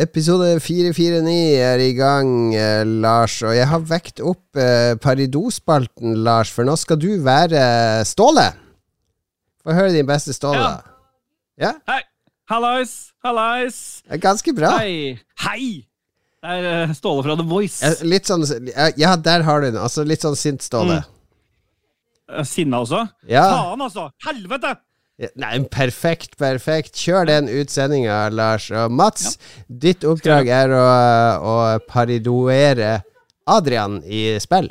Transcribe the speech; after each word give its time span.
Episode 0.00 0.54
449 0.64 1.58
er 1.60 1.82
i 1.84 1.90
gang, 1.92 2.54
eh, 2.56 2.80
Lars. 2.88 3.34
Og 3.44 3.52
jeg 3.52 3.66
har 3.68 3.82
vekt 3.84 4.22
opp 4.24 4.56
eh, 4.56 4.94
Paridos-spalten, 4.96 6.14
Lars, 6.24 6.48
for 6.54 6.64
nå 6.64 6.78
skal 6.80 6.96
du 7.00 7.10
være 7.20 7.60
Ståle. 8.08 8.46
Få 9.62 9.76
høre 9.76 9.92
din 9.92 10.08
beste 10.08 10.32
Ståle. 10.32 10.62
Ja. 10.64 10.72
Ja, 11.60 11.72
Hei! 11.90 12.00
Hallais! 12.48 13.12
Hallais! 13.24 13.76
det 14.08 14.16
er 14.16 14.22
ganske 14.24 14.54
bra. 14.56 14.70
Hei! 14.80 15.18
Hei! 15.44 15.66
Det 16.42 16.54
er 16.56 16.70
eh, 16.88 16.94
Ståle 16.96 17.22
fra 17.26 17.36
The 17.38 17.44
Voice. 17.46 17.82
Eh, 17.84 18.00
Litt 18.08 18.26
sånn 18.32 18.42
Ja, 18.98 19.12
der 19.20 19.44
har 19.46 19.60
du 19.60 19.68
den. 19.68 19.78
Altså 19.78 20.06
litt 20.08 20.24
sånn 20.24 20.38
sint 20.40 20.64
Ståle. 20.64 21.02
Eh, 22.32 22.40
Sinna 22.48 22.80
også? 22.86 23.04
Ja. 23.28 23.44
Faen, 23.52 23.84
altså! 23.84 24.08
Helvete! 24.24 24.72
Ja, 25.22 25.28
Nei, 25.38 25.52
perfekt, 25.70 26.34
perfekt. 26.40 26.96
Kjør 26.98 27.28
den 27.28 27.50
utsendinga, 27.52 28.24
Lars. 28.34 28.66
Og 28.74 28.90
Mats, 28.90 29.36
ditt 29.68 30.02
oppdrag 30.08 30.50
er 30.50 30.72
å, 30.74 30.86
å 31.38 31.54
paridoere 31.86 32.96
Adrian 33.46 34.00
i 34.02 34.32
spill. 34.42 34.70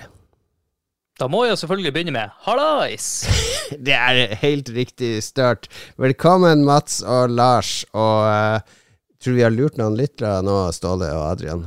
Da 1.21 1.29
må 1.31 1.45
jeg 1.45 1.59
selvfølgelig 1.61 1.93
begynne 1.95 2.15
med 2.15 2.35
hallais! 2.47 3.07
Det 3.85 3.95
er 3.95 4.35
helt 4.41 4.71
riktig 4.75 5.13
størt. 5.23 5.69
Velkommen, 6.01 6.65
Mats 6.67 6.99
og 7.05 7.31
Lars. 7.31 7.85
Og 7.95 8.25
uh, 8.27 8.81
tror 9.21 9.37
vi 9.37 9.45
har 9.45 9.55
lurt 9.55 9.79
noen 9.79 9.95
lyttere 9.95 10.41
nå, 10.43 10.57
Ståle 10.75 11.13
og 11.15 11.23
Adrian. 11.29 11.63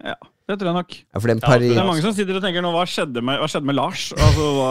Ja, 0.00 0.16
det 0.46 0.56
tror 0.60 0.70
jeg 0.70 0.76
nok. 0.76 0.92
Ja, 0.94 1.18
for 1.20 1.30
den 1.32 1.40
Ja. 1.42 1.58
Det 1.58 1.76
er 1.76 1.86
mange 1.88 2.02
som 2.04 2.12
sitter 2.14 2.38
og 2.38 2.42
tenker 2.44 2.62
nå, 2.62 2.70
hva 2.74 2.84
skjedde 2.86 3.22
med, 3.22 3.40
hva 3.42 3.48
skjedde 3.50 3.66
med 3.66 3.74
Lars? 3.74 4.08
Altså, 4.14 4.50
hva, 4.54 4.68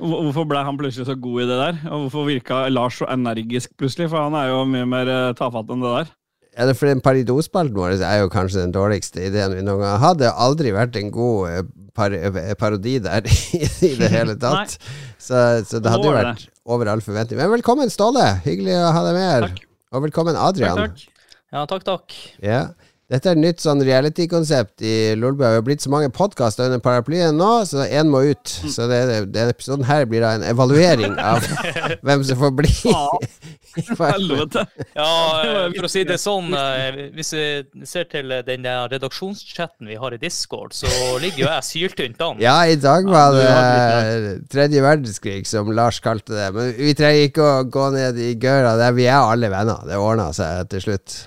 hvorfor 0.00 0.46
ble 0.48 0.62
han 0.64 0.78
plutselig 0.80 1.08
så 1.08 1.16
god 1.20 1.42
i 1.42 1.48
det 1.50 1.58
der? 1.60 1.80
Og 1.90 2.06
hvorfor 2.06 2.28
virka 2.30 2.62
Lars 2.72 3.00
så 3.02 3.08
energisk 3.12 3.74
plutselig? 3.76 4.08
For 4.12 4.24
han 4.24 4.36
er 4.40 4.48
jo 4.54 4.62
mye 4.72 4.86
mer 4.88 5.10
eh, 5.12 5.32
tafatt 5.36 5.72
enn 5.72 5.84
det 5.84 5.92
der. 5.98 6.14
Ja, 6.56 6.64
det 6.64 6.72
er 6.72 6.78
for 6.80 6.88
den 6.88 7.02
paridosspalten 7.04 7.76
vår 7.76 7.98
er 8.00 8.22
jo 8.22 8.30
kanskje 8.32 8.62
den 8.62 8.72
dårligste 8.72 9.26
ideen 9.28 9.52
vi 9.58 9.64
noen 9.66 9.82
gang 9.84 9.98
har 9.98 10.04
hatt. 10.06 10.22
Det 10.22 10.30
har 10.30 10.40
aldri 10.46 10.72
vært 10.72 10.96
en 10.96 11.12
god 11.12 11.50
eh, 11.50 11.62
par 11.96 12.16
eh, 12.16 12.54
parodi 12.56 12.96
der 13.04 13.28
i 13.90 13.92
det 14.00 14.08
hele 14.14 14.38
tatt. 14.46 14.78
så, 15.20 15.60
så 15.68 15.82
det 15.84 15.92
hadde 15.92 16.08
jo 16.08 16.16
vært 16.16 16.48
over 16.64 16.88
all 16.94 17.04
forventning. 17.04 17.36
Men 17.42 17.52
velkommen, 17.52 17.92
Ståle. 17.92 18.24
Hyggelig 18.48 18.80
å 18.80 18.88
ha 18.96 19.04
deg 19.10 19.20
med 19.20 19.28
her. 19.28 19.50
Takk. 19.50 19.68
Og 19.92 20.08
velkommen, 20.08 20.40
Adrian. 20.40 20.80
Takk, 20.80 20.96
takk. 20.96 21.12
Ja, 21.52 21.68
takk, 21.68 21.84
takk. 21.86 22.16
Ja. 22.42 22.62
Dette 23.06 23.30
er 23.30 23.36
et 23.36 23.38
nytt 23.38 23.62
sånn 23.62 23.84
reality-konsept 23.86 24.82
i 24.82 25.14
Lolbua. 25.14 25.52
Vi 25.52 25.58
har 25.60 25.66
blitt 25.66 25.84
så 25.84 25.90
mange 25.92 26.08
podkaster 26.10 26.66
under 26.66 26.80
paraplyen 26.82 27.36
nå, 27.38 27.50
så 27.70 27.84
én 27.86 28.08
må 28.10 28.24
ut. 28.26 28.54
Mm. 28.64 28.70
Så 28.74 28.88
det, 28.90 29.02
denne 29.30 29.52
episoden 29.54 29.86
her 29.86 30.08
blir 30.10 30.24
da 30.24 30.32
en 30.34 30.46
evaluering 30.48 31.14
av 31.22 31.46
hvem 32.06 32.24
som 32.26 32.40
får 32.40 32.56
bli. 32.58 32.72
Helvete. 34.00 34.64
Ja, 34.96 35.12
eh, 35.44 35.68
for 35.76 35.86
å 35.86 35.90
si 35.92 36.02
det 36.08 36.16
sånn, 36.18 36.50
eh, 36.58 36.98
hvis 37.14 37.30
vi 37.36 37.84
ser 37.86 38.08
til 38.10 38.34
eh, 38.34 38.42
den 38.48 38.66
redaksjonschatten 38.66 39.86
vi 39.86 40.00
har 40.02 40.16
i 40.16 40.18
Discord, 40.18 40.74
så 40.74 40.90
ligger 41.22 41.44
jo 41.44 41.48
jeg 41.52 41.68
syltynt 41.68 42.26
an. 42.26 42.42
Ja, 42.42 42.56
i 42.66 42.74
dag 42.80 43.06
var 43.06 43.38
det 43.38 43.46
eh, 43.52 44.28
tredje 44.50 44.82
verdenskrig, 44.82 45.46
som 45.46 45.70
Lars 45.78 46.02
kalte 46.02 46.34
det. 46.34 46.50
Men 46.58 46.74
vi 46.74 46.98
trenger 46.98 47.30
ikke 47.30 47.46
å 47.46 47.64
gå 47.70 47.86
ned 47.94 48.18
i 48.18 48.34
gøra 48.34 48.74
der. 48.82 48.98
Vi 48.98 49.06
er 49.06 49.20
alle 49.20 49.54
venner. 49.54 49.86
Det 49.86 50.02
ordna 50.02 50.32
seg 50.34 50.66
til 50.74 50.88
slutt. 50.88 51.20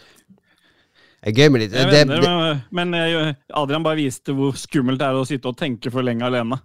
Det 1.20 1.34
er 1.34 1.36
gøy 1.36 1.52
med 1.52 1.64
litt 1.66 1.73
Jeg 1.75 1.89
det, 1.89 1.95
venner, 1.98 2.22
det, 2.23 2.31
men, 2.72 2.92
men 2.92 2.95
eh, 2.95 3.31
Adrian 3.59 3.84
bare 3.84 4.00
viste 4.00 4.36
hvor 4.36 4.56
skummelt 4.56 5.02
det 5.02 5.08
er 5.09 5.20
å 5.20 5.25
sitte 5.28 5.52
og 5.52 5.58
tenke 5.59 5.92
for 5.92 6.06
lenge 6.06 6.23
alene. 6.28 6.62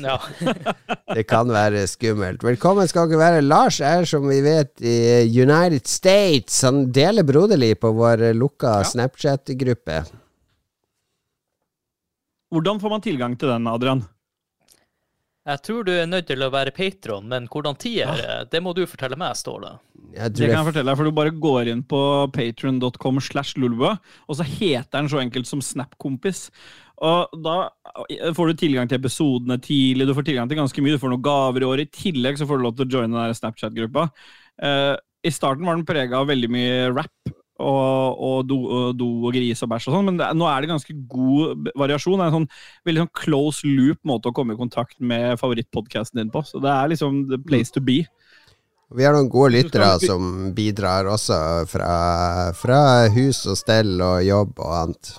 Ja. 0.00 0.18
det 1.16 1.24
kan 1.28 1.48
være 1.52 1.86
skummelt. 1.90 2.44
Velkommen 2.44 2.88
skal 2.88 3.08
dere 3.10 3.20
være. 3.20 3.44
Lars 3.44 3.80
er, 3.84 4.06
som 4.08 4.28
vi 4.28 4.38
vet, 4.44 4.72
i 4.84 5.24
United 5.28 5.88
States. 5.90 6.60
Han 6.64 6.86
deler 6.94 7.26
broderlig 7.26 7.74
på 7.82 7.92
vår 7.96 8.30
lukka 8.36 8.78
Ja. 8.80 8.90
Snapchat-gruppe. 8.92 10.04
Hvordan 12.54 12.78
får 12.80 12.92
man 12.92 13.02
tilgang 13.02 13.34
til 13.40 13.50
den, 13.50 13.66
Adrian? 13.66 14.04
Jeg 15.44 15.60
tror 15.60 15.84
du 15.84 15.90
er 15.92 16.06
nødt 16.08 16.24
til 16.30 16.40
å 16.40 16.48
være 16.52 16.72
patron, 16.72 17.26
men 17.28 17.44
hvordan 17.52 17.76
tid 17.76 17.98
er 18.06 18.16
det? 18.16 18.36
Det 18.54 18.62
må 18.64 18.72
du 18.72 18.86
fortelle 18.88 19.18
meg, 19.20 19.36
Ståle. 19.36 19.74
Jeg 20.14 20.32
Det 20.32 20.48
kan 20.48 20.56
jeg 20.56 20.68
fortelle 20.70 20.88
deg, 20.88 20.96
for 20.96 21.04
Du 21.04 21.12
bare 21.12 21.34
går 21.36 21.68
inn 21.68 21.82
på 21.84 22.00
patron.com 22.32 23.20
slash 23.20 23.58
lulva, 23.60 23.98
og 24.24 24.38
så 24.38 24.46
heter 24.46 24.88
den 24.96 25.10
så 25.12 25.20
enkelt 25.20 25.50
som 25.50 25.60
Snapkompis. 25.60 26.46
Og 27.04 27.28
Da 27.44 27.68
får 28.32 28.46
du 28.48 28.54
tilgang 28.54 28.88
til 28.88 29.02
episodene 29.02 29.60
tidlig, 29.60 30.06
du 30.08 30.14
får 30.16 30.30
tilgang 30.30 30.48
til 30.48 30.62
ganske 30.62 30.80
mye. 30.80 30.96
Du 30.96 31.02
får 31.02 31.12
noen 31.12 31.28
gaver 31.28 31.60
i 31.60 31.68
år. 31.68 31.84
I 31.84 31.92
tillegg 31.92 32.40
så 32.40 32.48
får 32.48 32.56
du 32.56 32.64
lov 32.64 32.76
til 32.78 32.86
å 32.86 32.92
joine 32.96 33.12
den 33.12 33.20
der 33.20 33.36
Snapchat-gruppa. 33.36 34.08
Uh, 34.64 34.96
I 35.24 35.34
starten 35.34 35.66
var 35.66 35.76
den 35.76 35.84
prega 35.84 36.22
av 36.22 36.30
veldig 36.32 36.48
mye 36.56 36.88
rap 36.94 37.23
og, 37.62 38.18
og, 38.18 38.38
do, 38.50 38.58
do 38.98 39.08
og 39.28 39.34
gris 39.36 39.62
og 39.62 39.70
bæsj 39.70 39.88
og 39.90 39.96
sånn, 39.96 40.08
men 40.08 40.18
det, 40.18 40.30
nå 40.34 40.46
er 40.50 40.64
det 40.64 40.72
ganske 40.72 40.96
god 41.10 41.68
variasjon. 41.78 42.18
Det 42.18 42.24
er 42.24 42.32
en 42.32 42.38
sånn 42.40 42.48
veldig 42.88 43.04
sånn 43.04 43.14
close 43.20 43.68
loop 43.68 44.00
måte 44.10 44.30
å 44.30 44.36
komme 44.36 44.56
i 44.56 44.60
kontakt 44.60 44.98
med 44.98 45.38
favorittpodkasten 45.40 46.22
din 46.22 46.32
på. 46.34 46.42
Så 46.46 46.62
det 46.64 46.72
er 46.72 46.90
liksom 46.94 47.24
the 47.30 47.38
place 47.38 47.74
to 47.74 47.82
be. 47.84 48.02
Vi 48.94 49.06
har 49.06 49.14
noen 49.16 49.30
gode 49.32 49.54
lyttere 49.56 49.94
som 50.02 50.50
bidrar 50.54 51.08
også 51.10 51.36
fra, 51.70 51.92
fra 52.58 52.80
hus 53.14 53.44
og 53.50 53.58
stell 53.58 53.96
og 54.04 54.18
jobb 54.26 54.58
og 54.60 54.74
annet. 54.80 55.14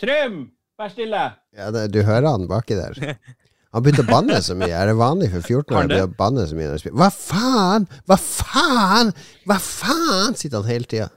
Trym, 0.00 0.38
vær 0.80 0.92
stille! 0.92 1.24
Ja, 1.54 1.70
det, 1.74 1.88
du 1.94 2.00
hører 2.02 2.34
han 2.34 2.48
baki 2.50 2.78
der. 2.78 3.00
Han 3.74 3.82
begynte 3.82 4.04
å 4.04 4.06
banne 4.06 4.38
så 4.44 4.54
mye. 4.54 4.70
Er 4.70 4.86
det 4.86 4.94
vanlig 5.00 5.32
for 5.32 5.42
14-åringer 5.42 6.06
å 6.06 6.10
banne 6.14 6.44
så 6.46 6.54
mye? 6.54 6.76
Hva 6.94 7.08
faen? 7.10 7.88
Hva 8.06 8.18
faen? 8.20 9.10
Hva 9.50 9.56
faen? 9.58 10.36
sitter 10.38 10.60
han 10.60 10.70
hele 10.70 10.86
tida. 10.90 11.08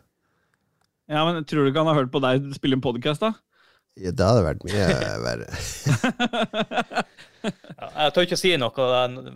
Ja, 1.07 1.21
men 1.27 1.45
Tror 1.45 1.63
du 1.63 1.69
ikke 1.71 1.83
han 1.85 1.91
har 1.91 2.01
hørt 2.01 2.11
på 2.11 2.21
deg 2.23 2.49
spille 2.57 2.79
en 2.79 2.83
podkast, 2.83 3.21
da? 3.21 3.35
Ja, 3.97 4.09
det 4.13 4.25
hadde 4.25 4.45
vært 4.45 4.65
mye 4.65 4.87
verre. 5.23 5.47
Jeg 7.47 8.13
tør 8.13 8.25
ikke 8.25 8.39
si 8.39 8.53
noe. 8.59 8.87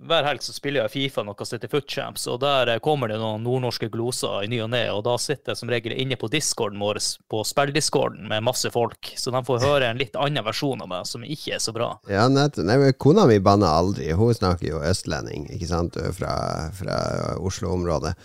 Hver 0.09 0.27
helg 0.27 0.43
så 0.45 0.55
spiller 0.55 0.83
jeg 0.83 0.93
Fifa, 0.93 1.23
noe 1.25 1.45
som 1.45 1.57
heter 1.57 1.71
Footchamps, 1.71 2.25
og 2.31 2.41
der 2.43 2.73
eh, 2.73 2.81
kommer 2.83 3.11
det 3.11 3.19
noen 3.21 3.43
nordnorske 3.45 3.91
gloser 3.93 4.45
i 4.45 4.49
ny 4.51 4.61
og 4.65 4.71
ne, 4.73 4.83
og 4.93 5.03
da 5.07 5.15
sitter 5.21 5.53
jeg 5.53 5.61
som 5.61 5.71
regel 5.71 5.95
inne 5.95 6.17
på 6.19 6.29
discorden 6.31 6.81
vår, 6.81 7.01
på 7.31 7.43
spilldiscorden, 7.47 8.27
med 8.31 8.45
masse 8.47 8.71
folk, 8.73 9.13
så 9.17 9.33
de 9.33 9.43
får 9.47 9.63
høre 9.65 9.91
en 9.91 10.01
litt 10.01 10.17
annen 10.19 10.45
versjon 10.45 10.83
av 10.83 10.91
meg, 10.91 11.07
som 11.09 11.25
ikke 11.25 11.55
er 11.57 11.63
så 11.63 11.73
bra. 11.75 11.93
Ja, 12.11 12.27
nett. 12.31 12.59
Nei, 12.61 12.77
Kona 13.01 13.27
mi 13.29 13.39
banner 13.43 13.71
aldri. 13.71 14.11
Hun 14.17 14.35
snakker 14.35 14.67
jo 14.67 14.83
østlending, 14.85 15.47
ikke 15.55 15.71
sant, 15.71 15.97
fra, 16.17 16.35
fra 16.75 17.01
Oslo-området. 17.39 18.15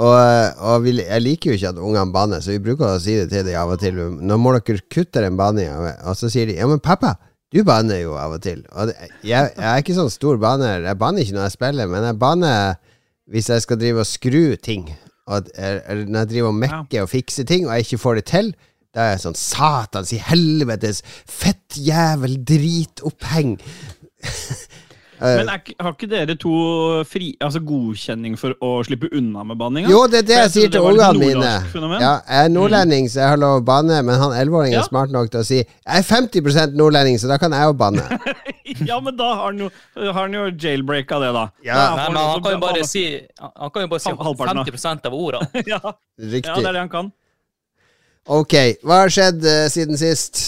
Og, 0.00 0.14
og 0.64 0.86
vi, 0.86 0.94
jeg 1.02 1.20
liker 1.20 1.52
jo 1.52 1.58
ikke 1.58 1.72
at 1.74 1.80
ungene 1.82 2.14
banner, 2.14 2.40
så 2.40 2.54
vi 2.54 2.62
bruker 2.64 2.94
å 2.94 3.00
si 3.02 3.18
det 3.18 3.28
til 3.32 3.44
dem 3.44 3.58
av 3.60 3.74
og 3.74 3.82
til. 3.82 3.98
Nå 4.24 4.38
må 4.40 4.54
dere 4.56 4.80
kutte 4.88 5.20
den 5.20 5.36
banninga. 5.36 5.98
Og 6.08 6.16
så 6.16 6.30
sier 6.32 6.48
de 6.48 6.56
ja, 6.56 6.68
men 6.68 6.80
pappa, 6.80 7.18
du 7.52 7.60
banner 7.68 8.00
jo 8.00 8.16
av 8.16 8.38
og 8.38 8.42
til. 8.44 8.62
Og 8.72 8.88
det, 8.88 8.96
jeg, 9.20 9.52
jeg 9.52 9.68
er 9.68 9.82
ikke 9.82 9.96
sånn 9.98 10.12
stor 10.12 10.40
banner. 10.40 10.86
Jeg 10.86 11.00
banner 11.00 11.24
ikke 11.24 11.36
når 11.36 11.48
jeg 11.48 11.56
spiller, 11.58 11.90
men 11.90 12.06
jeg 12.08 12.20
banner 12.20 12.76
hvis 13.32 13.48
jeg 13.52 13.64
skal 13.64 13.80
drive 13.80 14.02
og 14.02 14.08
skru 14.08 14.44
ting. 14.60 14.86
Og, 15.30 15.48
eller 15.56 16.06
når 16.08 16.24
jeg 16.24 16.30
driver 16.32 16.52
og 16.52 16.60
mekker 16.64 17.04
og 17.04 17.10
fikser 17.12 17.46
ting, 17.48 17.66
og 17.68 17.76
jeg 17.76 17.86
ikke 17.86 18.02
får 18.02 18.20
det 18.20 18.24
til. 18.32 18.52
Da 18.92 19.04
er 19.04 19.14
jeg 19.14 19.22
sånn 19.22 19.38
satans 19.38 20.12
i 20.12 20.20
helvetes 20.20 21.00
fettjævel 21.28 22.40
dritoppheng. 22.48 23.54
Men 25.22 25.50
er, 25.52 25.62
har 25.86 25.94
ikke 25.94 26.08
dere 26.10 26.34
to 26.40 26.52
fri, 27.08 27.32
altså 27.42 27.62
godkjenning 27.64 28.34
for 28.40 28.56
å 28.64 28.72
slippe 28.86 29.10
unna 29.14 29.44
med 29.46 29.60
banninga? 29.60 29.90
Jo, 29.92 30.02
det 30.10 30.24
er 30.24 30.28
det 30.28 30.36
jeg 30.36 30.42
jeg 30.42 30.54
sier 30.56 30.72
til 30.74 30.86
ungene 30.90 31.20
mine. 31.20 31.52
Ja, 32.02 32.12
jeg 32.26 32.48
er 32.48 32.50
nordlending, 32.52 33.08
så 33.12 33.22
jeg 33.22 33.32
har 33.34 33.40
lov 33.40 33.60
å 33.60 33.64
banne, 33.66 34.00
men 34.06 34.18
han 34.20 34.34
11-åringen 34.34 34.78
Ja. 34.78 34.82
er 34.82 34.90
smart 34.90 35.14
nok 35.14 35.30
til 35.30 35.40
å 35.40 35.46
si 35.46 35.58
Jeg 35.60 35.66
er 35.86 36.02
50 36.02 36.76
nordlending, 36.76 37.18
så 37.22 37.30
da 37.30 37.38
kan 37.38 37.52
jeg 37.52 37.70
jo 37.70 37.78
banne. 37.78 38.04
ja, 38.90 39.00
men 39.00 39.16
da 39.16 39.32
har 39.34 39.44
han 39.50 39.64
jo, 39.64 39.70
har 39.96 40.20
han 40.20 40.34
jo 40.34 40.44
jailbreaka 40.50 41.20
det, 41.22 41.32
da. 41.38 41.46
Ja. 41.64 41.74
Da 41.74 41.96
Nei, 41.96 42.06
men 42.08 42.22
han 42.22 42.42
kan 42.42 42.52
jo 42.56 42.62
bare 42.66 42.84
si, 42.88 43.06
han 43.40 43.70
kan 43.70 43.86
jo 43.86 43.88
bare 43.94 44.04
si 44.04 44.14
halvparten, 44.26 44.64
50 44.66 45.10
av 45.10 45.18
orda. 45.18 45.42
ja, 45.66 45.80
ja, 45.80 45.96
det 46.18 46.46
er 46.46 46.72
det 46.72 46.80
han 46.80 46.92
kan. 46.92 47.12
Ok, 48.30 48.54
hva 48.86 49.02
har 49.02 49.10
skjedd 49.10 49.42
uh, 49.42 49.66
siden 49.72 49.98
sist? 49.98 50.44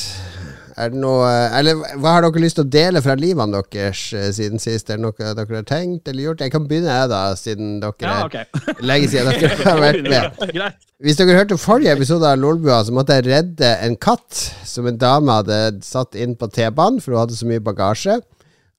Er 0.76 0.91
det 0.91 0.99
noe 0.99 1.29
Eller 1.55 1.79
hva 2.03 2.17
har 2.17 2.25
dere 2.25 2.43
lyst 2.43 2.56
til 2.59 2.65
å 2.65 2.71
dele 2.71 3.03
fra 3.05 3.15
livene 3.19 3.61
deres 3.71 4.00
eh, 4.17 4.29
siden 4.35 4.59
sist? 4.62 4.91
Er 4.91 4.99
det 4.99 5.05
noe 5.05 5.15
dere 5.38 5.59
har 5.61 5.67
tenkt 5.69 6.09
eller 6.11 6.26
gjort? 6.29 6.43
Jeg 6.43 6.55
kan 6.55 6.67
begynne, 6.71 6.91
jeg, 6.91 7.11
da, 7.12 7.21
siden 7.38 7.76
dere 7.82 7.94
Ja, 8.03 8.17
er 8.43 8.82
lenge 8.91 9.11
siden 9.12 9.31
dere 9.31 9.59
har 9.69 9.82
vært 9.82 10.09
med. 10.11 10.79
Hvis 11.05 11.19
dere 11.21 11.37
hørte 11.38 11.59
forrige 11.61 11.94
episode 11.94 12.26
av 12.26 12.41
Lolbua, 12.43 12.81
så 12.87 12.94
måtte 12.97 13.19
jeg 13.21 13.29
redde 13.29 13.71
en 13.87 13.94
katt 14.00 14.41
som 14.67 14.87
en 14.91 14.99
dame 14.99 15.38
hadde 15.43 15.59
satt 15.87 16.17
inn 16.19 16.35
på 16.41 16.49
T-banen, 16.55 16.99
for 17.05 17.15
hun 17.15 17.23
hadde 17.25 17.38
så 17.38 17.47
mye 17.50 17.62
bagasje. 17.62 18.19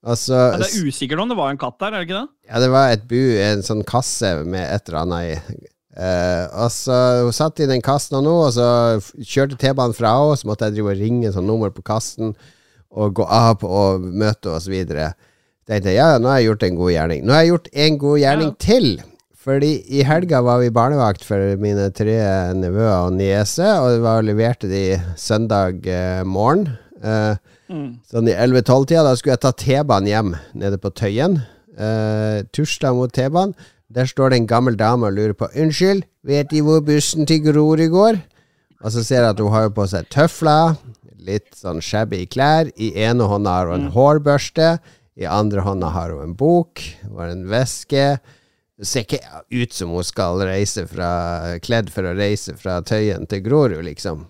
Altså, 0.06 0.36
Ja, 0.38 0.58
det 0.62 0.68
er 0.70 0.90
usikkert 0.90 1.22
om 1.24 1.32
det 1.32 1.38
var 1.40 1.54
en 1.54 1.58
katt 1.62 1.80
der, 1.82 1.96
er 1.96 2.04
det 2.04 2.10
ikke 2.10 2.20
det? 2.20 2.28
ja, 2.52 2.60
det 2.62 2.68
var 2.76 2.92
et 2.94 3.08
bu, 3.10 3.22
en 3.42 3.64
sånn 3.66 3.82
kasse 3.88 4.36
med 4.46 4.62
et 4.68 4.92
eller 4.92 5.00
annet 5.02 5.32
i. 5.32 5.70
Eh, 5.96 6.46
og 6.60 6.70
så 6.76 7.24
Hun 7.24 7.32
satt 7.36 7.60
i 7.64 7.68
den 7.70 7.82
kassen 7.82 8.20
noe, 8.26 8.50
og 8.50 8.54
så 8.56 8.68
kjørte 9.24 9.58
T-banen 9.62 9.96
fra 9.96 10.12
henne, 10.18 10.36
så 10.38 10.48
måtte 10.50 10.68
jeg 10.68 10.76
drive 10.78 10.92
og 10.92 11.00
ringe 11.00 11.32
sånn 11.32 11.48
nummer 11.48 11.72
på 11.72 11.84
kassen 11.88 12.34
og 12.96 13.14
gå 13.16 13.26
av 13.28 13.58
på 13.62 13.68
og 13.70 14.02
møte 14.04 14.50
henne 14.52 14.60
osv. 14.60 15.16
Tenkte 15.66 15.90
jeg, 15.90 15.98
ja, 15.98 16.18
nå 16.22 16.30
har 16.30 16.40
jeg 16.42 16.50
gjort 16.52 16.64
en 16.68 16.76
god 16.78 16.92
gjerning. 16.94 17.24
Nå 17.26 17.34
har 17.34 17.42
jeg 17.44 17.50
gjort 17.56 17.70
en 17.74 17.98
god 18.04 18.20
gjerning 18.22 18.52
Ja. 18.52 18.60
til. 18.60 18.90
Fordi 19.46 19.72
i 19.94 20.02
helga 20.04 20.40
var 20.42 20.60
vi 20.60 20.70
barnevakt 20.74 21.24
for 21.24 21.56
mine 21.62 21.92
tre 21.94 22.16
nevøer 22.58 23.06
og 23.08 23.14
niese, 23.14 23.66
og 23.78 24.02
var 24.02 24.24
leverte 24.26 24.68
de 24.70 24.98
søndag 25.18 25.86
eh, 25.88 26.24
morgen. 26.24 26.78
Eh, 27.04 27.36
Mm. 27.68 27.98
sånn 28.06 28.28
i 28.30 28.34
11-12-tida. 28.38 29.02
Da 29.04 29.16
skulle 29.16 29.34
jeg 29.34 29.42
ta 29.42 29.52
T-banen 29.52 30.06
hjem 30.08 30.36
nede 30.54 30.78
på 30.78 30.92
Tøyen. 30.94 31.40
Eh, 31.76 32.44
tusla 32.54 32.92
mot 32.94 33.10
T-banen. 33.12 33.56
Der 33.94 34.08
står 34.10 34.34
det 34.34 34.42
en 34.42 34.48
gammel 34.50 34.78
dame 34.78 35.08
og 35.08 35.14
lurer 35.14 35.36
på 35.38 35.50
Unnskyld, 35.54 36.04
vet 36.26 36.50
De 36.50 36.62
hvor 36.66 36.82
bussen 36.82 37.28
til 37.30 37.44
Grorud 37.46 37.86
går? 37.94 38.18
Og 38.82 38.92
så 38.92 39.04
ser 39.06 39.24
jeg 39.24 39.36
at 39.36 39.42
hun 39.42 39.54
har 39.54 39.70
på 39.74 39.86
seg 39.90 40.10
tøfler, 40.14 40.76
litt 41.26 41.54
sånn 41.58 41.82
shabby 41.82 42.26
klær. 42.30 42.70
I 42.78 42.92
ene 43.06 43.28
hånda 43.30 43.54
har 43.60 43.70
hun 43.72 43.88
en 43.88 43.94
hårbørste, 43.94 44.76
i 45.16 45.28
andre 45.30 45.64
hånda 45.66 45.94
har 45.96 46.12
hun 46.14 46.26
en 46.26 46.38
bok, 46.38 46.82
hun 47.06 47.20
har 47.22 47.32
en 47.32 47.46
veske. 47.50 48.08
Det 48.76 48.88
ser 48.90 49.06
ikke 49.06 49.22
ut 49.56 49.74
som 49.74 49.94
hun 49.96 50.06
skal 50.06 50.42
reise 50.44 50.84
fra 50.90 51.56
kledd 51.64 51.94
for 51.94 52.10
å 52.10 52.16
reise 52.18 52.58
fra 52.60 52.82
Tøyen 52.84 53.30
til 53.32 53.46
Grorud, 53.46 53.80
liksom. 53.88 54.26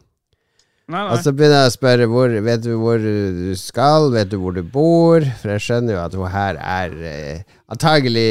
Nei, 0.86 1.00
nei. 1.00 1.16
Og 1.16 1.24
så 1.26 1.32
begynner 1.34 1.64
jeg 1.64 1.72
å 1.72 1.74
spørre 1.74 2.06
hvor, 2.12 2.34
Vet 2.46 2.62
du 2.62 2.76
hvor 2.78 3.02
du 3.02 3.56
skal, 3.58 4.12
vet 4.14 4.30
du 4.30 4.36
hvor 4.38 4.54
du 4.54 4.62
bor? 4.62 5.26
For 5.40 5.56
jeg 5.56 5.64
skjønner 5.66 5.96
jo 5.96 6.02
at 6.04 6.18
hun 6.20 6.30
her 6.30 6.60
er 6.62 6.94
eh, 7.10 7.56
antagelig 7.74 8.28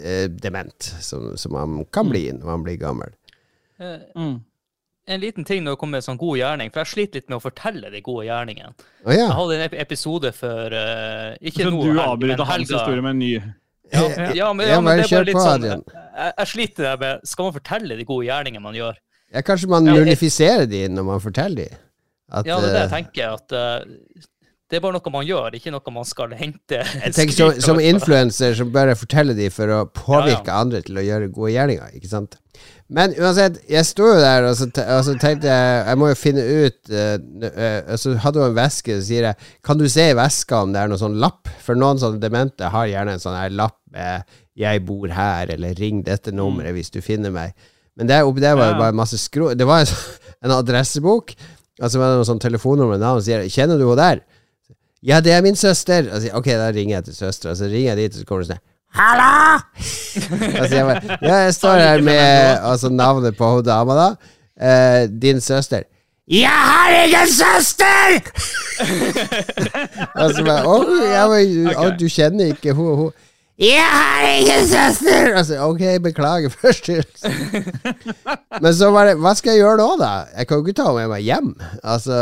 eh, 0.00 0.26
dement, 0.34 0.88
som, 1.04 1.28
som 1.38 1.54
man 1.54 1.84
kan 1.94 2.10
bli 2.10 2.24
når 2.34 2.50
man 2.50 2.66
blir 2.66 2.82
gammel. 2.82 3.14
Eh, 3.78 4.02
Mm. 4.16 4.36
En 5.06 5.20
liten 5.22 5.44
ting 5.46 5.62
når 5.62 5.76
det 5.76 5.78
kommer 5.78 6.00
med 6.00 6.04
sånn 6.04 6.18
god 6.18 6.38
gjerning, 6.40 6.70
for 6.74 6.82
jeg 6.82 6.90
sliter 6.90 7.20
litt 7.20 7.28
med 7.30 7.36
å 7.36 7.42
fortelle 7.44 7.90
de 7.92 8.00
gode 8.02 8.24
gjerningene. 8.26 8.72
Oh, 9.04 9.12
ja. 9.14 9.28
Jeg 9.28 9.36
hadde 9.38 9.58
en 9.60 9.76
episode 9.84 10.32
for 10.34 10.74
uh, 10.74 11.36
ikke 11.38 11.62
Så 11.62 11.70
nå 11.70 11.84
du 11.84 12.00
avbryter 12.02 12.40
men 12.42 12.48
hans 12.50 12.72
historie 12.72 13.04
med 13.04 13.14
en 13.14 13.20
ny 13.22 13.30
Ja, 13.36 14.02
ja, 14.40 14.48
men, 14.50 14.66
Ja, 14.66 14.72
ja, 14.72 14.80
men 14.82 14.98
det 14.98 15.04
er 15.04 15.12
bare 15.12 15.28
litt 15.28 15.38
på, 15.38 15.44
sånn 15.46 15.68
jeg, 15.68 15.84
jeg 16.26 16.50
sliter 16.50 16.98
med 16.98 17.28
Skal 17.30 17.46
man 17.46 17.54
fortelle 17.54 18.00
de 18.00 18.08
gode 18.08 18.26
gjerningene 18.26 18.64
man 18.64 18.74
gjør? 18.80 18.98
Ja, 19.32 19.42
kanskje 19.42 19.68
man 19.70 19.86
Ja, 19.88 19.96
nullifiserer 19.98 20.66
de 20.70 20.86
når 20.92 21.10
man 21.10 21.20
forteller 21.20 21.64
de. 21.64 21.82
At, 22.32 22.46
Ja, 22.46 22.58
det 22.60 22.70
er 22.70 22.72
det 22.72 22.80
jeg 22.80 22.88
eh, 22.88 22.96
tenker. 22.96 23.36
At 23.36 23.54
Uh, 23.56 24.24
det 24.66 24.80
er 24.80 24.82
bare 24.82 24.96
noe 24.96 25.12
man 25.14 25.22
gjør, 25.22 25.54
ikke 25.54 25.70
noe 25.70 25.92
man 25.94 26.06
skal 26.08 26.32
hente 26.34 26.80
jeg 27.04 27.14
tenker 27.14 27.36
som, 27.36 27.58
som 27.62 27.78
influenser 27.78 28.56
så 28.58 28.64
bør 28.66 28.90
jeg 28.90 28.98
fortelle 28.98 29.36
de 29.38 29.46
for 29.54 29.70
å 29.70 29.84
påvirke 29.94 30.50
Ja, 30.50 30.56
andre 30.64 30.80
til 30.82 30.98
å 30.98 31.04
gjøre 31.06 31.28
gode 31.30 31.52
gjerninger, 31.54 31.92
ikke 31.94 32.10
sant? 32.10 32.34
Men 32.90 33.14
uansett, 33.14 33.60
jeg 33.70 33.86
sto 33.86 34.08
jo 34.08 34.16
der, 34.18 34.48
og 34.48 34.56
så, 34.58 34.66
og 34.66 35.04
så 35.06 35.14
tenkte 35.22 35.50
jeg 35.50 35.84
Jeg 35.86 36.00
må 36.00 36.10
jo 36.10 36.18
finne 36.18 36.42
ut 36.42 36.90
uh, 36.90 37.14
eh, 37.52 37.94
så 38.00 38.16
hadde 38.24 38.42
hun 38.42 38.48
en 38.50 38.58
veske, 38.58 38.98
så 38.98 39.06
sier 39.06 39.28
jeg 39.28 39.52
Kan 39.66 39.78
du 39.78 39.86
se 39.92 40.08
i 40.10 40.18
veska 40.18 40.64
om 40.66 40.74
det 40.74 40.82
er 40.82 40.90
noen 40.90 41.02
sånn 41.04 41.18
lapp? 41.22 41.52
For 41.62 41.78
noen 41.78 42.02
sånne 42.02 42.22
demente 42.22 42.72
har 42.74 42.90
gjerne 42.90 43.14
en 43.14 43.22
sånn 43.22 43.38
her 43.38 43.54
lapp 43.54 43.78
med 43.94 44.26
'Jeg 44.56 44.86
bor 44.88 45.10
her', 45.12 45.50
eller 45.52 45.74
'ring 45.76 46.00
dette 46.02 46.32
nummeret 46.32 46.72
hvis 46.72 46.88
du 46.90 47.02
finner 47.04 47.30
meg'. 47.30 47.52
Men 47.96 48.12
oppi 48.22 48.44
der 48.44 48.56
var 48.58 48.72
det 48.72 48.80
bare 48.80 48.96
masse 48.96 49.18
skro... 49.18 49.52
Det 49.56 49.66
var 49.68 49.84
en, 49.84 49.90
sånn- 49.90 50.56
adressebok, 50.60 51.32
og 51.80 51.90
så 51.90 52.00
var 52.00 52.12
det 52.12 52.20
noen 52.20 52.28
sånn 52.28 52.42
telefonnummer 52.42 52.98
og 52.98 53.02
navn, 53.02 53.20
og 53.20 53.24
sier 53.26 53.44
'Kjenner 53.48 53.80
du 53.80 53.86
henne 53.88 54.00
der?' 54.02 54.24
Ja, 55.06 55.20
det 55.20 55.32
er 55.32 55.42
min 55.42 55.56
søster. 55.56 56.08
Og 56.12 56.22
så 56.22 56.32
ok, 56.34 56.48
da 56.58 56.70
ringer 56.74 56.96
jeg 56.96 57.04
til 57.04 57.14
søstera. 57.14 57.54
Så 57.54 57.68
ringer 57.70 57.94
jeg 57.94 57.96
dit, 57.96 58.14
og 58.16 58.20
så 58.20 58.26
kommer 58.26 58.44
hun 58.44 58.52
sånn 58.52 58.64
Hallo! 58.96 59.60
altså, 60.56 60.72
jeg 60.72 60.86
bare 60.86 61.18
Ja, 61.20 61.34
jeg 61.44 61.54
står 61.54 61.82
her 61.82 62.00
med 62.02 62.58
altså, 62.64 62.88
navnet 62.88 63.36
på 63.36 63.50
hun 63.50 63.64
dama, 63.64 63.98
da. 63.98 64.08
Eh, 64.56 65.08
din 65.22 65.40
søster. 65.40 65.84
Jeg 66.26 66.50
har 66.50 66.94
ingen 67.04 67.28
søster! 67.28 68.16
og 70.20 70.34
så 70.34 70.44
bare 70.44 70.64
oh, 70.66 70.88
jeg, 71.04 71.76
å, 71.82 71.90
du 71.98 72.08
kjenner 72.10 72.54
ikke 72.54 72.74
hun, 72.74 72.94
hun. 72.96 73.12
Jeg 73.56 73.84
har 73.88 74.26
ingen 74.36 74.66
søster! 74.68 75.30
Altså, 75.38 75.56
ok, 75.64 75.82
beklager 76.04 76.52
først. 76.60 76.90
Men 78.62 78.74
så 78.76 78.90
var 78.92 79.08
det 79.08 79.14
Hva 79.22 79.32
skal 79.38 79.54
jeg 79.54 79.62
gjøre 79.64 79.78
nå, 79.80 79.86
da? 80.00 80.10
Jeg 80.36 80.48
kan 80.48 80.60
jo 80.60 80.66
ikke 80.66 80.76
ta 80.82 80.90
med 80.96 81.08
meg 81.12 81.24
hjem. 81.24 81.54
Altså 81.80 82.18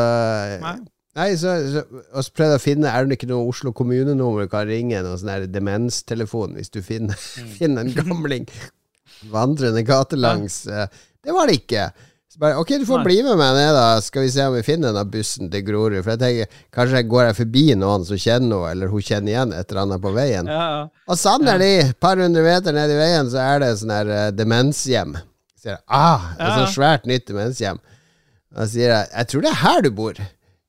Nei. 0.62 0.76
Nei, 1.14 1.28
så, 1.38 1.56
så, 1.70 2.30
prøvde 2.34 2.56
jeg 2.56 2.58
å 2.58 2.62
finne 2.62 2.90
Er 2.90 3.06
det 3.06 3.18
ikke 3.20 3.28
noe 3.30 3.46
Oslo 3.50 3.70
kommunenummer 3.74 4.46
du 4.46 4.50
kan 4.50 4.66
ringe? 4.66 5.02
Noen 5.02 5.20
sånn 5.20 5.50
demenstelefon 5.54 6.56
hvis 6.58 6.72
du 6.74 6.80
finner, 6.86 7.18
finner 7.58 7.86
en 7.86 7.94
gamling 7.94 8.48
vandrende 9.30 9.82
gatelangs. 9.86 10.66
eh, 10.66 10.86
Det 11.24 11.32
var 11.32 11.48
det 11.48 11.60
ikke. 11.62 11.84
Så 12.34 12.40
bare, 12.42 12.56
ok, 12.58 12.70
du 12.82 12.86
får 12.86 12.98
Nei. 12.98 13.04
bli 13.06 13.16
med 13.22 13.36
meg 13.38 13.52
ned, 13.54 13.76
da. 13.76 14.00
Skal 14.02 14.24
vi 14.24 14.30
se 14.34 14.42
om 14.42 14.56
vi 14.56 14.64
finner 14.66 14.90
denne 14.90 15.04
bussen 15.06 15.46
til 15.52 15.62
Grorud. 15.62 16.00
For 16.00 16.16
jeg 16.16 16.18
tenker, 16.18 16.56
kanskje 16.74 16.98
jeg 16.98 17.06
går 17.12 17.28
jeg 17.28 17.36
forbi 17.38 17.62
noen 17.78 18.06
som 18.08 18.18
kjenner 18.18 18.50
noe, 18.50 18.72
eller 18.72 18.90
hun 18.90 19.04
kjenner 19.06 19.30
igjen 19.30 19.52
et 19.54 19.70
eller 19.70 19.82
annet 19.84 20.02
på 20.02 20.12
veien. 20.16 20.50
Ja, 20.50 20.64
ja. 20.72 20.80
Og 21.06 21.20
sannelig, 21.20 21.70
et 21.84 22.00
par 22.02 22.18
hundre 22.18 22.42
meter 22.42 22.74
ned 22.74 22.90
i 22.90 22.98
veien, 22.98 23.30
så 23.30 23.38
er 23.38 23.62
det 23.62 23.70
sånn 23.78 23.94
her 23.94 24.10
uh, 24.10 24.24
demenshjem. 24.34 25.14
Så 25.54 25.68
sier 25.68 25.76
jeg, 25.76 25.82
ah, 25.94 26.26
det 26.34 26.48
er 26.48 26.58
sånt 26.58 26.74
svært 26.74 27.06
nytt 27.06 27.30
demenshjem. 27.30 27.82
Og 28.50 28.60
så 28.64 28.70
sier 28.74 28.96
jeg, 28.96 29.12
jeg 29.14 29.30
tror 29.30 29.46
det 29.46 29.52
er 29.54 29.62
her 29.62 29.86
du 29.86 29.92
bor. 30.02 30.22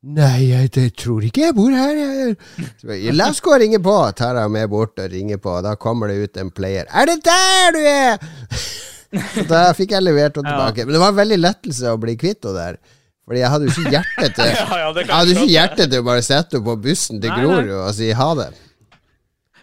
Nei, 0.05 0.31
jeg 0.51 0.69
jeg 0.69 0.97
tror 1.01 1.25
ikke 1.25 1.47
jeg 1.47 1.57
bor 1.57 1.73
her. 1.73 1.97
Jeg. 1.97 3.15
La 3.17 3.33
oss 3.33 3.41
gå 3.41 3.57
og 3.57 3.63
ringe 3.65 3.81
på. 3.81 4.01
Tar 4.13 4.37
jeg 4.37 4.53
med 4.53 4.69
bort 4.69 5.01
og 5.01 5.09
ringer 5.17 5.41
på, 5.41 5.57
og 5.57 5.65
da 5.65 5.73
kommer 5.81 6.13
det 6.13 6.27
ut 6.29 6.45
en 6.45 6.53
player. 6.53 6.85
Er 6.93 7.09
det 7.09 7.23
der 7.25 7.73
du 7.73 7.87
er?! 7.89 8.91
Så 9.35 9.45
da 9.49 9.63
fikk 9.77 9.91
jeg 9.95 10.03
levert 10.05 10.35
henne 10.39 10.51
tilbake. 10.51 10.85
Men 10.85 10.97
det 10.97 11.01
var 11.03 11.13
en 11.13 11.19
veldig 11.21 11.39
lettelse 11.41 11.93
å 11.95 11.99
bli 12.01 12.15
kvitt 12.19 12.43
henne 12.45 12.59
der. 12.59 12.77
Fordi 13.25 13.39
jeg 13.41 13.49
hadde 13.49 13.65
jo 13.65 13.73
ikke 13.73 13.91
hjerte 13.95 14.27
til 14.37 14.51
Ja, 14.53 14.65
ja, 14.77 14.89
Jeg 15.01 15.09
hadde 15.09 15.33
ikke 15.33 15.47
hjerte 15.49 15.87
til 15.89 16.03
å 16.03 16.05
bare 16.05 16.25
sette 16.25 16.57
henne 16.59 16.67
på 16.67 16.75
bussen 16.83 17.21
til. 17.23 17.33
Grorud 17.33 17.71
og 17.79 17.91
si 17.97 18.11
ha 18.13 18.29
det. 18.37 18.49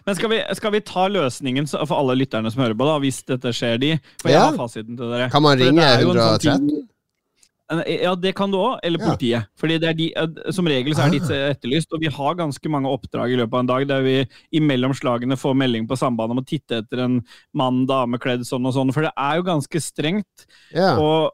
Men 0.03 0.17
skal 0.19 0.33
vi, 0.33 0.39
skal 0.59 0.73
vi 0.75 0.81
ta 0.83 1.05
løsningen 1.07 1.69
for 1.71 1.95
alle 1.95 2.17
lytterne 2.19 2.51
som 2.51 2.59
hører 2.65 2.75
på, 2.75 2.87
da, 2.89 2.97
hvis 2.99 3.21
dette 3.29 3.53
skjer 3.55 3.77
de? 3.79 3.91
For 4.19 4.33
jeg 4.33 4.35
Ja. 4.35 4.49
har 4.49 4.57
fasiten 4.59 4.97
til 4.99 5.13
dere. 5.13 5.29
Kan 5.31 5.45
man 5.45 5.55
ringe 5.61 5.79
er 5.79 6.01
jo 6.03 6.11
en 6.11 6.19
sånn 6.19 6.41
113? 6.43 6.89
Ja, 7.87 8.15
det 8.15 8.35
kan 8.35 8.51
du 8.51 8.57
òg. 8.57 8.79
Eller 8.83 8.99
Ja. 8.99 9.05
politiet. 9.05 9.47
Fordi 9.59 9.79
det 9.79 9.89
er 9.89 9.93
de, 9.93 10.13
eh, 10.15 10.51
Som 10.51 10.65
regel 10.65 10.93
så 10.93 11.07
er 11.07 11.11
de 11.11 11.19
Ah. 11.19 11.53
etterlyst, 11.53 11.87
og 11.93 11.99
vi 12.01 12.07
har 12.07 12.35
ganske 12.35 12.69
mange 12.69 12.85
oppdrag 12.87 13.31
i 13.33 13.37
løpet 13.37 13.53
av 13.53 13.59
en 13.59 13.65
dag 13.65 13.87
der 13.87 14.01
vi 14.03 14.27
imellom 14.59 14.93
slagene 14.93 15.37
får 15.37 15.55
melding 15.55 15.87
på 15.87 15.97
sambandet 15.97 16.31
om 16.31 16.39
å 16.39 16.45
titte 16.45 16.81
etter 16.83 16.99
en 17.03 17.21
mann, 17.53 17.85
dame 17.85 18.17
kledd 18.19 18.41
sånn 18.41 18.65
og 18.67 18.73
sånn. 18.73 18.93
For 18.93 19.01
det 19.01 19.11
er 19.17 19.35
jo 19.37 19.43
ganske 19.43 19.79
strengt. 19.81 20.45
Ja. 20.73 20.97
Og. 20.99 21.31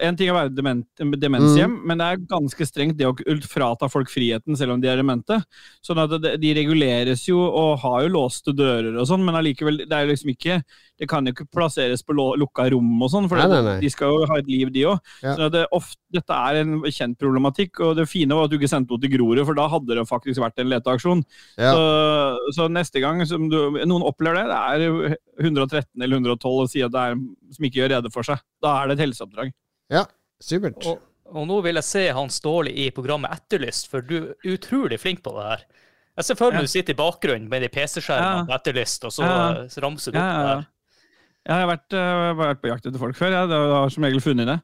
En 0.00 0.16
ting 0.16 0.28
er 0.28 0.32
å 0.32 0.40
være 0.48 0.54
dement, 0.54 0.86
demenshjem, 0.98 1.84
men 1.84 1.98
det 1.98 2.06
er 2.06 2.16
ganske 2.26 2.66
strengt 2.66 2.96
det 2.96 3.06
å 3.06 3.14
frata 3.42 3.88
folk 3.90 4.08
friheten 4.08 4.56
selv 4.56 4.72
om 4.72 4.80
de 4.80 4.88
er 4.88 4.96
demente. 4.96 5.42
Sånn 5.84 5.98
at 5.98 6.20
De 6.40 6.54
reguleres 6.54 7.26
jo 7.26 7.38
og 7.40 7.78
har 7.80 8.02
jo 8.02 8.08
låste 8.08 8.52
dører 8.54 8.98
og 8.98 9.06
sånn, 9.06 9.24
men 9.24 9.34
allikevel, 9.34 9.78
det 9.88 9.92
er 9.92 10.06
jo 10.06 10.12
liksom 10.12 10.34
ikke 10.36 10.62
det 11.00 11.08
kan 11.08 11.24
jo 11.24 11.32
ikke 11.32 11.46
plasseres 11.56 12.02
på 12.04 12.12
lukka 12.12 12.66
rom 12.74 12.90
og 13.02 13.08
sånn, 13.10 13.26
for 13.30 13.40
Nei, 13.40 13.46
nei, 13.48 13.60
nei. 13.64 13.74
de 13.80 13.88
skal 13.90 14.12
jo 14.12 14.26
ha 14.28 14.36
et 14.38 14.50
liv, 14.52 14.68
de 14.74 14.82
òg. 14.90 14.98
Ja. 15.24 15.32
Så 15.38 15.48
det, 15.54 15.62
ofte, 15.72 15.96
dette 16.12 16.36
er 16.36 16.58
en 16.60 16.74
kjent 16.92 17.16
problematikk, 17.18 17.80
og 17.86 17.96
det 17.96 18.04
fine 18.10 18.36
var 18.36 18.44
at 18.44 18.52
du 18.52 18.58
ikke 18.58 18.68
sendte 18.68 18.92
henne 18.92 19.06
til 19.06 19.14
Grorud, 19.16 19.40
for 19.48 19.56
da 19.56 19.66
hadde 19.72 19.96
det 19.96 20.04
faktisk 20.10 20.44
vært 20.44 20.60
en 20.60 20.68
leteaksjon. 20.74 21.24
Ja. 21.56 21.72
Så, 21.72 22.54
så 22.60 22.68
neste 22.68 23.00
gang 23.00 23.24
som 23.26 23.48
du, 23.48 23.58
noen 23.80 24.04
opplever 24.04 24.42
det, 24.42 24.46
det 24.52 24.60
er 24.60 25.18
113 25.40 26.04
eller 26.04 26.20
112 26.20 26.48
og 26.66 26.68
sier 26.70 26.86
at 26.90 26.94
det 26.94 27.06
er 27.08 27.20
som 27.56 27.64
ikke 27.70 27.80
gjør 27.80 27.94
rede 27.96 28.12
for 28.12 28.28
seg. 28.28 28.44
Da 28.60 28.76
er 28.82 28.90
det 28.92 28.98
et 29.00 29.06
helseoppdrag. 29.08 29.54
ja. 29.96 30.04
Supert. 30.40 30.78
Og, 30.88 31.00
og 31.36 31.44
nå 31.50 31.58
vil 31.66 31.76
jeg 31.76 31.84
se 31.84 32.02
Hans 32.16 32.38
Ståle 32.40 32.70
i 32.72 32.86
programmet 32.96 33.28
Etterlyst, 33.36 33.90
for 33.92 34.00
du 34.00 34.14
er 34.30 34.54
utrolig 34.54 34.96
flink 35.02 35.20
på 35.26 35.34
det 35.36 35.42
her. 35.50 35.64
Jeg 36.16 36.24
ser 36.26 36.38
for 36.40 36.50
meg 36.52 36.62
Ja. 36.62 36.66
du 36.66 36.70
sitter 36.72 36.92
i 36.92 36.96
bakgrunnen 36.98 37.48
med 37.48 37.60
de 37.62 37.68
PC-skjermene 37.68 38.38
Ja. 38.40 38.46
på 38.48 38.54
Etterlyst, 38.56 39.04
og 39.04 39.12
så 39.12 39.22
Ja. 39.28 39.66
ramser 39.84 40.12
du 40.12 40.18
opp 40.18 40.24
ja, 40.24 40.32
det 40.32 40.46
ja. 40.48 40.54
her. 40.56 40.64
Jeg 41.48 41.56
har 41.56 41.66
vært, 41.70 41.94
øh, 41.96 42.30
vært 42.38 42.60
på 42.62 42.68
jakt 42.70 42.86
etter 42.86 43.00
folk 43.00 43.16
før. 43.16 43.32
Jeg 43.32 43.48
har 43.48 43.92
som 43.92 44.04
regel 44.04 44.20
funnet 44.22 44.46
det. 44.50 44.58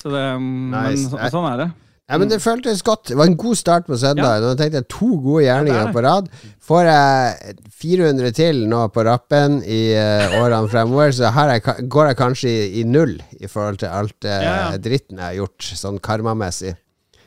Så 0.00 0.12
det 0.12 0.24
mm, 0.38 0.50
Nice. 0.70 1.08
Men 1.10 1.30
så, 1.30 1.30
sånn 1.34 1.48
er 1.52 1.56
det. 1.64 1.70
Ja, 2.10 2.18
men 2.18 2.26
det 2.30 2.40
føltes 2.42 2.80
godt. 2.82 3.04
Det 3.12 3.16
var 3.18 3.28
en 3.30 3.36
god 3.38 3.54
start 3.58 3.84
på 3.86 3.94
søndag. 3.98 4.40
Nå 4.42 4.54
tenkte 4.58 4.80
jeg 4.80 4.88
to 4.90 5.08
gode 5.22 5.44
gjerninger 5.44 5.76
Ja, 5.78 5.84
det 5.84 5.90
er 5.90 5.92
det. 5.92 5.94
på 5.94 6.02
rad. 6.02 6.30
Får 6.66 6.88
jeg 6.88 7.58
400 7.82 8.32
til 8.34 8.62
nå 8.70 8.80
på 8.94 9.04
rappen 9.06 9.60
i 9.62 9.92
eh, 9.94 10.34
årene 10.40 10.70
fremover, 10.72 11.12
så 11.14 11.30
har 11.36 11.52
jeg, 11.54 11.62
går 11.86 12.10
jeg 12.10 12.18
kanskje 12.18 12.50
i, 12.50 12.64
i 12.80 12.84
null 12.88 13.14
i 13.38 13.46
forhold 13.50 13.78
til 13.84 13.92
alt 13.94 14.26
eh, 14.26 14.42
Ja, 14.42 14.56
ja. 14.72 14.80
dritten 14.82 15.22
jeg 15.22 15.26
har 15.28 15.38
gjort, 15.44 15.68
sånn 15.82 16.00
karmamessig. 16.02 16.74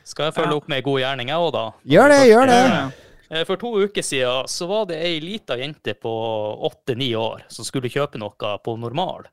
Skal 0.04 0.28
jeg 0.32 0.36
følge 0.42 0.52
Ja. 0.52 0.60
opp 0.60 0.68
med 0.68 0.84
god 0.84 1.00
gjerning, 1.00 1.32
jeg 1.32 1.40
òg, 1.48 1.52
da? 1.56 1.64
Gjør 1.96 2.12
det, 2.12 2.22
gjør 2.28 2.52
det! 2.52 2.62
Ja. 3.34 3.40
Eh, 3.42 3.46
For 3.50 3.58
to 3.58 3.74
uker 3.84 4.06
siden 4.06 4.48
så 4.48 4.68
var 4.70 4.86
det 4.92 5.02
ei 5.02 5.20
lita 5.24 5.58
jente 5.58 5.94
på 5.98 6.14
åtte-ni 6.70 7.12
år 7.18 7.44
som 7.50 7.66
skulle 7.66 7.90
kjøpe 7.90 8.22
noe 8.22 8.58
på 8.64 8.78
Normal. 8.78 9.26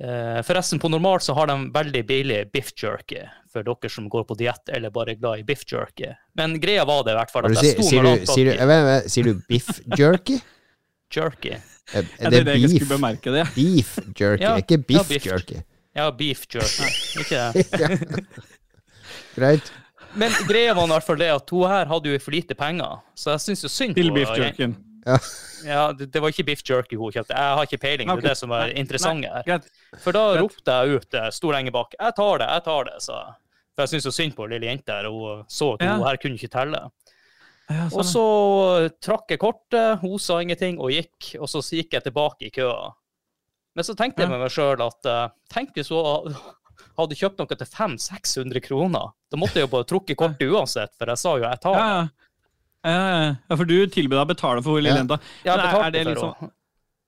Eh, 0.00 0.42
Forresten, 0.46 0.78
på 0.78 0.88
Normal 0.92 1.20
så 1.20 1.34
har 1.34 1.48
de 1.50 1.56
veldig 1.74 2.04
billig 2.06 2.42
biff 2.54 2.68
jerky 2.78 3.24
for 3.50 3.64
dere 3.66 3.90
som 3.90 4.06
går 4.12 4.24
på 4.28 4.36
diett 4.38 4.68
eller 4.70 4.92
bare 4.94 5.16
er 5.16 5.18
glad 5.18 5.40
i 5.40 5.46
biff 5.48 5.64
jerky. 5.66 6.12
Men 6.38 6.58
greia 6.62 6.84
var 6.86 7.02
det 7.06 7.16
i 7.16 7.18
hvert 7.18 7.32
fall 7.34 7.48
at 7.48 7.56
jeg 7.56 7.64
sier, 7.64 7.80
sto 7.80 7.88
sier, 7.88 8.02
med 8.06 8.20
du, 8.20 8.26
sier, 8.30 8.52
vet, 8.70 9.08
sier 9.10 9.24
du 9.30 9.40
biff 9.48 9.72
jerky? 9.98 10.38
jerky. 11.18 11.56
Er, 11.96 12.04
Jeg 12.04 12.26
er 12.28 12.44
det 12.44 12.54
jeg 12.60 12.68
skulle 12.68 12.84
beef? 12.84 12.92
bemerke 12.92 13.32
det. 13.32 13.44
Beef 13.56 13.94
jerky, 14.20 14.44
Ja, 14.44 14.54
ikke 14.60 14.76
ja, 14.78 14.84
biff 14.92 15.08
beef. 15.08 15.26
jerky. 15.26 15.62
Ja, 15.96 16.10
beef 16.14 16.44
jerky. 16.52 16.88
Ikke 17.24 17.46
det? 17.56 18.22
Greit. 19.38 19.72
Men 20.16 20.32
greia 20.48 20.74
var 20.74 20.86
i 20.88 20.92
hvert 20.94 21.04
fall 21.04 21.18
det 21.20 21.28
at 21.34 21.50
hun 21.50 21.68
her 21.68 21.86
hadde 21.90 22.12
jo 22.12 22.18
for 22.22 22.30
lite 22.34 22.54
penger, 22.58 23.00
så 23.14 23.34
jeg 23.34 23.40
syns 23.44 23.64
jo 23.66 23.68
synd 23.72 23.94
Til 23.98 24.08
på 24.10 24.14
beef 24.16 24.30
jerkyen. 24.36 24.76
Ja. 25.06 25.18
Ja, 25.64 25.82
det, 25.92 26.10
det 26.12 26.20
var 26.22 26.30
ikke 26.32 26.44
beef 26.46 26.62
jerky 26.68 26.96
hun 27.00 27.10
kjøpte. 27.12 27.34
Jeg 27.34 27.56
har 27.58 27.66
ikke 27.66 27.80
peiling. 27.82 28.08
Det 28.08 28.24
er 28.24 28.28
det 28.28 28.36
som 28.38 28.52
er 28.54 28.72
interessant 28.78 29.24
her. 29.26 29.62
For 30.02 30.14
da 30.14 30.22
ropte 30.38 30.74
jeg 30.80 31.00
ut 31.00 31.14
eh, 31.18 31.28
stor 31.34 31.52
lenge 31.56 31.72
bak. 31.74 31.94
'Jeg 31.98 32.14
tar 32.18 32.38
det, 32.42 32.48
jeg 32.54 32.64
tar 32.68 32.84
det', 32.88 33.02
sa 33.02 33.12
jeg. 33.18 33.34
For 33.74 33.82
jeg 33.82 33.88
syns 33.94 34.06
jo 34.08 34.12
synd 34.14 34.36
på 34.36 34.46
lille 34.50 34.66
jenta 34.68 34.98
her, 35.00 35.08
og 35.10 35.18
hun 35.22 35.44
så 35.48 35.72
at 35.74 35.82
Ja. 35.86 35.96
hun 35.96 36.06
her 36.06 36.16
kunne 36.16 36.34
ikke 36.38 36.52
telle. 36.52 36.82
Ja, 37.70 37.84
Og 37.92 38.00
sånn, 38.04 38.12
så 38.12 38.90
trakk 39.04 39.28
jeg 39.30 39.38
kortet, 39.42 39.98
hun 40.00 40.18
sa 40.18 40.38
ingenting 40.40 40.78
og 40.80 40.90
gikk, 40.90 41.34
og 41.40 41.48
så 41.52 41.60
gikk 41.60 41.92
jeg 41.92 42.02
tilbake 42.06 42.46
i 42.48 42.50
køa. 42.50 42.92
Men 43.76 43.84
så 43.84 43.94
tenkte 43.94 44.22
jeg 44.22 44.30
med 44.30 44.40
meg 44.40 44.50
sjøl 44.50 44.80
at 44.82 45.06
eh, 45.06 45.28
tenk 45.52 45.74
hvis 45.76 45.90
hun 45.92 46.34
hadde 46.98 47.18
kjøpt 47.18 47.38
noe 47.38 47.58
til 47.58 47.66
500-600 47.66 48.60
kroner. 48.64 49.12
Da 49.30 49.36
måtte 49.40 49.54
jeg 49.60 49.66
jo 49.68 49.72
bare 49.76 49.86
trukke 49.88 50.16
kortet 50.18 50.48
uansett, 50.50 50.94
for 50.98 51.06
jeg 51.12 51.18
sa 51.18 51.36
jo 51.36 51.44
'jeg 51.44 51.60
tar 51.60 51.74
det'. 51.74 51.88
ja. 51.88 52.08
Ja, 52.84 53.34
ja, 53.50 53.56
for 53.56 53.64
du 53.66 53.74
tilbød 53.86 54.14
deg 54.16 54.24
å 54.24 54.28
betale 54.28 54.62
for 54.62 54.78
lille 54.80 54.94
jenta. 54.96 55.18
Ja. 55.44 55.56
Jeg 55.56 55.58
betalte 55.58 56.04
for 56.04 56.04
for 56.04 56.28
liksom- 56.28 56.52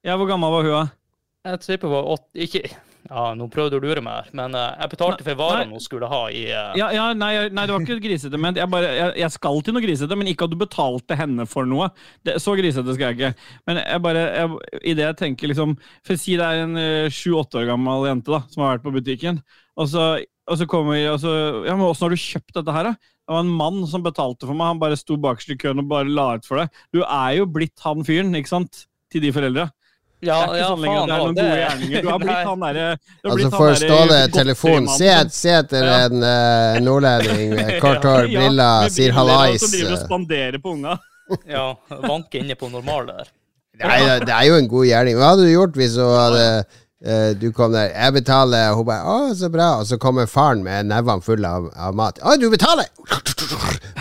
Ja, 0.04 0.16
hvor 0.16 0.26
gammel 0.26 0.50
var 0.50 0.62
hun? 0.62 0.72
da? 0.72 1.50
Jeg 1.50 1.60
tipper 1.60 1.88
hun 1.88 1.94
var 1.96 2.18
åtte 2.18 2.34
Ikke 2.34 2.76
Ja, 3.08 3.30
nå 3.34 3.46
prøvde 3.50 3.78
du 3.78 3.80
å 3.80 3.88
lure 3.88 4.02
meg 4.04 4.18
her, 4.18 4.30
men 4.36 4.54
eh, 4.58 4.74
jeg 4.82 4.92
betalte 4.92 5.24
for 5.26 5.38
varene 5.40 5.74
hun 5.74 5.82
skulle 5.82 6.08
ha 6.10 6.20
i 6.30 6.42
eh, 6.52 6.74
Ja, 6.78 6.90
ja 6.94 7.06
nei, 7.16 7.30
nei, 7.48 7.64
det 7.66 7.74
var 7.74 7.84
ikke 7.86 7.98
grisete 8.04 8.40
ment. 8.40 8.60
Jeg, 8.60 8.70
bare, 8.70 8.90
jeg, 8.94 9.14
jeg 9.22 9.34
skal 9.34 9.62
til 9.64 9.76
noe 9.76 9.84
grisete, 9.84 10.18
men 10.18 10.30
ikke 10.30 10.46
at 10.46 10.52
du 10.52 10.58
betalte 10.60 11.18
henne 11.18 11.46
for 11.50 11.68
noe. 11.68 11.88
Det, 12.26 12.36
så 12.42 12.54
grisete 12.58 12.94
skal 12.96 13.08
jeg 13.08 13.18
ikke. 13.18 13.48
Men 13.70 13.80
jeg 13.82 14.04
bare, 14.04 14.26
jeg, 14.36 14.80
i 14.92 14.96
det 14.98 15.06
jeg 15.08 15.18
tenker 15.22 15.50
liksom 15.50 15.76
For 16.06 16.20
si 16.20 16.36
det 16.38 16.46
er 16.46 16.66
en 16.66 16.82
sju-åtte 17.14 17.62
år 17.62 17.70
gammel 17.72 18.06
jente 18.10 18.34
da, 18.34 18.44
som 18.52 18.66
har 18.66 18.76
vært 18.76 18.86
på 18.86 18.94
butikken, 18.98 19.40
og 19.80 19.88
så, 19.90 20.10
og 20.50 20.60
så 20.60 20.68
kommer 20.68 21.00
og 21.14 21.18
så, 21.22 21.32
Ja, 21.66 21.74
men 21.74 21.88
åssen 21.88 22.06
har 22.06 22.14
du 22.14 22.20
kjøpt 22.20 22.60
dette 22.60 22.76
her, 22.76 22.92
da? 22.92 22.94
Det 23.30 23.34
var 23.36 23.44
en 23.44 23.52
mann 23.54 23.82
som 23.86 24.02
betalte 24.02 24.46
for 24.48 24.58
meg. 24.58 24.72
Han 24.72 24.80
bare 24.82 24.98
sto 24.98 25.14
bakerst 25.20 25.52
i 25.54 25.58
køen 25.60 25.78
og 25.78 25.90
bare 25.90 26.10
la 26.10 26.32
ut 26.34 26.46
for 26.48 26.58
deg. 26.58 26.80
Du 26.90 27.04
er 27.04 27.36
jo 27.38 27.44
blitt 27.46 27.78
han 27.84 28.02
fyren, 28.06 28.34
ikke 28.34 28.50
sant? 28.50 28.84
Til 29.10 29.22
de 29.22 29.30
foreldra. 29.34 29.68
Det 30.20 30.28
er 30.28 30.42
ikke 30.46 30.56
ja, 30.60 30.66
sånn 30.68 30.80
lenger 30.84 31.06
det 31.06 31.14
er 31.14 31.20
noen 31.20 31.20
noen 31.24 31.36
gode 31.38 31.60
gjerninger. 31.60 32.02
Du 32.04 32.08
har 32.10 32.18
blitt 32.20 32.48
han 32.50 32.60
derre 32.64 32.88
Altså 33.24 33.50
for 33.54 33.74
Ståle 33.80 34.18
telefon, 34.34 34.86
godterimannen 34.86 34.98
se, 34.98 35.12
som- 35.20 35.30
se 35.30 35.50
etter 35.60 35.84
Ja. 35.86 35.94
en 36.06 36.22
uh, 36.22 36.80
nordlending 36.84 37.54
med 37.58 37.80
kort 37.80 38.04
hår, 38.04 38.26
Ja, 38.28 38.40
briller, 38.40 38.88
sier 38.92 39.12
hallais. 39.16 39.60
Som 39.64 39.70
driver 39.72 39.92
og 39.96 40.02
spanderer 40.04 40.58
på 40.60 40.74
unga. 40.76 40.98
Ja, 41.46 41.64
vanke 41.88 42.40
inne 42.42 42.56
på 42.58 42.68
normal 42.68 43.06
der. 43.06 43.28
Nei, 43.80 43.98
det- 44.04 44.26
det 44.26 44.34
er 44.34 44.44
jo 44.50 44.54
en 44.60 44.68
god 44.68 44.86
gjerning. 44.90 45.16
Hva 45.16 45.28
hadde 45.32 45.46
du 45.46 45.52
gjort 45.54 45.76
hvis 45.78 45.96
hun 45.96 46.10
hadde 46.18 46.44
eh, 47.06 47.32
du 47.40 47.46
kom 47.56 47.72
der, 47.72 47.88
jeg 47.94 48.12
betaler, 48.18 48.70
og 48.74 48.76
hun 48.82 48.86
bare 48.90 49.04
'Å, 49.06 49.34
så 49.40 49.48
bra', 49.48 49.70
og 49.80 49.86
så 49.88 49.96
kommer 49.96 50.26
faren 50.28 50.60
med 50.62 50.84
nevene 50.90 51.22
fulle 51.24 51.48
av, 51.48 51.70
av 51.76 51.94
mat. 51.96 52.18
'Å, 52.20 52.36
du 52.36 52.50
betaler!' 52.50 52.90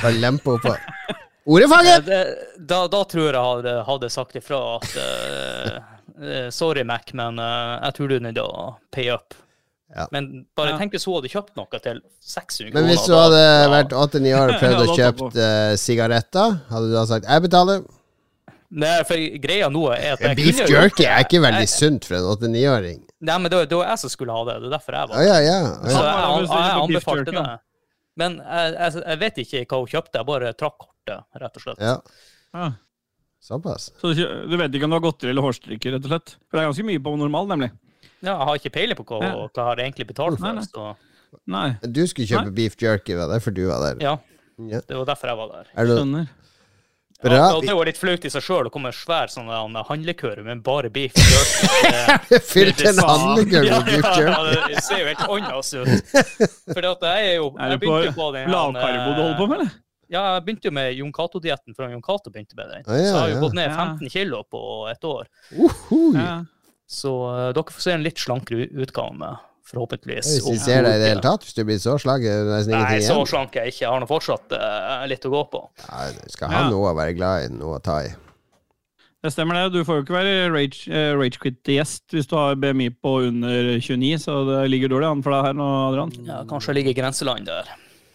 Bare 0.01 0.11
lempe 0.19 0.51
henne 0.51 0.59
på. 0.67 0.75
Eh, 1.49 1.99
det- 2.05 2.35
Da, 2.67 2.87
da 2.87 2.99
tror 3.09 3.31
jeg 3.33 3.41
hadde, 3.41 3.71
hadde 3.87 4.09
sagt 4.13 4.35
ifra 4.37 4.75
at 4.75 4.91
eh, 5.01 5.69
eh, 5.77 5.79
Sorry, 6.51 6.83
Mac, 6.83 7.13
men 7.13 7.39
eh, 7.39 7.75
jeg 7.85 7.93
tror 7.97 8.09
du 8.11 8.15
er 8.17 8.25
nødt 8.27 8.35
til 8.35 8.43
å 8.43 8.63
pay 8.91 9.09
up. 9.13 9.33
Ja. 9.95 10.05
Men 10.13 10.45
bare 10.55 10.75
Ja. 10.75 10.77
tenk 10.77 10.91
hvis 10.93 11.05
hun 11.09 11.15
hadde 11.17 11.31
kjøpt 11.33 11.55
noe 11.57 11.79
til 11.81 12.01
600 12.21 12.73
Men 12.75 12.85
hvis 12.91 13.05
du 13.07 13.13
hadde 13.15 13.39
da- 13.39 13.69
vært 13.73 13.95
åtte-ni 13.97 14.33
år 14.37 14.51
og 14.53 14.59
prøvd 14.63 14.83
å 14.83 14.97
kjøpe 14.99 15.29
uh, 15.33 15.75
sigaretter, 15.81 16.59
hadde 16.69 16.91
du 16.91 16.93
da 16.93 17.05
sagt 17.09 17.25
'jeg 17.25 17.41
betaler'? 17.47 17.85
Nei, 18.69 18.99
for 19.03 19.17
greia 19.41 19.65
nå 19.73 19.81
er 19.95 20.11
at 20.13 20.19
jeg 20.21 20.35
Beef 20.37 20.59
kunne 20.59 20.69
jerky 20.75 21.05
er 21.09 21.23
ikke 21.25 21.41
veldig 21.41 21.65
Jeg- 21.65 21.73
sunt 21.73 22.05
for 22.05 22.15
en 22.19 22.27
89-åring. 22.37 22.99
Nei, 23.21 23.37
men 23.41 23.49
det, 23.51 23.63
det 23.69 23.77
var 23.79 23.87
jeg 23.89 23.99
som 23.99 24.09
skulle 24.13 24.31
ha 24.31 24.43
det. 24.45 24.59
Det 24.61 24.67
er 24.69 24.75
derfor 24.77 24.93
jeg 24.93 25.09
var 25.09 25.23
ja, 25.25 25.39
ja. 25.41 25.57
ja. 25.57 25.73
Så 25.81 25.89
jeg, 25.89 26.03
Ja, 26.05 26.67
jeg, 26.69 26.83
anbefalte 26.83 27.31
det. 27.33 27.59
Men 28.15 28.37
jeg, 28.37 28.73
jeg, 28.77 29.03
jeg 29.07 29.19
vet 29.19 29.37
ikke 29.41 29.65
hva 29.65 29.79
hun 29.81 29.87
kjøpte. 29.95 30.19
Jeg 30.21 30.25
bare 30.29 30.53
trakk 30.53 30.77
kortet, 30.85 31.25
rett 31.41 31.57
og 31.57 31.61
slett. 31.65 31.81
ja. 31.81 31.95
Ja. 32.53 32.69
Såpass. 33.41 33.91
Så 34.01 34.13
du 34.13 34.23
du 34.49 34.57
vet 34.59 34.73
ikke 34.75 34.83
om 34.85 34.91
du 34.91 34.97
har 34.97 35.03
godteri 35.05 35.29
eller 35.31 35.41
hårstrikker, 35.45 35.93
rett 35.95 36.05
og 36.05 36.11
slett? 36.11 36.33
For 36.49 36.57
det 36.59 36.63
er 36.65 36.69
ganske 36.71 36.85
mye 36.89 36.99
på 37.05 37.13
normal, 37.17 37.47
nemlig. 37.47 37.69
Ja, 38.21 38.33
jeg 38.35 38.47
har 38.49 38.55
ikke 38.59 38.73
peiling 38.75 38.97
på 38.99 39.05
hva, 39.07 39.21
Ja. 39.23 39.31
hva 39.35 39.49
jeg 39.55 39.65
har 39.69 39.75
egentlig 39.85 40.07
betalt 40.07 40.39
for. 40.39 40.53
nei. 40.53 40.63
Så 40.67 40.95
Nei, 41.45 41.77
Du 41.85 42.01
skulle 42.07 42.25
kjøpe 42.27 42.51
beef 42.55 42.75
jerky, 42.81 43.13
var 43.15 43.27
det 43.29 43.35
derfor 43.37 43.53
du 43.53 43.67
var 43.67 43.79
der? 43.93 44.01
ja, 44.03 44.17
Ja. 44.57 44.81
det 44.81 44.97
var 44.97 45.05
derfor 45.05 45.27
jeg 45.27 45.37
var 45.37 45.47
der. 45.53 45.65
Er 45.77 45.85
du... 45.85 45.95
skjønner. 45.97 46.27
bra? 47.21 47.31
Ja, 47.35 47.59
det 47.61 47.75
var 47.75 47.85
litt 47.85 47.97
flaut 47.99 48.25
i 48.25 48.29
seg 48.29 48.41
sjøl 48.41 48.65
å 48.67 48.71
komme 48.71 48.89
med 48.89 48.95
svær 48.95 49.27
sånn 49.29 49.45
der 49.47 49.83
handlekurv 49.83 50.43
med 50.43 50.63
bare 50.63 50.89
beef 50.89 51.13
jerky. 51.13 51.67
Det- 52.29 52.41
Fylt 52.43 52.81
en 52.81 52.97
handlekurv 52.97 53.69
med 53.69 53.85
beef 53.85 54.05
jerky? 54.05 54.31
ja, 54.31 54.67
det 54.67 54.83
ser 54.83 54.99
jo 54.99 55.05
helt 55.05 55.25
annerledes 55.29 55.73
ut. 55.75 55.89
For 56.73 56.81
jeg 56.81 56.97
er 57.03 57.35
jo 57.35 57.53
Er 57.59 57.69
jeg 57.69 57.71
det 57.71 57.79
begynte 57.85 58.15
på 58.15 58.31
den 58.33 58.49
lavkarbo 58.49 59.13
du 59.15 59.21
holder 59.21 59.37
på 59.37 59.47
med, 59.47 59.59
eller? 59.59 59.71
Ja, 60.09 60.23
jeg 60.35 60.45
begynte 60.47 60.69
jo 60.69 60.73
med 60.73 60.93
Jon 60.97 61.11
Cato-dietten 61.13 61.75
før 61.77 61.91
Jon 61.93 62.01
Cato 62.05 62.31
begynte 62.33 62.57
med 62.57 62.71
den. 62.73 62.85
Ah, 62.87 62.95
ja, 62.97 63.03
så 63.03 63.09
jeg 63.11 63.19
har 63.19 63.27
jo 63.29 63.35
ja. 63.35 63.41
gått 63.43 63.57
ned 63.59 63.67
Ja. 63.69 63.75
15 63.99 64.09
kilo 64.15 64.39
på 64.49 64.61
et 64.89 65.03
år. 65.05 65.27
Uhuh. 65.53 66.17
Ja. 66.17 66.31
Så 66.89 67.11
uh, 67.29 67.49
dere 67.53 67.69
får 67.75 67.83
se 67.85 67.93
en 67.93 68.01
litt 68.07 68.17
slankere 68.17 68.65
utgave 68.81 69.13
med, 69.19 69.43
forhåpentligvis. 69.69 70.31
Hvis 70.39 70.47
vi 70.49 70.55
ser 70.63 70.81
deg 70.87 70.95
i 70.97 71.01
det 71.03 71.11
hele 71.11 71.21
tatt, 71.21 71.43
hvis 71.45 71.53
du 71.53 71.61
blir 71.67 71.77
så 71.83 71.93
slank, 72.01 72.25
er 72.25 72.41
det 72.47 72.55
nesten 72.55 72.73
Nei, 72.73 72.95
så 73.05 73.19
igjen. 73.19 73.29
slank 73.29 73.59
jeg 73.59 73.69
ikke. 73.75 73.83
Jeg 73.83 73.91
har 73.93 74.01
nå 74.01 74.07
fortsatt 74.09 74.55
uh, 74.57 75.03
litt 75.11 75.27
å 75.29 75.33
gå 75.35 75.43
på. 75.53 75.61
Ja, 75.85 76.07
du 76.17 76.33
skal 76.33 76.49
ha 76.55 76.63
Ja. 76.65 76.71
noe 76.73 76.89
å 76.89 76.95
være 76.97 77.13
glad 77.19 77.45
i, 77.45 77.51
noe 77.59 77.77
å 77.77 77.83
ta 77.85 77.99
i. 78.07 78.09
Det 79.19 79.33
stemmer 79.35 79.59
det. 79.59 79.75
Du 79.75 79.83
får 79.83 79.97
jo 79.99 80.03
ikke 80.05 80.15
være 80.15 80.33
rage, 80.53 80.85
eh, 80.87 81.09
ragequit-gjest 81.19 82.13
hvis 82.15 82.29
du 82.31 82.37
har 82.39 82.55
BMI 82.55 82.85
på 83.03 83.17
under 83.27 83.73
29, 83.83 84.15
så 84.23 84.37
det 84.47 84.61
ligger 84.71 84.93
dårlig 84.93 85.09
an 85.11 85.23
for 85.25 85.35
deg 85.35 85.43
her 85.49 85.57
nå, 85.59 85.65
Adrian. 85.89 86.13
Ja, 86.23 86.37
kanskje 86.47 86.71
jeg 86.71 86.77
ligger 86.79 86.93
i 86.95 86.99
grenseland 87.01 87.49
der. 87.51 87.67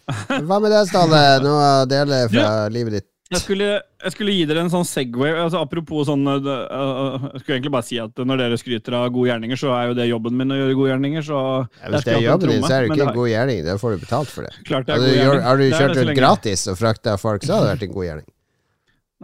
Hva 0.05 0.61
med 0.61 0.71
det, 0.71 0.85
Ståle? 0.91 1.25
Noe 1.43 1.67
å 1.81 1.85
dele 1.89 2.25
fra 2.29 2.47
livet 2.73 2.99
ditt? 2.99 3.09
Jeg 3.33 3.41
skulle, 3.41 3.67
jeg 3.81 4.13
skulle 4.13 4.33
gi 4.35 4.43
dere 4.45 4.61
en 4.61 4.69
sånn 4.69 4.85
Segway. 4.85 5.31
Altså, 5.33 5.57
apropos 5.65 6.05
sånn 6.05 6.27
uh, 6.29 6.35
uh, 6.37 7.23
Jeg 7.31 7.41
skulle 7.41 7.55
egentlig 7.57 7.71
bare 7.73 7.87
si 7.87 7.97
at 7.97 8.21
når 8.21 8.43
dere 8.43 8.59
skryter 8.61 8.97
av 8.99 9.07
gode 9.15 9.31
gjerninger, 9.31 9.57
så 9.57 9.71
er 9.73 9.89
jo 9.89 9.95
det 9.97 10.05
jobben 10.11 10.37
min 10.37 10.53
å 10.53 10.59
gjøre 10.59 10.77
gode 10.77 10.91
gjerninger. 10.91 11.25
Så 11.25 11.39
Ja, 11.41 11.89
hvis 11.89 12.05
det 12.05 12.13
er 12.13 12.21
jobben 12.27 12.53
din, 12.53 12.61
så 12.61 12.75
er 12.75 12.85
det 12.85 12.93
ikke 12.93 13.07
en 13.07 13.17
god 13.17 13.31
gjerning. 13.31 13.63
Da 13.65 13.77
får 13.81 13.95
du 13.95 14.05
betalt 14.05 14.29
for 14.29 14.45
det. 14.45 14.53
Klart 14.69 14.85
det 14.85 14.95
er 14.95 15.01
du, 15.01 15.09
god 15.09 15.43
har 15.47 15.59
du 15.59 15.65
kjørt 15.73 15.99
rundt 16.03 16.17
gratis 16.21 16.67
og 16.69 16.77
frakta 16.83 17.17
folk, 17.21 17.47
så 17.47 17.57
hadde 17.57 17.65
det 17.65 17.73
vært 17.73 17.87
en 17.89 17.95
god 17.97 18.09
gjerning. 18.11 18.29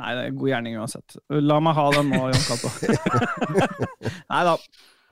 Nei, 0.02 0.12
det 0.16 0.24
er 0.24 0.32
en 0.32 0.38
god 0.40 0.50
gjerning 0.50 0.80
uansett. 0.82 1.18
La 1.52 1.60
meg 1.62 1.78
ha 1.78 1.86
den 1.94 2.10
nå, 2.16 2.24
Jon 2.32 2.46
Cato. 2.48 2.70
Nei 4.34 4.44
da. 4.48 4.58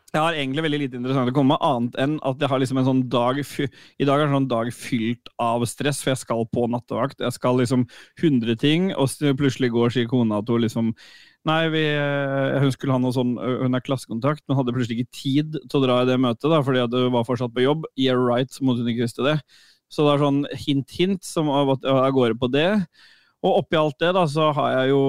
Jeg 0.10 0.24
har 0.24 0.34
egentlig 0.34 0.64
veldig 0.66 0.80
lite 0.82 0.98
interessant 0.98 1.30
å 1.30 1.34
komme 1.36 1.54
med, 1.54 1.64
annet 1.66 1.98
enn 2.02 2.16
at 2.26 2.42
jeg 2.42 2.50
har 2.50 2.62
liksom 2.62 2.80
en 2.82 2.88
sånn 2.88 3.02
dag 3.14 3.40
I 3.42 4.08
dag 4.08 4.16
er 4.16 4.26
en 4.26 4.36
sånn 4.40 4.48
dag 4.50 4.72
fylt 4.74 5.30
av 5.42 5.66
stress, 5.70 6.00
for 6.02 6.14
jeg 6.14 6.22
skal 6.24 6.48
på 6.50 6.66
nattevakt. 6.72 7.22
Jeg 7.22 7.36
skal 7.36 7.60
liksom 7.62 7.86
100 8.18 8.58
ting, 8.62 8.90
og 8.98 9.12
plutselig 9.38 9.70
går 9.76 9.94
sier 9.94 10.10
kona 10.10 10.42
at 10.42 10.50
hun 10.50 10.66
liksom 10.66 10.94
Nei, 11.48 11.70
vi, 11.72 11.86
eh, 11.96 12.58
hun 12.60 12.74
skulle 12.74 12.92
ha 12.92 13.00
noe 13.00 13.16
sånn 13.16 13.38
Hun 13.40 13.78
er 13.78 13.84
klassekontakt, 13.86 14.44
men 14.44 14.58
hadde 14.58 14.74
plutselig 14.76 15.06
ikke 15.06 15.20
tid 15.22 15.60
til 15.62 15.80
å 15.80 15.84
dra 15.86 16.02
i 16.02 16.10
det 16.10 16.18
møtet, 16.20 16.50
da, 16.52 16.60
fordi 16.66 16.84
hun 16.84 17.14
var 17.16 17.28
fortsatt 17.28 17.54
på 17.56 17.64
jobb. 17.64 17.88
Yeah 17.96 18.20
right, 18.20 18.52
så 18.52 18.66
måtte 18.68 18.84
hun 18.84 18.92
ikke 18.92 19.06
visste 19.06 19.26
det. 19.26 19.38
Så 19.90 20.06
det 20.06 20.12
er 20.14 20.26
sånn 20.26 20.44
hint-hint 20.66 21.24
som 21.26 21.50
av 21.54 21.72
at 21.78 21.88
jeg 21.88 22.18
går 22.18 22.36
på 22.42 22.52
det. 22.54 22.68
Og 23.40 23.62
oppi 23.62 23.78
alt 23.80 23.96
det, 24.02 24.10
da, 24.18 24.26
så 24.28 24.50
har 24.56 24.74
jeg 24.74 24.90
jo 24.92 25.02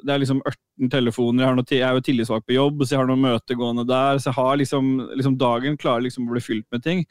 Det 0.00 0.14
er 0.14 0.22
liksom 0.22 0.40
18 0.40 0.90
telefoner, 0.92 1.42
jeg, 1.42 1.48
har 1.50 1.58
noe, 1.58 1.68
jeg 1.68 1.84
er 1.84 1.98
jo 1.98 2.04
tillitsvalgt 2.06 2.46
på 2.48 2.56
jobb, 2.56 2.82
så 2.82 2.94
jeg 2.94 3.02
har 3.02 3.10
noen 3.10 3.24
møter 3.26 3.58
gående 3.60 3.84
der. 3.88 4.20
Så 4.20 4.30
jeg 4.30 4.38
har 4.38 4.60
liksom, 4.60 4.92
liksom 5.20 5.36
Dagen 5.40 5.76
klarer 5.80 6.06
liksom 6.06 6.26
å 6.26 6.34
bli 6.34 6.44
fylt 6.44 6.66
med 6.74 6.84
ting. 6.86 7.04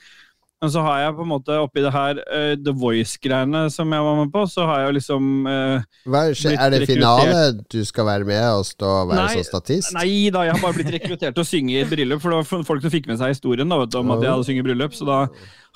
Men 0.64 0.72
så 0.72 0.80
har 0.80 1.00
jeg 1.02 1.16
på 1.18 1.26
en 1.26 1.28
måte 1.28 1.56
oppi 1.60 1.82
det 1.84 1.90
her 1.92 2.20
uh, 2.24 2.54
The 2.56 2.72
Voice-greiene 2.80 3.66
som 3.74 3.92
jeg 3.92 4.04
var 4.06 4.20
med 4.22 4.30
på, 4.32 4.46
så 4.48 4.64
har 4.70 4.80
jeg 4.80 4.88
jo 4.88 4.94
liksom 4.96 5.26
uh, 5.44 5.84
Hva, 6.08 6.22
er 6.32 6.72
det 6.72 6.88
finale 6.88 7.42
du 7.68 7.82
skal 7.84 8.08
være 8.08 8.28
med 8.30 8.46
og 8.48 8.64
stå 8.70 8.92
og 9.02 9.12
være 9.12 9.26
Nei, 9.26 9.42
så 9.42 9.50
statist? 9.50 9.92
Nei 9.98 10.14
da, 10.32 10.46
jeg 10.48 10.56
har 10.56 10.64
bare 10.64 10.78
blitt 10.78 10.94
rekruttert 10.96 11.36
til 11.36 11.44
å 11.44 11.50
synge 11.50 11.76
i 11.76 11.82
et 11.82 11.92
bryllup. 11.92 12.24
For 12.24 12.32
det 12.32 12.40
var 12.40 12.64
folk 12.72 12.86
som 12.86 12.96
fikk 12.96 13.12
med 13.12 13.20
seg 13.20 13.36
historien 13.36 13.76
da, 13.76 13.82
vet 13.84 13.92
du, 13.92 14.00
om 14.00 14.16
at 14.16 14.24
jeg 14.24 14.32
hadde 14.32 14.48
synget 14.48 14.64
i 14.64 14.68
bryllup. 14.70 14.96
Så 14.96 15.10
da 15.10 15.20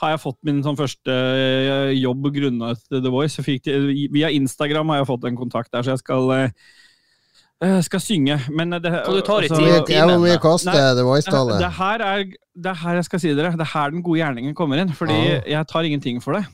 har 0.06 0.16
jeg 0.16 0.24
fått 0.24 0.40
min 0.48 0.64
sånn 0.64 0.80
første 0.80 1.20
uh, 1.20 1.92
jobb 1.98 2.32
grunnet 2.40 2.88
The 2.88 3.12
Voice. 3.12 3.44
Det- 3.44 3.78
via 4.16 4.32
Instagram 4.40 4.96
har 4.96 5.04
jeg 5.04 5.12
fått 5.12 5.28
en 5.28 5.44
kontakt 5.44 5.76
der, 5.76 5.84
så 5.84 5.98
jeg 5.98 6.06
skal, 6.06 6.32
skal 7.84 8.08
synge. 8.08 8.40
Men 8.56 8.80
det, 8.80 8.96
Og 9.04 9.20
du 9.20 9.24
tar 9.28 9.44
i 9.44 9.52
altså- 9.52 9.60
Hvor 9.60 9.84
mye, 9.84 10.12
hvor 10.16 10.28
mye 10.30 10.40
koster 10.48 10.94
The 10.96 11.08
Voice-tallet? 11.12 11.60
Det, 11.60 11.76
her 11.76 12.08
er, 12.14 12.28
det 12.58 12.72
er 12.74 12.80
her 12.84 12.96
jeg 13.00 13.06
skal 13.06 13.20
si 13.22 13.30
dere. 13.38 13.52
Det 13.54 13.62
er 13.62 13.72
her 13.74 13.90
den 13.94 14.02
gode 14.04 14.20
gjerningen 14.20 14.56
kommer 14.58 14.82
inn. 14.82 14.90
Fordi 14.98 15.14
Ah. 15.14 15.42
jeg 15.48 15.68
tar 15.68 15.82
ingenting 15.88 16.22
for 16.24 16.34
det. 16.34 16.46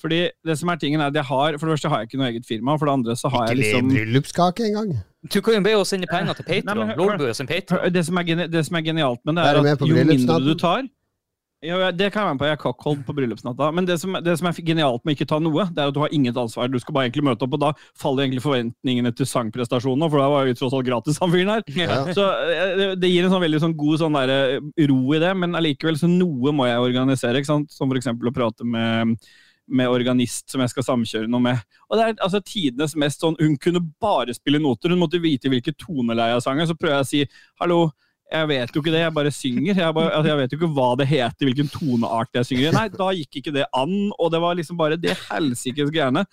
Fordi 0.00 0.28
det 0.46 0.58
som 0.58 0.68
er 0.72 0.76
tingen 0.76 1.00
er 1.00 1.06
at 1.10 1.14
jeg 1.14 1.24
har, 1.24 1.58
For 1.58 1.66
det 1.66 1.74
første 1.78 1.88
har 1.88 1.98
jeg 2.00 2.08
ikke 2.10 2.18
noe 2.18 2.28
eget 2.32 2.46
firma, 2.48 2.76
for 2.78 2.86
det 2.86 2.92
andre 2.92 3.16
så 3.16 3.28
har 3.30 3.48
Ikke 3.50 3.62
jeg 3.62 3.72
le 3.74 3.78
en 3.78 3.90
bryllupskake 3.90 4.64
engang? 4.70 4.96
Du 5.32 5.40
kan 5.40 5.54
jo 5.54 5.60
be 5.62 5.74
oss 5.78 5.88
sende 5.92 6.06
penger 6.10 6.32
til 6.34 6.42
Patron. 6.44 6.88
Det 7.92 8.06
som 8.06 8.18
er, 8.18 8.46
det 8.48 8.66
som 8.66 8.76
er 8.76 8.82
genialt 8.82 9.20
med 9.24 9.36
det, 9.36 9.44
Er 9.44 9.62
er 9.62 9.72
at 9.72 9.80
jo 9.80 9.94
mindre 9.94 10.40
du 10.40 10.54
tar 10.58 10.82
ja, 11.62 11.90
Det 11.94 12.08
kan 12.12 12.22
jeg 12.22 12.26
være 12.26 12.34
med 12.34 12.40
på. 12.42 12.46
Jeg 12.48 12.56
er 12.56 12.60
cockhold 12.62 13.02
på 13.06 13.14
bryllupsnatta. 13.16 13.68
Men 13.74 13.86
det 13.86 13.96
som, 14.02 14.16
det 14.24 14.34
som 14.38 14.48
er 14.50 14.56
genialt 14.66 15.04
med 15.06 15.14
ikke 15.14 15.28
ta 15.30 15.38
noe, 15.42 15.68
det 15.70 15.78
er 15.82 15.92
at 15.92 15.94
du 15.94 16.00
har 16.02 16.14
inget 16.14 16.38
ansvar. 16.40 16.70
Du 16.72 16.78
skal 16.82 16.96
bare 16.96 17.06
egentlig 17.06 17.24
møte 17.28 17.46
opp, 17.46 17.54
og 17.54 17.62
da 17.62 17.70
faller 17.98 18.24
egentlig 18.26 18.42
forventningene 18.42 19.12
til 19.14 19.28
sangprestasjonen, 19.30 20.08
for 20.10 20.18
da 20.22 20.26
var 20.32 20.48
jo 20.50 20.56
tross 20.58 20.74
alt 20.74 20.88
gratis, 20.88 21.20
han 21.22 21.30
fyren 21.34 21.52
her. 21.54 21.62
Ja. 21.78 22.00
Så 22.16 22.26
eh, 22.50 22.96
det- 22.98 23.12
gir 23.12 23.24
en 23.28 23.32
sånn 23.34 23.44
veldig 23.46 23.62
sånn 23.62 23.76
god 23.78 24.02
sånn 24.02 24.18
der, 24.18 24.58
ro 24.90 25.00
i 25.14 25.22
det, 25.22 25.32
men 25.38 25.54
allikevel 25.58 25.98
så 26.00 26.10
noe 26.10 26.52
må 26.56 26.66
jeg 26.66 26.82
organisere. 26.82 27.38
ikke 27.38 27.52
sant? 27.54 27.70
Som 27.72 27.92
eksempel 27.94 28.30
å 28.30 28.34
prate 28.34 28.64
med, 28.66 29.16
med 29.68 29.88
organist 29.88 30.50
som 30.50 30.60
jeg 30.64 30.72
skal 30.72 30.86
samkjøre 30.90 31.30
noe 31.30 31.40
med. 31.46 31.60
Og 31.90 31.98
det 31.98 32.06
er 32.08 32.14
altså 32.24 32.40
tidenes 32.42 32.96
mest 32.98 33.20
sånn 33.22 33.36
Hun 33.38 33.54
kunne 33.60 33.80
bare 34.02 34.34
spille 34.34 34.58
noter, 34.58 34.90
hun 34.90 34.98
måtte 35.04 35.20
vite 35.22 35.48
hvilket 35.52 35.78
toneleie 35.78 36.34
av 36.34 36.42
sangen. 36.42 36.66
Så 36.66 36.74
prøver 36.74 36.98
jeg 36.98 37.06
å 37.06 37.10
si 37.12 37.22
hallo, 37.62 37.84
jeg 38.32 38.48
vet 38.48 38.74
jo 38.74 38.80
ikke 38.82 38.92
det, 38.94 39.02
jeg 39.02 39.14
bare 39.14 39.32
synger. 39.34 39.76
Jeg, 39.76 39.94
bare, 39.96 40.12
altså 40.16 40.30
jeg, 40.30 40.38
vet 40.40 40.54
jo 40.54 40.58
ikke 40.60 40.72
hva 40.76 40.88
det 40.98 41.06
heter, 41.10 41.48
hvilken 41.48 41.70
toneart 41.72 42.38
jeg 42.38 42.48
synger 42.48 42.68
i. 42.68 42.74
Nei, 42.76 42.84
da 42.94 43.08
gikk 43.18 43.40
ikke 43.40 43.54
det 43.54 43.66
an, 43.76 43.94
og 44.16 44.32
det 44.32 44.40
var 44.42 44.56
liksom 44.58 44.78
bare 44.80 44.98
det 45.00 45.16
helsikes 45.26 45.92
greiene. 45.92 46.24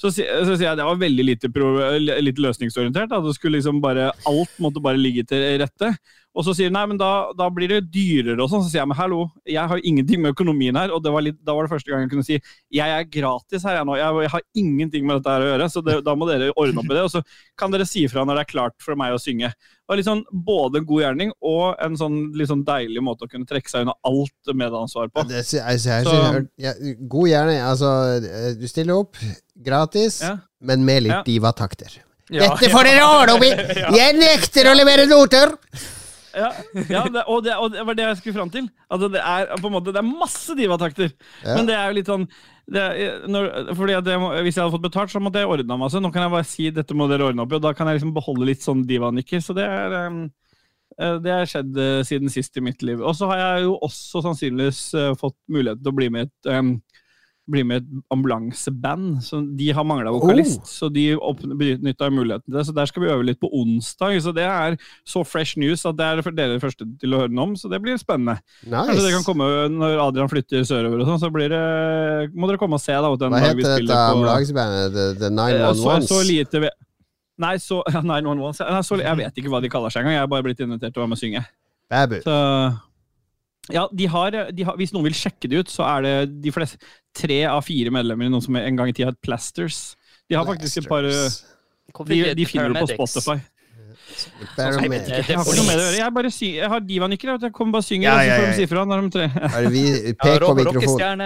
Så, 0.00 0.12
så, 0.14 0.54
sier 0.54 0.68
jeg 0.70 0.78
det 0.80 0.86
var 0.86 1.00
veldig 1.00 1.26
lite, 1.26 1.50
pro, 1.52 1.72
litt 1.98 2.40
løsningsorientert. 2.40 3.12
At 3.12 3.26
det 3.26 3.34
skulle 3.36 3.58
liksom 3.58 3.82
bare, 3.84 4.12
alt 4.30 4.54
måtte 4.62 4.82
bare 4.84 5.00
ligge 5.00 5.26
til 5.28 5.44
rette. 5.60 5.92
Og 6.30 6.44
så 6.46 6.52
sier 6.54 6.70
de 6.70 6.74
nei, 6.76 6.84
men 6.86 6.98
da, 6.98 7.32
da, 7.34 7.48
blir 7.50 7.72
det 7.72 7.80
dyrere 7.90 8.38
og 8.38 8.50
sånn. 8.52 8.62
Så 8.62 8.70
sier 8.70 8.84
jeg 8.84 8.90
men 8.90 8.98
hallo, 8.98 9.24
jeg 9.48 9.66
har 9.72 9.80
ingenting 9.86 10.22
med 10.22 10.36
økonomien 10.36 10.76
her. 10.78 10.92
Og 10.94 11.02
var 11.02 11.24
litt, 11.26 11.40
da 11.42 11.56
var 11.56 11.66
det 11.66 11.72
første 11.72 11.90
gang 11.90 12.04
jeg 12.04 12.12
kunne 12.12 12.26
si 12.26 12.36
jeg 12.70 12.94
er 12.94 13.08
gratis 13.10 13.66
her 13.66 13.80
jeg 13.80 13.88
nå. 13.88 13.96
Jeg, 13.98 14.16
jeg 14.26 14.32
har 14.36 14.44
ingenting 14.62 15.08
med 15.08 15.18
dette 15.18 15.34
her 15.34 15.44
å 15.44 15.50
gjøre, 15.50 15.68
så 15.74 15.82
det, 15.86 15.98
da 16.06 16.14
må 16.14 16.28
dere 16.30 16.52
ordne 16.54 16.84
opp 16.84 16.92
i 16.92 16.96
det. 16.96 17.02
Og 17.08 17.12
så 17.16 17.22
kan 17.58 17.74
dere 17.74 17.88
si 17.88 18.04
fra 18.10 18.22
når 18.22 18.38
det 18.38 18.46
er 18.46 18.52
klart 18.52 18.76
for 18.84 18.98
meg 19.00 19.16
å 19.16 19.20
synge. 19.20 19.50
Det 19.90 19.98
litt 19.98 20.06
sånn, 20.06 20.22
Både 20.30 20.78
en 20.78 20.86
god 20.86 21.02
gjerning 21.02 21.32
og 21.50 21.80
en 21.82 21.96
sånn 21.98 22.18
litt 22.38 22.50
sånn 22.52 22.62
deilig 22.66 23.02
måte 23.02 23.26
å 23.26 23.30
kunne 23.30 23.48
trekke 23.48 23.72
seg 23.72 23.82
unna 23.82 23.96
alt 24.06 24.52
medansvar 24.54 25.10
på. 25.10 25.26
Det, 25.26 25.42
jeg, 25.42 25.82
jeg, 25.82 26.06
så, 26.06 26.44
ja, 26.62 26.76
god 27.10 27.32
gjerning. 27.32 27.58
Altså, 27.66 27.90
du 28.54 28.68
stiller 28.70 29.02
opp 29.02 29.18
gratis, 29.58 30.22
ja. 30.22 30.36
men 30.62 30.86
med 30.86 31.08
litt 31.08 31.18
ja. 31.18 31.24
divatakter. 31.26 31.98
Ja, 32.30 32.46
Dette 32.46 32.70
får 32.70 32.86
dere 32.86 33.06
ordne 33.10 33.34
opp 33.34 33.42
i! 33.42 33.50
Jeg 33.98 34.14
nekter 34.14 34.70
å 34.70 34.76
levere 34.78 35.10
noter! 35.10 35.58
Ja, 36.36 36.50
ja 36.88 37.02
det, 37.10 37.24
og, 37.26 37.42
det, 37.44 37.56
og, 37.56 37.72
det, 37.74 37.84
var 37.86 37.98
det 37.98 38.06
jeg 38.06 38.20
skulle 38.20 38.38
fram 38.38 38.50
til. 38.52 38.68
Altså, 38.90 39.10
det 39.12 39.20
er 39.20 39.52
på 39.60 39.68
en 39.70 39.76
måte, 39.76 39.94
det 39.94 40.00
er 40.02 40.08
masse 40.08 40.56
divatakter. 40.58 41.12
Ja. 41.44 41.56
Men 41.56 41.68
det 41.68 41.76
er 41.76 41.90
jo 41.90 41.98
litt 41.98 42.10
sånn 42.10 42.26
er, 42.70 43.24
når, 43.26 43.48
fordi 43.74 43.96
Hvis 43.98 44.54
jeg 44.54 44.62
hadde 44.62 44.74
fått 44.76 44.84
betalt, 44.84 45.10
så 45.10 45.18
måtte 45.18 45.40
jeg 45.42 45.50
ordna 45.50 45.88
så 45.90 45.98
Nå 45.98 46.12
kan 46.14 46.22
jeg 46.22 46.34
bare 46.36 46.46
si 46.46 46.68
dette 46.70 46.94
må 46.94 47.08
dere 47.10 47.26
ordne 47.26 47.42
opp 47.42 47.50
i, 47.50 47.58
og 47.58 47.64
da 47.64 47.72
kan 47.74 47.90
jeg 47.90 47.98
liksom 47.98 48.12
beholde 48.14 48.46
litt 48.46 48.62
sånn 48.62 48.84
divanykker. 48.86 49.42
Så 49.42 49.56
det 49.58 49.66
er 49.66 49.96
um, 50.06 50.20
det 51.24 51.32
har 51.32 51.48
skjedd 51.48 51.78
siden 52.06 52.30
sist 52.30 52.58
i 52.60 52.62
mitt 52.62 52.82
liv. 52.86 53.00
Og 53.00 53.14
så 53.16 53.30
har 53.30 53.40
jeg 53.40 53.66
jo 53.66 53.76
også 53.86 54.22
sannsynligvis 54.26 54.82
fått 55.18 55.38
mulighet 55.50 55.82
til 55.82 55.92
å 55.92 55.96
bli 55.96 56.10
med 56.12 56.28
i 56.28 56.28
et 56.28 56.52
um, 56.60 56.74
bli 57.50 57.62
med 57.66 57.80
i 57.80 57.82
et 57.82 58.02
ambulanseband. 58.14 59.20
Så 59.24 59.40
de 59.58 59.70
har 59.74 59.86
mangla 59.86 60.12
vokalist, 60.14 60.60
oh. 60.62 60.70
så 60.70 60.90
de 60.92 61.06
benytta 61.58 62.10
muligheten 62.12 62.46
til 62.46 62.58
det. 62.58 62.66
Så 62.68 62.74
der 62.76 62.90
skal 62.90 63.04
vi 63.04 63.10
øve 63.12 63.26
litt 63.26 63.40
på 63.40 63.50
onsdag. 63.52 64.18
Så 64.24 64.34
det 64.36 64.44
er 64.46 64.76
så 65.08 65.24
fresh 65.26 65.58
news 65.60 65.86
at 65.88 65.98
det 65.98 66.06
er 66.06 66.22
dere 66.36 66.60
første 66.62 66.86
til 67.00 67.16
å 67.16 67.22
høre 67.22 67.32
den 67.32 67.42
om, 67.42 67.56
så 67.58 67.70
det 67.72 67.80
blir 67.82 67.98
spennende. 68.00 68.38
Nice. 68.64 68.84
Kanskje 68.90 69.06
det 69.06 69.14
kan 69.16 69.26
komme 69.26 69.48
når 69.72 69.96
Adrian 70.04 70.30
flytter 70.32 70.66
sørover 70.68 71.02
og 71.02 71.10
sånn, 71.10 71.22
så 71.24 71.32
blir 71.34 71.50
det, 71.52 71.64
må 72.34 72.50
dere 72.50 72.60
komme 72.60 72.78
og 72.78 72.84
se. 72.84 72.94
da. 72.94 73.10
Hva 73.10 73.42
heter 73.46 73.64
dette 73.80 74.04
ambulansebandet? 74.10 74.94
The, 74.94 75.08
the 75.24 75.34
911s? 75.34 75.82
Så, 75.82 75.98
så 76.14 76.22
lite 76.26 76.64
vi 76.66 76.72
Nei, 77.40 77.54
så, 77.56 77.80
ja, 77.94 78.02
911. 78.04 79.00
jeg 79.00 79.18
vet 79.22 79.40
ikke 79.40 79.52
hva 79.52 79.62
de 79.64 79.72
kaller 79.72 79.92
seg 79.92 80.04
engang. 80.04 80.18
Jeg 80.18 80.26
er 80.26 80.30
bare 80.30 80.44
blitt 80.44 80.60
invitert 80.60 80.92
til 80.92 81.00
å 81.00 81.06
være 81.06 81.12
med 81.14 81.16
og 81.16 81.22
synge. 81.22 81.44
Babu. 81.90 82.18
Så 82.20 82.36
ja, 83.74 83.86
de 83.92 84.08
har, 84.10 84.36
de 84.56 84.66
har, 84.66 84.76
Hvis 84.80 84.92
noen 84.94 85.06
vil 85.08 85.16
sjekke 85.16 85.50
det 85.50 85.62
ut, 85.62 85.70
så 85.72 85.86
er 85.88 86.06
det 86.06 86.14
de 86.44 86.52
fleste 86.54 86.80
tre 87.16 87.42
av 87.50 87.62
fire 87.66 87.92
medlemmer 87.94 88.28
i 88.28 88.32
noen 88.32 88.44
som 88.44 88.58
en 88.58 88.76
gang 88.78 88.90
i 88.90 88.96
tida 88.96 89.10
het 89.12 89.20
Plasters. 89.24 89.94
De 90.30 90.38
har 90.38 90.46
faktisk 90.46 90.82
et 90.82 90.90
par 90.90 91.06
De, 91.06 92.20
de 92.38 92.46
finner 92.46 92.70
det 92.74 92.84
på 92.84 93.06
Spotify. 93.08 93.40
Jeg 94.10 94.90
vet 94.90 95.06
ikke, 95.06 95.18
jeg 95.18 95.36
har 95.38 95.44
ikke 95.44 95.56
noe 95.56 95.66
med 95.66 95.76
det 95.76 95.82
å 95.82 95.86
gjøre. 95.86 95.98
Jeg, 95.98 96.14
bare 96.14 96.30
sy 96.34 96.48
jeg 96.56 96.70
har 96.70 96.80
divanykker. 96.86 97.34
Jeg 97.46 97.52
kommer 97.56 97.78
bare 97.78 97.84
og 97.84 97.88
synger, 97.88 98.08
ja, 98.08 98.14
ja, 98.14 98.24
ja. 98.24 98.30
så 98.30 98.40
får 98.40 98.48
de 98.50 98.58
si 98.58 98.70
fra 98.70 98.86
når 98.86 99.04
de 99.04 99.12
tre. 99.16 99.28
Pek 100.24 100.44
på 100.44 100.54
mikrofonen. 100.60 101.24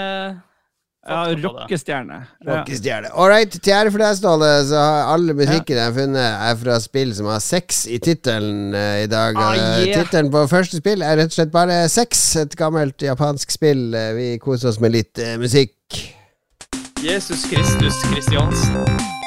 Ja, 1.04 1.24
rockestjerne. 1.36 2.18
Rockestjerne. 2.48 3.10
All 3.12 3.28
right. 3.28 3.52
Til 3.52 3.74
ære 3.76 3.92
for 3.92 4.00
deg, 4.00 4.16
Ståle, 4.16 4.50
så 4.68 4.80
har 4.80 5.12
alle 5.12 5.36
musikken 5.36 5.76
jeg 5.76 5.84
har 5.84 5.96
funnet, 5.96 6.24
er 6.48 6.56
fra 6.62 6.78
spill 6.80 7.12
som 7.16 7.28
har 7.28 7.42
sex 7.44 7.84
i 7.92 7.98
tittelen 8.00 8.72
uh, 8.72 9.02
i 9.02 9.08
dag. 9.10 9.36
Ah, 9.36 9.58
yeah. 9.58 10.00
Tittelen 10.00 10.32
på 10.32 10.46
første 10.48 10.80
spill 10.80 11.04
er 11.04 11.20
rett 11.20 11.34
og 11.34 11.38
slett 11.38 11.52
bare 11.54 11.82
Sex, 11.92 12.24
et 12.40 12.56
gammelt 12.56 13.04
japansk 13.04 13.52
spill. 13.52 13.90
Uh, 13.92 14.12
vi 14.16 14.30
koser 14.42 14.72
oss 14.72 14.80
med 14.80 14.96
litt 14.96 15.20
uh, 15.20 15.36
musikk. 15.42 15.76
Jesus 17.04 17.44
Kristus 17.50 18.00
Kristiansen. 18.08 19.23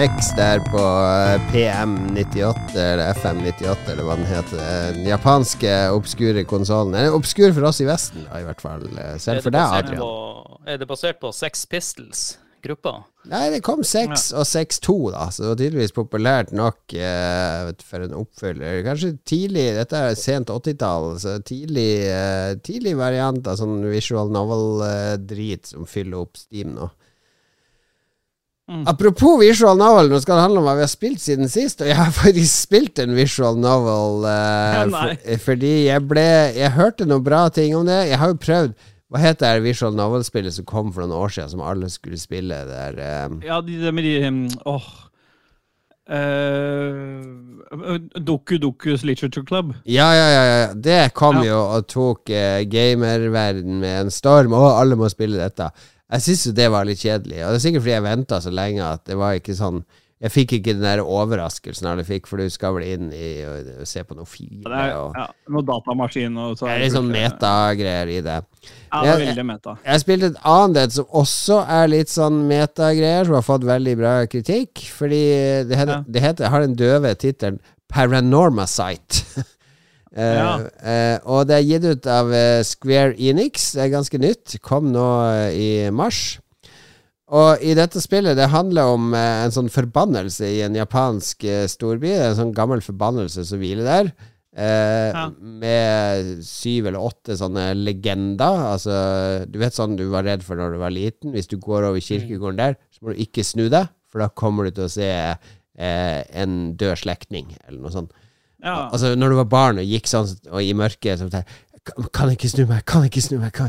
Sex 0.00 0.30
der 0.32 0.62
på 0.64 0.80
eh, 0.80 1.42
PM98 1.52 2.70
eller 2.72 3.10
FM98 3.12 3.90
eller 3.92 4.06
hva 4.06 4.14
den 4.16 4.28
heter. 4.30 4.60
Den 4.94 5.08
japanske 5.10 5.72
obskure 5.92 6.44
konsollen. 6.48 6.94
Den 6.94 7.10
er 7.10 7.16
obskur 7.18 7.50
for 7.52 7.68
oss 7.68 7.82
i 7.84 7.88
Vesten, 7.88 8.22
da, 8.24 8.38
i 8.40 8.46
hvert 8.46 8.62
fall. 8.64 8.86
Eh, 8.94 9.18
selv 9.20 9.44
for 9.44 9.52
deg, 9.52 9.74
Adrian. 9.82 10.00
På, 10.00 10.62
er 10.64 10.80
det 10.80 10.88
basert 10.88 11.20
på 11.20 11.34
Sex 11.36 11.66
Pistols? 11.68 12.22
Gruppa? 12.64 12.94
Nei, 13.28 13.42
det 13.52 13.60
kom 13.66 13.82
6 13.84 14.08
ja. 14.08 14.40
og 14.40 14.48
6-2, 14.48 14.96
da, 15.12 15.26
så 15.28 15.42
det 15.42 15.50
var 15.50 15.60
tydeligvis 15.60 15.94
populært 15.98 16.54
nok 16.56 16.96
eh, 16.96 17.68
for 17.84 18.06
en 18.06 18.16
oppfølger. 18.22 18.80
Kanskje 18.86 19.10
tidlig 19.28 19.66
Dette 19.82 20.00
er 20.00 20.16
sent 20.16 20.54
80-tall, 20.54 21.10
så 21.20 21.36
tidlig, 21.44 21.90
eh, 22.08 22.54
tidlig 22.64 22.96
variant 22.96 23.52
av 23.52 23.60
sånn 23.60 23.82
visual 23.92 24.32
novel-drit 24.32 25.60
eh, 25.60 25.74
som 25.74 25.84
fyller 25.84 26.24
opp 26.24 26.40
Steam 26.40 26.72
nå. 26.78 26.88
Mm. 28.70 28.84
Apropos 28.86 29.40
visual 29.40 29.74
novel, 29.78 30.12
nå 30.12 30.20
skal 30.22 30.38
det 30.38 30.44
handle 30.44 30.60
om 30.60 30.68
hva 30.68 30.76
vi 30.78 30.84
har 30.84 30.92
spilt 30.92 31.18
siden 31.18 31.50
sist. 31.50 31.82
Og 31.82 31.90
jeg 31.90 31.98
har 31.98 32.12
faktisk 32.22 32.68
spilt 32.68 33.02
en 33.02 33.16
visual 33.18 33.58
novel 33.58 34.28
uh, 34.28 34.84
for, 34.94 35.16
eh, 35.18 35.42
fordi 35.42 35.72
jeg 35.88 36.06
ble 36.06 36.28
Jeg 36.54 36.76
hørte 36.76 37.08
noen 37.10 37.26
bra 37.26 37.48
ting 37.50 37.74
om 37.74 37.90
det. 37.90 37.98
Jeg 38.12 38.22
har 38.22 38.30
jo 38.30 38.38
prøvd 38.46 38.88
Hva 39.10 39.24
heter 39.24 39.58
det 39.58 39.66
visual 39.66 39.98
novel-spillet 39.98 40.54
som 40.54 40.68
kom 40.68 40.94
for 40.94 41.02
noen 41.02 41.18
år 41.18 41.34
siden, 41.34 41.56
som 41.56 41.66
alle 41.66 41.90
skulle 41.90 42.20
spille? 42.20 42.62
Der, 42.68 43.00
um, 43.26 43.40
ja, 43.42 43.58
de, 43.58 43.80
de 43.82 43.94
med 43.96 44.06
de 44.06 44.18
um, 44.28 44.44
Åh 44.70 44.90
uh, 46.10 47.24
Doku 48.14 48.58
Dokus 48.58 49.02
Literature 49.02 49.46
Club. 49.46 49.74
Ja, 49.84 50.14
ja, 50.14 50.30
ja. 50.30 50.44
ja. 50.44 50.74
Det 50.74 51.10
kom 51.14 51.42
ja. 51.42 51.50
jo 51.50 51.60
og 51.76 51.86
tok 51.90 52.30
uh, 52.30 52.62
gamerverden 52.70 53.80
med 53.82 54.06
en 54.06 54.14
storm. 54.14 54.54
Å, 54.54 54.76
alle 54.78 54.98
må 54.98 55.10
spille 55.10 55.40
dette. 55.40 55.70
Jeg 56.10 56.26
syns 56.26 56.46
jo 56.48 56.52
det 56.58 56.68
var 56.74 56.86
litt 56.88 57.02
kjedelig. 57.02 57.40
Og 57.44 57.54
det 57.54 57.58
er 57.60 57.64
sikkert 57.66 57.84
fordi 57.84 57.96
jeg 57.96 58.06
venta 58.06 58.38
så 58.42 58.52
lenge 58.54 58.86
at 58.86 59.02
det 59.06 59.18
var 59.20 59.38
ikke 59.38 59.56
sånn 59.58 59.82
Jeg 60.20 60.32
fikk 60.34 60.50
ikke 60.58 60.74
den 60.76 60.84
der 60.84 61.00
overraskelsen 61.00 61.86
alle 61.88 62.02
fikk, 62.04 62.26
for 62.28 62.36
du 62.36 62.50
skal 62.52 62.74
vel 62.76 62.84
inn 62.84 63.06
i 63.16 63.28
og 63.48 63.86
se 63.88 64.02
på 64.04 64.12
noe 64.18 64.28
fint. 64.28 64.66
og, 64.68 65.14
ja, 65.16 65.22
Noe 65.48 65.64
datamaskin 65.64 66.36
og 66.36 66.58
så 66.58 66.66
Det 66.66 66.74
er 66.74 66.82
litt 66.82 66.96
sånn 66.98 67.08
metagreier 67.08 68.10
i 68.12 68.18
det. 68.26 68.34
Ja, 68.90 69.00
det 69.00 69.14
er 69.14 69.22
veldig 69.22 69.46
meta. 69.48 69.76
Jeg, 69.78 69.86
jeg 69.94 70.02
spilte 70.02 70.28
et 70.34 70.42
annet 70.52 70.82
et 70.82 70.96
som 70.98 71.16
også 71.22 71.62
er 71.78 71.88
litt 71.94 72.12
sånn 72.12 72.42
metagreier, 72.50 73.24
som 73.30 73.38
har 73.38 73.46
fått 73.46 73.64
veldig 73.70 73.96
bra 74.02 74.12
kritikk. 74.28 74.84
Fordi 74.98 75.22
det 75.70 75.80
heter, 75.80 75.94
ja. 75.96 76.04
det 76.04 76.24
heter 76.26 76.52
har 76.52 76.66
den 76.66 76.76
døve 76.76 77.14
tittelen 77.16 77.56
Paranorma 77.88 78.68
Site. 78.68 79.24
Eh, 80.10 80.36
ja. 80.36 80.54
Uh, 80.82 81.16
og 81.30 81.44
det 81.46 81.56
er 81.56 81.66
gitt 81.68 81.86
ut 81.86 82.06
av 82.10 82.30
uh, 82.34 82.60
Square 82.66 83.14
Enix. 83.14 83.72
Det 83.76 83.84
er 83.84 83.92
ganske 83.94 84.20
nytt. 84.20 84.56
Kom 84.64 84.90
nå 84.94 85.06
i 85.54 85.90
mars. 85.94 86.40
Og 87.30 87.62
i 87.62 87.76
dette 87.78 88.02
spillet 88.02 88.34
det 88.34 88.50
handler 88.50 88.90
om 88.90 89.12
en 89.14 89.52
sånn 89.54 89.70
forbannelse 89.70 90.48
i 90.50 90.64
en 90.66 90.74
japansk 90.74 91.46
storby. 91.70 92.10
En 92.10 92.34
sånn 92.34 92.56
gammel 92.56 92.82
forbannelse 92.82 93.44
som 93.46 93.62
hviler 93.62 93.86
der. 93.86 94.10
Ja. 94.50 95.28
Med 95.38 96.40
syv 96.42 96.88
eller 96.90 97.06
åtte 97.06 97.36
sånne 97.38 97.68
legender. 97.78 98.64
Altså, 98.72 98.96
du 99.46 99.60
vet 99.62 99.78
sånn 99.78 99.94
du 99.94 100.08
var 100.10 100.26
redd 100.26 100.42
for 100.42 100.58
når 100.58 100.74
du 100.74 100.80
var 100.82 100.90
liten. 100.90 101.30
Hvis 101.36 101.46
du 101.52 101.54
går 101.62 101.86
over 101.92 102.02
kirkegården 102.02 102.58
der, 102.58 102.74
så 102.90 103.06
må 103.06 103.14
du 103.14 103.22
ikke 103.22 103.46
snu 103.46 103.68
deg, 103.70 103.94
for 104.10 104.26
da 104.26 104.26
kommer 104.34 104.66
du 104.66 104.80
til 104.80 104.88
å 104.88 104.90
se 104.90 105.12
en 105.78 106.58
død 106.82 107.04
slektning, 107.04 107.54
eller 107.62 107.78
noe 107.78 107.94
sånt. 107.94 108.10
Ja. 108.60 108.90
Altså, 108.90 109.14
når 109.16 109.32
du 109.32 109.40
var 109.40 109.50
barn 109.50 109.82
og 109.82 109.88
gikk 109.88 110.08
sånn 110.10 110.28
og 110.50 110.60
i 110.62 110.74
mørket 110.76 111.22
så 111.22 111.28
Kan 112.12 112.28
jeg 112.28 112.36
ikke 112.36 112.50
snu 112.52 112.64
meg? 112.68 112.84
Kan 112.84 113.06
jeg 113.06 113.12
ikke 113.14 113.24
snu 113.24 113.38
meg? 113.40 113.60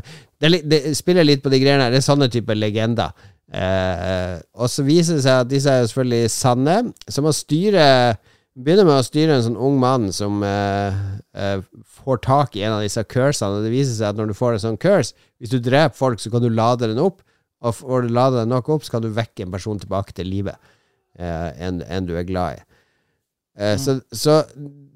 Det, 0.42 0.50
det, 0.68 0.82
spiller 1.00 1.24
litt 1.24 1.44
på 1.44 1.52
de 1.54 1.62
greiene 1.62 1.86
her. 1.86 1.94
Det 1.94 2.02
er 2.02 2.10
sånne 2.10 2.28
typer 2.32 2.60
legender. 2.60 3.16
Eh, 3.52 4.36
og 4.60 4.68
så 4.72 4.84
viser 4.88 5.18
det 5.18 5.24
seg 5.26 5.46
at 5.46 5.50
disse 5.52 5.72
er 5.72 5.84
jo 5.84 5.92
selvfølgelig 5.92 6.34
sanne. 6.36 6.76
Så 7.08 7.24
man 7.24 7.36
styrer 7.36 8.20
Begynner 8.52 8.84
med 8.84 9.00
å 9.00 9.04
styre 9.06 9.38
en 9.38 9.44
sånn 9.46 9.60
ung 9.64 9.78
mann 9.80 10.10
som 10.12 10.42
eh, 10.44 10.96
eh, 11.40 11.62
får 12.04 12.18
tak 12.26 12.58
i 12.60 12.66
en 12.68 12.74
av 12.76 12.82
disse 12.84 13.00
cursene. 13.08 13.56
Og 13.56 13.64
det 13.64 13.72
viser 13.72 13.96
seg 13.96 14.10
at 14.10 14.18
når 14.20 14.34
du 14.34 14.36
får 14.36 14.58
en 14.58 14.64
sånn 14.66 14.80
curse, 14.82 15.16
hvis 15.40 15.54
du 15.54 15.62
dreper 15.64 15.96
folk, 15.96 16.20
så 16.20 16.28
kan 16.34 16.44
du 16.44 16.50
lade 16.52 16.90
den 16.92 17.00
opp. 17.00 17.22
Og 17.64 17.78
får 17.78 18.04
du 18.04 18.12
lade 18.12 18.42
den 18.42 18.52
nok 18.52 18.68
opp, 18.76 18.84
så 18.84 18.98
kan 18.98 19.06
du 19.06 19.14
vekke 19.16 19.46
en 19.46 19.56
person 19.56 19.80
tilbake 19.80 20.12
til 20.18 20.28
livet. 20.28 20.60
Eh, 21.16 21.48
en, 21.64 21.80
en 21.88 22.10
du 22.10 22.12
er 22.20 22.28
glad 22.28 22.60
i. 22.60 22.66
Eh, 23.62 23.78
så, 23.80 24.02
så 24.12 24.42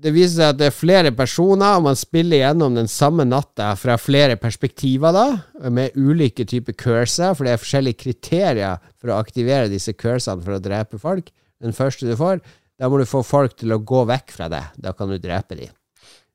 det 0.02 0.12
viser 0.14 0.36
seg 0.36 0.52
at 0.52 0.60
det 0.60 0.68
er 0.70 0.76
flere 0.76 1.12
personer, 1.16 1.78
og 1.78 1.86
man 1.88 1.98
spiller 1.98 2.42
gjennom 2.42 2.76
den 2.78 2.90
samme 2.92 3.26
natta 3.28 3.72
fra 3.80 3.96
flere 4.02 4.36
perspektiver, 4.40 5.16
da, 5.16 5.70
med 5.72 5.96
ulike 5.96 6.46
typer 6.50 6.76
curser, 6.78 7.34
for 7.34 7.48
det 7.48 7.56
er 7.56 7.62
forskjellige 7.62 8.02
kriterier 8.04 8.84
for 9.00 9.14
å 9.14 9.20
aktivere 9.22 9.72
disse 9.72 9.96
cursene 9.98 10.44
for 10.46 10.58
å 10.58 10.62
drepe 10.64 11.00
folk. 11.02 11.32
Den 11.64 11.76
første 11.76 12.10
du 12.10 12.16
får, 12.20 12.44
da 12.78 12.90
må 12.92 13.00
du 13.00 13.08
få 13.08 13.24
folk 13.26 13.56
til 13.60 13.74
å 13.74 13.80
gå 13.80 14.04
vekk 14.10 14.36
fra 14.36 14.50
deg. 14.52 14.76
Da 14.76 14.92
kan 14.98 15.10
du 15.10 15.18
drepe 15.22 15.58
dem. 15.58 15.72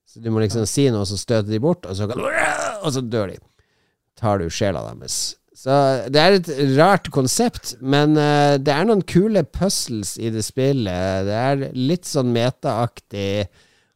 Så 0.09 0.23
du 0.25 0.31
må 0.33 0.43
liksom 0.43 0.65
si 0.67 0.89
noe, 0.91 1.07
så 1.07 1.19
støter 1.21 1.53
de 1.53 1.61
bort, 1.63 1.87
og 1.87 1.95
så, 1.95 2.09
kan, 2.11 2.19
og 2.81 2.91
så 2.97 3.05
dør 3.05 3.35
de. 3.35 3.39
Tar 4.19 4.41
du 4.41 4.49
sjela 4.51 4.83
deres. 4.89 5.37
Så 5.61 5.73
det 6.09 6.21
er 6.21 6.39
et 6.39 6.51
rart 6.79 7.11
konsept, 7.13 7.75
men 7.85 8.15
uh, 8.17 8.57
det 8.57 8.73
er 8.73 8.87
noen 8.89 9.03
kule 9.05 9.43
puzzles 9.45 10.15
i 10.17 10.31
det 10.33 10.45
spillet. 10.47 11.27
Det 11.27 11.35
er 11.37 11.67
litt 11.77 12.09
sånn 12.09 12.31
metaaktig. 12.33 13.45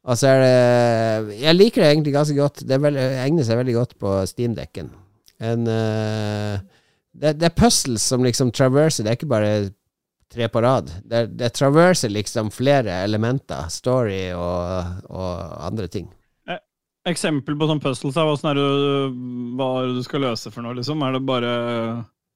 Og 0.05 0.19
så 0.21 0.35
er 0.35 0.43
det 0.43 1.39
Jeg 1.41 1.57
liker 1.57 1.81
det 1.81 1.89
egentlig 1.95 2.13
ganske 2.19 2.37
godt. 2.37 2.67
Det 2.69 2.77
egner 2.77 3.47
seg 3.47 3.63
veldig 3.63 3.77
godt 3.79 3.97
på 4.03 4.13
steamdekken. 4.29 4.93
En, 5.41 5.65
uh, 5.65 6.61
det, 7.15 7.39
det, 7.39 7.49
er 7.49 7.57
puzzles 7.57 8.05
som 8.13 8.27
liksom 8.27 8.53
traverser. 8.53 9.07
Det 9.07 9.15
er 9.15 9.19
ikke 9.23 9.33
bare 9.33 9.55
tre 10.35 10.51
på 10.53 10.61
rad. 10.61 10.93
Det, 11.01 11.27
det 11.39 11.55
traverser 11.57 12.13
liksom 12.13 12.53
flere 12.53 13.01
elementer. 13.07 13.73
Story 13.73 14.27
og, 14.37 15.01
og 15.09 15.65
andre 15.65 15.89
ting. 15.89 16.13
Eksempel 17.09 17.57
på 17.61 17.69
sånn 17.69 17.83
puzzles 17.85 18.17
er 18.17 18.31
sånn 18.41 18.55
er 18.55 18.59
det, 18.61 18.69
hva 19.59 19.69
er 19.81 19.91
det 19.91 19.99
du 19.99 20.07
skal 20.07 20.25
løse 20.25 20.53
for 20.53 20.65
noe, 20.65 20.77
liksom? 20.79 21.03
Er 21.05 21.17
det 21.17 21.27
bare 21.29 21.53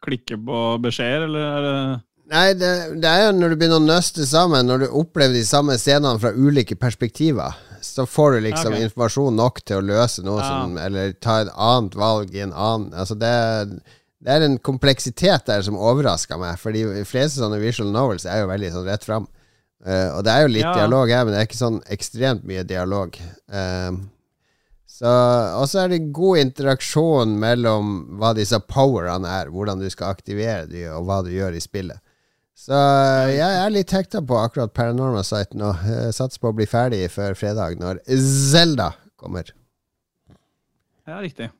klikke 0.04 0.36
på 0.44 0.58
beskjeder, 0.84 1.24
eller 1.28 1.46
er 1.46 1.66
det 1.66 1.78
Nei, 2.28 2.52
det, 2.60 2.70
det, 3.00 3.08
er 3.08 3.22
jo 3.22 3.36
når 3.38 3.54
du 3.54 3.56
begynner 3.56 3.80
å 3.80 3.86
nøste 3.86 4.26
sammen, 4.28 4.66
når 4.68 4.82
du 4.82 4.96
opplever 5.00 5.32
de 5.32 5.46
samme 5.48 5.78
scenene 5.80 6.20
fra 6.20 6.34
ulike 6.36 6.76
perspektiver, 6.76 7.56
så 7.80 8.04
får 8.04 8.34
du 8.34 8.40
liksom 8.50 8.74
okay. 8.74 8.84
informasjon 8.84 9.38
nok 9.38 9.62
til 9.64 9.78
å 9.78 9.86
løse 9.94 10.24
noe 10.26 10.42
ja. 10.42 10.48
som 10.50 10.74
Eller 10.82 11.14
ta 11.22 11.38
et 11.40 11.52
annet 11.54 11.94
valg 11.96 12.34
i 12.34 12.42
en 12.42 12.52
annen 12.52 12.90
Altså, 12.90 13.14
det, 13.16 13.30
det 14.20 14.34
er 14.34 14.44
en 14.44 14.58
kompleksitet 14.60 15.46
der 15.48 15.64
som 15.64 15.78
overrasker 15.78 16.40
meg, 16.42 16.60
for 16.60 16.76
de 16.76 17.06
fleste 17.08 17.40
sånne 17.40 17.62
visual 17.62 17.88
novels 17.94 18.28
er 18.28 18.42
jo 18.42 18.52
veldig 18.52 18.74
sånn 18.76 18.88
rett 18.90 19.08
fram. 19.08 19.28
Uh, 19.80 20.18
og 20.18 20.24
det 20.26 20.34
er 20.34 20.44
jo 20.44 20.52
litt 20.52 20.66
ja. 20.66 20.76
dialog 20.82 21.14
her, 21.14 21.24
men 21.24 21.32
det 21.32 21.40
er 21.40 21.48
ikke 21.48 21.62
sånn 21.62 21.80
ekstremt 21.94 22.44
mye 22.44 22.66
dialog. 22.68 23.16
Uh, 23.48 23.94
og 25.06 25.64
så 25.70 25.84
er 25.84 25.92
det 25.92 26.10
god 26.16 26.40
interaksjon 26.40 27.36
mellom 27.38 27.92
hva 28.18 28.32
disse 28.34 28.58
powerne 28.66 29.30
er, 29.30 29.52
hvordan 29.54 29.78
du 29.78 29.86
skal 29.92 30.10
aktivere 30.16 30.66
dem, 30.66 30.88
og 30.96 31.06
hva 31.06 31.20
du 31.22 31.30
gjør 31.30 31.54
i 31.54 31.62
spillet. 31.62 32.02
Så 32.58 32.74
jeg 33.30 33.46
er 33.46 33.70
litt 33.70 33.92
hekta 33.94 34.18
på 34.26 34.34
akkurat 34.40 34.72
Paranormal-site 34.74 35.54
nå. 35.54 35.70
Satser 36.10 36.42
på 36.42 36.50
å 36.50 36.56
bli 36.58 36.66
ferdig 36.66 37.04
før 37.14 37.38
fredag, 37.38 37.78
når 37.78 38.02
Zelda 38.18 38.90
kommer. 39.14 39.52
Ja, 41.06 41.20
riktig. 41.22 41.52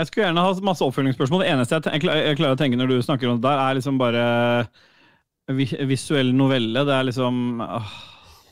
Jeg 0.00 0.08
skulle 0.08 0.26
gjerne 0.26 0.42
ha 0.42 0.54
masse 0.66 0.82
oppfølgingsspørsmål. 0.82 1.44
Det 1.44 1.52
eneste 1.52 1.78
jeg, 1.78 2.02
jeg 2.02 2.38
klarer 2.40 2.56
å 2.56 2.58
tenke 2.58 2.80
når 2.80 2.90
du 2.90 2.96
snakker 3.06 3.30
om 3.30 3.38
det 3.38 3.46
der, 3.46 3.60
er 3.62 3.78
liksom 3.78 4.00
bare 4.00 4.24
visuell 5.86 6.34
novelle. 6.34 6.82
Det 6.88 6.96
er 6.96 7.06
liksom 7.12 7.62
åh 7.62 8.00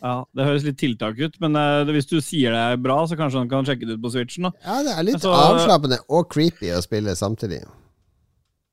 ja, 0.01 0.15
Det 0.33 0.47
høres 0.47 0.65
litt 0.65 0.79
tiltak 0.81 1.19
ut, 1.21 1.37
men 1.43 1.59
uh, 1.59 1.85
hvis 1.93 2.09
du 2.09 2.17
sier 2.25 2.55
det 2.57 2.63
er 2.73 2.81
bra, 2.81 3.03
så 3.09 3.19
kanskje 3.19 3.43
han 3.43 3.51
kan 3.51 3.69
sjekke 3.69 3.89
det 3.89 3.99
ut 3.99 4.05
på 4.05 4.13
Switchen. 4.15 4.49
da. 4.49 4.55
Ja, 4.65 4.81
det 4.87 4.97
er 4.97 5.07
litt 5.11 5.23
så, 5.25 5.35
avslappende 5.37 6.01
og 6.09 6.31
creepy 6.33 6.73
å 6.73 6.81
spille 6.85 7.17
samtidig. 7.19 7.61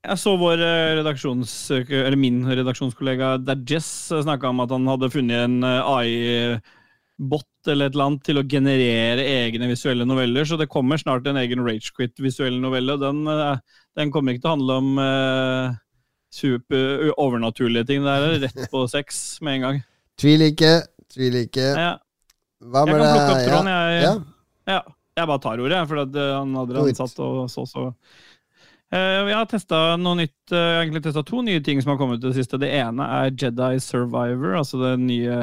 Jeg 0.08 0.22
så 0.22 0.38
vår 0.40 0.62
eh, 0.64 0.94
redaksjons, 1.02 1.54
eller 1.74 2.16
min 2.20 2.40
redaksjonskollega 2.48 3.34
Dajess 3.44 3.90
snakka 4.24 4.54
om 4.54 4.62
at 4.64 4.72
han 4.72 4.88
hadde 4.88 5.10
funnet 5.12 5.48
en 5.50 5.58
eh, 5.68 5.90
AI-bot 5.92 7.72
eller 7.74 7.90
et 7.90 7.98
eller 7.98 8.06
annet 8.06 8.24
til 8.24 8.40
å 8.40 8.46
generere 8.48 9.26
egne 9.28 9.68
visuelle 9.68 10.08
noveller, 10.08 10.48
så 10.48 10.56
det 10.56 10.70
kommer 10.72 11.02
snart 11.02 11.28
en 11.28 11.40
egen 11.42 11.66
Ragequit 11.66 12.16
visuell 12.24 12.62
novelle. 12.64 12.96
Den, 13.02 13.26
den 14.00 14.14
kommer 14.14 14.32
ikke 14.32 14.46
til 14.46 14.54
å 14.54 14.56
handle 14.56 14.78
om 14.80 15.02
uh, 15.02 15.76
super 16.32 17.12
overnaturlige 17.20 17.90
ting. 17.90 18.08
Det 18.08 18.14
er 18.14 18.46
rett 18.46 18.72
på 18.72 18.86
sex 18.88 19.42
med 19.44 19.58
en 19.58 19.66
gang. 19.66 19.82
Tviler 20.22 20.54
ikke. 20.54 20.72
Tviler 21.18 21.48
ikke. 21.48 21.68
Ja. 21.74 21.92
Hva 22.62 22.86
med 22.88 22.98
det? 22.98 23.04
Jeg 23.04 23.10
kan 23.10 23.18
plukke 23.18 23.36
opp 23.36 23.50
tråden, 23.50 23.74
jeg. 23.74 24.00
Ja. 24.06 24.16
ja. 24.74 24.80
Jeg 25.18 25.30
bare 25.32 25.42
tar 25.42 25.62
ordet, 25.66 25.84
for 25.90 26.02
eh, 26.06 26.34
han 26.38 26.58
hadde 26.60 26.82
ansatt 26.84 27.22
og 27.26 27.38
så 27.50 27.66
så. 27.66 27.86
Uh, 28.88 29.28
jeg 29.28 29.36
har 29.36 29.48
testa 29.52 29.80
noe 30.00 30.16
nytt. 30.22 30.36
Jeg 30.54 30.60
har 30.62 30.84
egentlig 30.86 31.02
testa 31.08 31.24
to 31.28 31.42
nye 31.44 31.64
ting 31.64 31.82
som 31.84 31.92
har 31.92 31.98
kommet 32.00 32.22
ut 32.22 32.28
det 32.30 32.38
siste. 32.38 32.60
Det 32.62 32.70
ene 32.78 33.08
er 33.18 33.34
Jedi 33.34 33.82
Survivor, 33.84 34.54
altså 34.62 34.80
det 34.84 34.94
nye 35.02 35.40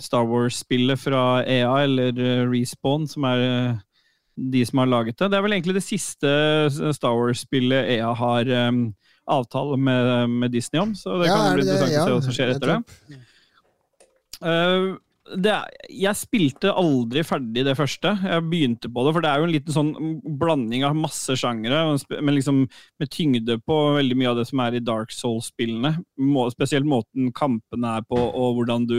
Star 0.00 0.24
Wars-spillet 0.30 1.02
fra 1.02 1.42
EA, 1.42 1.74
eller 1.84 2.14
Respawn, 2.48 3.04
som 3.10 3.26
er 3.28 3.44
de 4.34 4.64
som 4.66 4.80
har 4.80 4.90
laget 4.90 5.18
det. 5.18 5.28
Det 5.30 5.38
er 5.38 5.44
vel 5.44 5.56
egentlig 5.58 5.76
det 5.76 5.84
siste 5.86 6.30
Star 6.96 7.18
Wars-spillet 7.18 7.90
EA 7.98 8.14
har 8.18 8.50
um, 8.70 8.86
avtale 9.30 9.76
med, 9.76 10.30
med, 10.30 10.50
Disney 10.54 10.80
om, 10.82 10.94
så 10.94 11.18
det 11.20 11.28
ja, 11.28 11.36
kan 11.36 11.54
bli 11.58 11.66
interessant 11.66 11.94
å 11.94 12.06
se 12.06 12.16
hva 12.16 12.24
som 12.24 12.36
skjer 12.36 12.54
etter 12.54 12.72
det. 12.72 13.20
Uh, 14.42 14.94
det, 15.40 15.54
jeg 15.88 16.20
spilte 16.20 16.72
aldri 16.76 17.22
ferdig 17.24 17.62
det 17.64 17.76
første. 17.78 18.12
Jeg 18.20 18.44
begynte 18.50 18.90
på 18.92 19.04
det, 19.06 19.14
for 19.16 19.24
det 19.24 19.30
er 19.30 19.40
jo 19.40 19.46
en 19.48 19.54
liten 19.54 19.76
sånn 19.76 19.92
blanding 20.40 20.84
av 20.84 20.98
masse 20.98 21.36
sjangere, 21.40 21.80
men 22.18 22.36
liksom 22.36 22.66
med 23.00 23.12
tyngde 23.12 23.56
på 23.64 23.78
veldig 23.96 24.18
mye 24.20 24.34
av 24.34 24.42
det 24.42 24.44
som 24.50 24.60
er 24.66 24.76
i 24.76 24.82
Dark 24.84 25.14
Souls-spillene. 25.14 25.96
Spesielt 26.52 26.88
måten 26.88 27.32
kampene 27.36 27.96
er 27.96 28.04
på, 28.04 28.20
og 28.20 28.60
hvordan 28.60 28.84
du 28.90 28.98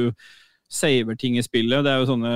saver 0.71 1.15
ting 1.15 1.37
i 1.37 1.45
spillet. 1.45 1.85
Det 1.85 1.91
er 1.93 2.01
jo 2.01 2.09
sånne 2.09 2.33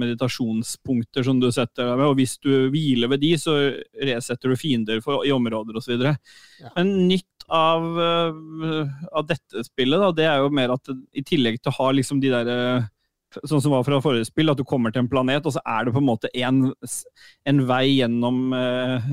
meditasjonspunkter 0.00 1.26
som 1.26 1.40
du 1.42 1.50
setter 1.52 1.90
deg 1.90 2.00
med, 2.00 2.08
og 2.08 2.16
hvis 2.18 2.38
du 2.40 2.70
hviler 2.72 3.12
ved 3.12 3.20
de, 3.20 3.34
så 3.40 3.56
resetter 4.00 4.52
du 4.52 4.60
fiender 4.60 5.02
for, 5.04 5.26
i 5.28 5.34
områder 5.34 5.76
osv. 5.76 6.00
Ja. 6.00 6.72
Men 6.78 6.96
nytt 7.10 7.35
av, 7.52 7.86
uh, 7.98 8.92
av, 9.12 9.26
dette 9.28 9.64
spillet, 9.66 10.00
da, 10.02 10.10
det 10.14 10.26
er 10.28 10.42
jo 10.42 10.52
mer 10.54 10.74
at 10.74 10.90
i 11.14 11.24
tillegg 11.26 11.60
til 11.60 11.72
å 11.72 11.78
ha 11.78 11.90
liksom 11.94 12.22
de 12.22 12.32
derre 12.34 12.60
uh, 12.82 12.92
Sånn 13.36 13.60
som 13.60 13.74
var 13.74 13.82
fra 13.84 13.98
forrige 14.00 14.30
spill, 14.30 14.48
at 14.48 14.56
du 14.56 14.62
kommer 14.64 14.92
til 14.94 15.02
en 15.02 15.08
planet, 15.12 15.44
og 15.44 15.52
så 15.52 15.60
er 15.68 15.84
det 15.84 15.92
på 15.92 16.00
en 16.00 16.06
måte 16.06 16.30
en, 16.40 16.60
en 17.50 17.58
vei 17.68 17.98
gjennom 17.98 18.54
uh, 18.54 19.10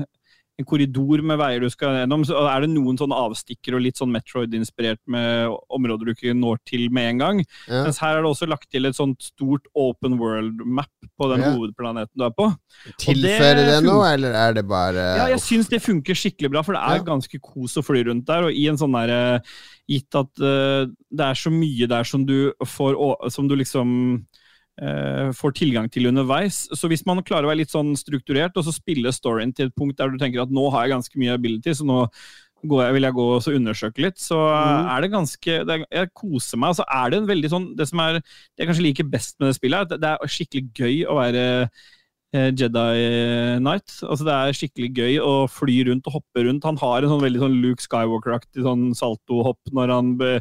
en 0.60 0.66
korridor 0.68 1.22
med 1.26 1.38
veier 1.40 1.64
du 1.64 1.70
skal 1.72 1.96
gjennom. 1.98 2.24
Så 2.26 2.38
er 2.46 2.64
det 2.64 2.70
noen 2.70 2.98
sånne 3.00 3.16
avstikker 3.26 3.76
og 3.76 3.82
litt 3.82 3.98
sånn 3.98 4.12
Metroid-inspirert 4.14 5.00
med 5.10 5.50
områder 5.74 6.06
du 6.06 6.12
ikke 6.14 6.34
når 6.38 6.60
til 6.68 6.86
med 6.94 7.14
en 7.14 7.22
gang. 7.22 7.40
Ja. 7.66 7.82
Mens 7.86 7.98
her 8.02 8.18
er 8.18 8.22
det 8.22 8.30
også 8.30 8.48
lagt 8.50 8.68
til 8.72 8.86
et 8.86 8.98
sånt 8.98 9.24
stort 9.26 9.66
open 9.74 10.18
world-map 10.20 11.10
på 11.18 11.30
den 11.32 11.42
ja. 11.42 11.50
hovedplaneten 11.54 12.20
du 12.20 12.26
er 12.28 12.36
på. 12.36 12.48
Tilfører 13.02 13.62
det, 13.62 13.66
det 13.72 13.80
noe, 13.86 14.06
eller 14.12 14.38
er 14.38 14.56
det 14.60 14.66
bare 14.70 15.08
Ja, 15.18 15.26
jeg 15.34 15.42
syns 15.42 15.70
det 15.72 15.82
funker 15.84 16.18
skikkelig 16.18 16.52
bra, 16.54 16.62
for 16.66 16.78
det 16.78 16.84
er 16.84 17.00
ja. 17.00 17.06
ganske 17.10 17.42
kos 17.42 17.78
å 17.80 17.84
fly 17.86 18.04
rundt 18.10 18.28
der. 18.30 18.48
Og 18.48 18.54
i 18.54 18.68
en 18.70 18.80
sånn 18.80 18.94
derre 18.94 19.42
Gitt 19.90 20.16
at 20.16 20.40
uh, 20.40 20.86
det 20.88 21.24
er 21.26 21.36
så 21.36 21.50
mye 21.52 21.88
der 21.90 22.06
som 22.08 22.22
du 22.24 22.54
får 22.64 22.96
Som 23.34 23.50
du 23.50 23.58
liksom 23.58 23.90
får 24.74 25.52
tilgang 25.54 25.86
til 25.92 26.08
underveis. 26.10 26.64
Så 26.74 26.88
hvis 26.90 27.04
man 27.06 27.22
klarer 27.22 27.46
å 27.46 27.50
være 27.52 27.60
litt 27.60 27.70
sånn 27.70 27.92
strukturert, 27.94 28.56
og 28.58 28.66
så 28.66 28.72
spille 28.74 29.12
storyen 29.14 29.52
til 29.54 29.68
et 29.68 29.76
punkt 29.78 30.00
der 30.00 30.10
du 30.10 30.18
tenker 30.18 30.42
at 30.42 30.50
nå 30.50 30.64
har 30.74 30.88
jeg 30.88 30.96
ganske 30.96 31.20
mye 31.22 31.36
ability, 31.38 31.76
så 31.78 31.86
nå 31.86 32.00
jeg, 32.64 32.94
vil 32.96 33.06
jeg 33.06 33.16
gå 33.16 33.24
og 33.34 33.48
undersøke 33.50 34.04
litt, 34.04 34.20
så 34.20 34.38
mm. 34.40 34.86
er 34.94 35.02
det 35.04 35.10
ganske 35.12 35.56
det 35.68 35.74
er, 35.74 35.84
Jeg 35.92 36.12
koser 36.16 36.60
meg. 36.60 36.72
Og 36.72 36.78
så 36.80 36.86
er 36.88 37.10
det 37.10 37.18
en 37.20 37.28
veldig 37.28 37.50
sånn 37.52 37.66
Det 37.76 37.88
som 37.90 38.00
er 38.04 38.16
det 38.18 38.22
jeg 38.58 38.70
kanskje 38.70 38.86
liker 38.86 39.10
best 39.10 39.36
med 39.38 39.50
det 39.50 39.58
spillet, 39.58 39.78
er 39.78 39.98
at 39.98 40.00
det 40.02 40.12
er 40.12 40.34
skikkelig 40.36 40.64
gøy 40.78 41.00
å 41.10 41.18
være 41.18 41.44
eh, 42.34 42.50
Jedi 42.50 42.86
Knight. 43.60 43.98
Altså 44.02 44.28
Det 44.28 44.36
er 44.36 44.58
skikkelig 44.60 44.90
gøy 44.96 45.18
å 45.24 45.34
fly 45.50 45.80
rundt 45.90 46.08
og 46.10 46.20
hoppe 46.20 46.46
rundt. 46.46 46.68
Han 46.68 46.80
har 46.80 47.02
en 47.02 47.14
sånn 47.14 47.26
veldig 47.26 47.44
sånn 47.44 47.58
Luke 47.64 47.84
Skywalker-aktig 47.84 48.64
sånn 48.66 48.88
saltohopp 48.96 49.74
når 49.76 49.94
han 49.98 50.14
be, 50.20 50.38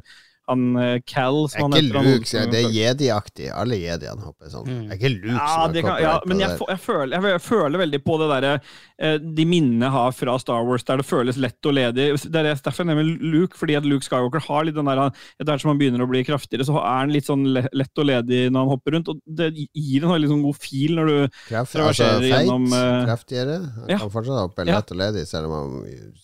han 0.49 0.75
eh, 0.75 1.01
Cal 1.05 1.49
som 1.49 1.61
han 1.61 1.73
heter. 1.77 2.03
Luke, 2.03 2.27
han, 2.35 2.51
det 2.51 2.59
er 2.59 2.73
jedi-aktig. 2.75 3.47
Alle 3.55 3.77
jediene 3.79 4.25
hopper 4.25 4.51
sånn. 4.51 4.67
Mm. 4.67 4.81
Det 4.89 4.95
er 4.95 4.99
ikke 4.99 5.11
Luke 5.13 5.35
ja, 5.37 5.47
som 5.47 5.61
har 5.63 5.85
kan, 5.87 6.01
ja, 6.03 6.13
Men 6.27 6.43
jeg, 6.43 6.57
jeg, 6.59 6.81
føler, 6.83 7.27
jeg, 7.31 7.43
føler, 7.45 7.81
veldig 7.83 8.01
på 8.03 8.17
det 8.21 8.27
derre 8.33 8.53
eh, 8.57 9.15
de 9.23 9.45
minnene 9.47 9.87
jeg 9.87 9.95
har 9.95 10.17
fra 10.17 10.35
Star 10.41 10.67
Wars, 10.67 10.85
der 10.87 10.99
det 10.99 11.07
føles 11.07 11.39
lett 11.39 11.69
og 11.69 11.77
ledig. 11.77 12.09
Det 12.25 12.41
er 12.41 12.49
derfor 12.51 12.83
jeg 12.83 12.91
nevner 12.91 13.31
Luke, 13.35 13.59
fordi 13.59 13.77
at 13.79 13.87
Luke 13.87 14.07
Skywalker 14.07 14.43
har 14.49 14.67
litt 14.67 14.77
den 14.77 14.91
der 14.91 15.05
Etter 15.07 15.53
hvert 15.53 15.63
som 15.63 15.73
han 15.73 15.79
begynner 15.79 16.03
å 16.03 16.09
bli 16.09 16.25
kraftigere, 16.27 16.67
så 16.67 16.75
er 16.81 16.99
han 17.03 17.13
litt 17.13 17.29
sånn 17.29 17.47
lett 17.53 18.03
og 18.03 18.09
ledig 18.09 18.43
når 18.49 18.65
han 18.65 18.73
hopper 18.75 18.97
rundt. 18.97 19.13
Og 19.13 19.23
det 19.39 19.53
gir 19.55 20.03
en 20.03 20.13
veldig 20.13 20.33
sånn 20.33 20.45
god 20.45 20.59
fil 20.59 20.99
når 20.99 21.11
du 21.11 21.39
Kraft, 21.47 21.79
altså, 21.79 22.11
gjennom 22.23 22.67
uh, 22.73 23.03
Kraftigere? 23.07 23.57
Han 23.79 23.95
ja. 23.95 24.03
kan 24.03 24.13
fortsatt 24.13 24.43
hoppe 24.43 24.67
lett 24.67 24.93
og 24.95 24.99
ledig, 24.99 25.25
selv 25.29 25.49
om 25.49 25.57
han 25.57 26.23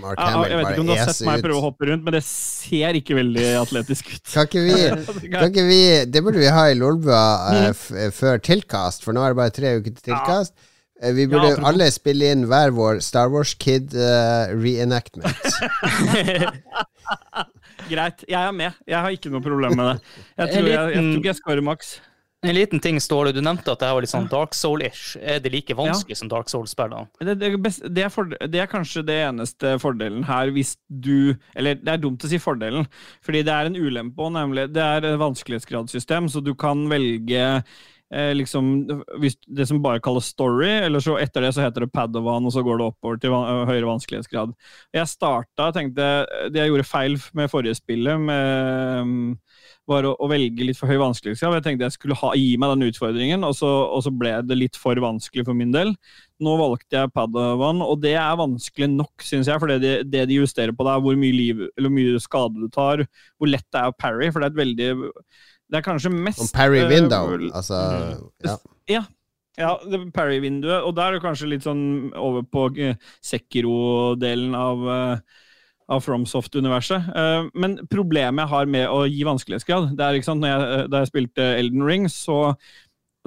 Mark 0.00 0.18
ja, 0.18 0.40
jeg 0.50 0.58
vet 0.58 0.70
ikke 0.72 0.82
om 0.82 0.88
du 0.88 0.94
har 0.96 1.12
sett 1.12 1.28
meg 1.28 1.44
prøve 1.44 1.60
å 1.60 1.66
hoppe 1.68 1.86
rundt, 1.90 2.02
men 2.06 2.16
det 2.16 2.22
ser 2.26 2.98
ikke 2.98 3.14
veldig 3.18 3.46
atletisk 3.60 4.10
ut. 4.10 4.24
Kan 4.32 4.48
ikke 4.48 4.64
vi, 4.66 4.78
kan 5.36 5.46
ikke 5.46 5.66
vi 5.68 5.80
Det 6.10 6.24
burde 6.26 6.42
vi 6.42 6.50
ha 6.50 6.64
i 6.70 6.78
Lolbua 6.78 7.22
uh, 7.70 8.10
før 8.16 8.42
tilkast, 8.42 9.06
for 9.06 9.16
nå 9.16 9.22
er 9.22 9.34
det 9.34 9.40
bare 9.42 9.54
tre 9.54 9.76
uker 9.78 9.94
til 9.94 10.10
tilkast. 10.10 10.56
Ja. 11.00 11.14
vi 11.16 11.28
burde 11.30 11.54
ja, 11.54 11.60
alle 11.70 11.86
spille 11.94 12.32
inn 12.34 12.48
hver 12.50 12.74
vår 12.76 12.98
Star 13.04 13.30
Wars 13.32 13.54
Kid 13.54 13.94
uh, 13.94 14.50
reenactment. 14.58 15.38
greit. 17.90 18.24
Jeg 18.28 18.40
er 18.40 18.54
med. 18.54 18.78
Jeg 18.88 19.00
har 19.00 19.14
ikke 19.14 19.32
noe 19.32 19.44
problem 19.44 19.76
med 19.78 19.92
det. 19.92 20.16
Jeg 20.36 20.54
tror 20.54 20.70
jeg, 20.70 20.94
jeg, 20.96 21.06
tror 21.14 21.30
jeg 21.30 21.40
scorer 21.40 21.66
maks. 21.70 21.94
En 22.42 22.54
liten 22.54 22.80
ting, 22.80 22.96
Ståle. 23.00 23.34
Du 23.36 23.42
nevnte 23.44 23.68
at 23.68 23.82
det 23.82 23.88
her 23.88 23.96
var 23.98 24.04
litt 24.04 24.12
sånn 24.12 24.28
Dark 24.32 24.54
Soul-ish. 24.56 25.18
Er 25.20 25.42
det 25.44 25.52
like 25.52 25.74
vanskelig 25.76 26.16
som 26.22 26.30
Dark 26.30 26.48
Soul-spillene? 26.48 27.10
Det, 27.20 27.34
det, 27.36 27.50
det, 27.92 28.06
det 28.48 28.62
er 28.62 28.70
kanskje 28.70 29.04
det 29.04 29.18
eneste 29.26 29.74
fordelen 29.82 30.24
her, 30.24 30.52
hvis 30.54 30.72
du 30.88 31.36
Eller 31.52 31.76
det 31.76 31.92
er 31.92 32.00
dumt 32.00 32.24
å 32.24 32.30
si 32.30 32.40
fordelen, 32.40 32.88
fordi 33.24 33.44
det 33.44 33.52
er 33.52 33.68
en 33.68 33.76
ulempe 33.76 34.24
òg, 34.24 34.32
nemlig. 34.38 34.70
Det 34.72 34.80
er 34.80 35.10
et 35.10 35.20
vanskelighetsgradssystem, 35.20 36.30
så 36.32 36.40
du 36.40 36.54
kan 36.56 36.86
velge 36.88 37.44
eh, 38.14 38.32
liksom 38.34 38.70
Det 39.46 39.66
som 39.68 39.82
bare 39.82 40.00
kalles 40.02 40.30
story, 40.30 40.70
eller 40.86 41.00
så 41.00 41.16
etter 41.20 41.44
det 41.44 41.52
så 41.56 41.64
heter 41.64 41.86
det 41.86 41.92
Padovan, 41.94 42.46
og 42.46 42.54
så 42.54 42.64
går 42.66 42.80
det 42.80 42.88
oppover 42.90 43.20
til 43.20 43.34
van 43.34 43.66
høyere 43.68 43.88
vanskelighetsgrad. 43.88 44.54
Jeg 44.96 45.10
starta 45.10 45.70
tenkte 45.76 46.08
Det 46.50 46.62
jeg 46.62 46.72
gjorde 46.72 46.88
feil 46.88 47.18
med 47.34 47.50
forrige 47.52 47.78
spillet, 47.78 48.20
med 48.20 49.06
mm, 49.06 49.28
var 49.90 50.06
å, 50.06 50.14
å 50.22 50.28
velge 50.30 50.66
litt 50.66 50.78
for 50.78 50.90
høy 50.90 51.00
vanskelighetsgrad. 51.00 51.58
Jeg 51.58 51.66
tenkte 51.66 51.88
jeg 51.88 51.96
skulle 51.96 52.18
ha, 52.20 52.32
gi 52.38 52.56
meg 52.60 52.74
den 52.74 52.90
utfordringen, 52.90 53.46
og 53.46 53.54
så, 53.58 53.70
og 53.90 54.04
så 54.06 54.12
ble 54.14 54.36
det 54.46 54.58
litt 54.58 54.78
for 54.78 54.98
vanskelig 55.02 55.46
for 55.48 55.58
min 55.58 55.74
del. 55.74 55.94
Nå 56.40 56.56
valgte 56.60 56.96
jeg 56.96 57.12
Padawan, 57.14 57.82
og 57.84 58.00
det 58.04 58.14
er 58.16 58.38
vanskelig 58.40 58.90
nok, 58.94 59.26
syns 59.26 59.50
jeg. 59.50 59.60
For 59.60 59.70
det 59.70 59.80
de, 59.84 59.94
det 60.08 60.26
de 60.30 60.40
justerer 60.40 60.74
på, 60.76 60.86
det 60.86 60.94
er 60.94 61.04
hvor 61.04 61.18
mye, 61.20 61.36
liv, 61.36 61.64
mye 61.90 62.22
skade 62.22 62.62
du 62.62 62.70
tar, 62.72 63.04
hvor 63.36 63.50
lett 63.50 63.66
det 63.68 63.82
er 63.82 63.92
å 63.92 63.96
parry. 63.96 64.30
For 64.30 64.40
det 64.40 64.50
er 64.50 64.54
et 64.54 64.62
veldig 64.62 64.90
Det 65.70 65.78
er 65.78 65.86
kanskje 65.86 66.12
mest 66.12 66.42
Om 66.42 66.50
Parry 66.54 66.82
eh, 66.82 66.90
Window. 66.90 67.30
uh, 67.36 67.48
Altså, 67.54 67.80
ja. 68.44 68.58
ja. 68.90 69.06
Ja, 69.58 69.74
det 69.84 69.98
er 69.98 70.10
Parry-vinduet, 70.14 70.86
og 70.86 70.94
da 70.96 71.08
er 71.08 71.16
det 71.16 71.24
kanskje 71.24 71.50
litt 71.50 71.64
sånn 71.66 71.82
over 72.16 72.44
på 72.46 72.68
eh, 72.80 72.94
Sekiro-delen 73.26 74.54
av, 74.56 74.84
eh, 74.88 75.42
av 75.90 76.04
FromSoft-universet. 76.06 77.10
Men 77.58 77.74
problemet 77.90 78.46
jeg 78.46 78.52
har 78.54 78.70
med 78.70 78.86
å 78.88 79.02
gi 79.10 79.26
vanskelighetsgrad, 79.26 79.90
det 79.98 80.06
er 80.06 80.16
ikke 80.16 80.30
sant, 80.30 80.46
jeg, 80.46 80.86
da 80.88 81.02
jeg 81.02 81.10
spilte 81.10 81.48
Elden 81.58 81.84
Ring, 81.84 82.06
så, 82.08 82.54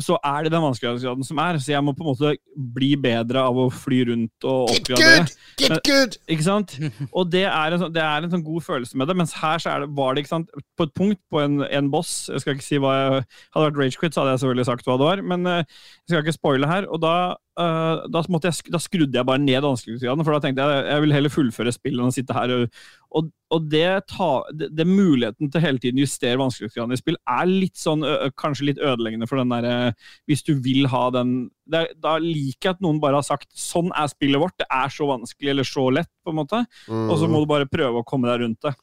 så 0.02 0.16
er 0.26 0.46
det 0.48 0.52
den 0.56 0.64
vanskelighetsgraden 0.64 1.26
som 1.28 1.38
er. 1.44 1.60
Så 1.62 1.70
jeg 1.70 1.84
må 1.86 1.92
på 1.94 2.02
en 2.02 2.10
måte 2.10 2.32
bli 2.74 2.96
bedre 2.98 3.44
av 3.46 3.60
å 3.62 3.68
fly 3.70 4.00
rundt 4.10 4.48
og 4.50 4.72
Get 4.72 4.80
oppgradere. 4.80 5.20
good! 5.28 5.36
Get 5.62 5.84
good! 5.90 6.18
Ikke 6.34 6.46
sant? 6.48 6.74
Og 7.12 7.30
det 7.30 7.44
er, 7.46 7.76
en, 7.76 7.84
sånn- 7.84 7.94
det 7.94 8.02
er 8.02 8.26
en 8.26 8.32
sånn 8.34 8.46
god 8.48 8.66
følelse 8.66 8.98
med 8.98 9.12
det, 9.12 9.18
mens 9.22 9.36
her 9.38 9.62
så 9.62 9.76
det, 9.84 9.92
var 9.94 10.18
det 10.18 10.26
sant, 10.30 10.50
på 10.80 10.88
et 10.90 10.96
punkt 10.98 11.22
på 11.30 11.44
en, 11.44 11.62
en 11.68 11.92
boss 11.94 12.28
Jeg 12.34 12.42
skal 12.42 12.56
ikke 12.58 12.66
si 12.66 12.80
hva 12.82 12.94
jeg 12.98 13.12
Hadde 13.54 13.62
det 13.62 13.68
vært 13.70 13.82
Ragequit, 13.84 14.16
så 14.18 14.24
hadde 14.24 14.34
jeg 14.34 14.44
selvfølgelig 14.48 14.70
sagt 14.72 14.90
hva 14.90 14.98
det 14.98 15.10
var, 15.12 15.22
men 15.34 15.46
eh, 15.52 15.62
jeg 15.64 16.10
skal 16.16 16.24
ikke 16.26 16.38
spoile 16.40 16.70
her. 16.74 16.90
Og 16.90 17.02
da, 17.04 17.14
eh, 17.60 18.04
da, 18.10 18.22
jeg, 18.44 18.72
da 18.74 18.80
skrudde 18.82 19.20
jeg 19.20 19.26
bare 19.28 19.42
ned 19.44 19.62
vanskelighetsgraden, 19.66 20.26
for 20.26 20.34
da 20.36 20.40
tenkte 20.44 20.66
jeg 20.66 20.86
jeg 20.90 21.02
vil 21.06 21.14
heller 21.18 21.34
fullføre 21.34 21.74
spillet 21.76 22.02
enn 22.02 22.12
å 22.12 22.16
sitte 22.16 22.34
her 22.38 22.54
og 22.58 22.84
og, 23.14 23.28
og 23.54 23.68
det, 23.70 24.08
ta, 24.10 24.42
det, 24.58 24.72
det 24.74 24.88
muligheten 24.90 25.52
til 25.54 25.62
hele 25.62 25.78
tiden 25.78 26.00
justere 26.02 26.40
vanskelighetsgraden 26.42 26.96
i 26.96 26.98
spill 26.98 27.18
er 27.30 27.46
litt 27.46 27.78
sånn 27.78 28.02
ø, 28.02 28.16
kanskje 28.42 28.66
litt 28.72 28.80
ødeleggende 28.82 29.28
for 29.30 29.38
den 29.38 29.52
derre 29.54 29.92
Hvis 30.26 30.42
du 30.48 30.56
vil 30.66 30.88
ha 30.90 31.04
den 31.14 31.52
er- 31.70 31.92
Da 31.94 32.16
liker 32.18 32.72
jeg 32.72 32.74
at 32.80 32.82
noen 32.82 32.98
bare 33.04 33.20
har 33.22 33.28
sagt 33.28 33.52
sånn 33.54 33.92
er 33.94 34.10
spillet 34.10 34.42
vårt, 34.42 34.56
det 34.58 34.66
er 34.66 34.90
så 34.90 35.06
vanskelig 35.12 35.52
eller 35.54 35.64
så 35.70 35.86
lett, 35.94 36.10
på 36.26 36.34
en 36.34 36.40
måte. 36.42 36.64
Og 36.90 37.20
så 37.22 37.30
må 37.30 37.44
du 37.44 37.46
bare 37.54 37.70
prøve 37.70 38.02
å 38.02 38.08
komme 38.10 38.32
deg 38.34 38.42
rundt 38.48 38.66
det. 38.66 38.74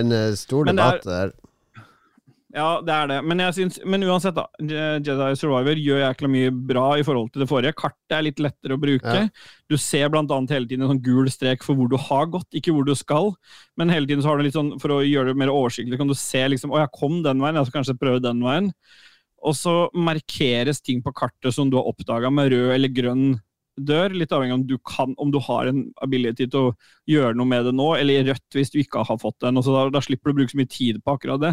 En 0.00 0.12
eh, 0.12 0.32
stor 0.40 0.64
debatt 0.80 1.04
der. 1.04 1.34
Ja, 2.54 2.78
det 2.84 2.92
er 2.94 3.08
det. 3.10 3.16
Men, 3.26 3.40
jeg 3.42 3.54
syns, 3.56 3.78
men 3.82 4.04
uansett, 4.06 4.36
da. 4.36 4.44
Jedi 4.62 5.30
Survivor 5.38 5.80
gjør 5.82 6.02
jækla 6.04 6.28
mye 6.30 6.52
bra 6.68 6.84
i 7.00 7.04
forhold 7.06 7.32
til 7.34 7.42
det 7.42 7.48
forrige. 7.50 7.74
Kartet 7.76 8.14
er 8.14 8.22
litt 8.28 8.42
lettere 8.42 8.76
å 8.76 8.80
bruke. 8.80 9.16
Ja. 9.26 9.48
Du 9.66 9.74
ser 9.80 10.14
annet 10.14 10.54
hele 10.54 10.68
tiden 10.70 10.86
en 10.86 10.92
sånn 10.94 11.02
gul 11.02 11.30
strek 11.32 11.66
for 11.66 11.78
hvor 11.78 11.90
du 11.90 11.98
har 11.98 12.30
gått, 12.30 12.46
ikke 12.54 12.74
hvor 12.76 12.86
du 12.86 12.94
skal. 12.98 13.32
Men 13.76 13.90
hele 13.90 14.06
tiden 14.06 14.22
så 14.22 14.30
har 14.30 14.38
du 14.38 14.46
litt 14.46 14.56
sånn, 14.56 14.76
for 14.82 14.94
å 14.94 15.02
gjøre 15.02 15.34
det 15.34 15.42
mer 15.42 15.52
oversiktlig, 15.52 15.98
kan 15.98 16.10
du 16.10 16.14
se 16.16 16.44
liksom 16.52 16.70
Å, 16.70 16.84
jeg 16.84 16.94
kom 16.94 17.18
den 17.26 17.42
veien, 17.42 17.58
jeg 17.58 17.68
skal 17.68 17.80
kanskje 17.80 17.98
prøve 17.98 18.22
den 18.22 18.44
veien. 18.46 18.70
Og 19.46 19.58
så 19.58 19.74
markeres 19.94 20.80
ting 20.82 21.02
på 21.04 21.14
kartet 21.18 21.54
som 21.54 21.68
du 21.70 21.76
har 21.80 21.90
oppdaga 21.90 22.30
med 22.32 22.54
rød 22.54 22.70
eller 22.76 22.94
grønn 22.94 23.26
dør, 23.76 24.14
litt 24.16 24.32
avhengig 24.32 24.54
av 24.54 24.60
om 24.60 24.66
du, 24.66 24.76
kan, 24.88 25.12
om 25.20 25.30
du 25.34 25.38
har 25.44 25.68
en 25.70 25.82
ability 26.04 26.46
til 26.48 26.70
å 26.70 26.72
gjøre 27.10 27.34
noe 27.36 27.46
med 27.50 27.66
det 27.68 27.74
nå, 27.76 27.90
eller 27.98 28.22
i 28.22 28.26
rødt 28.30 28.56
hvis 28.56 28.72
du 28.72 28.78
ikke 28.80 29.02
har 29.04 29.18
fått 29.20 29.36
den. 29.44 29.58
og 29.60 29.66
så 29.66 29.74
da, 29.76 29.82
da 29.98 30.00
slipper 30.04 30.30
du 30.30 30.34
å 30.34 30.38
bruke 30.40 30.54
så 30.54 30.60
mye 30.62 30.70
tid 30.72 31.02
på 31.04 31.14
akkurat 31.18 31.42
det. 31.42 31.52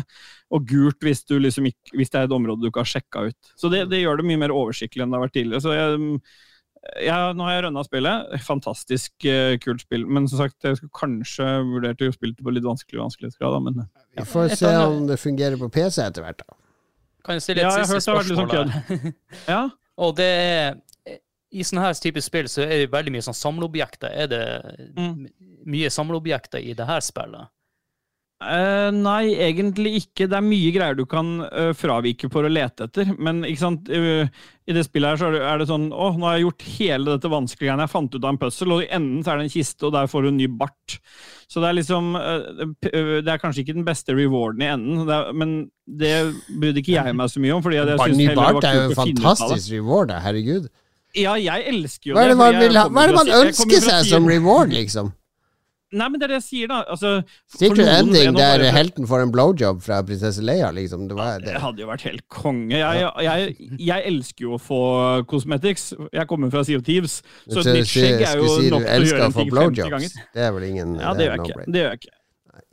Og 0.56 0.66
gult 0.70 1.04
hvis, 1.04 1.24
du 1.28 1.36
liksom 1.40 1.68
ikke, 1.72 1.98
hvis 2.00 2.10
det 2.14 2.22
er 2.22 2.30
et 2.30 2.36
område 2.38 2.64
du 2.64 2.70
ikke 2.72 2.86
har 2.86 2.92
sjekka 2.94 3.28
ut. 3.30 3.54
Så 3.60 3.70
det, 3.74 3.86
det 3.92 4.00
gjør 4.04 4.22
det 4.22 4.28
mye 4.32 4.42
mer 4.46 4.56
oversiktlig 4.56 5.04
enn 5.04 5.12
det 5.14 5.20
har 5.20 5.26
vært 5.28 5.36
tidligere. 5.40 5.64
Så 5.66 5.76
jeg, 5.76 6.18
jeg, 7.08 7.36
nå 7.40 7.46
har 7.48 7.54
jeg 7.58 7.66
rønna 7.68 7.84
spillet. 7.88 8.34
Fantastisk 8.48 9.28
uh, 9.28 9.54
kult 9.64 9.84
spill. 9.86 10.08
Men 10.08 10.28
som 10.32 10.42
sagt, 10.44 10.58
jeg 10.68 10.80
skulle 10.80 10.96
kanskje 11.00 11.48
vurdert 11.70 12.02
å 12.08 12.12
spille 12.16 12.36
det 12.38 12.44
på 12.48 12.56
litt 12.56 12.66
vanskelig 12.68 13.04
vanskelighetsgrad. 13.04 13.60
Men 13.68 13.84
Vi 14.20 14.26
får 14.32 14.56
se 14.60 14.74
om 14.88 15.06
det 15.12 15.20
fungerer 15.22 15.60
på 15.62 15.70
PC 15.76 16.02
etter 16.08 16.26
hvert. 16.26 16.44
da. 16.44 16.58
Kan 17.24 17.38
jeg 17.40 17.46
stille 17.46 17.64
et 17.64 17.70
Ja, 17.70 17.86
siste 17.88 17.96
litt 17.96 18.08
spørsmål? 18.08 18.50
sånn 18.50 18.74
her? 19.06 19.14
ja. 19.48 19.62
Og 20.04 20.16
det 20.18 20.26
er 20.28 20.74
I 21.54 21.64
sånne 21.66 21.86
her 21.86 21.94
type 22.02 22.22
spill 22.26 22.48
så 22.50 22.64
er 22.66 22.84
det 22.84 22.92
veldig 22.94 23.14
mye 23.14 23.26
sånn 23.26 23.38
samleobjekter. 23.38 24.10
Er 24.24 24.28
det 24.32 24.44
Mm. 24.98 25.28
mye 25.70 25.90
samleobjekter 25.94 26.60
i 26.64 26.74
det 26.74 26.88
her 26.90 27.00
spillet? 27.06 27.50
Uh, 28.44 28.90
nei, 28.92 29.30
egentlig 29.40 29.94
ikke. 30.02 30.26
Det 30.28 30.36
er 30.36 30.44
mye 30.44 30.72
greier 30.76 30.98
du 31.00 31.06
kan 31.08 31.28
uh, 31.46 31.70
fravike 31.80 32.28
for 32.34 32.44
å 32.44 32.50
lete 32.52 32.90
etter. 32.90 33.14
Men 33.16 33.40
ikke 33.48 33.62
sant? 33.62 33.88
eh, 33.88 34.28
i 34.68 34.76
det 34.76 34.84
spillet 34.84 35.14
her 35.14 35.22
så 35.22 35.30
er 35.30 35.38
det, 35.38 35.42
er 35.48 35.62
det 35.62 35.68
sånn 35.70 35.86
Å, 35.96 36.10
nå 36.20 36.28
har 36.28 36.36
jeg 36.36 36.44
gjort 36.50 36.66
hele 36.74 37.14
dette 37.16 37.32
vanskelige 37.32 37.70
greiene. 37.70 37.86
Jeg 37.88 37.94
fant 37.94 38.18
ut 38.18 38.20
av 38.26 38.34
en 38.34 38.42
puzzle, 38.42 38.76
og 38.76 38.84
i 38.84 38.90
enden 38.98 39.24
så 39.24 39.32
er 39.32 39.40
det 39.40 39.46
en 39.48 39.54
kiste, 39.54 39.86
og 39.88 39.94
der 39.96 40.12
får 40.12 40.26
du 40.26 40.28
en 40.34 40.38
ny 40.42 40.50
bart. 40.60 40.98
Så 41.48 41.64
det 41.64 41.70
er 41.70 41.78
liksom 41.80 42.12
Det 42.84 43.32
er 43.32 43.40
kanskje 43.46 43.64
ikke 43.64 43.78
den 43.80 43.88
beste 43.88 44.12
rewarden 44.18 44.66
i 44.66 44.72
enden, 44.74 45.06
det 45.08 45.16
er, 45.22 45.32
men 45.40 45.56
det 45.88 46.14
brydde 46.50 46.84
ikke 46.84 46.98
jeg 47.00 47.16
meg 47.16 47.32
så 47.32 47.40
mye 47.44 47.56
om. 47.56 47.64
Fordi 47.64 47.80
jeg, 47.80 47.88
jeg 47.94 48.00
synes 48.10 48.18
Ny 48.20 48.28
heller 48.28 48.36
det 48.36 48.44
Bart 48.44 48.60
var 48.60 48.68
er 48.68 48.76
jo 48.76 48.88
kult 48.90 48.98
en 48.98 49.04
å 49.04 49.08
finne 49.08 49.20
ut 49.20 49.24
av 49.24 49.24
det. 49.24 49.40
fantastisk 49.40 49.72
reward, 49.78 50.16
herregud. 50.28 50.68
Ja, 51.16 51.34
jeg 51.38 51.68
elsker 51.70 52.10
jo 52.10 52.16
Hva 52.18 52.28
det 52.28 52.38
man, 52.38 52.54
jeg 52.56 52.70
vil 52.70 52.78
Hva 52.80 53.04
er 53.04 53.08
det 53.12 53.16
man 53.20 53.28
si- 53.28 53.36
ønsker 53.44 53.84
seg 53.86 54.06
som 54.10 54.26
reward, 54.28 54.72
liksom? 54.74 55.12
Nei, 55.94 56.08
men 56.10 56.18
det 56.18 56.26
er 56.26 56.32
det 56.32 56.38
jeg 56.40 56.46
sier, 56.48 56.68
da. 56.72 56.80
Altså, 56.90 57.10
Secret 57.54 57.86
ending 57.86 58.34
der 58.34 58.58
bare- 58.64 58.72
helten 58.74 59.06
får 59.06 59.22
en 59.28 59.32
blowjob 59.32 59.84
fra 59.86 60.00
prinsesse 60.02 60.42
Leia, 60.42 60.72
liksom. 60.74 61.08
Det 61.08 61.14
var 61.16 61.38
Det 61.38 61.52
det. 61.52 61.62
hadde 61.62 61.78
jo 61.84 61.86
vært 61.92 62.02
helt 62.08 62.24
konge. 62.30 62.74
Jeg, 62.80 63.12
jeg, 63.22 63.78
jeg 63.78 64.04
elsker 64.10 64.42
jo 64.48 64.56
å 64.56 64.60
få 64.60 64.80
cosmetics. 65.30 65.94
Jeg 66.12 66.26
kommer 66.28 66.50
fra 66.50 66.62
of 66.62 66.84
Thieves, 66.84 67.22
så 67.48 67.60
et 67.62 67.66
nytt 67.78 67.86
skjegg 67.94 68.26
er 68.26 68.42
jo 68.42 68.48
si 68.58 68.72
nok 68.74 68.82
til 68.82 69.06
å 69.06 69.06
gjøre 69.06 69.26
en 69.28 69.38
ting 69.38 69.52
50 69.54 69.90
ganger. 69.92 70.10
Det 70.34 70.42
er 70.48 70.52
vel 70.52 70.64
ingen 70.72 70.96
Ja, 71.00 71.14
det 71.14 71.28
gjør 71.28 71.36
jeg 71.36 71.38
no 71.38 71.46
ikke. 71.46 71.72
Det 71.72 71.82
gjør 71.84 71.90
jeg 71.94 72.00
ikke. 72.02 72.18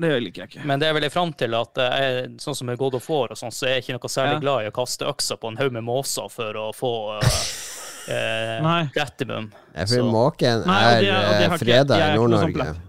Det 0.01 0.23
liker 0.23 0.43
jeg 0.43 0.49
ikke. 0.55 0.65
Men 0.67 0.79
det 0.81 0.89
er 0.89 0.95
vel 0.97 1.05
i 1.05 1.09
fram 1.13 1.33
til, 1.37 1.55
at 1.55 1.75
det 1.77 1.91
er, 1.93 2.29
sånn 2.41 2.57
som 2.57 2.67
med 2.73 2.79
God 2.81 2.95
of 2.97 3.07
War 3.11 3.29
og 3.33 3.37
sånn, 3.37 3.53
så 3.53 3.67
er 3.69 3.75
jeg 3.81 3.85
ikke 3.85 3.99
noe 4.01 4.09
særlig 4.09 4.33
Ja. 4.41 4.41
glad 4.41 4.65
i 4.65 4.71
å 4.71 4.73
kaste 4.73 5.05
øksa 5.05 5.37
på 5.37 5.49
en 5.53 5.57
haug 5.61 5.73
med 5.73 5.85
måser 5.85 6.31
for 6.33 6.57
å 6.57 6.71
få 6.73 7.19
uh, 7.21 7.21
eh, 8.09 8.89
platinum. 8.95 9.51
For 9.87 10.07
måken 10.13 10.63
er 10.67 11.03
eh, 11.03 11.45
ikke- 11.49 11.59
freda 11.65 11.99
i 11.99 12.05
er 12.07 12.17
sånn 12.17 12.31
Nord-Norge. 12.31 12.69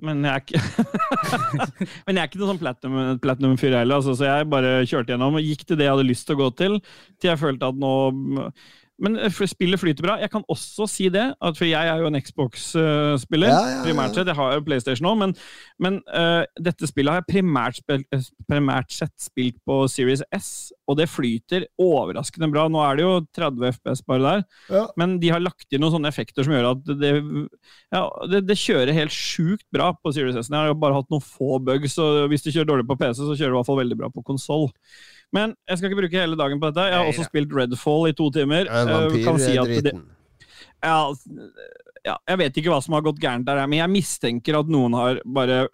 Men 0.00 0.22
jeg 0.22 0.30
er 0.30 0.40
ikke 0.44 0.60
Men 2.06 2.16
jeg 2.16 2.22
er 2.22 2.28
ikke 2.28 2.38
noen 2.38 2.50
sånn 2.52 2.60
platinum- 2.62 3.20
platinum-fyr 3.24 3.78
heller, 3.80 3.98
altså, 3.98 4.14
så 4.14 4.28
jeg 4.28 4.50
bare 4.50 4.74
kjørte 4.86 5.10
gjennom 5.14 5.34
og 5.40 5.42
gikk 5.42 5.64
til 5.66 5.76
det 5.80 5.88
jeg 5.88 5.94
hadde 5.96 6.06
lyst 6.08 6.26
til 6.28 6.36
å 6.38 6.42
gå 6.44 6.50
til, 6.60 6.78
til 7.18 7.32
jeg 7.32 7.40
følte 7.40 7.70
at 7.72 7.80
nå 7.82 7.94
Men 9.02 9.18
eh, 9.18 9.40
spillet 9.50 9.80
flyter 9.80 10.04
bra. 10.04 10.16
Jeg 10.18 10.30
kan 10.32 10.44
også 10.50 10.86
si 10.90 11.06
det, 11.12 11.24
for 11.38 11.66
jeg 11.68 11.90
er 11.90 12.02
jo 12.02 12.08
en 12.10 12.18
Xbox-spiller, 12.18 13.50
Ja, 13.50 13.58
ja, 13.62 13.74
ja. 13.76 13.82
primært 13.86 14.16
sett. 14.16 14.30
Jeg 14.30 14.38
har 14.38 14.56
jo 14.56 14.64
PlayStation 14.66 15.08
òg, 15.10 15.18
men, 15.20 15.34
men 15.82 16.00
uh, 16.10 16.42
dette 16.58 16.88
spillet 16.90 17.14
har 17.14 17.22
jeg 17.22 17.28
primært, 17.30 17.78
eh, 17.94 18.26
primært 18.50 18.90
sett 18.94 19.14
spilt 19.22 19.58
på 19.68 19.80
Series 19.90 20.24
S, 20.34 20.50
og 20.90 20.98
det 20.98 21.08
flyter 21.10 21.68
overraskende 21.82 22.50
bra. 22.52 22.66
Nå 22.72 22.82
er 22.84 22.98
det 22.98 23.06
jo 23.06 23.12
30 23.38 23.68
FPS 23.78 24.02
bare 24.08 24.24
der, 24.24 24.88
men 24.98 25.18
de 25.22 25.30
har 25.34 25.44
lagt 25.44 25.68
inn 25.70 25.84
noen 25.84 25.94
sånne 25.94 26.10
effekter 26.10 26.46
som 26.46 26.56
gjør 26.56 26.72
at 26.72 26.90
det, 26.98 27.12
ja, 27.94 28.02
det, 28.30 28.42
det 28.48 28.58
kjører 28.58 28.96
helt 28.96 29.14
sjukt 29.14 29.66
bra 29.74 29.92
på 29.94 30.14
Series 30.16 30.38
S. 30.38 30.50
Jeg 30.50 30.58
har 30.58 30.72
jo 30.72 30.80
bare 30.80 30.98
hatt 30.98 31.10
noen 31.12 31.24
få 31.24 31.60
bugs, 31.62 31.98
og 32.02 32.26
hvis 32.32 32.44
du 32.46 32.50
kjører 32.50 32.72
dårlig 32.72 32.88
på 32.90 32.98
PC, 32.98 33.22
så 33.22 33.36
kjører 33.36 33.54
du 33.54 33.56
i 33.56 33.60
hvert 33.60 33.70
fall 33.70 33.82
veldig 33.84 34.00
bra 34.02 34.10
på 34.12 34.26
konsoll. 34.26 34.68
Men 35.36 35.54
jeg 35.68 35.78
skal 35.78 35.90
ikke 35.90 36.00
bruke 36.00 36.20
hele 36.22 36.38
dagen 36.40 36.60
på 36.60 36.70
dette. 36.70 36.86
Jeg 36.88 36.96
har 36.96 37.08
også 37.10 37.26
spilt 37.28 37.52
Redfall 37.52 38.08
i 38.08 38.14
to 38.16 38.30
timer. 38.32 38.64
Ja, 38.64 38.84
Eh, 39.12 39.24
kan 39.26 39.38
si 39.42 39.54
ja, 40.82 40.96
ja, 42.06 42.14
jeg 42.30 42.38
vet 42.40 42.60
ikke 42.60 42.72
hva 42.72 42.80
som 42.84 42.94
har 42.96 43.04
gått 43.04 43.20
gærent 43.20 43.44
der, 43.48 43.60
men 43.66 43.80
jeg 43.82 43.92
mistenker 43.92 44.60
at 44.60 44.70
noen 44.70 44.94
har 44.96 45.20
bare 45.26 45.66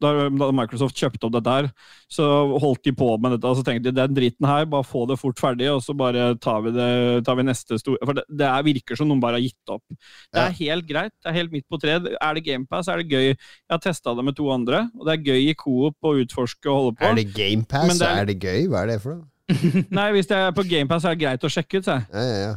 da, 0.00 0.10
Microsoft 0.56 0.96
kjøpte 0.98 1.28
opp 1.28 1.34
dette 1.36 1.54
her, 1.56 1.68
så 2.10 2.26
holdt 2.62 2.82
de 2.88 2.92
på 2.96 3.08
med 3.20 3.34
dette. 3.36 3.46
og 3.50 3.58
Så 3.58 3.64
tenkte 3.66 3.90
de 3.90 3.96
den 4.00 4.14
driten 4.16 4.46
her, 4.48 4.64
bare 4.70 4.86
få 4.86 5.06
det 5.10 5.18
fort 5.20 5.38
ferdig, 5.40 5.68
og 5.72 5.82
så 5.84 5.94
bare 5.96 6.30
tar 6.40 6.62
vi, 6.64 6.72
det, 6.76 6.88
tar 7.26 7.36
vi 7.38 7.44
neste 7.48 7.78
store 7.80 8.00
For 8.06 8.16
det, 8.16 8.24
det 8.28 8.46
er, 8.48 8.62
virker 8.66 8.96
som 8.98 9.08
noen 9.10 9.20
bare 9.22 9.38
har 9.40 9.44
gitt 9.44 9.74
opp. 9.76 9.84
Det 10.32 10.40
er 10.46 10.56
helt 10.62 10.88
greit. 10.88 11.12
Det 11.20 11.30
er 11.32 11.38
helt 11.40 11.52
midt 11.52 11.66
på 11.70 11.80
treet. 11.82 12.08
Er 12.20 12.34
det 12.38 12.44
GamePass, 12.48 12.88
er 12.88 13.02
det 13.02 13.08
gøy. 13.12 13.28
Jeg 13.34 13.70
har 13.76 13.82
testa 13.84 14.14
det 14.16 14.24
med 14.24 14.36
to 14.40 14.48
andre, 14.50 14.86
og 14.98 15.06
det 15.06 15.18
er 15.18 15.26
gøy 15.32 15.50
i 15.50 15.54
coop 15.54 15.96
å 16.02 16.14
utforske 16.24 16.66
og 16.70 16.80
holde 16.80 16.96
på. 17.00 17.10
Er 17.10 17.20
det 17.20 17.28
GamePass, 17.36 18.00
er- 18.00 18.22
er 18.24 18.32
det 18.32 18.38
gøy? 18.40 18.66
Hva 18.72 18.82
er 18.86 18.94
det 18.94 18.98
for 19.04 19.18
noe? 19.20 19.26
Nei, 19.98 20.08
hvis 20.14 20.28
det 20.30 20.36
er 20.38 20.52
på 20.54 20.62
GamePass, 20.70 21.04
er 21.04 21.16
det 21.16 21.24
greit 21.26 21.44
å 21.44 21.50
sjekke 21.50 21.80
ut, 21.80 21.84
sa 21.88 21.96
jeg. 22.00 22.06
Ja, 22.14 22.22
ja, 22.22 22.36
ja. 22.48 22.52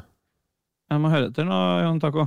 Jeg 0.94 1.02
må 1.02 1.08
høre 1.14 1.28
etter 1.32 1.46
nå, 1.48 1.60
Jan 1.82 2.00
Taco. 2.04 2.24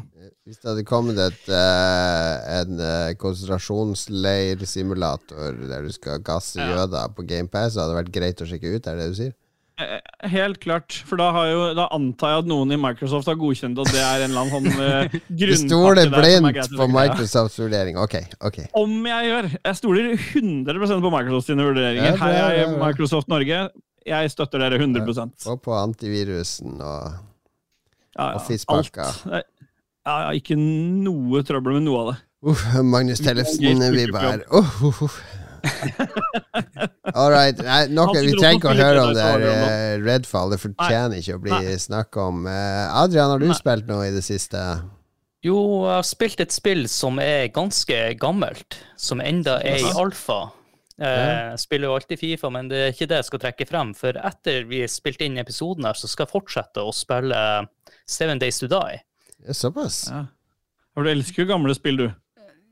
Hvis 0.47 0.59
det 0.63 0.69
hadde 0.71 0.85
kommet 0.87 1.17
et, 1.23 1.43
uh, 1.51 2.35
en 2.61 2.73
uh, 2.83 3.15
konsentrasjonsleirsimulator 3.23 5.51
der 5.71 5.81
du 5.87 5.93
skal 5.95 6.17
gasse 6.27 6.57
Ja. 6.61 6.67
jøder 6.75 7.05
på 7.15 7.21
GamePass, 7.27 7.71
så 7.75 7.79
hadde 7.83 7.93
det 7.95 8.01
vært 8.05 8.15
greit 8.15 8.43
å 8.43 8.47
sjekke 8.49 8.75
ut, 8.77 8.87
er 8.87 8.93
det 8.97 9.03
det 9.03 9.11
du 9.15 9.19
sier? 9.23 9.35
Eh, 9.77 10.01
Helt 10.33 10.57
klart. 10.63 10.95
For 11.05 11.17
da, 11.21 11.27
har 11.37 11.47
jo, 11.51 11.61
da 11.77 11.85
antar 11.93 12.31
jeg 12.33 12.39
at 12.45 12.49
noen 12.49 12.71
i 12.73 12.79
Microsoft 12.81 13.29
har 13.29 13.37
godkjent 13.37 13.77
at 13.83 13.91
det 13.93 14.01
er 14.01 14.23
en 14.25 14.31
eller 14.33 14.43
annen 14.47 14.55
sånn 14.55 14.69
uh, 14.81 15.05
Du 15.43 15.53
stoler 15.61 16.01
er 16.07 16.11
blindt 16.15 16.73
på. 16.73 16.87
Microsofts 16.95 17.59
vurdering. 17.61 17.95
Ok, 18.01 18.15
ok. 18.41 18.59
Om 18.81 18.93
jeg 19.11 19.23
gjør! 19.29 19.45
Jeg 19.59 19.75
stoler 19.83 20.05
100% 20.17 21.05
på 21.05 21.11
Microsofts 21.19 21.53
vurderinger. 21.53 22.07
Ja, 22.07 22.13
det- 22.15 22.23
Her 22.23 22.33
er. 22.65 22.73
Microsoft 22.81 23.29
Norge. 23.29 23.59
Jeg 24.07 24.31
støtter 24.31 24.59
dere 24.63 24.79
100 24.79 25.03
Og 25.51 25.59
på 25.63 25.73
antivirusen 25.75 26.81
og 26.81 27.13
ja, 28.19 28.29
ja. 28.37 28.59
Alt. 28.69 28.97
Ja, 30.07 30.17
ja, 30.23 30.31
ikke 30.39 30.55
noe 30.59 31.43
trøbbel 31.47 31.79
med 31.81 31.87
noe 31.89 32.03
av 32.05 32.13
det. 32.13 32.19
Uff, 32.47 32.63
Magnus 32.87 33.19
Tellefsen 33.25 33.65
Gøy 33.65 33.75
vi 33.75 34.05
spilleprogram. 34.05 34.43
bare 34.47 34.61
Uff, 34.61 34.83
uff, 34.87 35.03
uff. 35.09 35.17
All 37.15 37.31
right. 37.33 37.59
Nei, 37.59 37.87
nok, 37.97 38.13
vi 38.17 38.35
trenger 38.37 38.59
ikke 38.61 38.73
å 38.73 38.77
høre 38.79 39.03
om 39.09 39.15
det 39.17 39.25
her 39.25 39.47
eh, 39.51 39.95
Redfall. 40.05 40.53
Det 40.55 40.61
fortjener 40.63 41.19
ikke 41.23 41.39
å 41.39 41.43
bli 41.43 41.57
snakka 41.57 41.81
snakk 41.87 42.21
om. 42.23 42.45
Eh, 42.51 42.85
Adrian, 43.03 43.33
har 43.33 43.43
du 43.43 43.49
Nei. 43.51 43.57
spilt 43.59 43.89
noe 43.91 44.07
i 44.09 44.13
det 44.15 44.23
siste? 44.27 44.63
Jo, 45.47 45.57
jeg 45.87 45.95
har 45.99 46.07
spilt 46.07 46.41
et 46.43 46.55
spill 46.55 46.87
som 46.91 47.19
er 47.23 47.49
ganske 47.55 47.99
gammelt, 48.19 48.79
som 48.99 49.21
enda 49.23 49.59
er 49.63 49.83
i 49.85 49.91
alfa. 50.01 50.41
Eh, 50.97 51.53
Jeg 51.53 51.61
spiller 51.67 51.91
jo 51.91 51.97
alltid 51.99 52.19
Fifa, 52.23 52.51
men 52.51 52.71
det 52.71 52.79
er 52.87 52.95
ikke 52.95 53.09
det 53.11 53.19
jeg 53.21 53.29
skal 53.31 53.43
trekke 53.43 53.67
frem. 53.69 53.91
For 53.99 54.17
etter 54.17 54.65
vi 54.71 54.85
spilte 54.91 55.27
inn 55.29 55.39
episoden 55.43 55.87
her, 55.87 55.99
så 55.99 56.09
skal 56.11 56.27
jeg 56.27 56.35
fortsette 56.35 56.83
å 56.83 56.95
spille 56.97 57.41
Seven 58.07 58.39
Days 58.39 58.59
to 58.63 58.67
Die. 58.71 59.01
Ja, 59.47 59.53
Såpass? 59.55 60.07
Ja. 60.11 60.27
Du 60.97 61.09
elsker 61.11 61.43
jo 61.45 61.49
gamle 61.51 61.75
spill, 61.77 61.97
du. 61.97 62.07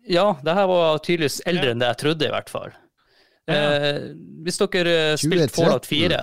Ja, 0.08 0.36
det 0.44 0.54
her 0.56 0.66
var 0.68 0.98
tydeligvis 1.04 1.40
eldre 1.48 1.70
enn 1.72 1.80
det 1.82 1.88
jeg 1.92 1.98
trodde, 2.02 2.26
i 2.28 2.32
hvert 2.32 2.50
fall. 2.52 2.72
Ja. 3.48 3.54
Eh, 3.54 4.00
hvis 4.44 4.56
dere 4.60 4.94
har 5.12 5.16
spilt 5.20 5.52
Fallout 5.52 5.84
4 5.86 6.18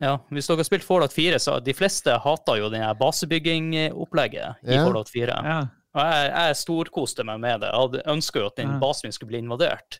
ja, 0.00 0.12
hvis 0.30 0.46
dere 0.46 0.62
har 0.62 0.64
spilt 0.68 0.84
Fallout 0.86 1.12
4, 1.12 1.38
så 1.42 1.56
de 1.60 1.74
fleste 1.76 2.14
hater 2.24 2.56
jo 2.62 2.68
den 2.72 2.86
basebyggingopplegget 2.96 4.62
i 4.64 4.74
Ja. 4.74 4.84
Fallout 4.86 5.08
4. 5.10 5.40
Ja. 5.44 5.58
Og 5.94 6.00
jeg, 6.06 6.30
jeg 6.30 6.56
storkoste 6.56 7.24
meg 7.26 7.40
med 7.42 7.60
det. 7.60 7.68
Jeg 7.74 8.06
ønska 8.06 8.38
jo 8.40 8.46
at 8.46 8.56
den 8.56 8.70
Ja. 8.70 8.78
basen 8.78 9.06
min 9.08 9.12
skulle 9.12 9.28
bli 9.28 9.38
invadert. 9.42 9.98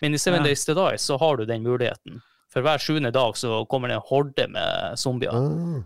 Men 0.00 0.14
i 0.14 0.18
Seven 0.18 0.40
Ja. 0.40 0.44
Days 0.48 0.64
to 0.64 0.74
Die 0.74 0.96
så 0.98 1.18
har 1.18 1.36
du 1.36 1.44
den 1.44 1.62
muligheten. 1.62 2.22
For 2.50 2.62
hver 2.62 2.78
sjuende 2.78 3.12
dag 3.12 3.36
så 3.36 3.64
kommer 3.68 3.88
det 3.88 3.96
en 3.96 4.02
horde 4.08 4.48
med 4.48 4.96
zombier. 4.98 5.30
Ah. 5.32 5.82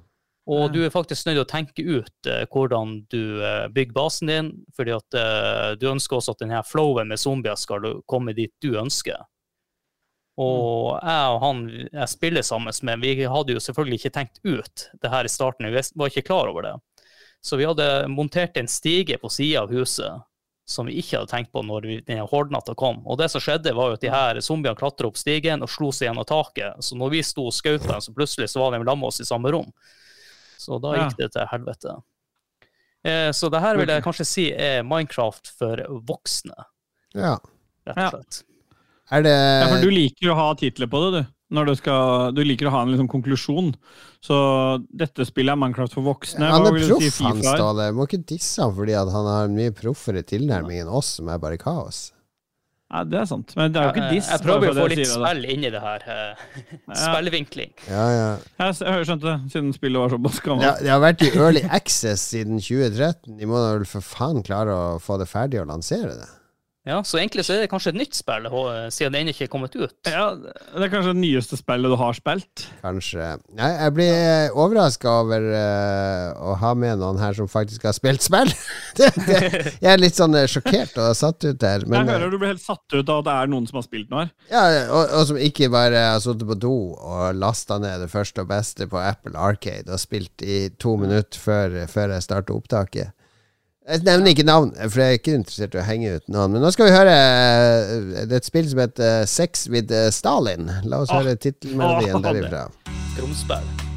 Og 0.51 0.73
du 0.75 0.81
er 0.83 0.91
faktisk 0.91 1.29
nødt 1.29 1.37
til 1.37 1.45
å 1.45 1.51
tenke 1.51 1.83
ut 1.87 2.29
eh, 2.31 2.45
hvordan 2.51 2.97
du 3.13 3.43
eh, 3.47 3.69
bygger 3.71 3.95
basen 3.95 4.31
din, 4.31 4.49
fordi 4.75 4.97
at 4.97 5.19
eh, 5.19 5.69
du 5.79 5.87
ønsker 5.93 6.19
også 6.19 6.35
at 6.35 6.43
denne 6.43 6.63
flowen 6.67 7.13
med 7.13 7.21
zombier 7.23 7.59
skal 7.59 7.87
komme 8.11 8.35
dit 8.35 8.51
du 8.63 8.73
ønsker. 8.81 9.23
Og 10.43 10.97
jeg 10.97 11.29
og 11.29 11.39
han 11.45 11.63
jeg 11.71 12.09
spiller 12.11 12.43
sammen 12.43 12.75
med, 12.89 13.05
vi 13.05 13.29
hadde 13.29 13.55
jo 13.55 13.63
selvfølgelig 13.63 14.01
ikke 14.01 14.15
tenkt 14.17 14.41
ut 14.43 14.89
det 14.99 15.13
her 15.13 15.29
i 15.29 15.31
starten, 15.31 15.69
vi 15.71 15.85
var 15.95 16.11
ikke 16.11 16.27
klar 16.27 16.51
over 16.51 16.67
det. 16.67 16.75
Så 17.43 17.59
vi 17.59 17.67
hadde 17.67 18.09
montert 18.11 18.57
en 18.57 18.71
stige 18.71 19.19
på 19.23 19.31
sida 19.31 19.63
av 19.63 19.75
huset 19.75 20.23
som 20.67 20.87
vi 20.87 20.99
ikke 20.99 21.19
hadde 21.19 21.31
tenkt 21.31 21.53
på 21.53 21.63
når 21.67 21.87
vi, 21.87 21.97
denne 22.07 22.27
hordnatta 22.31 22.75
kom. 22.79 23.03
Og 23.07 23.19
det 23.19 23.29
som 23.33 23.43
skjedde, 23.43 23.75
var 23.77 23.91
jo 23.91 23.99
at 23.99 24.05
de 24.05 24.13
her 24.13 24.39
zombiene 24.43 24.79
klatra 24.79 25.11
opp 25.11 25.19
stigen 25.21 25.63
og 25.63 25.71
slo 25.71 25.91
seg 25.95 26.09
gjennom 26.09 26.27
taket. 26.27 26.79
Så 26.87 26.99
når 26.99 27.17
vi 27.17 27.25
sto 27.27 27.49
og 27.51 27.57
skjøt 27.57 27.85
dem, 27.87 27.99
så 28.03 28.15
plutselig 28.15 28.49
så 28.51 28.63
var 28.63 28.75
de 28.75 28.83
med 28.87 29.09
oss 29.11 29.21
i 29.21 29.29
samme 29.29 29.53
rom. 29.53 29.69
Så 30.63 30.79
da 30.83 30.95
Ja. 30.97 31.09
gikk 31.09 31.17
det 31.19 31.33
til 31.35 31.47
helvete. 31.51 31.97
Eh, 33.05 33.31
så 33.35 33.51
det 33.51 33.61
her 33.61 33.77
vil 33.81 33.89
jeg 33.91 34.03
kanskje 34.05 34.27
si 34.29 34.45
er 34.55 34.83
Minecraft 34.87 35.51
for 35.59 35.77
voksne, 36.07 36.55
Ja. 37.17 37.37
rett 37.87 37.99
og 38.15 38.21
slett. 38.23 38.43
Er 39.11 39.23
det 39.27 39.33
Ja, 39.35 39.69
for 39.69 39.83
du 39.83 39.91
liker 39.91 40.31
å 40.33 40.37
ha 40.39 40.55
titler 40.55 40.87
på 40.89 41.01
det, 41.11 41.23
du. 41.25 41.33
Når 41.53 41.67
du, 41.67 41.75
skal, 41.77 42.33
du 42.33 42.41
liker 42.47 42.71
å 42.71 42.71
ha 42.71 42.81
en 42.81 42.89
liksom 42.95 43.09
konklusjon. 43.13 43.75
Så 44.25 44.37
dette 44.97 45.27
spillet 45.29 45.53
er 45.53 45.57
Minecraft 45.61 45.93
for 45.93 46.07
voksne. 46.07 46.49
Han 46.49 46.65
er 46.65 46.79
proff, 46.89 47.03
si 47.03 47.25
han 47.27 47.37
FIFA? 47.43 47.57
Ståle. 47.59 47.89
Må 47.93 48.07
ikke 48.09 48.23
disse 48.25 48.63
han 48.63 48.73
fordi 48.73 48.95
at 48.97 49.11
han 49.13 49.27
har 49.29 49.45
en 49.51 49.55
mye 49.59 49.75
proffere 49.77 50.23
tilnærming 50.25 50.81
enn 50.81 50.89
oss, 50.89 51.19
som 51.19 51.29
er 51.29 51.37
bare 51.43 51.59
kaos. 51.61 52.13
Ja, 52.93 53.01
det 53.09 53.19
er 53.23 53.25
sant. 53.31 53.55
Men 53.57 53.73
det 53.73 53.81
er 53.81 53.87
jo 53.89 53.93
ikke 53.95 54.09
diss. 54.13 54.27
Jeg 54.29 54.43
prøver 54.45 54.69
å 54.69 54.75
få 54.77 54.89
litt 54.93 55.07
spill 55.09 55.47
inni 55.55 55.71
det 55.73 55.81
her. 55.81 56.03
eh, 56.13 56.67
Spillvinkling. 57.03 57.73
Ja, 57.89 58.05
ja. 58.13 58.27
Jeg 58.61 58.77
jeg 58.83 59.07
skjønte 59.09 59.29
det, 59.31 59.37
siden 59.55 59.73
spillet 59.73 60.03
var 60.03 60.13
såpass 60.13 60.43
gammelt. 60.45 60.83
det 60.85 60.93
har 60.93 61.01
vært 61.01 61.25
i 61.25 61.31
early 61.39 61.63
access 61.71 62.27
siden 62.35 62.61
2013. 62.61 63.39
De 63.41 63.49
må 63.49 63.57
da 63.63 63.73
vel 63.79 63.89
for 63.89 64.05
faen 64.05 64.43
klare 64.45 64.77
å 64.77 65.01
få 65.01 65.17
det 65.23 65.29
ferdig 65.31 65.63
og 65.63 65.71
lansere 65.73 66.13
det. 66.21 66.29
Ja, 66.83 66.97
så 67.07 67.21
egentlig 67.21 67.45
så 67.47 67.55
er 67.55 67.61
det 67.63 67.69
kanskje 67.71 67.93
et 67.93 67.99
nytt 68.01 68.17
spill, 68.19 68.49
siden 68.91 69.15
det 69.15 69.21
ennå 69.21 69.31
ikke 69.31 69.45
er 69.47 69.51
kommet 69.53 69.77
ut. 69.79 69.93
Ja, 70.03 70.33
det 70.35 70.83
er 70.83 70.91
kanskje 70.91 71.13
det 71.13 71.23
nyeste 71.23 71.59
spillet 71.61 71.93
du 71.93 71.95
har 72.01 72.17
spilt. 72.19 72.65
Kanskje. 72.83 73.29
Nei, 73.55 73.69
jeg 73.71 73.95
blir 73.95 74.57
overraska 74.59 75.13
over 75.21 75.47
uh, 75.47 76.33
å 76.43 76.57
ha 76.59 76.73
med 76.75 76.99
noen 76.99 77.23
her 77.23 77.39
som 77.39 77.47
faktisk 77.51 77.87
har 77.87 77.95
spilt 77.95 78.27
spill. 78.27 78.51
det, 78.99 79.13
det, 79.29 79.39
jeg 79.77 79.93
er 79.93 80.03
litt 80.03 80.19
sånn 80.19 80.35
eh, 80.35 80.49
sjokkert 80.51 80.99
og 80.99 81.15
satt 81.15 81.47
ut 81.47 81.63
der. 81.63 81.87
Men, 81.87 82.03
jeg 82.03 82.17
eh, 82.17 82.19
hører 82.19 82.35
du 82.35 82.41
blir 82.43 82.55
helt 82.57 82.67
satt 82.67 82.99
ut 82.99 83.07
av 83.07 83.23
at 83.23 83.31
det 83.31 83.39
er 83.39 83.55
noen 83.55 83.71
som 83.71 83.79
har 83.79 83.87
spilt 83.87 84.11
noe 84.11 84.27
her. 84.27 84.35
ja, 84.51 84.67
og, 84.91 85.17
og 85.21 85.31
som 85.31 85.39
ikke 85.39 85.71
bare 85.71 86.05
har 86.09 86.21
sittet 86.27 86.51
på 86.51 86.61
do 86.67 86.77
og 86.99 87.39
lasta 87.39 87.79
ned 87.79 88.03
det 88.03 88.11
første 88.11 88.43
og 88.43 88.51
beste 88.51 88.91
på 88.91 88.99
Apple 88.99 89.39
Arcade 89.39 89.87
og 89.87 90.03
spilt 90.03 90.43
i 90.43 90.65
to 90.83 90.99
minutter 90.99 91.39
før, 91.39 91.85
før 91.87 92.17
jeg 92.17 92.27
starter 92.27 92.59
opptaket. 92.59 93.15
Jeg 93.89 94.05
nevner 94.07 94.31
ikke 94.31 94.45
navn, 94.47 94.69
for 94.79 95.01
jeg 95.03 95.09
er 95.09 95.19
ikke 95.19 95.35
interessert 95.41 95.75
i 95.75 95.81
å 95.83 95.87
henge 95.87 96.13
ut 96.21 96.29
noen. 96.31 96.53
Men 96.55 96.63
nå 96.63 96.71
skal 96.71 96.87
vi 96.87 96.95
høre 96.95 97.15
eh, 97.19 98.27
Det 98.31 98.37
er 98.37 98.39
et 98.39 98.47
spill 98.47 98.69
som 98.71 98.79
heter 98.85 99.25
Sex 99.27 99.67
with 99.73 99.91
eh, 99.91 100.11
Stalin. 100.15 100.71
La 100.87 101.03
oss 101.03 101.11
Ah. 101.11 101.19
høre 101.23 101.35
tittelmelodien 101.35 102.15
Ah, 102.21 102.27
derifra. 102.31 102.67
Romspill. 103.19 103.92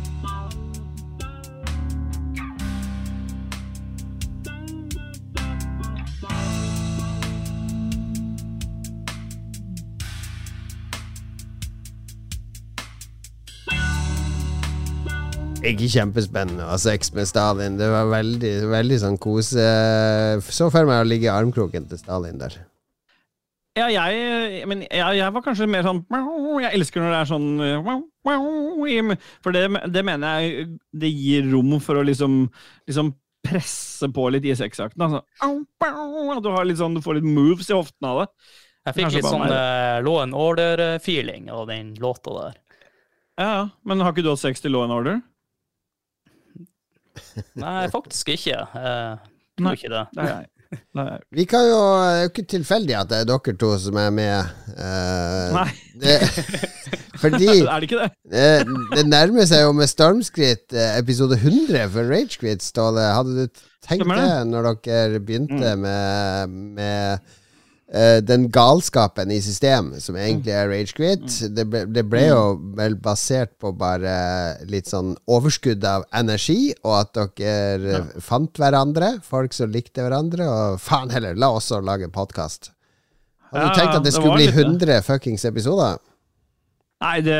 Ikke 15.65 15.89
kjempespennende 15.89 16.65
å 16.65 16.73
ha 16.73 16.77
sex 16.81 17.11
med 17.15 17.27
Stalin. 17.29 17.79
Det 17.79 17.87
var 17.89 18.11
veldig, 18.11 18.53
veldig 18.69 19.01
sånn 19.01 19.19
kose 19.21 19.65
Så 20.45 20.69
for 20.73 20.87
meg 20.89 21.01
å 21.01 21.07
ligge 21.07 21.29
i 21.29 21.33
armkroken 21.33 21.87
til 21.89 22.01
Stalin 22.01 22.39
der. 22.41 22.57
Ja, 23.75 23.89
jeg, 23.91 24.63
men 24.71 24.85
jeg, 24.85 25.17
jeg 25.17 25.33
var 25.35 25.43
kanskje 25.43 25.67
mer 25.67 25.83
sånn 25.83 26.05
Jeg 26.63 26.77
elsker 26.77 27.03
når 27.03 27.11
det 27.11 27.17
er 27.19 27.27
sånn 27.27 29.15
For 29.43 29.55
det, 29.55 29.65
det 29.91 30.03
mener 30.07 30.39
jeg 30.39 30.67
det 30.95 31.11
gir 31.11 31.49
rom 31.51 31.75
for 31.83 31.99
å 31.99 32.05
liksom, 32.07 32.45
liksom 32.87 33.11
presse 33.45 34.09
på 34.09 34.29
litt 34.33 34.45
i 34.47 34.55
sexakten. 34.57 35.03
Altså. 35.05 35.21
Du, 36.41 36.49
har 36.49 36.65
litt 36.65 36.79
sånn, 36.79 36.95
du 36.97 37.03
får 37.03 37.19
litt 37.19 37.27
moves 37.27 37.69
i 37.69 37.75
hoftene 37.77 38.13
av 38.13 38.21
det. 38.23 38.29
Jeg 38.85 38.95
fikk 38.95 39.05
Kanskje 39.05 39.21
litt 39.21 39.31
sånn 39.33 39.45
uh, 39.49 39.97
Law 40.05 40.19
and 40.23 40.37
Order-feeling 40.37 41.51
av 41.53 41.67
den 41.69 41.93
låta 42.01 42.33
der. 42.39 42.57
Ja, 43.35 43.47
ja. 43.47 43.63
Men 43.83 44.03
har 44.05 44.13
ikke 44.15 44.25
du 44.25 44.31
hatt 44.31 44.43
sex 44.43 44.63
til 44.63 44.75
Law 44.75 44.85
and 44.85 44.95
Order? 44.95 45.21
Nei, 47.63 47.85
faktisk 47.93 48.33
ikke. 48.35 48.59
Uh, 48.75 49.31
Nei. 49.63 49.73
ikke 49.77 49.91
det. 49.93 50.03
Nei, 50.17 50.27
jeg. 50.33 50.51
Vi 51.31 51.45
kan 51.47 51.65
jo 51.69 51.77
Det 51.77 52.07
er 52.09 52.21
jo 52.23 52.29
ikke 52.31 52.45
tilfeldig 52.55 52.95
at 52.97 53.11
det 53.11 53.19
er 53.21 53.27
dere 53.29 53.53
to 53.61 53.69
som 53.79 53.99
er 54.01 54.09
med. 54.11 54.49
eh, 54.75 55.53
Nei, 55.55 55.69
det, 56.01 56.15
fordi 57.21 57.47
er 57.61 57.79
det 57.79 57.87
ikke 57.87 58.01
det? 58.01 58.09
det? 58.33 58.75
det 58.97 59.05
nærmer 59.07 59.47
seg 59.47 59.63
jo 59.63 59.71
med 59.77 59.87
stormskritt 59.91 60.75
eh, 60.75 60.97
episode 60.99 61.37
100 61.37 61.85
for 61.93 62.11
Ragequit, 62.11 62.65
Ståle. 62.65 63.05
Hadde 63.13 63.45
du 63.45 63.63
tenkt 63.85 64.09
det. 64.09 64.19
Mm. 64.19 64.51
når 64.51 64.71
dere 64.83 65.21
begynte 65.23 65.75
med, 65.79 66.59
med 66.79 67.33
eh, 67.91 68.19
den 68.25 68.47
galskapen 68.53 69.31
i 69.31 69.41
system 69.43 69.93
som 70.01 70.17
egentlig 70.19 70.53
er 70.55 70.69
Ragequit? 70.71 71.25
Mm. 71.25 71.55
Det, 71.57 71.65
ble, 71.71 71.83
det 71.97 72.05
ble 72.09 72.23
jo 72.27 72.41
vel 72.77 72.97
basert 73.01 73.55
på 73.61 73.73
bare 73.77 74.15
litt 74.69 74.89
sånn 74.91 75.13
overskudd 75.27 75.85
av 75.89 76.07
energi, 76.15 76.73
og 76.83 76.97
at 77.01 77.21
dere 77.39 77.99
ja. 77.99 78.03
fant 78.23 78.61
hverandre, 78.61 79.15
folk 79.25 79.55
som 79.55 79.73
likte 79.73 80.05
hverandre, 80.05 80.47
og 80.49 80.81
faen 80.83 81.13
heller, 81.13 81.37
la 81.37 81.51
oss 81.53 81.71
også 81.71 81.83
lage 81.85 82.11
podkast. 82.13 82.71
Hadde 83.51 83.63
Ja, 83.63 83.71
du 83.71 83.79
tenkt 83.79 83.95
at 83.95 84.03
det 84.03 84.09
det 84.09 84.17
skulle 84.17 84.35
bli 84.37 84.49
litt 84.49 84.57
100 84.57 85.01
fuckings 85.05 85.45
episoder? 85.47 86.01
Nei, 87.03 87.17
det, 87.25 87.35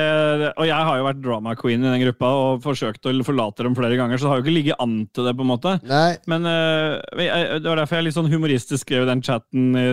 og 0.60 0.66
jeg 0.68 0.88
har 0.88 0.98
jo 1.00 1.06
vært 1.06 1.22
drama 1.24 1.54
queen 1.56 1.80
i 1.80 1.88
den 1.88 2.02
gruppa 2.02 2.30
og 2.36 2.64
forsøkt 2.66 3.08
å 3.08 3.14
forlate 3.24 3.64
dem 3.64 3.78
flere 3.78 3.96
ganger, 3.96 4.20
så 4.20 4.28
det 4.28 4.32
har 4.34 4.42
jo 4.42 4.44
ikke 4.44 4.56
ligget 4.58 4.82
an 4.84 4.98
til 5.16 5.30
det, 5.30 5.32
på 5.40 5.46
en 5.46 5.50
måte. 5.54 5.76
Nei. 5.88 6.18
Men 6.28 6.44
uh, 6.44 7.00
jeg, 7.24 7.62
det 7.64 7.72
var 7.72 7.80
derfor 7.80 7.98
jeg 7.98 8.08
litt 8.10 8.18
sånn 8.18 8.28
humoristisk 8.34 8.84
skrev 8.84 9.06
i 9.06 9.10
den 9.10 9.24
chatten 9.24 9.70
i, 9.80 9.86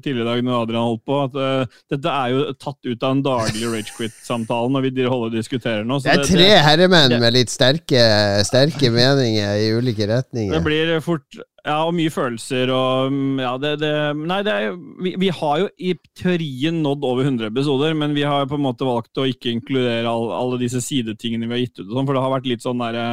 tidligere 0.00 0.24
i 0.24 0.28
dag 0.30 0.42
når 0.46 0.64
Adrian 0.64 0.88
holdt 0.88 1.04
på, 1.04 1.20
at 1.26 1.36
uh, 1.36 1.82
dette 1.92 2.16
er 2.16 2.32
jo 2.32 2.46
tatt 2.56 2.80
ut 2.88 3.06
av 3.06 3.12
en 3.12 3.22
daglig 3.28 3.74
ragequit-samtale 3.76 4.72
når 4.72 4.88
vi 4.88 4.94
holder 5.04 5.28
og 5.28 5.36
diskuterer 5.36 5.84
nå. 5.84 6.00
det 6.06 6.16
er 6.16 6.24
tre 6.24 6.50
herremenn 6.70 7.18
med 7.20 7.36
litt 7.36 7.52
sterke, 7.52 8.02
sterke 8.48 8.92
meninger 8.96 9.60
i 9.60 9.70
ulike 9.76 10.08
retninger. 10.08 10.56
Det 10.56 10.64
blir 10.64 10.96
fort 11.04 11.44
ja, 11.64 11.76
og 11.84 11.92
mye 11.96 12.12
følelser 12.12 12.70
og 12.74 13.12
mm, 13.12 13.40
Ja, 13.42 13.52
det, 13.60 13.74
det 13.82 13.92
Nei, 14.18 14.40
det 14.46 14.54
er, 14.54 14.78
vi, 15.02 15.14
vi, 15.20 15.32
har 15.40 15.58
jo 15.62 15.68
i 15.76 15.94
teorien 16.18 16.80
nådd 16.84 17.04
over 17.06 17.26
100 17.26 17.50
episoder, 17.50 17.96
men 17.98 18.16
vi 18.16 18.24
har 18.26 18.48
på 18.48 18.56
en 18.58 18.64
måte 18.64 18.88
valgt 18.88 19.20
å 19.20 19.26
ikke 19.28 19.52
inkludere 19.52 20.08
all, 20.08 20.30
alle 20.36 20.60
disse 20.62 20.82
sidetingene 20.84 21.50
vi 21.50 21.56
har 21.56 21.64
gitt 21.66 21.82
ut, 21.82 21.88
og 21.88 21.98
sånn, 21.98 22.08
for 22.08 22.16
det 22.16 22.24
har 22.24 22.34
vært 22.38 22.50
litt 22.50 22.66
sånn 22.66 22.82
derre 22.82 23.04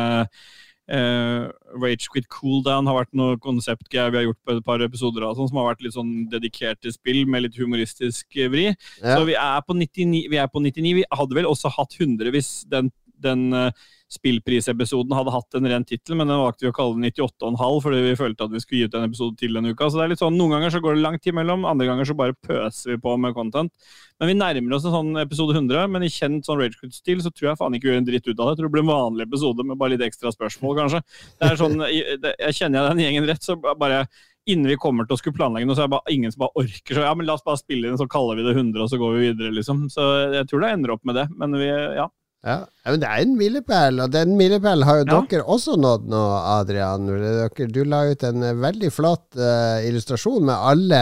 Uh, 0.87 1.49
Rage 1.75 2.07
Quit 2.07 2.29
Cooldown 2.31 2.87
har 2.87 2.95
vært 3.01 3.17
noe 3.19 3.35
konseptgreier 3.43 4.13
vi 4.13 4.21
har 4.21 4.23
gjort 4.29 4.39
på 4.47 4.53
et 4.55 4.61
par 4.63 4.83
episoder 4.85 5.25
av, 5.27 5.33
sånn, 5.35 5.49
som 5.51 5.59
har 5.59 5.73
vært 5.73 5.81
litt 5.83 5.97
sånn 5.97 6.13
dedikert 6.31 6.79
til 6.79 6.93
spill 6.95 7.25
med 7.27 7.43
litt 7.43 7.57
humoristisk 7.59 8.37
vri. 8.53 8.69
Ja. 9.01 9.17
Så 9.17 9.25
vi 9.27 9.35
er, 9.35 9.59
på 9.67 9.75
99, 9.75 10.21
vi 10.31 10.39
er 10.39 10.47
på 10.47 10.63
99. 10.63 10.93
Vi 11.01 11.03
hadde 11.19 11.35
vel 11.35 11.49
også 11.49 11.73
hatt 11.75 11.97
100 11.99 12.31
hvis 12.31 12.53
den, 12.71 12.87
den 13.23 13.47
uh, 13.55 13.69
spillprisepisoden 14.11 15.15
hadde 15.17 15.33
hatt 15.35 15.57
en 15.57 15.67
ren 15.67 15.85
tittel, 15.87 16.15
men 16.15 16.29
den 16.29 16.39
valgte 16.39 16.63
vi 16.65 16.71
å 16.71 16.75
kalle 16.75 16.95
den 16.95 17.09
98,5 17.09 17.79
fordi 17.83 18.03
vi 18.05 18.13
følte 18.19 18.45
at 18.47 18.53
vi 18.53 18.61
skulle 18.63 18.79
gi 18.79 18.87
ut 18.87 18.95
en 18.95 19.07
episode 19.07 19.39
til 19.39 19.57
denne 19.57 19.73
uka. 19.73 19.89
Så 19.89 19.99
det 19.99 20.05
er 20.05 20.13
litt 20.13 20.21
sånn, 20.23 20.37
Noen 20.39 20.55
ganger 20.55 20.73
så 20.73 20.81
går 20.83 20.95
det 20.95 21.03
lang 21.03 21.17
tid 21.19 21.35
mellom, 21.35 21.65
andre 21.67 21.89
ganger 21.89 22.07
så 22.07 22.15
bare 22.17 22.37
pøser 22.47 22.93
vi 22.93 22.99
på 23.03 23.15
med 23.19 23.35
content. 23.35 23.91
Men 24.21 24.31
vi 24.31 24.37
nærmer 24.39 24.77
oss 24.77 24.87
en 24.87 24.95
sånn 24.95 25.19
episode 25.21 25.57
100, 25.57 25.91
men 25.91 26.07
i 26.07 26.13
kjent 26.13 26.47
sånn 26.47 26.61
Ragequit-stil 26.61 27.19
så 27.25 27.33
tror 27.33 27.51
jeg 27.51 27.59
faen 27.59 27.75
ikke 27.75 27.89
vi 27.89 27.93
gjør 27.93 28.01
en 28.03 28.07
dritt 28.07 28.29
ut 28.29 28.33
av 28.37 28.45
det. 28.45 28.53
Jeg 28.53 28.61
tror 28.61 28.69
det 28.69 28.75
blir 28.77 28.85
en 28.85 28.93
vanlig 28.93 29.27
episode 29.27 29.67
med 29.67 29.81
bare 29.81 29.95
litt 29.95 30.07
ekstra 30.07 30.33
spørsmål, 30.33 30.79
kanskje. 30.79 31.03
Det 31.35 31.51
er 31.51 31.59
sånn, 31.59 31.77
Jeg 31.83 32.57
kjenner 32.61 32.79
jeg 32.79 32.89
den 32.93 33.05
gjengen 33.05 33.29
rett, 33.29 33.43
så 33.43 33.59
bare 33.59 34.05
innen 34.47 34.71
vi 34.71 34.79
kommer 34.79 35.07
til 35.07 35.17
å 35.17 35.19
skulle 35.19 35.35
planlegge 35.35 35.67
noe, 35.67 35.75
så 35.75 35.83
er 35.83 35.89
det 35.89 35.97
bare 35.97 36.13
ingen 36.13 36.31
som 36.31 36.45
bare 36.45 36.63
orker. 36.63 36.95
Så 36.95 37.03
ja, 37.03 37.11
men 37.17 37.27
la 37.27 37.35
oss 37.35 37.43
bare 37.45 37.59
spille 37.59 37.89
inn, 37.89 37.99
så 37.99 38.07
kaller 38.11 38.39
vi 38.39 38.45
det 38.47 38.55
100, 38.55 38.79
og 38.83 38.91
så 38.91 38.99
går 39.01 39.17
vi 39.17 39.25
videre, 39.25 39.51
liksom. 39.57 39.87
Så 39.91 40.05
jeg 40.37 40.47
tror 40.47 40.63
det 40.63 40.69
ender 40.71 40.93
opp 40.95 41.03
med 41.07 41.19
det. 41.19 41.27
Men 41.35 41.57
vi, 41.59 41.67
ja. 41.67 42.07
Ja. 42.45 42.57
men 42.85 43.01
Det 43.01 43.07
er 43.09 43.23
en 43.23 43.35
milepæl, 43.37 43.99
og 44.03 44.11
den 44.13 44.37
milepælen 44.37 44.85
har 44.87 45.01
jo 45.01 45.05
ja. 45.07 45.21
dere 45.31 45.43
også 45.43 45.75
nådd 45.79 46.07
nå, 46.11 46.23
Adrian. 46.53 47.09
Dere, 47.09 47.67
du 47.67 47.83
la 47.83 48.05
ut 48.11 48.23
en 48.23 48.45
eh, 48.45 48.55
veldig 48.55 48.91
flott 48.93 49.35
uh, 49.39 49.81
illustrasjon 49.87 50.45
med 50.45 50.55
alle 50.55 51.01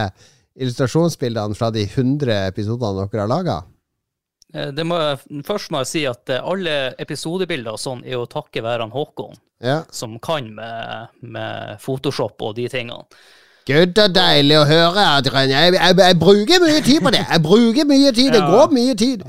illustrasjonsbildene 0.56 1.58
fra 1.58 1.70
de 1.76 1.84
100 1.84 2.48
episodene 2.48 3.08
dere 3.12 3.26
har 3.26 3.32
laga. 3.32 3.62
Eh, 4.56 4.72
først 5.46 5.72
må 5.74 5.84
jeg 5.84 5.92
si 5.92 6.04
at 6.08 6.32
alle 6.40 6.94
episodebilder 7.02 7.76
og 7.76 7.82
sånn 7.82 8.06
er 8.06 8.16
jo 8.16 8.28
takket 8.32 8.64
være 8.64 8.88
Håkon, 8.94 9.36
ja. 9.64 9.82
som 9.92 10.16
kan 10.24 10.48
med, 10.56 11.16
med, 11.22 11.82
Photoshop 11.84 12.42
og 12.42 12.56
de 12.56 12.70
tingene. 12.72 13.04
Gud, 13.66 13.96
det 13.98 14.04
er 14.04 14.14
deilig 14.14 14.60
å 14.60 14.68
høre, 14.70 15.04
Adrian. 15.18 15.50
Jeg, 15.50 15.74
jeg, 15.74 15.98
jeg, 15.98 16.18
bruker 16.22 16.62
mye 16.62 16.82
tid 16.86 17.00
på 17.02 17.12
det. 17.16 17.24
Jeg 17.26 17.42
bruker 17.42 17.88
mye 17.90 18.12
tid. 18.14 18.30
Det 18.36 18.44
går 18.46 18.76
mye 18.78 18.94
tid. 18.94 19.24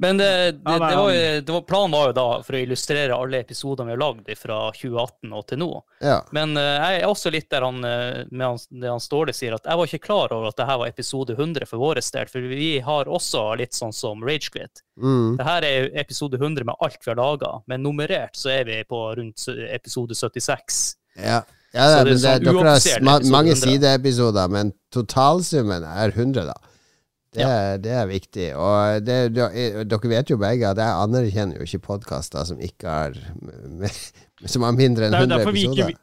Men 0.00 0.16
det, 0.16 0.52
det, 0.52 0.58
det, 0.62 0.96
var, 0.96 1.12
det 1.40 1.52
var, 1.52 1.60
planen 1.60 1.92
var 1.92 2.06
jo 2.08 2.12
da 2.16 2.26
for 2.40 2.56
å 2.56 2.60
illustrere 2.64 3.16
alle 3.16 3.42
episodene 3.44 3.90
vi 3.90 3.92
har 3.92 4.00
lagd 4.00 4.30
fra 4.40 4.60
2018 4.72 5.34
og 5.36 5.42
til 5.50 5.60
nå. 5.60 5.68
Ja. 6.00 6.14
Men 6.32 6.56
uh, 6.56 6.62
jeg 6.64 7.02
er 7.02 7.04
også 7.10 7.32
litt 7.34 7.50
der 7.52 7.66
han, 7.66 7.84
eh, 7.84 8.22
med 8.30 8.46
han, 8.46 8.62
det 8.80 8.88
han 8.88 9.02
Ståle 9.04 9.34
sier, 9.36 9.58
at 9.58 9.68
jeg 9.68 9.76
var 9.76 9.90
ikke 9.90 10.06
klar 10.06 10.32
over 10.32 10.48
at 10.48 10.56
dette 10.56 10.78
var 10.80 10.88
episode 10.88 11.36
100 11.36 11.68
for 11.68 11.84
vår 11.84 12.00
del. 12.00 12.32
For 12.32 12.48
vi 12.54 12.70
har 12.86 13.12
også 13.12 13.44
litt 13.60 13.76
sånn 13.76 13.92
som 13.92 14.24
Ragequit. 14.24 14.80
Mm. 14.96 15.36
Dette 15.36 15.58
er 15.68 15.92
episode 16.00 16.40
100 16.40 16.64
med 16.70 16.80
alt 16.80 16.96
vi 17.04 17.12
har 17.12 17.20
laga, 17.20 17.52
men 17.68 17.84
nummerert 17.84 18.40
så 18.40 18.54
er 18.56 18.64
vi 18.72 18.80
på 18.88 19.02
rundt 19.20 19.48
episode 19.68 20.16
76. 20.16 20.82
Ja. 21.20 21.42
Ja, 21.76 21.84
det, 22.00 22.16
det, 22.16 22.16
sånn 22.24 22.48
dere 22.48 23.04
har 23.04 23.28
mange 23.30 23.52
sideepisoder, 23.54 24.48
men 24.50 24.72
totalsummen 24.96 25.84
er 25.86 26.10
100, 26.16 26.48
da. 26.48 26.56
Det, 27.30 27.42
ja. 27.44 27.76
det, 27.78 27.90
er 27.94 28.06
viktig. 28.10 28.46
Og 28.58 29.06
det, 29.06 29.18
dere 29.38 30.10
vet 30.10 30.30
jo 30.32 30.38
begge 30.40 30.70
at 30.72 30.80
jeg 30.82 31.02
anerkjenner 31.06 31.60
jo 31.60 31.66
ikke 31.66 31.84
podkaster 31.84 32.46
som 32.48 32.58
ikke 32.58 32.90
har 32.90 33.18
Som 34.50 34.64
har 34.66 34.72
mindre 34.74 35.06
enn 35.06 35.14
100 35.14 35.44
episoder. 35.44 35.92
Ikke, 35.92 36.00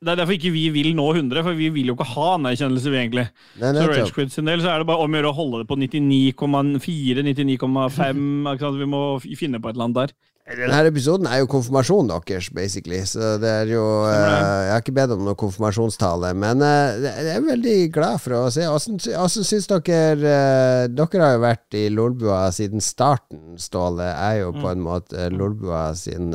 det 0.00 0.14
er 0.14 0.16
derfor 0.16 0.32
ikke 0.32 0.50
vi 0.54 0.62
vil 0.72 0.94
nå 0.96 1.04
100, 1.12 1.42
for 1.44 1.58
vi 1.58 1.68
vil 1.74 1.90
jo 1.90 1.94
ikke 1.94 2.06
ha 2.14 2.28
anerkjennelse, 2.38 2.88
vi 2.88 2.98
egentlig. 3.02 3.26
Nei, 3.60 3.72
så 3.76 3.84
Ragequid 3.90 4.32
sin 4.32 4.48
del 4.48 4.62
så 4.64 4.72
er 4.72 4.80
det 4.80 4.88
bare 4.88 5.04
om 5.04 5.12
å 5.12 5.18
gjøre 5.20 5.32
å 5.32 5.36
holde 5.36 5.60
det 5.60 5.68
på 5.68 5.76
99,4, 5.76 7.24
99,5 7.28 8.78
Vi 8.80 8.88
må 8.88 9.02
finne 9.20 9.60
på 9.60 9.68
et 9.68 9.76
eller 9.76 9.90
annet 9.90 10.00
der. 10.00 10.14
Denne 10.50 10.80
episoden 10.88 11.28
er 11.30 11.42
jo 11.42 11.48
konfirmasjonen 11.50 12.10
deres, 12.10 12.48
basically. 12.54 13.00
Så 13.06 13.36
det 13.42 13.50
er 13.62 13.70
jo 13.70 13.82
uh, 14.02 14.10
Jeg 14.10 14.72
har 14.72 14.82
ikke 14.82 14.96
bedt 14.96 15.14
om 15.14 15.22
noe 15.26 15.38
konfirmasjonstale, 15.38 16.32
men 16.38 16.64
uh, 16.64 16.96
jeg 17.04 17.28
er 17.36 17.44
veldig 17.44 17.76
glad 17.94 18.18
for 18.22 18.36
å 18.38 18.42
se. 18.54 18.66
Åssen 18.66 18.98
syns 19.46 19.70
dere 19.70 20.00
uh, 20.18 20.88
Dere 20.90 21.22
har 21.22 21.36
jo 21.36 21.44
vært 21.44 21.78
i 21.78 21.84
Lolbua 21.94 22.42
siden 22.54 22.82
starten, 22.82 23.54
Ståle. 23.60 24.08
Er 24.10 24.40
jo 24.42 24.54
på 24.56 24.66
mm. 24.66 24.72
en 24.72 24.84
måte 24.84 25.28
Lolbua 25.34 25.90
sin, 25.98 26.34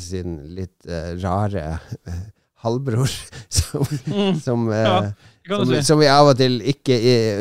sin 0.00 0.38
litt 0.54 0.86
rare 1.22 1.80
halvbror, 2.66 3.10
som, 3.58 3.88
mm. 4.06 4.38
som, 4.44 4.68
ja, 4.70 5.00
som, 5.48 5.74
som, 5.88 5.98
vi 6.02 6.10
av 6.10 6.30
og 6.32 6.38
til 6.38 6.58
ikke 6.66 6.96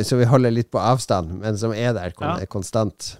Som 0.06 0.20
vi 0.22 0.28
holder 0.30 0.54
litt 0.54 0.72
på 0.74 0.82
avstand, 0.82 1.38
men 1.42 1.58
som 1.62 1.74
er 1.76 1.94
der 1.98 2.18
kon 2.18 2.42
ja. 2.42 2.50
konstant. 2.50 3.16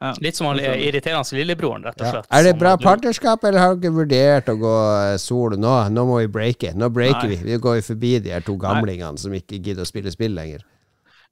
Ja. 0.00 0.12
Litt 0.22 0.36
som 0.38 0.46
han 0.46 0.60
irriterende 0.62 1.34
lillebroren, 1.34 1.82
rett 1.82 1.98
og 1.98 2.06
slett. 2.06 2.26
Ja. 2.30 2.38
Er 2.38 2.44
det 2.46 2.54
bra 2.60 2.76
partnerskap, 2.78 3.42
eller 3.44 3.58
har 3.58 3.78
dere 3.82 3.96
vurdert 3.96 4.50
å 4.52 4.54
gå 4.60 4.74
solo 5.18 5.58
nå? 5.58 5.74
Nå 5.90 6.04
må 6.06 6.20
vi 6.20 6.28
breake. 6.30 6.70
Nå 6.78 6.86
breaker 6.94 7.26
Nei. 7.26 7.34
vi. 7.34 7.52
Vi 7.52 7.58
går 7.64 7.80
forbi 7.82 8.12
de 8.22 8.36
her 8.36 8.46
to 8.46 8.54
gamlingene 8.60 9.18
som 9.18 9.34
ikke 9.34 9.58
gidder 9.58 9.82
å 9.82 9.90
spille 9.90 10.14
spill 10.14 10.38
lenger. 10.38 10.62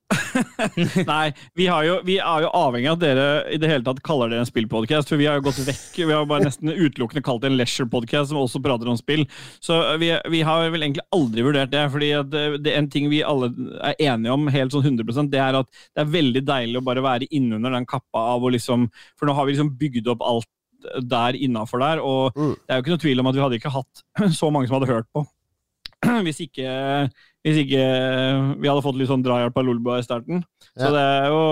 Nei, 1.11 1.33
vi, 1.59 1.67
jo, 1.67 1.97
vi, 2.07 2.17
er 2.23 2.45
jo 2.45 2.51
avhengig 2.55 2.91
av 2.91 2.97
at 2.99 3.03
dere 3.03 3.27
i 3.53 3.59
det 3.59 3.71
hele 3.71 3.85
tatt 3.87 4.03
kaller 4.07 4.31
det 4.31 4.39
en 4.41 4.49
spillpodkast. 4.49 5.11
For 5.11 5.21
vi 5.21 5.27
har 5.29 5.39
jo 5.39 5.47
gått 5.49 5.59
vekk. 5.67 5.99
Vi 5.99 6.13
har 6.13 6.29
bare 6.31 6.47
nesten 6.47 6.71
utelukkende 6.71 7.25
kalt 7.27 7.43
det 7.43 7.51
en 7.51 7.59
leisure-podkast 7.59 8.31
som 8.31 8.41
også 8.41 8.63
prater 8.65 8.91
om 8.91 8.99
spill. 8.99 9.27
Så 9.65 9.79
vi, 10.03 10.13
vi, 10.33 10.43
har 10.47 10.69
vel 10.71 10.87
egentlig 10.87 11.07
aldri 11.17 11.47
vurdert 11.47 11.75
det. 11.75 11.85
fordi 11.93 12.13
det, 12.33 12.45
det, 12.63 12.75
er 12.75 12.83
en 12.83 12.91
ting 12.93 13.11
vi 13.13 13.25
alle 13.27 13.51
er 13.81 13.99
enige 14.13 14.37
om 14.37 14.51
helt 14.53 14.75
sånn 14.75 14.87
100% 14.87 15.33
det 15.33 15.43
er 15.43 15.59
at 15.59 15.71
det 15.73 16.05
er 16.05 16.13
veldig 16.13 16.45
deilig 16.47 16.81
å 16.81 16.87
bare 16.87 17.05
være 17.05 17.31
innunder 17.35 17.75
den 17.75 17.89
kappa 17.89 18.29
av 18.37 18.45
å 18.45 18.53
liksom 18.55 18.87
For 19.19 19.27
nå 19.27 19.35
har 19.37 19.47
vi 19.47 19.57
liksom 19.57 19.75
bygd 19.81 20.13
opp 20.15 20.23
alt 20.27 20.53
der 21.03 21.35
innafor 21.35 21.81
der, 21.83 21.99
og 22.05 22.37
mm. 22.37 22.53
det 22.53 22.71
er 22.71 22.79
jo 22.79 22.85
ikke 22.85 22.93
noe 22.93 23.03
tvil 23.03 23.23
om 23.23 23.29
at 23.31 23.35
vi 23.35 23.43
hadde 23.43 23.57
ikke 23.59 23.73
hatt 23.75 24.03
så 24.39 24.53
mange 24.55 24.69
som 24.69 24.77
hadde 24.77 24.91
hørt 24.93 25.09
på 25.11 25.25
hvis 26.27 26.43
ikke 26.45 26.69
hvis 27.47 27.63
ikke 27.63 27.87
vi 28.59 28.67
hadde 28.67 28.83
fått 28.83 28.99
litt 28.99 29.11
sånn 29.11 29.23
drahjelp 29.23 29.55
av 29.61 29.67
Lolbua 29.69 30.01
i 30.01 30.07
starten. 30.07 30.43
Så 30.75 30.91
det 30.91 31.03
er 31.03 31.29
jo 31.31 31.43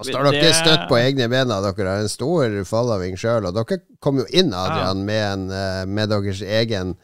Og 0.00 0.06
så 0.06 0.16
har 0.16 0.30
dere 0.30 0.46
det... 0.46 0.54
støtt 0.56 0.86
på 0.88 0.96
egne 0.96 1.28
ben. 1.28 1.52
Dere 1.52 1.88
har 1.92 2.04
en 2.06 2.12
stor 2.12 2.56
following 2.68 3.18
sjøl. 3.20 3.50
Og 3.50 3.58
dere 3.58 3.82
kom 4.00 4.22
jo 4.22 4.26
inn, 4.32 4.54
Adrian, 4.56 5.04
med, 5.04 5.24
en, 5.26 5.44
eh, 5.52 5.82
med 5.84 6.08
deres 6.14 6.40
egen 6.40 6.96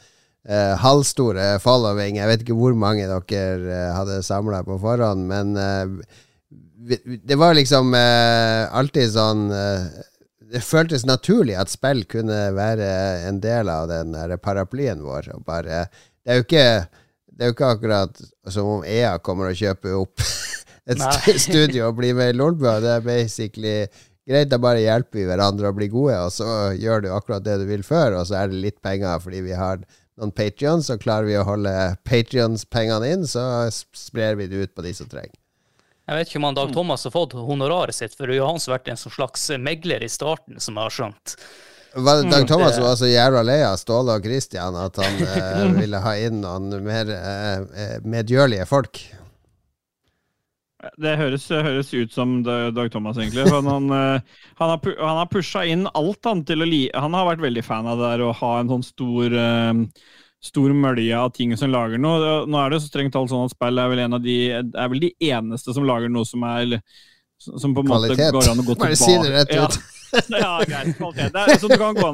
eh, 0.48 0.72
halvstore 0.80 1.58
following. 1.60 2.16
Jeg 2.16 2.32
vet 2.32 2.46
ikke 2.46 2.56
hvor 2.56 2.78
mange 2.78 3.04
dere 3.04 3.52
uh, 3.68 3.92
hadde 3.98 4.22
samla 4.24 4.64
på 4.64 4.80
forhånd, 4.80 5.28
men 5.28 5.52
eh, 5.60 6.18
det 7.26 7.36
var 7.36 7.56
liksom 7.58 7.92
alltid 7.96 9.08
sånn 9.10 9.48
det 10.46 10.60
føltes 10.62 11.02
naturlig 11.08 11.56
at 11.58 11.72
spill 11.72 12.04
kunne 12.06 12.52
være 12.54 12.86
en 13.26 13.40
del 13.42 13.68
av 13.72 13.88
den 13.90 14.14
paraplyen 14.38 15.02
vår. 15.02 15.32
Og 15.34 15.42
bare, 15.48 15.88
det 16.22 16.30
er 16.30 16.38
jo 16.38 16.44
ikke 16.46 16.68
det 17.36 17.44
er 17.44 17.50
jo 17.50 17.56
ikke 17.56 17.72
akkurat 17.76 18.20
som 18.48 18.68
om 18.78 18.84
EA 18.88 19.16
kommer 19.20 19.50
og 19.50 19.58
kjøper 19.60 19.96
opp 19.98 20.24
et 20.90 21.00
Nei. 21.00 21.36
studio 21.46 21.90
og 21.90 21.98
blir 22.00 22.16
med 22.16 22.32
i 22.32 22.36
Lolbua. 22.36 22.78
Det 22.80 22.94
er 22.96 23.04
basically 23.04 23.76
greit, 24.26 24.50
da 24.50 24.58
bare 24.62 24.82
hjelper 24.82 25.20
vi 25.20 25.28
hverandre 25.28 25.70
å 25.70 25.76
bli 25.76 25.90
gode, 25.92 26.16
og 26.26 26.32
så 26.34 26.72
gjør 26.74 27.04
du 27.04 27.12
akkurat 27.14 27.44
det 27.44 27.60
du 27.62 27.66
vil 27.68 27.84
før, 27.86 28.18
og 28.18 28.26
så 28.28 28.40
er 28.40 28.50
det 28.50 28.62
litt 28.64 28.80
penger 28.84 29.20
fordi 29.22 29.44
vi 29.46 29.54
har 29.56 29.82
noen 30.16 30.32
Patrions, 30.32 30.88
og 30.90 31.02
klarer 31.02 31.28
vi 31.28 31.36
å 31.38 31.44
holde 31.46 31.72
Patrions-pengene 32.08 33.12
inn, 33.12 33.26
så 33.28 33.68
sprer 33.70 34.38
vi 34.40 34.48
det 34.50 34.64
ut 34.64 34.74
på 34.74 34.84
de 34.86 34.94
som 34.96 35.10
trenger. 35.10 35.36
Jeg 36.06 36.20
vet 36.20 36.30
ikke 36.30 36.38
om 36.38 36.46
han 36.46 36.56
Dag 36.56 36.72
Thomas 36.72 37.02
har 37.02 37.12
fått 37.12 37.34
honoraret 37.34 37.94
sitt, 37.94 38.14
for 38.14 38.30
det 38.30 38.38
jo 38.38 38.46
han 38.46 38.60
har 38.62 38.76
vært 38.76 38.92
en 38.92 39.00
slags 39.00 39.48
megler 39.58 40.04
i 40.06 40.10
starten, 40.10 40.60
som 40.62 40.78
jeg 40.78 40.86
har 40.86 40.94
skjønt. 40.94 41.34
Var 41.96 42.16
det 42.16 42.30
Dag 42.30 42.42
mm, 42.42 42.46
Thomas 42.46 42.78
var 42.78 42.96
så 42.96 43.08
jævla 43.08 43.42
lei 43.46 43.60
av 43.64 43.78
Ståle 43.80 44.18
og 44.18 44.26
Christian 44.26 44.76
at 44.76 44.98
han 45.00 45.22
eh, 45.24 45.62
ville 45.80 46.00
ha 46.04 46.12
inn 46.20 46.42
noen 46.42 46.74
mer 46.84 47.12
eh, 47.14 47.62
eh 47.84 47.94
medgjørlige 48.04 48.66
folk? 48.68 49.00
Det 51.00 51.14
høres, 51.18 51.48
høres, 51.48 51.88
ut 51.96 52.12
som 52.12 52.36
Dag 52.44 52.92
Thomas, 52.92 53.16
egentlig. 53.16 53.46
Han, 53.50 53.66
han, 53.66 53.88
eh, 53.96 54.36
han, 54.60 54.74
har, 54.74 54.92
han 55.00 55.22
har 55.22 55.32
pusha 55.32 55.64
inn 55.64 55.88
alt 55.96 56.28
han 56.28 56.44
til 56.46 56.62
å 56.62 56.68
li... 56.68 56.84
Han 56.94 57.16
har 57.16 57.30
vært 57.32 57.42
veldig 57.46 57.64
fan 57.64 57.88
av 57.88 57.98
det 57.98 58.12
der 58.12 58.26
å 58.28 58.36
ha 58.44 58.52
en 58.60 58.70
sånn 58.74 58.86
stor 58.86 59.34
uh, 59.34 59.82
stor 60.44 60.76
mølje 60.76 61.16
av 61.16 61.32
ting 61.34 61.56
som 61.58 61.72
lager 61.72 61.98
noe. 61.98 62.44
Nå 62.46 62.60
er 62.60 62.70
det 62.70 62.84
så 62.84 62.92
strengt 62.92 63.16
talt 63.16 63.32
sånn 63.32 63.48
at 63.48 63.56
spill 63.56 63.80
er 63.82 63.90
vel 63.90 64.04
en 64.04 64.18
av 64.18 64.22
de 64.22 64.38
er 64.52 64.92
vel 64.92 65.02
de 65.08 65.12
eneste 65.32 65.74
som 65.74 65.88
lager 65.88 66.12
noe 66.12 66.28
som 66.28 66.44
er 66.46 66.78
Som 67.40 67.74
på 67.74 67.82
en 67.84 67.90
måte 67.90 68.16
går 68.16 68.52
an 68.52 68.62
å 68.62 68.64
gå 68.64 68.76
tilbake 68.76 69.00
si 69.00 69.16
det 69.24 69.32
rett 69.34 69.56
Ja. 69.56 69.68
ut. 70.16 70.30
ja, 70.44 70.52
greit. 70.66 71.00
Okay. 71.08 71.28
Det 71.32 71.42
er, 71.42 71.58
så, 71.60 71.68
du 71.70 71.76
gå 71.76 72.12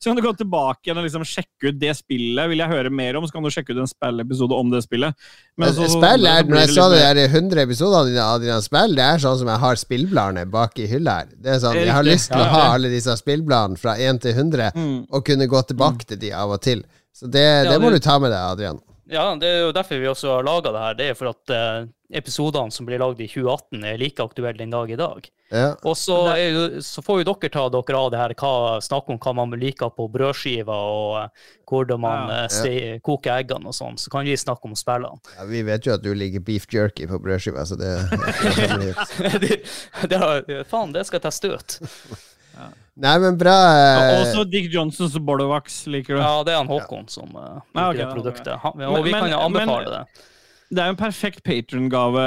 så 0.00 0.10
kan 0.10 0.16
du 0.18 0.22
gå 0.24 0.32
tilbake 0.38 0.86
igjen 0.86 1.00
og 1.00 1.06
liksom 1.06 1.24
sjekke 1.28 1.70
ut 1.72 1.78
det 1.80 1.94
spillet. 1.98 2.50
Vil 2.52 2.62
jeg 2.62 2.72
høre 2.72 2.90
mer 2.90 3.18
om, 3.20 3.26
så 3.28 3.36
kan 3.36 3.46
du 3.46 3.50
sjekke 3.54 3.74
ut 3.74 3.82
en 3.84 3.90
spillepisode 3.90 4.58
om 4.58 4.70
det 4.72 4.82
spillet. 4.86 5.14
Men 5.60 5.74
så- 5.76 5.88
spill 5.92 6.26
er, 6.26 6.44
Når 6.44 6.60
jeg 6.62 6.70
det 6.72 6.76
så 6.76 6.88
litt 6.90 7.00
de 7.00 7.24
der 7.24 7.34
100 7.34 7.62
episodene 7.66 8.24
av 8.24 8.40
dine 8.44 8.60
spill, 8.62 8.94
det 8.98 9.06
er 9.06 9.22
sånn 9.24 9.38
som 9.42 9.48
jeg 9.52 9.62
har 9.64 9.80
spillbladene 9.80 10.46
bak 10.50 10.78
i 10.78 10.86
hylla 10.90 11.18
her. 11.22 11.32
Det 11.36 11.54
er 11.56 11.60
sånn, 11.64 11.74
Jeg 11.80 11.94
har 11.96 12.06
lyst 12.06 12.30
til 12.32 12.40
å 12.40 12.50
ha 12.54 12.62
alle 12.74 12.92
disse 12.92 13.16
spillbladene 13.20 13.78
fra 13.80 13.96
1 13.96 14.20
til 14.22 14.34
100, 14.36 14.72
Mm. 14.74 15.06
og 15.10 15.24
kunne 15.26 15.46
gå 15.50 15.62
tilbake 15.66 16.06
til 16.06 16.18
de 16.18 16.32
av 16.32 16.50
og 16.50 16.60
til. 16.62 16.84
Så 17.14 17.26
det, 17.30 17.68
det 17.68 17.80
må 17.82 17.90
du 17.90 17.98
ta 17.98 18.18
med 18.18 18.30
deg, 18.30 18.38
Adrian. 18.38 18.78
Ja, 19.10 19.24
det 19.34 19.48
er 19.48 19.64
jo 19.66 19.72
derfor 19.74 19.98
vi 19.98 20.06
også 20.10 20.36
har 20.36 20.44
laga 20.46 20.70
det 20.74 20.82
her. 20.84 20.94
Det 20.98 21.06
er 21.10 21.16
for 21.18 21.32
at 21.32 21.52
eh, 21.54 21.88
episodene 22.20 22.70
som 22.74 22.86
blir 22.86 23.00
lagd 23.02 23.20
i 23.22 23.26
2018, 23.30 23.84
er 23.86 23.98
like 23.98 24.22
aktuelle 24.22 24.58
den 24.60 24.70
dag 24.74 24.90
i 24.90 24.98
dag. 24.98 25.28
Ja. 25.50 25.72
Og 25.82 25.96
så, 25.98 26.16
er 26.38 26.78
så 26.86 27.02
får 27.02 27.20
jo 27.20 27.26
dere 27.32 27.50
ta 27.50 27.64
dere 27.74 27.98
av 27.98 28.10
det 28.14 28.20
her, 28.20 28.34
hva, 28.38 28.52
snakke 28.86 29.10
om 29.10 29.18
hva 29.18 29.34
man 29.40 29.56
liker 29.58 29.90
på 29.96 30.06
brødskiva, 30.14 30.76
og 30.94 31.16
eh, 31.24 31.48
hvordan 31.70 32.02
man 32.04 32.30
Ja. 32.30 32.38
eh, 32.44 32.48
ste, 32.54 32.74
koker 33.02 33.34
eggene 33.40 33.72
og 33.72 33.74
sånn. 33.74 33.98
Så 33.98 34.12
kan 34.14 34.26
vi 34.26 34.38
snakke 34.38 34.70
om 34.70 34.78
spillene. 34.78 35.18
Ja, 35.36 35.48
vi 35.50 35.64
vet 35.66 35.90
jo 35.90 35.96
at 35.98 36.06
du 36.06 36.12
liker 36.14 36.44
beef 36.46 36.70
jerky 36.70 37.10
på 37.10 37.18
brødskiva, 37.18 37.66
så 37.66 37.78
det 37.80 37.96
det, 39.42 39.62
det, 40.06 40.20
det 40.46 40.64
faen, 40.70 40.94
det 40.94 41.06
skal 41.08 41.18
jeg 41.18 41.26
teste 41.26 41.54
ut. 41.56 41.80
Nei, 43.00 43.14
men 43.22 43.38
bra. 43.40 43.54
Ja, 43.54 44.00
eh, 44.10 44.18
Også 44.24 44.44
Dick 44.50 44.66
Johnsons 44.74 45.14
Bordovax, 45.24 45.86
liker 45.88 46.18
du? 46.18 46.20
Ja, 46.20 46.42
det 46.44 46.52
er 46.52 46.58
han 46.60 46.68
Håkon 46.68 47.06
som 47.08 47.30
uh, 47.34 47.60
Ja, 47.74 47.86
okay, 47.88 48.02
det 48.04 48.10
produktet. 48.12 48.58
Han, 48.60 48.72
og 48.76 48.98
Men- 48.98 49.04
vi 49.06 49.12
kan 49.16 49.30
jo 49.30 49.38
anbefale 49.40 49.86
men- 49.88 49.96
det. 50.04 50.26
Det 50.70 50.78
er 50.78 50.86
jo 50.86 50.94
en 50.94 51.00
perfekt 51.00 51.40
patron-gave 51.42 52.20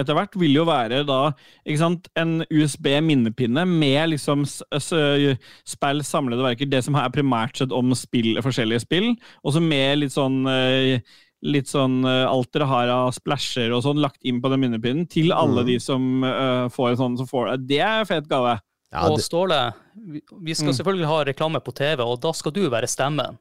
etter 0.00 0.14
hvert. 0.16 0.36
Vil 0.40 0.54
jo 0.56 0.62
være 0.64 1.02
da 1.04 1.18
ikke 1.66 1.76
sant, 1.82 2.06
en 2.16 2.38
USB-minnepinne 2.48 3.66
med 3.68 4.14
liksom 4.14 4.46
spill, 4.48 6.00
samlede 6.00 6.40
verker. 6.46 6.70
Det 6.72 6.80
som 6.86 6.96
er 6.96 7.10
primært 7.12 7.60
sett 7.60 7.70
om 7.76 7.92
spill, 7.92 8.38
forskjellige 8.40 8.80
spill. 8.86 9.10
Og 9.44 9.52
så 9.52 9.60
med 9.60 9.98
litt 10.00 10.14
sånn 10.16 10.40
eh, 10.48 11.00
Litt 11.42 11.66
sånn 11.66 12.04
eh, 12.06 12.22
alt 12.30 12.52
dere 12.54 12.68
har 12.70 12.86
av 12.94 13.08
splæsjer 13.16 13.72
og 13.74 13.80
sånn 13.82 13.98
lagt 13.98 14.20
inn 14.22 14.36
på 14.40 14.48
den 14.48 14.60
minnepinnen 14.62 15.08
til 15.10 15.32
alle 15.34 15.64
Mm. 15.64 15.66
de 15.66 15.78
som 15.82 16.04
uh, 16.22 16.68
får 16.70 16.90
en 16.92 16.96
sånn. 17.00 17.16
Så 17.18 17.26
får, 17.26 17.56
det 17.66 17.80
er 17.82 17.98
en 17.98 18.06
fet 18.06 18.28
gave. 18.30 18.60
Ja, 18.92 19.06
og 19.08 19.18
Ståle, 19.24 19.58
vi, 19.96 20.20
vi 20.44 20.54
skal 20.54 20.70
Mm. 20.72 20.76
selvfølgelig 20.78 21.06
ha 21.08 21.18
reklame 21.24 21.60
på 21.64 21.72
TV, 21.74 22.00
og 22.04 22.20
da 22.20 22.32
skal 22.36 22.52
du 22.52 22.68
være 22.70 22.88
stemmen. 22.90 23.38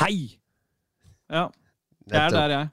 Hei! 0.00 0.38
Ja, 1.32 1.48
det 2.06 2.18
er 2.20 2.30
der 2.34 2.48
jeg. 2.58 2.68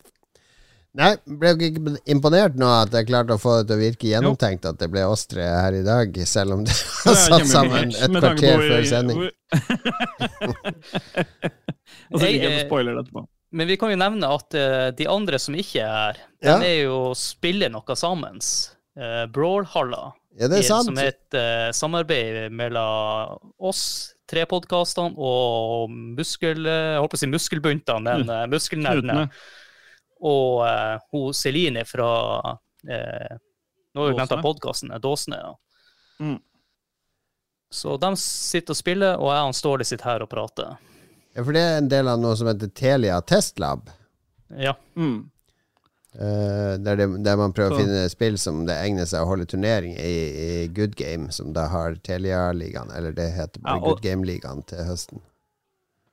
Nei, 0.93 1.13
ble 1.39 1.53
ikke 1.55 1.93
imponert 2.11 2.57
nå 2.59 2.67
at 2.81 2.91
jeg 2.91 3.07
klarte 3.07 3.37
å 3.37 3.39
få 3.39 3.53
det 3.61 3.69
til 3.69 3.77
å 3.77 3.79
virke 3.79 4.09
gjennomtenkt 4.09 4.65
at 4.67 4.75
det 4.81 4.89
ble 4.91 5.05
oss 5.07 5.23
tre 5.31 5.45
her 5.47 5.77
i 5.77 5.83
dag, 5.87 6.17
selv 6.27 6.57
om 6.57 6.65
det 6.67 6.75
har 7.05 7.15
satt 7.15 7.47
sammen 7.47 7.93
et 7.95 8.11
kvarter 8.11 8.59
før 8.67 8.83
sending? 8.89 9.21
Og 12.11 12.19
så 12.19 12.25
ligger 12.27 12.43
jeg 12.43 12.51
Jeg- 12.51 12.65
og 12.65 12.67
spoiler 12.67 12.95
det 12.97 13.05
etterpå. 13.05 13.23
Men 13.53 13.67
vi 13.67 13.75
kan 13.77 13.89
jo 13.91 13.97
nevne 13.99 14.27
at 14.31 14.55
uh, 14.55 14.91
de 14.95 15.07
andre 15.11 15.39
som 15.39 15.55
ikke 15.55 15.79
er 15.83 15.87
her, 15.87 16.17
Ja. 16.43 16.57
de 16.59 16.65
er 16.67 16.83
jo 16.85 17.13
spiller 17.15 17.69
noe 17.69 17.95
sammen. 17.99 18.39
Uh, 18.95 19.25
Brawlhalla, 19.27 20.13
Ja, 20.39 20.47
det 20.47 20.61
er 20.61 20.67
sant. 20.67 20.87
som 20.87 20.99
er 21.01 21.11
et 21.11 21.35
eh, 21.35 21.69
samarbeid 21.75 22.53
mellom 22.55 23.39
oss 23.59 23.83
tre 24.31 24.45
podkastene 24.47 25.11
og 25.19 25.91
muskel... 25.91 26.63
eh, 26.65 26.93
Jeg 26.95 27.01
håper 27.03 27.19
å 27.19 27.21
si 27.21 27.29
muskelbuntene, 27.31 28.03
men 28.05 28.29
uh, 28.31 28.45
muskelnerdene. 28.53 29.25
Og 30.21 30.61
uh, 30.63 31.01
hun 31.11 31.35
Celine 31.35 31.83
fra 31.89 32.11
uh, 32.53 33.33
Nå 33.91 34.05
har 34.05 34.07
vi 34.07 34.15
glemt 34.15 34.37
podkasten. 34.45 34.93
Dåsene. 35.03 35.41
Ja. 35.41 35.51
Mm. 36.23 36.37
Så 37.71 37.97
de 37.99 38.11
sitter 38.19 38.75
og 38.75 38.79
spiller, 38.79 39.17
og 39.19 39.33
jeg 39.33 39.49
og 39.49 39.57
Ståle 39.57 39.87
sitter 39.87 40.13
her 40.13 40.23
og 40.23 40.31
prater. 40.31 40.77
Ja, 41.35 41.43
for 41.43 41.55
det 41.55 41.63
er 41.63 41.77
en 41.79 41.89
del 41.91 42.07
av 42.11 42.19
noe 42.19 42.35
som 42.39 42.47
heter 42.51 42.71
Telia 42.75 43.19
Testlab. 43.23 43.91
Ja. 44.59 44.77
Mm. 44.99 45.30
Eh, 46.15 46.77
der, 46.83 46.95
det, 46.99 47.07
der 47.25 47.37
man 47.39 47.53
prøver 47.55 47.75
å 47.75 47.79
finne 47.81 48.05
spill 48.11 48.37
som 48.41 48.63
det 48.67 48.77
egner 48.83 49.05
seg 49.09 49.23
å 49.23 49.29
holde 49.31 49.45
turnering 49.49 49.93
i, 49.95 50.13
i 50.45 50.67
Good 50.75 50.95
Game, 50.99 51.31
som 51.31 51.53
da 51.55 51.67
har 51.71 51.95
Telia-ligaen, 52.03 52.91
eller 52.95 53.15
det 53.17 53.29
heter 53.35 53.61
bare 53.63 53.77
Ja, 53.79 53.85
Good 53.85 54.01
Game-ligaen 54.05 54.63
til 54.69 54.83
høsten. 54.87 55.21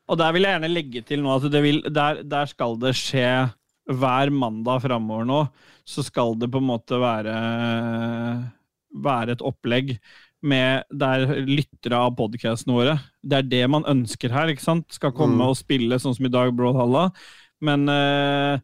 Og 0.09 0.17
der 0.17 0.33
vil 0.33 0.47
jeg 0.47 0.55
gjerne 0.57 0.73
legge 0.73 1.03
til 1.05 1.21
nå 1.25 1.35
at 1.37 1.49
det 1.53 1.61
vil, 1.65 1.83
der, 1.93 2.23
der 2.25 2.47
skal 2.49 2.79
det 2.81 2.95
skje 2.97 3.27
hver 3.89 4.31
mandag 4.33 4.81
framover 4.85 5.27
nå. 5.29 5.43
Så 5.89 6.03
skal 6.05 6.35
det 6.41 6.51
på 6.53 6.61
en 6.61 6.69
måte 6.69 6.97
være, 7.01 7.35
være 9.05 9.37
et 9.37 9.45
opplegg 9.45 9.95
med 10.49 10.85
der 10.95 11.25
lyttere 11.49 11.99
av 11.99 12.13
podkastene 12.15 12.77
våre 12.77 12.93
Det 13.27 13.41
er 13.41 13.47
det 13.49 13.63
man 13.73 13.87
ønsker 13.91 14.31
her, 14.31 14.53
ikke 14.53 14.63
sant? 14.65 14.87
Skal 14.95 15.13
komme 15.17 15.41
Mm. 15.41 15.49
og 15.49 15.57
spille 15.59 15.99
sånn 15.99 16.15
som 16.15 16.27
i 16.29 16.31
dag, 16.33 16.53
Brawlhalla. 16.55 17.09
Men 17.61 17.89
eh, 17.89 18.61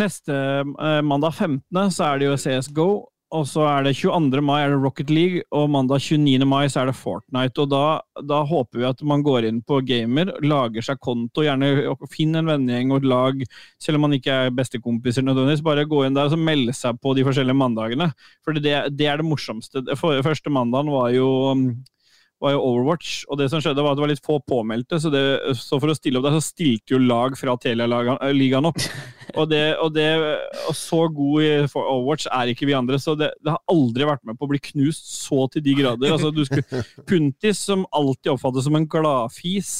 neste 0.00 0.32
eh, 0.62 1.02
mandag 1.02 1.34
15. 1.34 1.60
så 1.92 2.08
er 2.10 2.18
det 2.18 2.30
jo 2.30 2.40
CSGO. 2.40 2.88
Og 3.34 3.42
så 3.50 3.64
er 3.66 3.82
det 3.82 3.96
22. 3.98 4.38
mai 4.44 4.60
er 4.62 4.70
det 4.70 4.78
Rocket 4.78 5.08
League, 5.10 5.40
og 5.50 5.66
mandag 5.74 5.98
29. 6.04 6.44
mai 6.46 6.68
så 6.70 6.84
er 6.84 6.90
det 6.92 6.94
Fortnite. 6.94 7.64
Og 7.64 7.72
da, 7.72 7.80
da 8.22 8.38
håper 8.46 8.78
vi 8.78 8.86
at 8.86 9.02
man 9.02 9.24
går 9.26 9.48
inn 9.48 9.58
på 9.66 9.80
Gamer, 9.88 10.30
lager 10.46 10.86
seg 10.86 11.00
konto, 11.02 11.42
gjerne 11.42 11.96
finn 12.12 12.38
en 12.38 12.46
vennegjeng 12.46 12.94
og 12.94 13.02
et 13.02 13.08
lag, 13.10 13.42
selv 13.82 13.98
om 13.98 14.06
man 14.06 14.14
ikke 14.14 14.38
er 14.46 14.54
bestekompiser 14.54 15.26
nødvendigvis. 15.26 15.64
Bare 15.66 15.88
gå 15.90 16.04
inn 16.06 16.14
der 16.14 16.30
og 16.30 16.46
melde 16.46 16.76
seg 16.76 17.02
på 17.02 17.16
de 17.18 17.26
forskjellige 17.26 17.58
mandagene. 17.58 18.12
For 18.46 18.54
det, 18.54 18.78
det 18.94 19.10
er 19.10 19.18
det 19.18 19.26
morsomste. 19.26 19.82
Første 19.98 20.54
mandagen 20.54 20.94
var 20.94 21.10
jo 21.16 21.28
var 22.42 22.52
jo 22.52 22.60
Overwatch, 22.60 23.22
og 23.30 23.38
det 23.40 23.48
som 23.52 23.62
skjedde 23.64 23.80
var 23.80 23.94
at 23.94 23.98
det 23.98 24.04
var 24.04 24.10
litt 24.12 24.24
få 24.24 24.36
påmeldte, 24.44 24.98
så, 25.00 25.12
det, 25.12 25.22
så 25.56 25.78
for 25.80 25.92
å 25.92 25.96
stille 25.96 26.20
opp 26.20 26.26
der, 26.26 26.36
så 26.36 26.44
stilte 26.44 26.96
jo 26.96 27.00
lag 27.00 27.36
fra 27.38 27.56
Telia-ligaen 27.60 28.68
opp. 28.68 28.82
Og, 29.36 29.48
det, 29.50 29.74
og, 29.82 29.90
det, 29.92 30.04
og 30.70 30.76
så 30.78 31.00
god 31.12 31.42
i 31.44 31.48
Overwatch 31.66 32.28
er 32.32 32.48
ikke 32.48 32.68
vi 32.70 32.76
andre, 32.78 32.96
så 33.02 33.12
det, 33.18 33.32
det 33.44 33.50
har 33.52 33.58
aldri 33.68 34.06
vært 34.08 34.22
med 34.24 34.38
på 34.38 34.46
å 34.46 34.50
bli 34.52 34.60
knust 34.70 35.10
så 35.26 35.42
til 35.52 35.64
de 35.66 35.74
grader. 35.76 36.14
Altså, 36.14 36.30
du 36.32 36.40
skulle, 36.46 36.84
Puntis, 37.10 37.58
som 37.66 37.82
alltid 37.90 38.30
oppfattes 38.32 38.64
som 38.64 38.78
en 38.78 38.86
gladfis, 38.88 39.72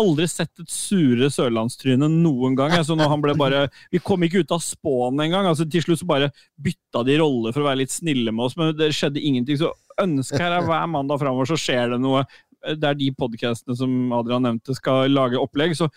aldri 0.00 0.26
sett 0.30 0.62
et 0.62 0.72
surere 0.72 1.28
sørlandstryne 1.32 2.08
noen 2.12 2.56
gang. 2.58 2.74
Altså, 2.78 2.96
når 2.98 3.12
han 3.12 3.24
ble 3.24 3.34
bare, 3.38 3.64
vi 3.94 4.00
kom 4.02 4.24
ikke 4.24 4.44
ut 4.44 4.54
av 4.54 4.62
spåen 4.64 5.20
engang. 5.24 5.48
Altså, 5.50 5.66
til 5.68 5.84
slutt 5.84 6.02
så 6.02 6.08
bare 6.08 6.30
bytta 6.64 7.04
de 7.08 7.18
roller 7.22 7.54
for 7.54 7.64
å 7.64 7.68
være 7.70 7.82
litt 7.82 7.94
snille 7.94 8.34
med 8.34 8.46
oss, 8.48 8.56
men 8.58 8.74
det 8.78 8.92
skjedde 8.96 9.22
ingenting. 9.22 9.60
Så 9.60 9.72
ønsket 10.02 10.44
her 10.44 10.58
er 10.58 10.66
hver 10.68 10.88
mandag 10.90 11.20
framover 11.22 11.50
så 11.50 11.58
skjer 11.60 11.94
det 11.94 12.00
noe. 12.02 12.24
Det 12.68 12.88
er 12.88 12.98
de 12.98 13.12
podkastene 13.14 13.76
som 13.78 14.12
Adrian 14.16 14.44
nevnte, 14.46 14.74
skal 14.78 15.10
lage 15.12 15.38
opplegg. 15.40 15.76
Så 15.78 15.90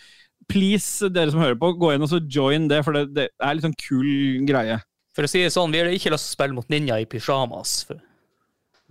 please, 0.51 1.09
dere 1.13 1.33
som 1.33 1.41
hører 1.41 1.59
på, 1.59 1.73
gå 1.79 1.93
inn 1.93 2.05
og 2.05 2.11
så 2.11 2.21
join 2.21 2.67
det, 2.71 2.81
for 2.85 2.97
det, 2.97 3.07
det 3.15 3.29
er 3.37 3.57
litt 3.57 3.65
sånn 3.65 3.77
kul 3.79 4.45
greie. 4.47 4.79
For 5.15 5.27
å 5.27 5.29
si 5.31 5.43
det 5.43 5.51
sånn, 5.53 5.73
vi 5.73 5.81
har 5.81 5.91
ikke 5.91 6.13
lyst 6.13 6.29
til 6.29 6.33
å 6.33 6.37
spille 6.37 6.55
mot 6.55 6.71
ninja 6.71 6.97
i 7.01 7.07
pysjamas. 7.09 7.81
For... 7.87 7.99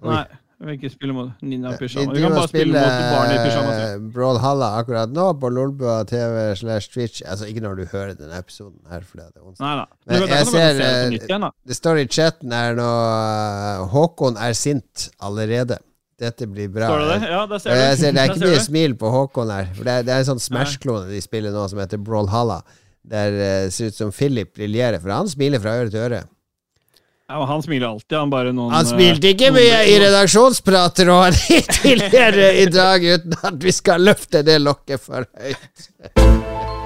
Nei, 0.05 0.25
jeg 0.61 0.69
vil 0.69 0.75
ikke 0.77 0.89
spille 0.93 1.15
mot 1.17 1.29
Nina 1.41 1.71
Vi 1.73 1.87
Pyjamas. 1.87 2.11
Vi 2.13 2.21
kan 2.21 2.35
bare 2.37 2.49
spille 2.51 2.81
mot 2.85 3.05
barn 3.15 3.31
i 3.33 3.37
pyjamas. 3.41 3.77
ja. 3.81 3.93
Brawlhalla 4.13 4.67
akkurat 4.77 5.13
nå 5.17 5.29
på 5.41 5.49
Lolbua 5.57 6.03
TV 6.05 6.43
slash 6.61 6.91
Twitch. 6.93 7.23
Altså 7.25 7.47
ikke 7.49 7.63
når 7.65 7.79
du 7.79 7.85
hører 7.89 8.11
denne 8.19 8.37
episoden 8.37 8.81
her, 8.91 9.01
for 9.01 9.23
det 9.23 9.31
er 9.31 9.47
onsdag. 9.47 9.87
Men 10.05 10.19
jeg 10.21 10.29
kan 10.29 10.45
du 10.45 10.51
ser, 10.51 10.75
det 10.77 11.31
eh. 11.31 11.47
Det 11.65 11.77
står 11.79 12.03
i 12.03 12.05
chatten 12.13 12.53
her 12.53 12.77
nå 12.77 12.89
uh, 12.91 13.87
Håkon 13.95 14.37
er 14.37 14.53
sint 14.59 15.07
allerede. 15.25 15.79
Dette 16.21 16.45
blir 16.45 16.69
bra. 16.69 16.91
Står 16.93 17.07
det 17.07 17.15
det? 17.15 17.31
Ja, 17.33 17.41
der 17.49 17.63
ser 17.65 17.73
du. 17.73 17.81
jeg 17.81 17.97
ser, 18.03 18.13
det 18.13 18.21
er 18.21 18.35
ikke 18.35 18.45
mye 18.45 18.59
du. 18.59 18.67
smil 18.67 18.97
på 19.01 19.15
Håkon 19.15 19.55
her. 19.55 19.71
For 19.79 19.89
det 19.89 19.95
er, 19.95 20.05
det 20.11 20.13
er 20.13 20.27
en 20.27 20.29
sånn 20.35 20.45
Smash-klone 20.45 21.09
de 21.09 21.23
spiller 21.25 21.57
nå, 21.57 21.65
som 21.73 21.81
heter 21.81 22.05
Brawlhalla. 22.05 22.61
Der 23.09 23.33
eh, 23.33 23.63
det 23.65 23.73
ser 23.73 23.89
ut 23.89 23.97
som 23.97 24.13
Philip 24.13 24.53
briljerer, 24.53 25.01
for 25.01 25.17
han 25.17 25.33
smiler 25.33 25.65
fra 25.65 25.79
øre 25.81 25.89
til 25.89 26.05
øre. 26.05 26.21
Ja, 27.31 27.45
han 27.47 27.62
smiler 27.62 27.87
alltid. 27.87 28.18
Han 28.18 28.31
bare 28.33 28.51
noen 28.53 28.72
Han 28.74 28.89
smilte 28.89 29.31
ikke 29.31 29.53
mye 29.55 29.85
i 29.87 29.95
redaksjonsprater 30.03 31.12
og 31.14 31.20
han 31.28 31.37
tidligere 31.78 32.49
i 32.59 32.66
dag, 32.66 33.07
uten 33.07 33.37
at 33.53 33.62
vi 33.62 33.74
skal 33.76 34.03
løfte 34.03 34.43
det 34.47 34.59
lokket 34.59 35.05
for 35.05 35.28
høyt. 35.39 36.80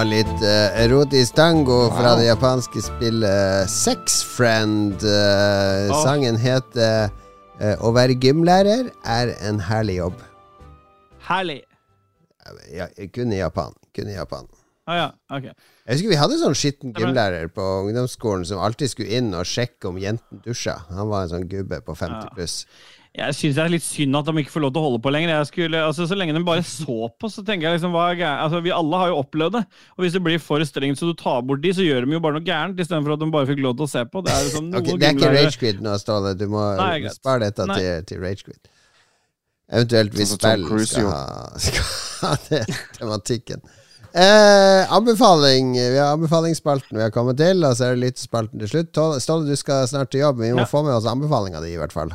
Litt 0.00 0.30
uh, 0.40 0.72
erotisk 0.80 1.34
tango 1.36 1.90
fra 1.92 2.14
det 2.16 2.24
japanske 2.30 2.80
spillet 2.80 3.68
Sex 3.68 4.22
Friend. 4.24 4.94
Uh, 5.04 5.90
oh. 5.92 5.98
Sangen 6.00 6.38
heter 6.40 7.10
uh, 7.60 7.74
'Å 7.76 7.90
være 7.92 8.16
gymlærer 8.16 8.88
er 9.04 9.34
en 9.44 9.60
herlig 9.60 9.98
jobb'. 9.98 10.22
Herlig. 11.28 11.58
Ja, 12.72 12.88
kun 13.12 13.34
i 13.34 13.42
Japan. 13.42 13.76
Kun 13.92 14.08
i 14.08 14.16
Japan. 14.16 14.48
Ah, 14.88 14.96
ja, 14.96 15.08
okay. 15.36 15.52
Jeg 15.84 15.98
husker 15.98 16.14
vi 16.14 16.20
hadde 16.22 16.38
sånn 16.40 16.56
skitten 16.56 16.94
gymlærer 16.96 17.52
på 17.52 17.66
ungdomsskolen 17.84 18.48
som 18.48 18.62
alltid 18.64 18.94
skulle 18.94 19.20
inn 19.20 19.28
og 19.36 19.44
sjekke 19.46 19.92
om 19.92 20.00
jentene 20.00 20.40
dusja. 20.46 20.78
Han 20.88 21.12
var 21.12 21.26
en 21.26 21.34
sånn 21.34 21.50
gubbe 21.50 21.82
på 21.84 21.94
50 21.98 22.32
Ja. 22.40 22.48
Jeg 23.10 23.34
syns 23.34 23.56
det 23.56 23.62
er 23.64 23.72
litt 23.72 23.82
synd 23.82 24.14
at 24.14 24.28
de 24.28 24.32
ikke 24.38 24.52
får 24.54 24.62
lov 24.62 24.70
til 24.70 24.80
å 24.80 24.84
holde 24.86 25.00
på 25.02 25.10
lenger. 25.10 25.32
Jeg 25.34 25.46
skulle, 25.48 25.78
altså, 25.82 26.04
så 26.06 26.14
lenge 26.14 26.34
de 26.36 26.42
bare 26.46 26.62
så 26.62 27.08
på, 27.18 27.30
så 27.32 27.42
tenker 27.42 27.66
jeg 27.66 27.80
liksom 27.80 27.90
hva 27.96 28.04
er 28.12 28.20
gærent? 28.20 28.42
Altså, 28.44 28.60
Vi 28.62 28.70
alle 28.70 29.00
har 29.02 29.10
jo 29.10 29.16
opplevd 29.24 29.56
det. 29.58 29.62
Og 29.96 30.04
hvis 30.04 30.14
det 30.14 30.22
blir 30.22 30.38
for 30.38 30.62
strengt 30.68 31.00
så 31.00 31.08
du 31.10 31.16
tar 31.18 31.42
bort 31.42 31.60
de, 31.64 31.72
så 31.74 31.82
gjør 31.82 32.06
de 32.06 32.14
jo 32.14 32.20
bare 32.22 32.38
noe 32.38 32.46
gærent 32.46 32.78
istedenfor 32.78 33.16
at 33.16 33.24
de 33.24 33.30
bare 33.34 33.50
fikk 33.50 33.64
lov 33.66 33.74
til 33.80 33.88
å 33.88 33.90
se 33.90 34.04
på. 34.12 34.22
Det 34.22 34.30
er 34.36 34.46
liksom 34.46 34.70
okay, 34.78 34.94
det 35.02 35.08
er 35.10 35.18
ikke 35.18 35.32
Ragequid 35.34 35.82
nå, 35.82 35.96
Ståle. 35.98 36.36
Du 36.38 36.46
må 36.54 36.62
Nei, 36.78 36.94
spare 37.10 37.48
dette 37.48 37.66
Nei. 37.66 37.80
til, 37.82 38.06
til 38.12 38.22
Ragequid. 38.22 38.72
Eventuelt 39.70 40.14
hvis 40.18 40.32
spill 40.38 40.64
Cruise 40.70 40.94
skal 40.94 41.10
ha, 41.10 41.26
skal 41.66 41.92
ha 42.22 42.32
det 42.46 42.62
tematikken. 42.96 43.66
Eh, 44.14 44.86
anbefaling. 44.90 45.74
Vi 45.78 45.98
har 45.98 46.14
anbefalingsspalten 46.14 46.98
vi 46.98 47.02
har 47.04 47.12
kommet 47.14 47.38
til, 47.42 47.62
og 47.66 47.74
så 47.78 47.90
er 47.90 47.98
det 47.98 48.06
lyttespalten 48.06 48.62
til 48.62 48.70
slutt. 48.70 49.02
Ståle, 49.22 49.50
du 49.50 49.58
skal 49.58 49.86
snart 49.90 50.14
til 50.14 50.22
jobb, 50.24 50.40
vi 50.46 50.54
må 50.54 50.62
Ja. 50.62 50.70
få 50.70 50.86
med 50.86 50.94
oss 50.94 51.06
anbefalinga 51.10 51.62
di, 51.66 51.74
i 51.74 51.78
hvert 51.82 51.94
fall. 51.94 52.14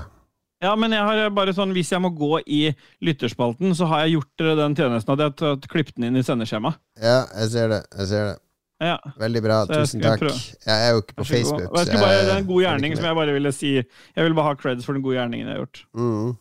Ja, 0.65 0.71
men 0.79 0.93
jeg 0.95 1.03
har 1.05 1.29
bare 1.35 1.53
sånn, 1.55 1.73
hvis 1.75 1.91
jeg 1.93 2.01
må 2.03 2.09
gå 2.17 2.39
i 2.45 2.61
lytterspalten, 3.05 3.75
så 3.77 3.87
har 3.91 4.05
jeg 4.05 4.17
gjort 4.17 4.31
dere 4.41 4.55
den 4.63 4.75
tjenesten 4.77 5.13
at 5.15 5.21
jeg 5.23 5.35
har 5.45 5.69
klippet 5.71 5.95
den 5.99 6.09
inn 6.09 6.17
i 6.19 6.25
sendeskjemaet. 6.25 6.81
Ja, 7.01 7.21
jeg 7.43 7.51
ser 7.53 7.71
det. 7.75 7.81
Jeg 7.99 8.09
ser 8.11 8.25
det. 8.31 8.35
Ja. 8.83 8.95
Veldig 9.21 9.41
bra. 9.45 9.57
Tusen 9.69 10.01
takk. 10.03 10.19
prøve. 10.19 10.39
Jeg 10.65 10.87
er 10.87 10.89
jo 10.97 11.03
ikke 11.03 11.13
på. 11.21 11.25
Facebook. 11.29 11.61
Jeg 11.63 11.99
bare, 12.01 12.17
det 12.27 12.33
er 12.33 12.41
en 12.41 12.49
god 12.49 12.65
gjerning 12.65 12.95
som 12.97 13.05
jeg 13.07 13.15
bare 13.21 13.35
ville 13.37 13.51
si. 13.55 13.69
Jeg 13.79 14.25
vil 14.25 14.35
bare 14.35 14.49
ha 14.51 14.57
creds 14.59 14.87
for 14.87 14.97
den 14.97 15.05
gode 15.05 15.15
gjerningen 15.15 15.47
jeg 15.47 15.55
har 15.55 15.61
gjort. 15.63 15.79
Mm. 15.95 16.33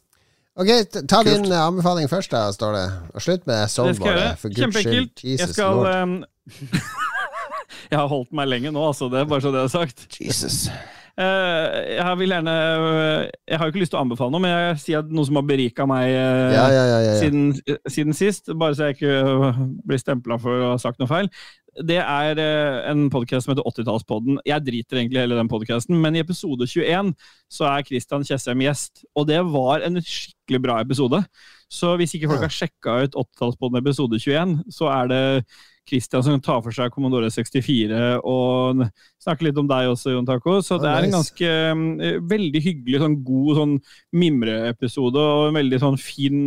Ok, 0.55 0.69
ta 0.95 1.01
ta 1.11 1.21
din 1.27 1.47
eh, 1.51 1.61
anbefaling 1.67 2.11
først, 2.11 2.31
da, 2.35 2.49
står 2.55 2.75
det. 2.79 2.85
Og 3.15 3.23
slutt 3.23 3.47
med 3.47 3.55
det 3.55 3.63
Det 3.63 3.71
skal 3.71 3.87
jeg 3.87 3.95
soundboardet. 3.95 4.25
gjøre. 4.25 4.37
For 4.43 4.57
guds 4.59 4.83
skyld. 4.83 5.09
Jeg 5.25 5.39
Jesus 5.39 5.55
skal 5.57 5.79
lord. 5.79 5.89
ehm, 5.95 6.17
Jeg 7.91 7.99
har 7.99 8.07
holdt 8.11 8.35
meg 8.37 8.49
lenge 8.51 8.71
nå, 8.75 8.83
altså. 8.91 9.09
Det 9.13 9.21
er 9.23 9.31
bare 9.31 9.43
så 9.45 9.51
det 9.55 9.63
er 9.65 9.73
sagt. 9.73 10.05
Jesus. 10.21 10.59
Eh, 11.15 11.75
jeg 11.95 12.19
vil 12.19 12.33
gjerne 12.35 12.53
eh, 12.59 13.29
Jeg 13.47 13.59
har 13.61 13.69
jo 13.69 13.71
ikke 13.71 13.83
lyst 13.85 13.93
til 13.95 14.01
å 14.01 14.03
anbefale 14.03 14.35
noe, 14.35 14.43
men 14.43 14.51
jeg 14.51 14.79
sier 14.83 15.03
at 15.05 15.13
noe 15.15 15.23
som 15.29 15.37
har 15.39 15.45
berika 15.47 15.85
meg 15.87 16.09
eh, 16.11 16.55
Ja, 16.57 16.65
ja, 16.75 16.87
ja. 16.91 17.13
Siden, 17.21 17.53
siden 17.87 18.17
sist, 18.19 18.51
bare 18.59 18.75
så 18.75 18.89
jeg 18.89 18.97
ikke 18.97 19.53
blir 19.87 20.01
stempla 20.03 20.41
for 20.43 20.59
å 20.59 20.73
ha 20.73 20.81
sagt 20.83 20.99
noe 20.99 21.11
feil. 21.11 21.31
Det 21.87 22.01
er 22.03 22.39
en 22.91 23.09
podkast 23.11 23.47
som 23.47 23.53
heter 23.53 23.67
80-tallspodden. 23.67 24.41
Jeg 24.47 24.63
driter 24.67 25.01
egentlig 25.01 25.23
hele 25.25 25.39
den 25.39 25.51
podkasten, 25.51 25.99
men 26.03 26.15
i 26.15 26.23
episode 26.23 26.69
21 26.71 27.11
så 27.51 27.67
er 27.71 27.87
Christian 27.87 28.27
Tjessem 28.27 28.63
gjest, 28.63 29.03
og 29.19 29.27
det 29.31 29.41
var 29.51 29.83
en 29.87 29.99
skikkelig 29.99 30.61
bra 30.67 30.79
episode. 30.83 31.19
Så 31.71 31.97
hvis 31.99 32.15
ikke 32.15 32.31
folk 32.31 32.47
har 32.47 32.55
sjekka 32.55 33.01
ut 33.07 33.19
80-tallspodden 33.25 33.83
episode 33.83 34.23
21, 34.23 34.61
så 34.75 34.91
er 34.95 35.11
det 35.11 35.25
Christian 35.89 36.23
som 36.25 36.41
tar 36.41 36.63
for 36.65 36.73
seg 36.73 36.91
Commodore 36.95 37.29
64 37.31 38.21
og 38.25 38.85
snakker 39.21 39.49
litt 39.51 39.59
om 39.61 39.69
deg 39.69 39.91
også, 39.93 40.15
Jon 40.15 40.27
Taco. 40.29 40.59
Så 40.65 40.79
det 40.81 40.89
er 40.91 41.07
en 41.09 41.17
ganske 41.19 41.51
eh, 41.51 42.19
veldig 42.35 42.63
hyggelig, 42.65 43.01
sånn 43.03 43.17
god 43.27 43.57
sånn 43.61 43.75
mimreepisode, 44.17 45.21
og 45.21 45.49
en 45.51 45.59
veldig 45.61 45.81
sånn 45.83 45.99
fin 46.01 46.39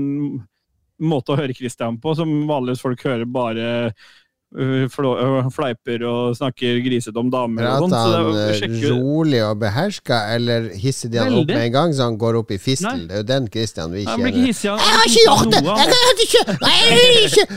måte 0.98 1.34
å 1.36 1.38
høre 1.38 1.54
Christian 1.54 2.00
på, 2.02 2.16
som 2.18 2.32
vanligvis 2.50 2.82
folk 2.82 3.04
hører 3.06 3.28
bare 3.30 3.68
flå- 4.90 5.18
øh, 5.20 5.50
fleiper 5.52 6.04
og 6.08 6.36
snakker 6.40 6.80
grisete 6.86 7.20
om 7.20 7.30
damer 7.30 7.66
og 7.68 7.84
sånt. 7.84 7.94
Prater 7.94 8.08
Så 8.08 8.64
han 8.64 8.72
det 8.72 8.88
eh, 8.88 8.96
rolig 8.96 9.42
og 9.44 9.60
beherska, 9.60 10.22
eller 10.38 10.70
hisser 10.80 11.12
de 11.12 11.20
han 11.20 11.36
opp 11.42 11.52
med 11.52 11.66
en 11.68 11.72
gang 11.76 11.94
så 11.94 12.08
han 12.08 12.18
går 12.18 12.40
opp 12.40 12.52
i 12.56 12.58
fistel? 12.58 13.06
Det 13.10 13.14
er 13.20 13.22
jo 13.22 13.28
den 13.34 13.50
Christian 13.52 13.92
vi 13.92 14.06
kjenner. 14.08 14.40
Jeg 14.40 14.64
har 14.80 15.06
ikke 15.06 15.28
gjort 15.28 15.52
det! 15.52 15.62
Jeg 15.68 15.78
har 15.94 17.22
ikke 17.28 17.52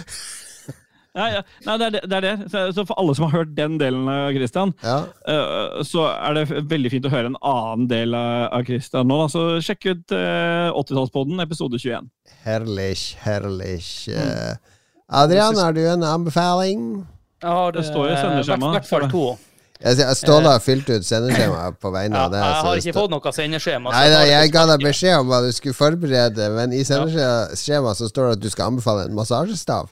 Nei, 1.10 1.24
Nei, 1.26 1.30
ja, 1.34 1.40
nei, 1.66 1.74
det 1.80 1.86
er 1.86 1.90
det. 1.96 2.00
det, 2.06 2.16
er 2.20 2.24
det. 2.26 2.50
Så, 2.52 2.60
så 2.76 2.84
for 2.86 2.98
alle 3.02 3.14
som 3.18 3.24
har 3.26 3.32
hørt 3.40 3.54
den 3.56 3.78
delen 3.80 4.06
av 4.10 4.28
Christian, 4.36 4.70
Ja, 4.84 4.98
øh, 5.26 5.80
så 5.88 6.04
er 6.12 6.36
det 6.38 6.44
veldig 6.70 6.92
fint 6.92 7.08
å 7.08 7.10
høre 7.10 7.32
en 7.32 7.38
annen 7.42 7.88
del 7.90 8.14
av, 8.14 8.44
av 8.60 8.64
Christian 8.68 9.10
nå. 9.10 9.16
Da. 9.24 9.28
Så 9.32 9.42
sjekk 9.66 9.88
ut 9.90 10.14
øh, 10.14 10.70
80-tallspodden, 10.78 11.42
episode 11.42 11.80
21. 11.82 12.06
herlig, 12.46 12.94
herlig. 13.24 13.80
Mm. 14.06 14.22
Eh, 14.22 14.56
Adrian, 15.20 15.58
har 15.58 15.74
du 15.74 15.82
en 15.90 16.06
anbefaling? 16.06 16.84
Jeg 17.42 17.56
har 17.58 17.72
Det 17.74 17.82
står 17.88 18.06
i 18.06 18.12
eh, 18.14 18.20
sendeskjemaet, 18.22 18.70
I 18.70 18.78
hvert 18.78 18.90
fall 18.94 19.10
to. 19.10 19.24
Ståle 20.14 20.50
har 20.52 20.60
fylt 20.62 20.90
ut 20.92 21.06
sendeskjema 21.08 21.70
på 21.82 21.90
vegne 21.94 22.18
Ja, 22.20 22.26
deg. 22.30 22.42
jeg 22.44 22.64
har 22.66 22.80
ikke 22.84 22.94
fått 23.00 23.14
noe 23.14 23.32
sendeskjema. 23.34 23.90
Nei, 23.96 24.08
nei, 24.12 24.26
jeg 24.28 24.52
ga 24.54 24.66
deg 24.70 24.84
beskjed 24.84 25.22
om 25.24 25.30
hva 25.32 25.40
du 25.42 25.50
skulle 25.56 25.74
forberede, 25.74 26.50
men 26.54 26.74
i 26.76 26.84
sendeskjemaet 26.86 27.98
så 27.98 28.10
står 28.12 28.28
det 28.28 28.36
at 28.38 28.42
du 28.44 28.50
skal 28.52 28.70
anbefale 28.74 29.08
en 29.08 29.16
massasjestav. 29.18 29.88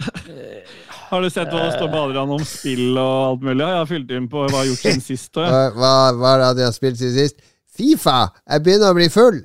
Har 1.10 1.22
du 1.22 1.28
sett 1.30 1.50
hva 1.52 1.62
det 1.66 1.76
står 1.76 1.90
på 1.92 2.02
Adrian 2.06 2.34
om 2.34 2.44
spill 2.46 2.96
og 2.96 3.14
alt 3.28 3.46
mulig? 3.46 3.62
Jeg 3.62 3.78
har 3.78 3.88
fylt 3.90 4.12
inn 4.16 4.28
på 4.32 4.44
hva 4.44 4.50
jeg 4.50 4.58
har 4.58 4.68
gjort 4.70 4.84
siden 4.86 5.04
sist. 5.04 5.30
Og, 5.36 5.46
ja. 5.46 5.64
Hva, 5.76 5.94
hva, 6.18 6.34
jeg 6.50 6.66
har 6.66 6.76
spilt 6.76 7.00
siden 7.00 7.16
sist? 7.18 7.42
Fifa! 7.72 8.18
Jeg 8.48 8.64
begynner 8.66 8.92
å 8.92 8.98
bli 8.98 9.08
full! 9.12 9.40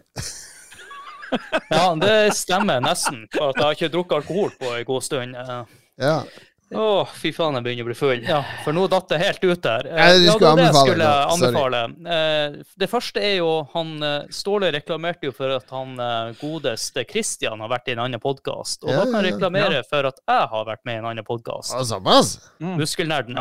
Ja, 1.68 1.92
det 2.00 2.16
stemmer 2.38 2.80
nesten. 2.84 3.26
For 3.34 3.52
at 3.52 3.60
jeg 3.60 3.66
har 3.66 3.76
ikke 3.76 3.92
drukket 3.94 4.22
alkohol 4.22 4.54
på 4.60 4.72
en 4.78 4.86
god 4.88 5.04
stund. 5.04 5.36
Ja. 6.00 6.20
Å, 6.76 7.06
fy 7.16 7.30
faen, 7.32 7.56
jeg 7.56 7.64
begynner 7.64 7.86
å 7.86 7.88
bli 7.88 7.96
full. 7.96 8.24
Ja, 8.28 8.42
for 8.66 8.76
nå 8.76 8.84
datt 8.92 9.08
det 9.14 9.22
helt 9.22 9.44
ut 9.46 9.62
der. 9.64 9.88
Ja, 9.88 10.08
skulle 10.12 10.18
det 10.20 10.34
var 10.34 10.58
det 10.58 10.66
jeg 10.66 10.74
anbefale 10.74 10.88
skulle 10.90 11.12
anbefale. 11.36 11.82
Eh, 12.16 12.58
Det 12.84 12.90
første 12.92 13.22
er 13.24 13.36
jo 13.38 13.52
han 13.72 13.94
eh, 14.04 14.26
Ståle 14.36 14.72
reklamerte 14.76 15.30
jo 15.30 15.36
for 15.36 15.54
at 15.56 15.72
han 15.72 15.94
eh, 16.04 16.34
godeste 16.42 17.06
Christian 17.08 17.64
har 17.64 17.72
vært 17.72 17.88
i 17.88 17.96
en 17.96 18.02
annen 18.04 18.24
podkast. 18.24 18.84
Og 18.84 18.92
Ja, 18.92 19.06
da 19.06 19.14
kan 19.14 19.24
jeg 19.24 19.32
ja, 19.32 19.38
reklamere 19.38 19.86
for 19.88 20.10
at 20.12 20.20
jeg 20.20 20.50
har 20.56 20.68
vært 20.68 20.84
med 20.90 20.98
i 20.98 21.02
en 21.04 21.08
annen 21.14 21.28
podkast. 21.28 21.72
Mm. 22.60 22.76
Muskelnerden. 22.82 23.40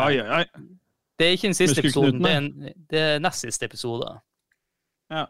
Det 1.16 1.26
er 1.26 1.34
ikke 1.34 1.50
den 1.50 1.58
siste 1.58 1.82
episoden, 1.82 2.22
det 2.22 2.30
er, 2.30 2.38
en, 2.38 2.78
det 2.92 3.02
er 3.02 3.20
nest 3.24 3.42
siste 3.42 3.66
episode. 3.66 4.12
Ja. 5.10 5.26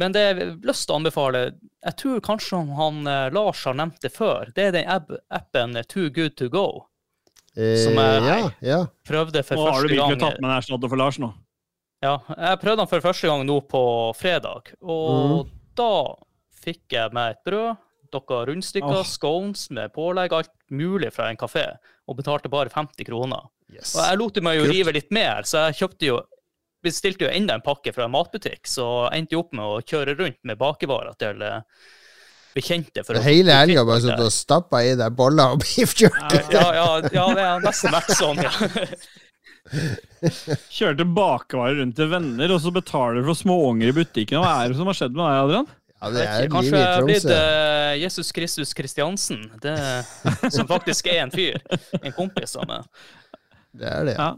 Men 0.00 0.14
det 0.14 0.24
jeg 0.24 0.34
har 0.40 0.56
lyst 0.66 0.88
til 0.88 0.94
å 0.94 0.96
anbefale 0.98 1.40
Jeg 1.54 1.94
tror 2.00 2.22
kanskje 2.26 2.58
han 2.78 3.04
Lars 3.34 3.60
har 3.68 3.76
nevnt 3.78 4.00
det 4.02 4.10
før. 4.14 4.48
Det 4.56 4.70
er 4.70 4.74
den 4.74 4.88
appen 5.28 5.76
Too 5.84 6.08
Good 6.14 6.40
To 6.40 6.48
Go. 6.48 6.66
Eh, 7.54 7.78
Som 7.78 7.98
jeg 8.00 8.22
ja, 8.26 8.36
ja. 8.66 8.78
Prøvde 9.06 9.42
for 9.46 9.58
Nå 9.58 9.66
har 9.68 9.74
du 9.76 9.78
første 9.78 9.94
virkelig 9.94 10.18
gang 10.18 10.22
tatt 10.24 10.40
med 10.42 10.50
deg 10.50 10.60
erstatter 10.62 10.90
for 10.90 11.00
Lars 11.00 11.18
nå. 11.22 11.30
Ja, 12.04 12.18
jeg 12.28 12.60
prøvde 12.60 12.82
den 12.82 12.90
for 12.90 13.04
første 13.04 13.30
gang 13.30 13.46
nå 13.48 13.60
på 13.70 13.82
fredag. 14.18 14.74
Og 14.82 15.48
da 15.78 15.92
fikk 16.64 16.96
jeg 16.96 17.14
meg 17.16 17.36
et 17.36 17.42
brød, 17.46 17.80
noen 18.14 18.46
rundstykker, 18.50 19.00
oh. 19.00 19.08
scones 19.08 19.66
med 19.74 19.94
pålegg, 19.94 20.34
alt 20.36 20.52
mulig 20.70 21.10
fra 21.14 21.30
en 21.30 21.40
kafé, 21.40 21.64
og 22.06 22.18
betalte 22.20 22.52
bare 22.52 22.72
50 22.72 23.08
kroner. 23.08 23.48
Yes. 23.72 23.94
Og 23.96 24.04
jeg 24.04 24.20
lot 24.20 24.38
meg 24.44 24.58
jo 24.58 24.66
Kult. 24.66 24.74
rive 24.74 24.94
litt 24.94 25.10
mer, 25.14 25.48
så 25.48 25.66
jeg 25.68 25.80
kjøpte 25.82 26.10
jo 26.12 26.20
bestilte 26.84 27.24
jo 27.24 27.32
enda 27.32 27.56
en 27.56 27.64
pakke 27.64 27.94
fra 27.96 28.04
en 28.04 28.12
matbutikk, 28.12 28.68
så 28.68 29.06
endte 29.08 29.32
jeg 29.32 29.40
opp 29.40 29.54
med 29.56 29.64
å 29.64 29.80
kjøre 29.80 30.18
rundt 30.18 30.40
med 30.44 30.60
bakevarer 30.60 31.16
til 31.16 31.40
eh, 31.40 31.62
bekjente. 32.54 33.04
For 33.06 33.18
Hele 33.24 33.54
helga 33.56 33.84
bare 33.86 34.02
sittet 34.04 34.24
og 34.24 34.32
stappa 34.34 34.82
i 34.86 34.94
deg 34.98 35.14
boller 35.18 35.54
og 35.54 35.62
beef 35.64 35.94
jerky. 36.00 36.40
ja, 36.54 36.66
ja, 36.78 36.88
ja, 37.12 37.26
det 37.34 37.46
har 37.46 37.64
nesten 37.64 37.94
vært 37.94 38.14
sånn, 38.18 38.42
ja. 38.44 38.52
Kjørte 40.74 41.06
bakvarer 41.16 41.80
rundt 41.80 41.96
til 41.96 42.10
venner, 42.12 42.52
og 42.52 42.60
så 42.62 42.72
betaler 42.74 43.20
du 43.20 43.30
for 43.30 43.38
småunger 43.38 43.90
i 43.90 43.96
butikken. 43.96 44.42
Hva 44.44 44.52
er 44.62 44.72
det 44.72 44.78
som 44.80 44.90
har 44.90 44.98
skjedd 44.98 45.16
med 45.16 45.24
deg, 45.24 45.40
Adrian? 45.44 45.68
Ja, 45.94 46.10
det 46.12 46.24
er 46.28 46.48
Kanskje 46.52 46.80
jeg 46.80 46.94
er 46.94 47.06
blitt 47.06 47.28
eh, 47.32 47.92
Jesus 48.02 48.32
Kristus 48.36 48.74
Kristiansen, 48.76 49.46
det, 49.62 49.76
som 50.52 50.68
faktisk 50.68 51.08
er 51.08 51.22
en 51.22 51.32
fyr. 51.32 51.56
En 52.02 52.12
kompis 52.16 52.58
av 52.60 52.68
meg. 52.68 53.06
Det 53.74 53.88
er 53.88 54.10
det. 54.10 54.18
Ja. 54.18 54.34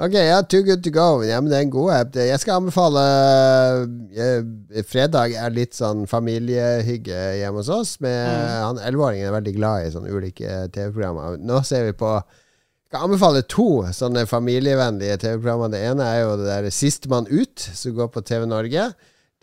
Ok, 0.00 0.14
ja, 0.14 0.42
Too 0.42 0.62
Good 0.64 0.82
To 0.84 0.90
Go. 0.90 1.22
Ja, 1.24 1.36
men 1.40 1.50
det 1.52 1.58
er 1.58 1.66
en 1.66 1.72
god 1.72 1.90
app. 1.92 2.14
Jeg 2.16 2.40
skal 2.40 2.62
anbefale 2.62 3.02
eh, 4.16 4.84
Fredag 4.88 5.34
er 5.36 5.52
litt 5.52 5.76
sånn 5.76 6.06
familiehygge 6.08 7.18
hjemme 7.42 7.60
hos 7.60 7.68
oss. 7.68 7.98
Med, 8.00 8.24
Han 8.64 8.80
Elleveåringen 8.80 9.28
er 9.28 9.36
veldig 9.36 9.54
glad 9.58 9.84
i 9.84 9.92
sånne 9.92 10.14
ulike 10.14 10.62
TV-programmer. 10.72 11.36
Nå 11.44 11.60
ser 11.68 11.90
vi 11.90 11.92
på 12.00 12.14
Jeg 12.16 12.88
skal 12.88 13.04
anbefale 13.04 13.44
to 13.52 13.68
sånne 13.92 14.24
familievennlige 14.30 15.20
TV-programmer. 15.26 15.74
Det 15.76 15.84
ene 15.92 16.08
er 16.08 16.24
jo 16.24 16.34
det 16.40 16.48
der 16.48 16.72
Sistemann 16.72 17.28
ut, 17.28 17.60
som 17.60 17.92
går 18.00 18.08
på 18.16 18.24
TV 18.24 18.48
Norge. 18.48 18.88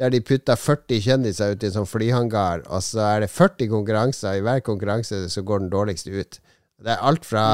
Der 0.02 0.14
de 0.16 0.26
putter 0.26 0.58
40 0.58 1.06
kjendiser 1.06 1.54
ut 1.54 1.62
i 1.62 1.70
en 1.70 1.78
sånn 1.78 1.90
flyhangar, 1.90 2.64
og 2.72 2.82
så 2.82 3.04
er 3.06 3.26
det 3.26 3.34
40 3.36 3.70
konkurranser. 3.70 4.40
I 4.40 4.46
hver 4.48 4.66
konkurranse 4.66 5.28
så 5.30 5.46
går 5.46 5.62
den 5.62 5.74
dårligste 5.74 6.10
ut. 6.10 6.40
Det 6.80 6.96
er 6.96 7.06
alt 7.06 7.28
fra 7.28 7.50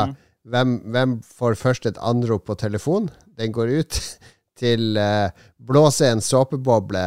hvem, 0.46 0.78
hvem 0.94 1.18
får 1.26 1.58
først 1.60 1.90
et 1.90 2.02
anrop 2.04 2.46
på 2.50 2.58
telefon, 2.60 3.10
den 3.38 3.54
går 3.56 3.74
ut, 3.82 4.00
til 4.62 5.00
eh, 5.00 5.34
blåse 5.60 6.08
en 6.08 6.24
såpeboble 6.24 7.06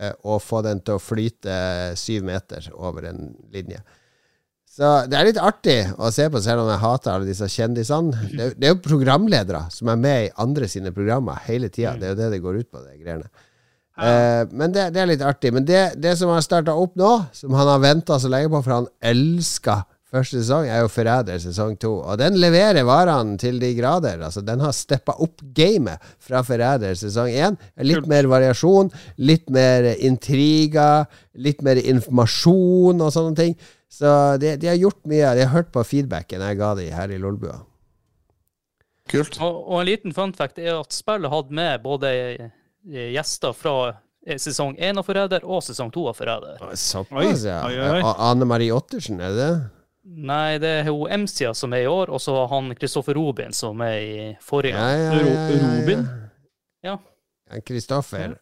eh, 0.00 0.14
og 0.24 0.40
få 0.40 0.62
den 0.64 0.80
til 0.80 0.96
å 0.96 1.02
flyte 1.02 1.56
syv 2.00 2.24
meter 2.30 2.70
over 2.78 3.10
en 3.10 3.34
linje. 3.52 3.82
Så 4.72 4.88
det 5.04 5.18
er 5.18 5.26
litt 5.28 5.40
artig 5.42 5.76
å 6.00 6.08
se 6.14 6.30
på, 6.32 6.40
selv 6.40 6.62
om 6.62 6.70
jeg 6.72 6.80
hater 6.80 7.12
alle 7.12 7.28
disse 7.28 7.48
kjendisene. 7.52 8.22
Det, 8.38 8.54
det 8.56 8.68
er 8.68 8.72
jo 8.72 8.84
programledere 8.86 9.66
som 9.74 9.90
er 9.92 10.00
med 10.00 10.26
i 10.26 10.34
andre 10.40 10.68
sine 10.70 10.94
programmer 10.96 11.42
hele 11.44 11.68
tida. 11.68 11.98
Det 12.00 12.08
er 12.08 12.14
jo 12.14 12.20
det 12.22 12.30
det 12.32 12.44
går 12.46 12.62
ut 12.62 12.70
på, 12.70 12.80
de 12.86 12.96
greiene. 13.02 13.28
Uh, 13.92 14.48
men 14.56 14.72
det, 14.72 14.86
det 14.94 15.02
er 15.02 15.10
litt 15.10 15.24
artig. 15.28 15.50
Men 15.52 15.66
det, 15.68 15.82
det 16.00 16.14
som 16.16 16.32
har 16.32 16.40
starta 16.40 16.72
opp 16.72 16.96
nå, 16.96 17.10
som 17.36 17.52
han 17.52 17.68
har 17.68 17.82
venta 17.84 18.16
så 18.16 18.30
lenge 18.32 18.48
på, 18.54 18.62
for 18.64 18.78
han 18.78 18.88
elsker 19.12 19.84
første 20.12 20.42
sesong, 20.42 20.68
er 20.68 20.82
jo 20.84 20.90
Forræder 20.92 21.40
sesong 21.42 21.74
to. 21.80 21.94
Og 22.04 22.20
den 22.20 22.36
leverer 22.40 22.84
varene 22.86 23.38
til 23.40 23.58
de 23.62 23.72
grader. 23.78 24.20
Altså, 24.20 24.42
den 24.44 24.60
har 24.64 24.74
steppa 24.76 25.16
opp 25.24 25.42
gamet 25.56 26.02
fra 26.22 26.42
Forræder 26.46 26.96
sesong 26.98 27.32
én. 27.32 27.58
Litt 27.80 28.08
mer 28.10 28.28
variasjon, 28.30 28.92
litt 29.24 29.48
mer 29.52 29.92
intriger, 29.96 31.08
litt 31.34 31.64
mer 31.64 31.80
informasjon 31.80 33.00
og 33.00 33.12
sånne 33.14 33.38
ting. 33.40 33.58
Så 33.92 34.08
de, 34.40 34.54
de 34.60 34.70
har 34.70 34.80
gjort 34.80 35.02
mye. 35.08 35.34
De 35.36 35.44
har 35.44 35.52
hørt 35.56 35.72
på 35.74 35.84
feedbacken 35.84 36.44
jeg 36.44 36.60
ga 36.60 36.72
de 36.78 36.88
her 36.92 37.12
i 37.12 37.20
Lolbua. 37.20 37.58
Kult. 39.10 39.36
Og, 39.42 39.58
og 39.66 39.82
en 39.82 39.90
liten 39.90 40.14
fun 40.16 40.32
fact 40.36 40.60
er 40.62 40.76
at 40.78 40.94
spillet 40.94 41.32
hadde 41.32 41.56
med 41.56 41.82
både 41.84 42.12
eh, 42.14 42.48
gjester 43.12 43.52
fra 43.56 43.74
eh, 43.90 44.38
sesong 44.40 44.76
én 44.78 45.00
av 45.00 45.04
Forræder 45.08 45.44
og 45.44 45.64
sesong 45.66 45.90
to 45.92 46.06
av 46.08 46.16
Forræder. 46.20 46.62
Såpass, 46.78 47.44
ja. 47.44 47.60
Anne 48.14 48.48
Marie 48.48 48.72
Ottersen, 48.72 49.20
er 49.20 49.34
det 49.34 49.40
det? 49.42 49.54
Nei, 50.02 50.58
det 50.58 50.70
er 50.80 50.88
hun 50.90 51.10
Emsia 51.14 51.52
som 51.54 51.72
er 51.76 51.84
i 51.84 51.86
år, 51.86 52.10
og 52.10 52.20
så 52.20 52.34
han 52.50 52.72
Kristoffer 52.74 53.14
Robin 53.14 53.54
som 53.54 53.80
er 53.86 53.98
i 54.02 54.30
forrige. 54.42 54.74
Ja, 54.74 54.88
ja, 54.98 55.12
ja, 55.14 55.26
ja, 55.28 55.48
ja. 55.54 55.72
Robin? 55.78 56.06
Ja. 56.82 56.96
Ja, 57.52 57.60
Kristoffer. 57.60 58.36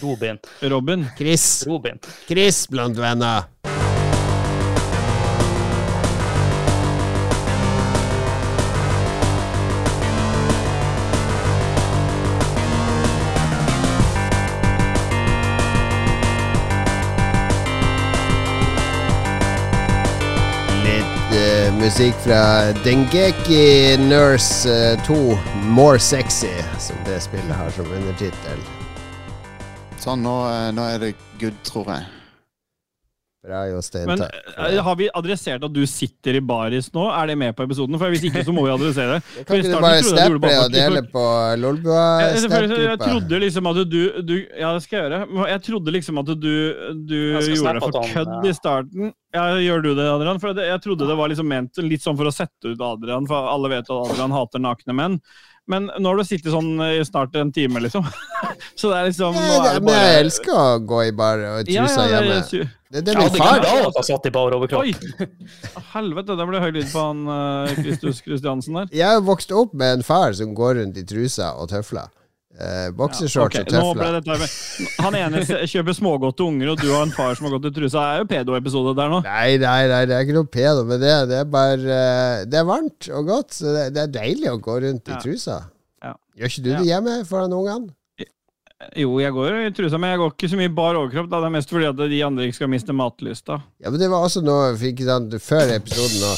Robin. 0.00 0.38
Robin. 0.62 1.06
Chris. 1.18 1.66
Robin. 1.68 2.00
Chris 2.28 2.64
blant 2.72 2.96
venner. 2.96 3.75
Musikk 21.96 22.14
fra 22.14 22.72
Dengeki 22.84 23.96
Nurse 23.96 24.92
eh, 24.92 25.04
2, 25.06 25.38
More 25.62 25.98
Sexy, 25.98 26.50
som 26.78 26.96
det 27.06 27.20
spillet 27.24 27.56
har 27.56 27.70
som 27.72 27.88
undertittel. 27.88 28.60
Sånn, 29.96 30.20
nå, 30.20 30.34
eh, 30.50 30.68
nå 30.76 30.84
er 30.92 31.00
det 31.00 31.10
good, 31.40 31.56
tror 31.64 31.88
jeg. 31.94 32.15
Bra, 33.46 33.60
Jostein. 33.70 34.08
Men 34.10 34.22
eh, 34.22 34.78
har 34.82 34.96
vi 34.98 35.06
adressert 35.14 35.62
at 35.62 35.70
du 35.74 35.84
sitter 35.86 36.38
i 36.38 36.40
baris 36.42 36.88
nå? 36.94 37.04
Er 37.14 37.30
det 37.30 37.36
med 37.38 37.54
på 37.54 37.62
episoden? 37.62 37.94
For 38.00 38.10
Hvis 38.10 38.24
ikke, 38.26 38.42
så 38.46 38.54
må 38.54 38.64
vi 38.66 38.72
adressere 38.74 39.16
det. 39.16 39.20
Kan 39.46 39.60
ikke 39.60 39.70
du 39.70 39.76
bare 39.84 40.00
steppe 40.02 40.40
snappe 40.40 40.50
og 40.64 40.74
dele 40.74 41.02
på 41.12 41.24
Lolbua 41.62 42.06
jeg 42.26 42.98
trodde 43.04 43.40
liksom 43.44 43.70
at 43.70 43.80
du, 43.90 44.00
du 44.26 44.34
Ja, 44.58 44.72
det 44.74 44.82
skal 44.82 44.98
jeg 44.98 45.06
gjøre. 45.06 45.48
Jeg 45.52 45.64
trodde 45.68 45.94
liksom 45.94 46.20
at 46.22 46.32
du, 46.32 46.52
du 47.06 47.16
gjorde 47.16 47.76
det 47.78 47.84
for 47.86 48.10
kødd 48.10 48.34
ja. 48.34 48.42
i 48.50 48.56
starten. 48.56 49.14
Ja, 49.36 49.48
Gjør 49.60 49.82
du 49.84 49.90
det, 49.94 50.06
Adrian? 50.10 50.40
For 50.42 50.66
jeg 50.66 50.82
trodde 50.82 51.08
det 51.08 51.18
var 51.18 51.30
liksom 51.30 51.50
ment 51.50 51.82
litt 51.84 52.02
sånn 52.02 52.18
for 52.18 52.26
å 52.26 52.34
sette 52.34 52.72
ut 52.72 52.82
Adrian, 52.82 53.28
for 53.30 53.50
alle 53.52 53.70
vet 53.76 53.86
at 53.86 53.94
Adrian 53.94 54.34
hater 54.34 54.62
nakne 54.62 54.96
menn. 54.96 55.20
Men 55.66 55.88
nå 55.98 56.10
har 56.12 56.20
du 56.20 56.22
sittet 56.28 56.52
sånn 56.54 56.76
i 56.86 57.00
snart 57.02 57.34
en 57.40 57.48
time, 57.50 57.80
liksom. 57.82 58.04
Så 58.78 58.90
det 58.92 58.98
er 59.00 59.08
liksom 59.08 59.34
nå 59.34 59.40
Nei, 59.42 59.54
er 59.56 59.62
det, 59.64 59.72
det 59.74 59.82
men 59.88 59.96
jeg 59.98 60.20
elsker 60.24 60.52
å 60.62 60.66
gå 60.86 61.00
i 61.08 61.14
bar 61.18 61.42
og 61.42 61.70
ja, 61.74 61.86
ja, 61.90 62.04
hjemme. 62.12 62.36
su- 62.46 62.60
Det, 62.92 63.00
det 63.02 63.10
er 63.10 63.18
Ja, 63.18 63.24
min 63.24 63.32
det 63.34 63.40
far. 63.42 63.58
kan 63.58 63.64
være 63.66 63.88
at 63.88 63.96
han 63.98 64.06
satt 64.06 64.28
i 64.30 64.32
bar 64.36 64.54
overkropp. 64.54 64.86
Oi! 64.86 64.92
Helvete, 65.94 66.36
det 66.38 66.46
ble 66.52 66.60
høy 66.62 66.70
lyd 66.76 66.86
på 66.92 67.02
han 67.02 67.24
eh, 67.34 67.72
Kristus 67.82 68.20
Kristiansen 68.22 68.78
der. 68.78 68.92
Jeg 68.94 69.10
har 69.16 69.24
vokst 69.26 69.50
opp 69.58 69.74
med 69.74 69.98
en 69.98 70.06
far 70.06 70.36
som 70.38 70.54
går 70.54 70.78
rundt 70.80 71.00
i 71.02 71.04
trusa 71.08 71.50
og 71.58 71.68
tøfler. 71.74 72.12
Eh, 72.56 72.86
Boksershorts 72.96 73.58
okay. 73.58 73.64
og 73.76 73.98
tøfler. 74.00 74.44
Han 75.04 75.16
ene 75.18 75.42
kjøper 75.44 75.96
smågodt 75.96 76.38
til 76.38 76.46
unger, 76.48 76.70
og 76.72 76.80
du 76.80 76.88
har 76.88 77.02
en 77.04 77.12
far 77.12 77.36
som 77.36 77.48
har 77.48 77.58
gått 77.58 77.68
i 77.68 77.72
trusa. 77.76 78.00
Det 78.00 78.14
er 78.14 78.22
jo 78.22 78.28
pedo-episode 78.30 78.94
der 78.96 79.12
nå. 79.12 79.18
Nei, 79.26 79.58
nei, 79.60 79.80
nei, 79.90 80.00
det 80.08 80.16
er 80.16 80.24
ikke 80.24 80.38
noe 80.38 80.48
pedo 80.48 80.86
med 80.88 81.04
det. 81.04 81.12
Det 81.28 81.42
er 81.42 81.50
bare 81.52 81.98
eh, 81.98 82.46
Det 82.48 82.62
er 82.62 82.68
varmt 82.68 83.10
og 83.12 83.28
godt, 83.28 83.58
så 83.58 83.74
det, 83.76 83.84
det 83.96 84.06
er 84.06 84.14
deilig 84.14 84.48
å 84.54 84.56
gå 84.64 84.78
rundt 84.86 85.12
i 85.12 85.20
trusa. 85.20 85.60
Ja. 86.04 86.14
Gjør 86.40 86.54
ikke 86.54 86.64
du 86.64 86.72
Ja. 86.72 86.80
det 86.80 86.90
hjemme 86.94 87.20
foran 87.28 87.56
ungene? 87.58 87.92
Jo, 88.96 89.14
jeg 89.20 89.32
går 89.32 89.54
i 89.66 89.70
trusa, 89.76 90.00
men 90.00 90.14
jeg 90.14 90.20
går 90.20 90.32
ikke 90.34 90.50
så 90.52 90.58
mye 90.60 90.72
bar 90.80 90.96
overkropp. 90.96 91.28
Da. 91.32 91.40
Det 91.44 91.48
er 91.48 91.56
mest 91.58 91.70
fordi 91.72 91.88
at 91.88 92.00
de 92.12 92.24
andre 92.24 92.48
ikke 92.48 92.58
skal 92.62 92.72
miste 92.72 92.96
matlysta. 92.96 93.60
Ja, 93.84 93.92
men 93.92 94.00
det 94.00 94.08
var 94.12 94.24
også 94.24 94.44
noe 94.44 94.70
for 94.74 94.80
fikk 94.80 95.04
sånn 95.04 95.28
Før 95.40 95.76
episoden 95.76 96.24
nå, 96.24 96.34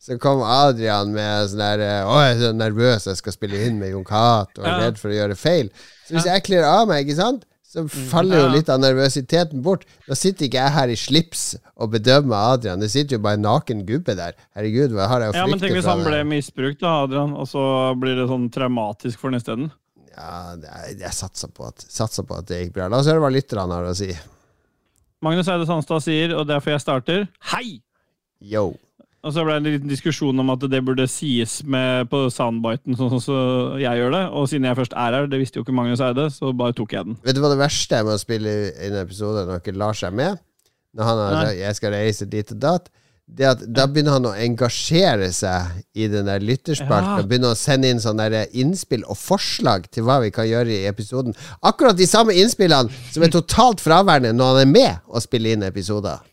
så, 0.00 0.16
kom 0.22 0.40
Adrian 0.46 1.12
med 1.12 1.50
sånn 1.52 1.60
der 1.60 1.82
eh, 1.84 2.08
Å, 2.08 2.16
jeg 2.24 2.38
er 2.38 2.42
så 2.46 2.50
nervøs, 2.56 3.06
jeg 3.10 3.20
skal 3.20 3.34
spille 3.36 3.60
inn 3.66 3.78
med 3.82 3.92
Jon 3.92 4.06
Cato 4.08 4.64
er 4.64 4.78
redd 4.86 4.98
for 5.00 5.12
å 5.12 5.18
gjøre 5.18 5.36
feil. 5.38 5.68
Så 6.06 6.16
hvis 6.16 6.28
jeg 6.30 6.44
kler 6.48 6.64
av 6.66 6.88
meg, 6.88 7.04
ikke 7.04 7.18
sant, 7.20 7.44
så 7.70 7.84
faller 7.86 8.40
jo 8.40 8.46
litt 8.50 8.70
av 8.72 8.80
nervøsiteten 8.82 9.60
bort. 9.62 9.84
Da 10.08 10.16
sitter 10.18 10.48
ikke 10.48 10.58
jeg 10.58 10.74
her 10.74 10.90
i 10.90 10.96
slips 10.98 11.42
og 11.78 11.92
bedømmer 11.92 12.56
Adrian. 12.56 12.80
Det 12.82 12.88
sitter 12.90 13.14
jo 13.14 13.20
bare 13.22 13.38
en 13.38 13.44
naken 13.46 13.84
gubbe 13.86 14.16
der. 14.18 14.34
Herregud, 14.58 14.96
hva 14.96 15.06
har 15.12 15.22
jeg 15.22 15.30
å 15.30 15.36
frykte? 15.36 15.44
Ja, 15.44 15.52
men 15.52 15.62
tenk 15.62 15.76
hvis 15.76 15.86
han 15.86 16.02
ble 16.02 16.24
misbrukt, 16.32 16.80
da, 16.82 16.96
Adrian, 17.04 17.36
og 17.38 17.46
så 17.52 17.62
blir 18.02 18.18
det 18.18 18.26
sånn 18.32 18.48
traumatisk 18.50 19.20
for 19.22 19.30
ham 19.30 19.38
isteden. 19.38 19.70
Ja, 20.16 20.32
er- 20.58 20.98
jeg 20.98 21.14
satser 21.14 21.52
på, 21.54 21.68
at, 21.70 21.86
satser 21.86 22.26
på 22.26 22.40
at 22.40 22.50
det 22.50 22.58
gikk 22.64 22.74
bra. 22.80 22.88
La 22.90 22.98
oss 23.04 23.06
høre 23.12 23.22
hva 23.22 23.30
lytterne 23.30 23.78
har 23.78 23.86
å 23.86 23.94
si. 23.94 24.10
Magnus 25.22 25.46
Eide 25.52 25.68
Sandstad 25.68 26.02
sier, 26.02 26.34
og 26.34 26.48
derfor 26.50 26.74
jeg 26.74 26.82
starter, 26.82 27.26
hei! 27.52 27.78
Yo. 28.42 28.72
Og 29.20 29.34
så 29.36 29.42
ble 29.44 29.56
det 29.58 29.60
en 29.60 29.74
liten 29.74 29.90
diskusjon 29.90 30.40
om 30.40 30.52
at 30.54 30.62
det 30.72 30.80
burde 30.84 31.04
sies 31.10 31.58
med 31.68 32.08
på 32.12 32.22
soundbiten, 32.32 32.96
sånn 32.96 33.10
som 33.12 33.20
så 33.20 33.40
jeg 33.80 34.00
gjør 34.00 34.14
det. 34.16 34.22
Og 34.32 34.46
siden 34.48 34.68
jeg 34.70 34.78
først 34.78 34.94
er 34.96 35.16
her, 35.18 35.26
det 35.28 35.40
visste 35.42 35.60
jo 35.60 35.64
ikke 35.66 35.74
Magnus 35.76 36.00
Eide, 36.04 36.30
så 36.32 36.54
bare 36.56 36.76
tok 36.76 36.94
jeg 36.96 37.08
den. 37.10 37.18
Vet 37.26 37.36
du 37.36 37.42
hva 37.44 37.50
det 37.52 37.60
verste 37.60 37.98
er 37.98 38.06
med 38.06 38.16
å 38.16 38.22
spille 38.22 38.54
inn 38.70 38.94
en 38.94 39.02
episode 39.02 39.44
når 39.44 39.60
ikke 39.60 39.76
lar 39.76 39.98
seg 39.98 40.16
med? 40.16 40.40
Når 40.96 41.06
han 41.06 41.20
har 41.20 41.52
jeg 41.54 41.76
skal 41.78 41.94
reise 41.94 42.26
dit 42.32 42.56
og 42.56 42.62
datt. 42.64 42.88
Det 43.30 43.46
at 43.46 43.60
Da 43.70 43.84
begynner 43.86 44.16
han 44.16 44.26
å 44.26 44.32
engasjere 44.34 45.28
seg 45.34 45.84
i 45.94 46.08
den 46.10 46.26
der 46.26 46.42
lytterspalten. 46.42 47.20
Ja. 47.20 47.26
Begynner 47.28 47.54
å 47.54 47.58
sende 47.58 47.92
inn 47.92 48.02
sånne 48.02 48.26
der 48.32 48.56
innspill 48.58 49.04
og 49.04 49.20
forslag 49.20 49.86
til 49.94 50.08
hva 50.08 50.18
vi 50.24 50.32
kan 50.34 50.48
gjøre 50.48 50.72
i 50.74 50.88
episoden. 50.90 51.36
Akkurat 51.62 51.98
de 51.98 52.08
samme 52.10 52.34
innspillene 52.34 52.90
som 53.12 53.22
er 53.22 53.30
totalt 53.36 53.84
fraværende 53.84 54.32
når 54.34 54.54
han 54.54 54.64
er 54.64 54.72
med 54.72 55.06
å 55.06 55.22
spille 55.22 55.54
inn 55.54 55.68
episoder. 55.68 56.24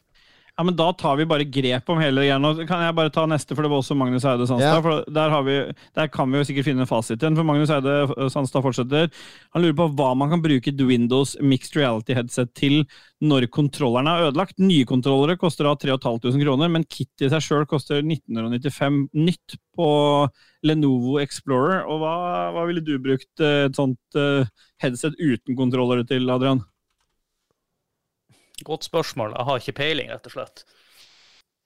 Ja, 0.57 0.63
men 0.65 0.75
Da 0.75 0.93
tar 0.93 1.15
vi 1.15 1.25
bare 1.29 1.45
grep 1.45 1.89
om 1.93 1.99
hele 2.01 2.23
greia. 2.23 2.39
Nå 2.41 2.55
kan 2.65 2.81
jeg 2.81 2.95
bare 2.97 3.11
ta 3.13 3.27
neste, 3.29 3.53
for 3.53 3.61
det 3.61 3.69
var 3.69 3.77
også 3.83 3.93
Magnus 3.97 4.25
Eide 4.25 4.47
Ja. 4.57 4.79
For 4.81 5.03
der, 5.05 5.29
har 5.29 5.43
vi, 5.45 5.57
der 5.93 6.07
kan 6.09 6.31
vi 6.31 6.39
jo 6.39 6.47
sikkert 6.49 6.65
finne 6.65 6.87
fasiten. 6.89 7.35
For 7.37 7.45
Magnus 7.45 7.69
Eide 7.69 7.93
eh, 8.07 8.29
Sandstad 8.33 8.65
fortsetter. 8.65 9.11
Han 9.53 9.61
lurer 9.61 9.75
på 9.77 9.89
hva 9.99 10.15
man 10.17 10.31
kan 10.33 10.41
bruke 10.41 10.73
Windows 10.81 11.35
Mixed 11.41 11.77
Reality 11.77 12.15
Headset 12.17 12.55
til 12.57 12.87
når 13.21 13.45
kontrollerne 13.53 14.09
er 14.09 14.31
ødelagt. 14.31 14.57
Nye 14.57 14.85
kontrollere 14.89 15.37
koster 15.37 15.69
da 15.69 15.75
3500 15.77 16.41
kroner, 16.41 16.71
men 16.73 16.87
kit 16.89 17.21
i 17.21 17.29
seg 17.29 17.43
sjøl 17.45 17.67
koster 17.69 18.01
1995 18.01 19.11
nytt 19.13 19.59
på 19.77 19.91
Lenovo 20.65 21.19
Explorer. 21.21 21.85
Og 21.85 22.01
hva, 22.01 22.15
hva 22.55 22.65
ville 22.65 22.81
du 22.81 22.95
brukt 22.97 23.45
eh, 23.45 23.67
et 23.69 23.77
sånt 23.77 24.17
eh, 24.17 24.49
headset 24.81 25.13
uten 25.21 25.53
kontrollere 25.53 26.07
til, 26.09 26.25
Adrian? 26.33 26.65
Godt 28.65 28.87
spørsmål. 28.87 29.35
Jeg 29.37 29.45
har 29.45 29.61
ikke 29.61 29.77
peiling, 29.77 30.11
rett 30.11 30.29
og 30.29 30.33
slett. 30.33 30.63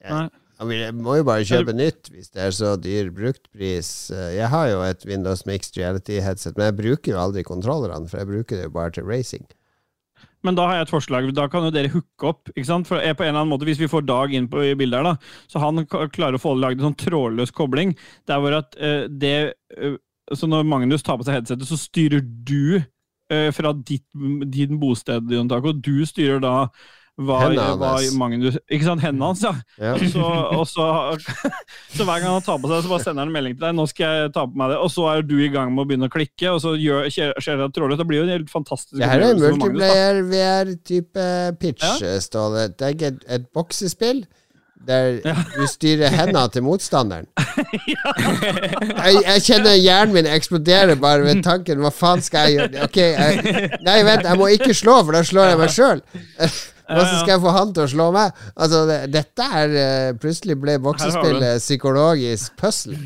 Ja. 0.03 0.27
Jeg 0.61 0.93
må 0.93 1.15
jo 1.17 1.23
bare 1.25 1.45
kjøpe 1.47 1.73
nytt 1.73 2.11
hvis 2.13 2.29
det 2.35 2.43
er 2.43 2.51
så 2.53 2.75
dyr 2.77 3.09
bruktpris. 3.15 4.11
Eh, 4.13 4.35
Jeg 4.37 4.49
har 4.51 4.67
jo 4.69 4.83
et 4.85 5.05
Windows 5.09 5.45
Mixed 5.49 5.77
Reality 5.79 6.19
headset, 6.21 6.57
men 6.57 6.69
jeg 6.69 6.77
bruker 6.77 7.15
jo 7.15 7.21
aldri 7.21 7.43
kontrollerne, 7.47 8.09
for 8.09 8.21
jeg 8.21 8.29
bruker 8.29 8.59
det 8.59 8.67
jo 8.67 8.75
bare 8.75 8.93
til 8.93 9.07
racing. 9.09 9.47
Men 10.45 10.57
da 10.57 10.65
har 10.67 10.79
jeg 10.79 10.87
et 10.87 10.93
forslag. 10.93 11.27
Da 11.37 11.47
kan 11.53 11.65
jo 11.65 11.73
dere 11.73 11.91
hooke 11.93 12.29
opp. 12.29 12.49
ikke 12.55 12.67
sant? 12.67 12.87
For 12.89 12.97
på 12.97 13.25
en 13.25 13.29
eller 13.29 13.43
annen 13.43 13.51
måte, 13.53 13.65
Hvis 13.65 13.81
vi 13.81 13.89
får 13.89 14.05
Dag 14.09 14.33
inn 14.33 14.47
på 14.49 14.63
i 14.71 14.77
bildet 14.77 14.97
her, 14.97 15.11
da, 15.11 15.15
så 15.49 15.61
han 15.61 15.85
klarer 15.85 16.37
å 16.37 16.41
få 16.41 16.55
laget 16.57 16.81
en 16.81 16.89
sånn 16.89 16.97
trådløs 16.97 17.53
kobling. 17.53 17.93
Der 18.29 18.41
hvor 18.41 18.57
at 18.57 18.77
uh, 18.81 19.05
det 19.05 19.53
uh, 19.77 19.97
Så 20.33 20.47
når 20.49 20.65
Magnus 20.65 21.03
tar 21.03 21.19
på 21.19 21.27
seg 21.27 21.41
headsetet, 21.41 21.67
så 21.67 21.77
styrer 21.77 22.21
du 22.23 22.81
fra 23.55 23.75
ditt, 23.77 24.07
din 24.51 24.79
bosted, 24.81 25.29
Jon 25.31 25.49
Taco. 25.51 25.73
Du 25.73 26.01
styrer 26.07 26.41
da 26.43 26.55
hva 27.19 27.37
hans. 27.43 28.13
Magnus 28.17 28.55
Ikke 28.71 28.85
sant? 28.87 29.01
Hendene 29.03 29.27
hans, 29.29 29.41
ja. 29.43 29.51
Ja. 29.81 29.93
Så, 30.13 30.23
så, 30.69 30.85
så 31.95 32.05
hver 32.07 32.21
gang 32.23 32.31
han 32.37 32.45
tar 32.45 32.59
på 32.61 32.71
seg, 32.71 32.85
så 32.85 32.91
bare 32.91 33.03
sender 33.03 33.25
han 33.25 33.29
en 33.31 33.35
melding 33.35 33.57
til 33.57 33.65
deg. 33.65 33.75
'Nå 33.77 33.85
skal 33.91 34.15
jeg 34.23 34.33
ta 34.37 34.45
på 34.47 34.57
meg 34.61 34.71
det.' 34.73 34.79
Og 34.81 34.91
så 34.93 35.07
er 35.11 35.25
du 35.27 35.35
i 35.43 35.49
gang 35.53 35.73
med 35.75 35.83
å 35.83 35.87
begynne 35.89 36.09
å 36.09 36.13
klikke, 36.13 36.53
og 36.55 36.61
så 36.63 36.73
gjør, 36.79 37.09
skjer 37.11 37.61
det 37.61 37.69
trådløst. 37.75 38.01
Det 38.01 38.07
blir 38.09 38.21
jo 38.23 38.27
en 38.27 38.35
helt 38.37 38.53
fantastisk 38.53 38.97
Det 38.97 39.09
her 39.11 39.19
er 39.19 39.27
en 39.27 39.35
opplevelse 39.35 39.59
for 39.59 39.65
Magnus, 39.65 39.81
da. 39.81 39.89
multiplayer 39.91 40.21
VR-type 40.31 41.27
pitch, 41.61 41.89
Ja. 42.01 42.15
Ståle. 42.23 42.67
Det 42.73 42.87
er 42.87 42.95
ikke 42.95 43.11
et, 43.13 43.25
et 43.37 43.49
boksespill 43.55 44.23
der 44.87 45.19
du 45.55 45.65
styrer 45.69 46.13
hendene 46.13 46.47
til 46.53 46.65
motstanderen. 46.65 47.27
jeg, 49.05 49.21
jeg 49.25 49.43
kjenner 49.45 49.77
hjernen 49.77 50.15
min 50.15 50.29
eksplodere 50.29 50.95
bare 51.01 51.25
ved 51.25 51.43
tanken 51.45 51.81
Hva 51.83 51.91
faen 51.93 52.23
skal 52.23 52.49
jeg 52.49 52.57
gjøre? 52.57 52.85
Ok, 52.87 52.97
jeg, 52.97 53.79
Nei, 53.85 53.97
vent, 54.07 54.27
jeg 54.27 54.39
må 54.39 54.49
ikke 54.55 54.73
slå, 54.77 55.01
for 55.03 55.17
da 55.17 55.23
slår 55.27 55.51
jeg 55.51 55.61
meg 55.61 55.75
sjøl. 55.75 56.03
Hvordan 56.91 57.19
skal 57.21 57.33
jeg 57.35 57.43
få 57.43 57.53
han 57.55 57.75
til 57.75 57.85
å 57.85 57.91
slå 57.91 58.07
meg? 58.15 58.41
Altså, 58.55 58.81
det, 58.89 58.97
dette 59.13 59.47
er 59.61 59.77
eh, 59.83 60.09
Plutselig 60.21 60.57
ble 60.59 60.79
boksespillet 60.83 61.63
psykologisk 61.63 62.57
puzzle. 62.59 62.99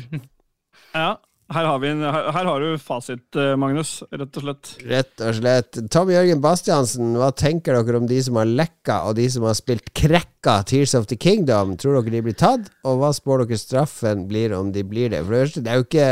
Ja. 0.96 1.14
Her 1.46 1.62
har, 1.62 1.78
vi 1.78 1.92
en, 1.92 2.00
her, 2.02 2.24
her 2.34 2.48
har 2.48 2.62
du 2.62 2.72
fasit, 2.82 3.36
eh, 3.38 3.52
Magnus, 3.54 4.00
rett 4.10 4.38
og 4.40 4.42
slett. 4.42 4.70
Rett 4.90 5.22
og 5.22 5.36
slett. 5.38 5.76
Tom 5.94 6.08
Jørgen 6.10 6.40
Bastiansen, 6.42 7.12
hva 7.20 7.28
tenker 7.38 7.76
dere 7.76 8.00
om 8.00 8.08
de 8.10 8.18
som 8.26 8.38
har 8.40 8.48
lekka, 8.50 8.96
og 9.06 9.14
de 9.20 9.28
som 9.30 9.46
har 9.46 9.54
spilt 9.54 9.92
krekka 9.94 10.56
Tears 10.66 10.96
of 10.98 11.06
the 11.06 11.14
Kingdom? 11.14 11.76
Tror 11.78 12.00
dere 12.00 12.16
de 12.16 12.22
blir 12.26 12.34
tatt? 12.34 12.66
Og 12.82 12.98
hva 12.98 13.12
spår 13.14 13.44
dere 13.44 13.60
straffen 13.62 14.24
blir 14.26 14.56
om 14.58 14.72
de 14.74 14.82
blir 14.82 15.14
det? 15.14 15.20
For 15.22 15.36
det 15.36 15.44
første, 15.44 15.62
det 15.62 15.70
er 15.70 15.78
jo 15.78 15.86
ikke 15.86 16.08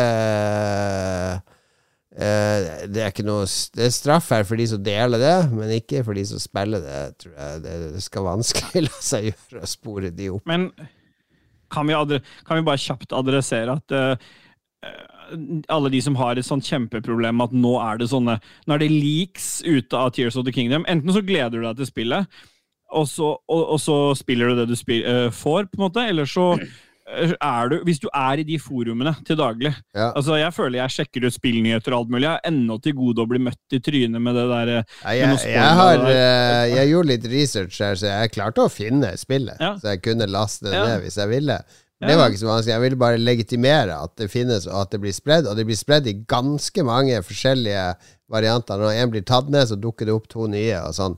uh, 2.14 2.70
Det 2.94 3.02
er 3.02 3.10
ikke 3.10 3.26
noe 3.26 3.48
Det 3.74 3.88
er 3.88 3.96
straff 3.96 4.30
her 4.36 4.46
for 4.46 4.62
de 4.62 4.68
som 4.70 4.84
deler 4.86 5.18
det, 5.18 5.36
men 5.50 5.74
ikke 5.80 6.04
for 6.06 6.14
de 6.14 6.24
som 6.30 6.44
spiller 6.44 6.84
det. 6.84 7.00
Tror 7.24 7.34
jeg 7.34 7.64
Det, 7.66 7.74
det 7.96 8.04
skal 8.06 8.28
vanskelig 8.28 8.84
la 8.86 9.02
seg 9.02 9.32
gjøre 9.32 9.66
å 9.66 9.72
spore 9.74 10.14
de 10.14 10.30
opp. 10.36 10.46
Men 10.46 10.70
kan 11.74 11.90
vi, 11.90 12.22
kan 12.46 12.60
vi 12.60 12.66
bare 12.70 12.78
kjapt 12.78 13.18
adressere 13.18 13.74
at 13.80 13.98
eh, 13.98 14.30
alle 15.68 15.90
de 15.94 16.00
som 16.04 16.16
har 16.20 16.36
et 16.40 16.46
sånt 16.46 16.64
kjempeproblem 16.68 17.40
at 17.44 17.52
nå 17.56 17.74
er 17.82 17.98
det 18.02 18.10
sånne 18.12 18.38
Nå 18.66 18.74
er 18.76 18.82
det 18.84 18.90
leaks 18.92 19.62
ute 19.66 19.96
av 19.96 20.10
Tears 20.16 20.36
of 20.36 20.44
the 20.46 20.52
Kingdom. 20.54 20.84
Enten 20.88 21.12
så 21.14 21.22
gleder 21.24 21.58
du 21.60 21.66
deg 21.68 21.76
til 21.82 21.90
spillet, 21.90 22.40
og 22.94 23.06
så, 23.10 23.34
og, 23.50 23.62
og 23.74 23.78
så 23.82 23.98
spiller 24.18 24.52
du 24.52 24.60
det 24.62 24.68
du 24.70 24.76
spil, 24.78 25.02
uh, 25.06 25.30
får, 25.34 25.66
på 25.72 25.80
en 25.80 25.86
måte, 25.88 26.04
eller 26.12 26.28
så 26.30 26.52
eh, 26.54 27.32
er 27.34 27.68
du 27.72 27.76
Hvis 27.88 27.98
du 28.00 28.06
er 28.14 28.38
i 28.40 28.44
de 28.46 28.58
forumene 28.62 29.12
til 29.26 29.36
daglig 29.40 29.72
Ja. 29.96 30.12
Altså, 30.14 30.36
Jeg 30.38 30.54
føler 30.54 30.78
jeg 30.78 30.94
sjekker 30.94 31.26
ut 31.26 31.34
spillnyheter 31.34 31.92
og 31.96 32.04
alt 32.04 32.12
mulig. 32.14 32.28
Jeg 32.28 32.38
er 32.38 32.48
ennå 32.52 32.78
til 32.84 32.94
gode 33.00 33.24
å 33.24 33.28
bli 33.32 33.40
møtt 33.42 33.74
i 33.76 33.80
trynet 33.84 34.22
med 34.22 34.38
det 34.38 34.44
der 34.52 34.72
eh, 34.76 34.84
med 35.04 35.32
noe 35.34 35.40
jeg, 35.42 35.54
jeg, 35.56 35.74
har, 35.80 35.96
der. 36.04 36.12
eh, 36.14 36.74
jeg 36.76 36.92
gjorde 36.92 37.10
litt 37.12 37.26
research 37.34 37.80
her, 37.82 37.98
så 38.00 38.12
jeg 38.12 38.34
klarte 38.36 38.64
å 38.68 38.72
finne 38.72 39.14
spillet. 39.20 39.58
Ja. 39.60 39.74
Så 39.80 39.90
jeg 39.96 40.04
kunne 40.06 40.30
laste 40.30 40.68
det 40.70 40.76
Ja. 40.78 40.84
ned 40.92 41.02
hvis 41.08 41.18
jeg 41.20 41.32
ville. 41.34 41.58
Ja. 42.02 42.08
Det 42.08 42.16
var 42.18 42.28
ikke 42.30 42.40
så 42.42 42.48
vanskelig. 42.50 42.72
Jeg 42.74 42.82
ville 42.82 42.96
bare 43.00 43.18
legitimere 43.22 43.94
at 44.02 44.16
det 44.18 44.30
finnes, 44.32 44.66
og 44.66 44.80
at 44.82 44.90
det 44.90 45.00
blir 45.00 45.14
spredd. 45.14 45.46
Og 45.46 45.56
det 45.56 45.64
blir 45.68 45.78
spredd 45.78 46.06
i 46.10 46.16
ganske 46.28 46.82
mange 46.84 47.20
forskjellige 47.22 47.84
varianter. 48.28 48.76
Når 48.82 48.98
én 48.98 49.12
blir 49.12 49.22
tatt 49.24 49.48
ned, 49.48 49.68
så 49.70 49.78
dukker 49.80 50.06
det 50.06 50.12
opp 50.16 50.26
to 50.28 50.48
nye, 50.50 50.74
og 50.82 50.92
sånn. 50.96 51.16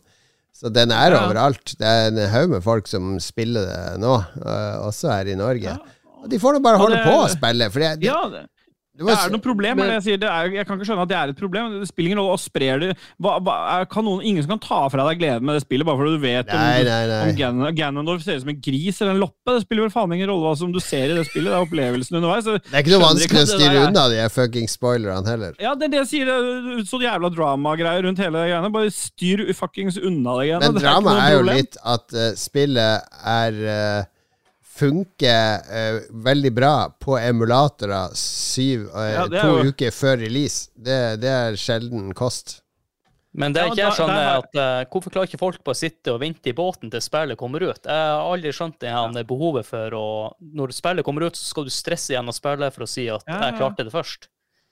Så 0.56 0.70
den 0.72 0.90
er 0.92 1.12
Ja. 1.12 1.24
overalt. 1.26 1.74
Det 1.78 1.84
er 1.86 2.06
en 2.08 2.30
haug 2.30 2.50
med 2.50 2.62
folk 2.62 2.86
som 2.86 3.18
spiller 3.20 3.66
det 3.66 4.00
nå, 4.00 4.14
eh, 4.36 4.76
også 4.86 5.10
her 5.12 5.26
i 5.32 5.34
Norge. 5.34 5.78
Og 6.22 6.28
de 6.30 6.38
får 6.38 6.54
nå 6.54 6.62
bare 6.62 6.76
Ja, 6.78 6.82
holde 6.84 6.96
det- 6.96 7.06
på 7.06 7.24
å 7.24 7.28
spille. 7.28 7.70
For 7.72 7.78
det, 7.80 8.00
det, 8.00 8.04
Ja, 8.06 8.28
det, 8.96 9.16
er 9.16 9.32
noe 9.34 9.44
problem? 9.44 9.76
men- 9.80 9.92
jeg, 9.96 10.02
sier? 10.06 10.20
Det 10.20 10.28
er, 10.30 10.50
jeg 10.56 10.66
kan 10.66 10.78
ikke 10.78 10.88
skjønne 10.88 11.04
at 11.04 11.10
det 11.10 11.18
er 11.18 11.32
et 11.32 11.40
problem. 11.40 11.74
Det 11.80 11.88
spiller 11.90 12.12
ingen 12.12 12.22
rolle. 12.22 12.36
Og 12.36 12.42
sprer 12.42 12.80
det 12.82 12.90
hva, 13.22 13.84
kan 13.90 14.04
noen, 14.06 14.24
Ingen 14.26 14.42
som 14.42 14.56
kan 14.56 14.62
ta 14.64 14.80
fra 14.92 15.06
deg 15.10 15.20
gleden 15.20 15.46
med 15.46 15.58
det 15.58 15.62
spillet 15.66 15.86
bare 15.86 16.00
fordi 16.00 16.16
du 16.16 16.22
vet 16.24 16.50
om, 16.50 16.58
Nei, 16.58 17.20
om 17.20 17.32
Gan 17.38 17.76
Ganondorf 17.76 18.24
ser 18.24 18.40
ut 18.40 18.44
som 18.46 18.52
en 18.52 18.60
gris 18.60 19.00
eller 19.00 19.14
en 19.14 19.22
loppe. 19.22 19.52
Det 19.52 19.62
spiller 19.66 19.86
vel 19.86 19.94
faen 19.94 20.16
ingen 20.16 20.30
rolle 20.32 20.48
hva 20.48 20.56
som 20.58 20.72
du 20.74 20.80
ser 20.82 21.12
i 21.12 21.18
det 21.18 21.26
spillet. 21.28 21.52
Det 21.52 21.58
er 21.58 21.68
opplevelsen 21.68 22.18
underveis. 22.18 22.48
Det 22.48 22.72
er 22.72 22.84
ikke 22.84 22.94
noe 22.96 23.04
vanskelig 23.04 23.44
å 23.44 23.50
styre 23.52 23.84
unna 23.86 24.06
de 24.12 24.26
fucking 24.32 24.70
spoilerne 24.70 25.32
heller. 25.34 25.56
Ja, 25.62 25.76
det 25.78 25.88
er 25.90 25.94
det 25.94 26.02
jeg 26.04 26.10
sier. 26.14 26.32
Det 26.32 26.80
er 26.80 26.88
så 26.88 27.00
jævla 27.04 27.30
dramagreier 27.32 28.08
rundt 28.08 28.22
hele 28.22 28.42
det 28.42 28.50
greiene. 28.52 28.72
Bare 28.74 28.92
styr 28.94 29.46
fuckings 29.56 30.00
unna 30.00 30.40
det 30.40 30.50
greiene. 30.50 30.66
Men 30.66 30.80
Det 30.80 30.90
er 30.90 31.26
er 31.26 31.32
jo 31.36 31.46
litt 31.46 31.78
at 31.84 32.16
uh, 32.16 32.28
spillet 32.38 33.18
er 33.26 33.62
eh, 33.76 34.04
funker 34.76 35.64
uh, 35.66 35.98
veldig 36.26 36.52
bra 36.56 36.74
på 37.02 37.16
emulatorer 37.18 38.12
syv, 38.18 38.86
uh, 38.94 39.08
Ja, 39.12 39.24
to 39.40 39.56
jo- 39.62 39.72
uker 39.72 39.90
før 39.94 40.20
release. 40.22 40.68
Det, 40.76 41.20
det 41.22 41.32
er 41.32 41.56
sjelden 41.60 42.12
kost. 42.16 42.60
Men 43.36 43.52
det 43.52 43.60
er 43.60 43.66
Ja, 43.66 43.72
ikke 43.72 43.82
jeg 43.82 43.90
da- 43.90 43.96
skjønner, 43.98 44.20
der 44.22 44.38
at 44.40 44.86
uh, 44.86 44.90
hvorfor 44.92 45.12
klarer 45.12 45.28
ikke 45.28 45.38
folk 45.42 45.58
på 45.64 45.74
å 45.74 45.76
sitte 45.76 46.12
og 46.14 46.20
vente 46.22 46.48
i 46.48 46.54
båten 46.56 46.90
til 46.90 47.02
spillet 47.04 47.36
kommer 47.36 47.60
ut? 47.66 47.82
Jeg 47.84 47.92
har 47.92 48.22
aldri 48.32 48.52
skjønt 48.56 48.78
det 48.80 48.88
her 48.94 49.24
behovet 49.28 49.66
for 49.68 49.92
å 49.98 50.06
Når 50.40 50.72
spillet 50.72 51.04
kommer 51.04 51.26
ut, 51.28 51.36
så 51.36 51.44
skal 51.50 51.64
du 51.68 51.70
stresse 51.74 52.14
gjennom 52.14 52.32
spillet 52.32 52.72
for 52.72 52.86
å 52.86 52.88
si 52.88 53.08
at 53.12 53.22
Ja, 53.28 53.34
ja, 53.36 53.50
'jeg 53.50 53.58
klarte 53.60 53.84
det 53.84 53.92
først'. 53.92 54.28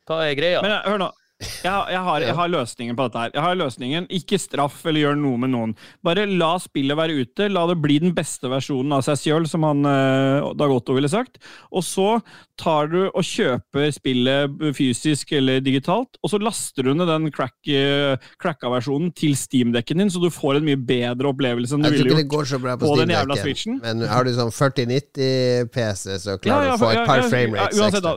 Hva 0.09 0.23
er 0.31 0.35
greia? 0.37 0.63
Men 0.63 0.71
jeg, 0.71 0.83
hør 0.93 0.99
nå. 0.99 1.11
Jeg, 1.41 1.71
har- 1.71 1.89
jeg, 1.91 1.99
har, 2.07 2.21
jeg 2.23 2.35
har 2.39 2.49
løsningen 2.53 2.97
på 2.97 3.05
dette 3.09 3.19
her. 3.21 3.31
Jeg 3.35 3.43
har 3.43 3.57
løsningen. 3.59 4.05
Ikke 4.15 4.39
straff 4.39 4.85
eller 4.87 5.01
gjør 5.03 5.17
noe 5.19 5.41
med 5.43 5.51
noen. 5.51 5.73
Bare 6.07 6.27
la 6.31 6.53
spillet 6.63 6.97
være 6.97 7.17
ute. 7.25 7.49
La 7.51 7.65
det 7.67 7.77
bli 7.83 7.97
den 8.05 8.13
beste 8.17 8.49
versjonen 8.49 8.93
av 8.95 9.03
seg 9.05 9.19
sjøl, 9.19 9.49
som 9.51 9.65
han 9.67 9.83
eh, 9.89 10.47
Dag 10.57 10.71
Otto 10.73 10.95
ville 10.97 11.11
sagt. 11.11 11.41
Og 11.75 11.83
så 11.85 12.21
tar 12.61 12.87
du 12.93 13.01
og 13.11 13.19
kjøper 13.27 13.91
spillet 13.97 14.63
fysisk 14.79 15.33
eller 15.35 15.59
digitalt, 15.65 16.21
og 16.23 16.31
så 16.31 16.39
laster 16.39 16.87
du 16.87 16.93
ned 16.95 17.11
den 17.11 17.27
crack, 17.35 17.57
eh, 17.67 18.15
cracka 18.41 18.71
versjonen 18.71 19.11
til 19.19 19.35
Steam-dekken 19.37 19.99
din, 20.05 20.13
så 20.15 20.23
du 20.23 20.31
får 20.31 20.61
en 20.61 20.69
mye 20.69 20.79
bedre 20.79 21.33
opplevelse 21.33 21.75
enn 21.75 21.83
du 21.83 21.91
ville 21.91 22.15
gjort. 22.15 22.31
går 22.37 22.49
så 22.53 22.61
bra 22.63 22.77
på, 22.79 22.87
på 22.93 23.01
den 23.03 23.11
jævla 23.17 23.41
Switchen. 23.43 23.81
Men 23.83 24.07
har 24.07 24.23
du 24.25 24.31
sånn 24.39 24.55
4090-PC, 24.55 26.19
så 26.23 26.39
klarer 26.39 26.71
du 26.71 26.77
å 26.77 26.81
få 26.85 26.93
et 26.95 27.07
par 27.09 27.23
ja, 27.25 27.29
framerates 27.29 27.83
ekstra. 27.91 28.17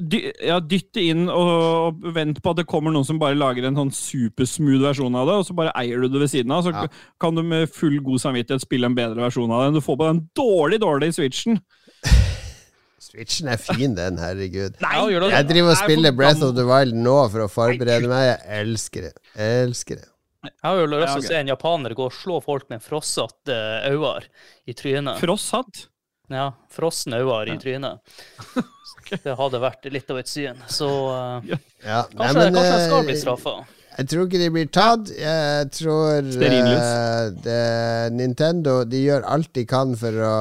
Dy, 0.00 0.20
ja, 0.46 0.58
dytte 0.64 1.02
inn 1.02 1.26
og, 1.28 1.50
og 2.00 2.06
vent 2.16 2.40
på 2.42 2.52
at 2.54 2.60
det 2.62 2.66
kommer 2.70 2.94
noen 2.94 3.04
som 3.06 3.18
bare 3.20 3.36
lager 3.38 3.66
en 3.68 3.76
sånn 3.78 3.92
supersmooth 3.94 4.82
versjon 4.84 5.16
av 5.20 5.28
det, 5.28 5.38
og 5.40 5.46
så 5.48 5.56
bare 5.58 5.74
eier 5.80 6.00
du 6.00 6.08
det 6.08 6.22
ved 6.24 6.32
siden 6.32 6.54
av. 6.56 6.64
Så 6.64 6.72
Ja. 6.74 6.86
kan 7.20 7.34
du 7.36 7.42
med 7.42 7.68
full 7.74 7.98
god 8.04 8.22
samvittighet 8.22 8.64
spille 8.64 8.86
en 8.90 8.96
bedre 8.96 9.20
versjon 9.20 9.50
av 9.50 9.62
det 9.62 9.68
enn 9.70 9.78
du 9.80 9.84
får 9.84 9.98
på 10.00 10.08
den 10.10 10.22
dårlig, 10.38 10.80
dårlige 10.80 11.18
switchen. 11.18 11.60
Switchen 13.10 13.48
er 13.50 13.56
fin, 13.58 13.94
den, 13.96 14.18
herregud. 14.20 14.76
Nei. 14.84 14.94
Jeg 15.10 15.46
driver 15.48 15.72
og 15.72 15.78
spiller 15.80 16.12
Breath 16.14 16.44
of 16.46 16.54
the 16.54 16.66
Wild 16.68 16.94
nå 16.94 17.16
for 17.32 17.46
å 17.46 17.50
forberede 17.50 18.10
meg. 18.10 18.26
Jeg 18.28 18.64
elsker 18.66 19.06
det. 19.08 19.14
Jeg 19.34 19.62
elsker 19.66 20.02
det. 20.02 20.08
Jeg 20.46 20.52
har 20.64 20.78
jo 20.78 20.84
lyst 20.88 21.10
til 21.16 21.22
å 21.24 21.26
se 21.26 21.38
en 21.40 21.50
japaner 21.50 21.94
gå 21.96 22.06
og 22.06 22.14
slå 22.16 22.38
folk 22.44 22.68
med 22.72 22.80
frossatt 22.84 23.50
øyne 23.50 24.20
i 24.68 24.76
trynet. 24.76 25.18
Frosshatt. 25.20 25.86
Ja, 26.30 26.52
frosne 26.70 27.18
øyne 27.24 27.56
i 27.56 27.58
trynet. 27.60 27.98
Det 29.10 29.36
hadde 29.38 29.60
vært 29.62 29.90
litt 29.92 30.10
av 30.12 30.22
et 30.22 30.30
syn. 30.30 30.64
Så 30.70 30.88
eh, 30.88 31.52
Ja. 31.84 32.04
Nei, 32.14 32.26
kanskje, 32.26 32.40
men, 32.40 32.58
kanskje 32.58 32.72
jeg 32.72 32.88
skal 32.88 32.98
eh, 32.98 33.06
bli 33.10 33.20
straffa. 33.20 33.54
Jeg 34.00 34.08
tror 34.08 34.26
ikke 34.28 34.40
de 34.40 34.50
blir 34.54 34.68
tatt. 34.72 35.08
Jeg 35.18 35.70
tror 35.76 36.20
uh, 36.24 36.44
eh, 36.46 37.24
det, 37.44 37.62
Nintendo 38.16 38.76
De 38.88 39.00
gjør 39.02 39.26
alt 39.28 39.50
de 39.58 39.64
kan 39.68 39.96
for 39.98 40.14
å 40.24 40.36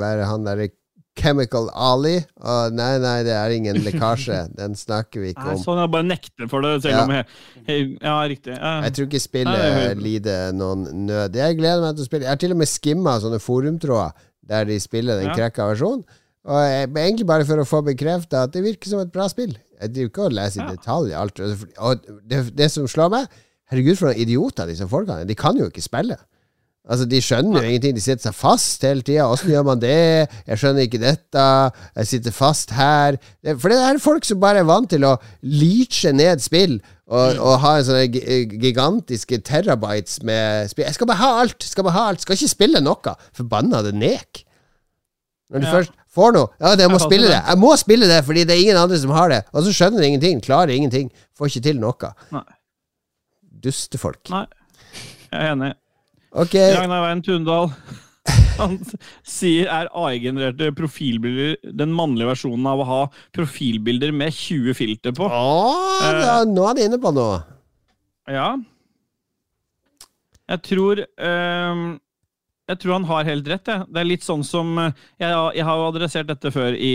være 0.00 0.26
han 0.28 0.48
derre 0.48 0.72
Chemical 1.14 1.68
Ali. 1.70 2.16
Og 2.42 2.74
nei, 2.74 2.96
nei, 3.02 3.18
det 3.26 3.36
er 3.38 3.54
ingen 3.54 3.78
lekkasje. 3.86 4.40
Den 4.58 4.74
snakker 4.78 5.22
vi 5.22 5.30
ikke 5.32 5.46
om. 5.54 5.60
sånn 5.62 5.80
jeg 5.84 5.92
bare 5.94 6.08
nekter 6.08 6.50
for 6.50 6.66
det, 6.66 6.74
selv 6.82 6.96
Ja. 6.96 7.04
om 7.04 7.14
jeg, 7.14 7.28
jeg 7.68 7.86
Ja, 8.02 8.16
riktig. 8.34 8.56
Ja. 8.58 8.74
Jeg 8.88 8.96
tror 8.96 9.08
ikke 9.08 9.22
spillet 9.22 9.64
er- 9.70 9.94
lider 9.94 10.52
noen 10.52 10.84
nød. 11.06 11.38
Jeg 11.38 11.60
gleder 11.60 11.86
meg 11.86 11.94
til 11.96 12.04
å 12.04 12.10
spille. 12.10 12.26
Jeg 12.26 12.34
har 12.34 12.42
til 12.42 12.56
og 12.56 12.60
med 12.64 12.72
skimma 12.72 13.16
sånne 13.22 13.40
forumtråder 13.40 14.12
der 14.44 14.66
de 14.68 14.80
spiller 14.82 15.22
den 15.22 15.30
Ja. 15.30 15.38
krekka 15.38 15.70
versjonen. 15.70 16.04
Og 16.44 16.60
jeg, 16.60 16.90
egentlig 16.92 17.26
bare 17.28 17.46
for 17.48 17.62
å 17.62 17.64
få 17.68 17.80
bekrefta 17.86 18.42
at 18.44 18.52
det 18.52 18.64
virker 18.66 18.90
som 18.90 19.00
et 19.00 19.12
bra 19.14 19.28
spill. 19.32 19.54
Jeg 19.80 19.94
driver 19.94 20.10
ikke 20.10 20.26
og 20.28 20.36
leser 20.36 20.64
i 20.64 20.74
detalj 20.76 21.14
alt. 21.16 21.40
Og 21.80 22.04
det, 22.28 22.44
det 22.56 22.70
som 22.72 22.88
slår 22.90 23.10
meg 23.16 23.40
Herregud, 23.72 23.96
for 23.96 24.10
noen 24.10 24.20
idioter 24.20 24.68
disse 24.68 24.84
folkene. 24.90 25.24
De 25.24 25.34
kan 25.40 25.56
jo 25.56 25.70
ikke 25.70 25.80
spille. 25.82 26.18
Altså, 26.84 27.06
De 27.08 27.16
skjønner 27.24 27.64
jo 27.64 27.70
ingenting. 27.70 27.94
De 27.96 28.02
sitter 28.04 28.26
seg 28.26 28.34
fast 28.36 28.84
hele 28.84 29.00
tida. 29.00 29.24
Åssen 29.32 29.48
gjør 29.54 29.64
man 29.70 29.80
det? 29.80 30.28
Jeg 30.44 30.60
skjønner 30.60 30.84
ikke 30.84 31.00
dette. 31.00 31.46
Jeg 31.96 32.10
sitter 32.10 32.34
fast 32.36 32.74
her. 32.76 33.16
For 33.56 33.72
det 33.72 33.78
er 33.80 34.02
folk 34.04 34.28
som 34.28 34.42
bare 34.42 34.60
er 34.60 34.68
vant 34.68 34.90
til 34.92 35.06
å 35.08 35.14
leache 35.48 36.12
ned 36.12 36.44
spill. 36.44 36.76
Og, 37.08 37.40
og 37.40 37.56
ha 37.64 37.72
en 37.80 37.88
sånne 37.88 38.04
gigantiske 38.60 39.40
terabytes 39.48 40.20
med 40.28 40.68
spill. 40.74 40.84
Jeg 40.90 40.98
skal 41.00 41.08
bare 41.08 41.22
ha 41.24 41.32
alt! 41.46 41.64
Skal 41.64 41.88
bare 41.88 41.96
ha 41.96 42.04
alt 42.12 42.20
Skal 42.24 42.36
ikke 42.36 42.52
spille 42.52 42.84
noe. 42.84 43.16
Forbannede 43.36 43.96
nek. 43.96 44.44
Når 45.48 45.64
du 45.64 45.66
Ja. 45.70 45.72
først 45.78 45.96
får 46.14 46.34
noe 46.36 46.50
Ja, 46.60 46.74
jeg 46.78 46.90
må 46.92 46.98
Jeg 47.00 47.06
spille 47.06 47.30
det. 47.30 47.40
Jeg 47.40 47.60
må 47.62 47.70
spille 47.80 48.10
det, 48.10 48.20
fordi 48.26 48.44
det 48.48 48.56
er 48.56 48.62
ingen 48.64 48.80
andre 48.80 48.98
som 49.02 49.14
har 49.16 49.32
det. 49.32 49.40
Og 49.52 49.66
så 49.66 49.74
skjønner 49.74 50.02
de 50.02 50.10
ingenting. 50.12 50.42
Klarer 50.44 50.74
ingenting. 50.74 51.10
Får 51.38 51.50
ikke 51.50 51.64
til 51.68 51.80
noe. 51.82 52.12
Nei. 52.34 52.44
Dustefolk. 53.64 54.28
Nei, 54.32 54.44
jeg 55.30 55.40
er 55.40 55.52
enig. 55.54 55.72
Ok. 56.34 56.56
Ragnar 56.58 57.04
Veien 57.06 57.22
Tundal. 57.24 57.70
Han 58.58 58.76
sier 59.26 59.68
er 59.68 59.88
AI-genererte 59.92 60.70
profilbilder 60.76 61.72
den 61.76 61.90
mannlige 61.96 62.30
versjonen 62.30 62.68
av 62.70 62.80
å 62.80 62.86
ha 62.88 63.00
profilbilder 63.36 64.14
med 64.16 64.32
20 64.34 64.76
filter 64.78 65.14
på. 65.16 65.26
Å, 65.26 66.12
da, 66.20 66.36
nå 66.48 66.68
er 66.70 66.78
de 66.78 66.86
inne 66.88 67.00
på 67.02 67.12
noe. 67.16 67.42
Ja. 68.30 68.54
Jeg 70.48 70.62
tror 70.68 71.02
ehm, 71.02 71.84
Jeg 72.70 72.80
tror 72.80 72.96
han 72.96 73.08
har 73.08 73.26
helt 73.28 73.48
rett. 73.50 73.68
Jeg. 73.68 73.88
Det 73.92 74.00
er 74.00 74.08
litt 74.08 74.24
sånn 74.24 74.44
som 74.46 74.78
eh, 74.80 75.02
Jeg, 75.20 75.32
jeg 75.58 75.66
har 75.68 75.80
jo 75.80 75.88
adressert 75.90 76.30
dette 76.30 76.52
før 76.54 76.76
i 76.76 76.94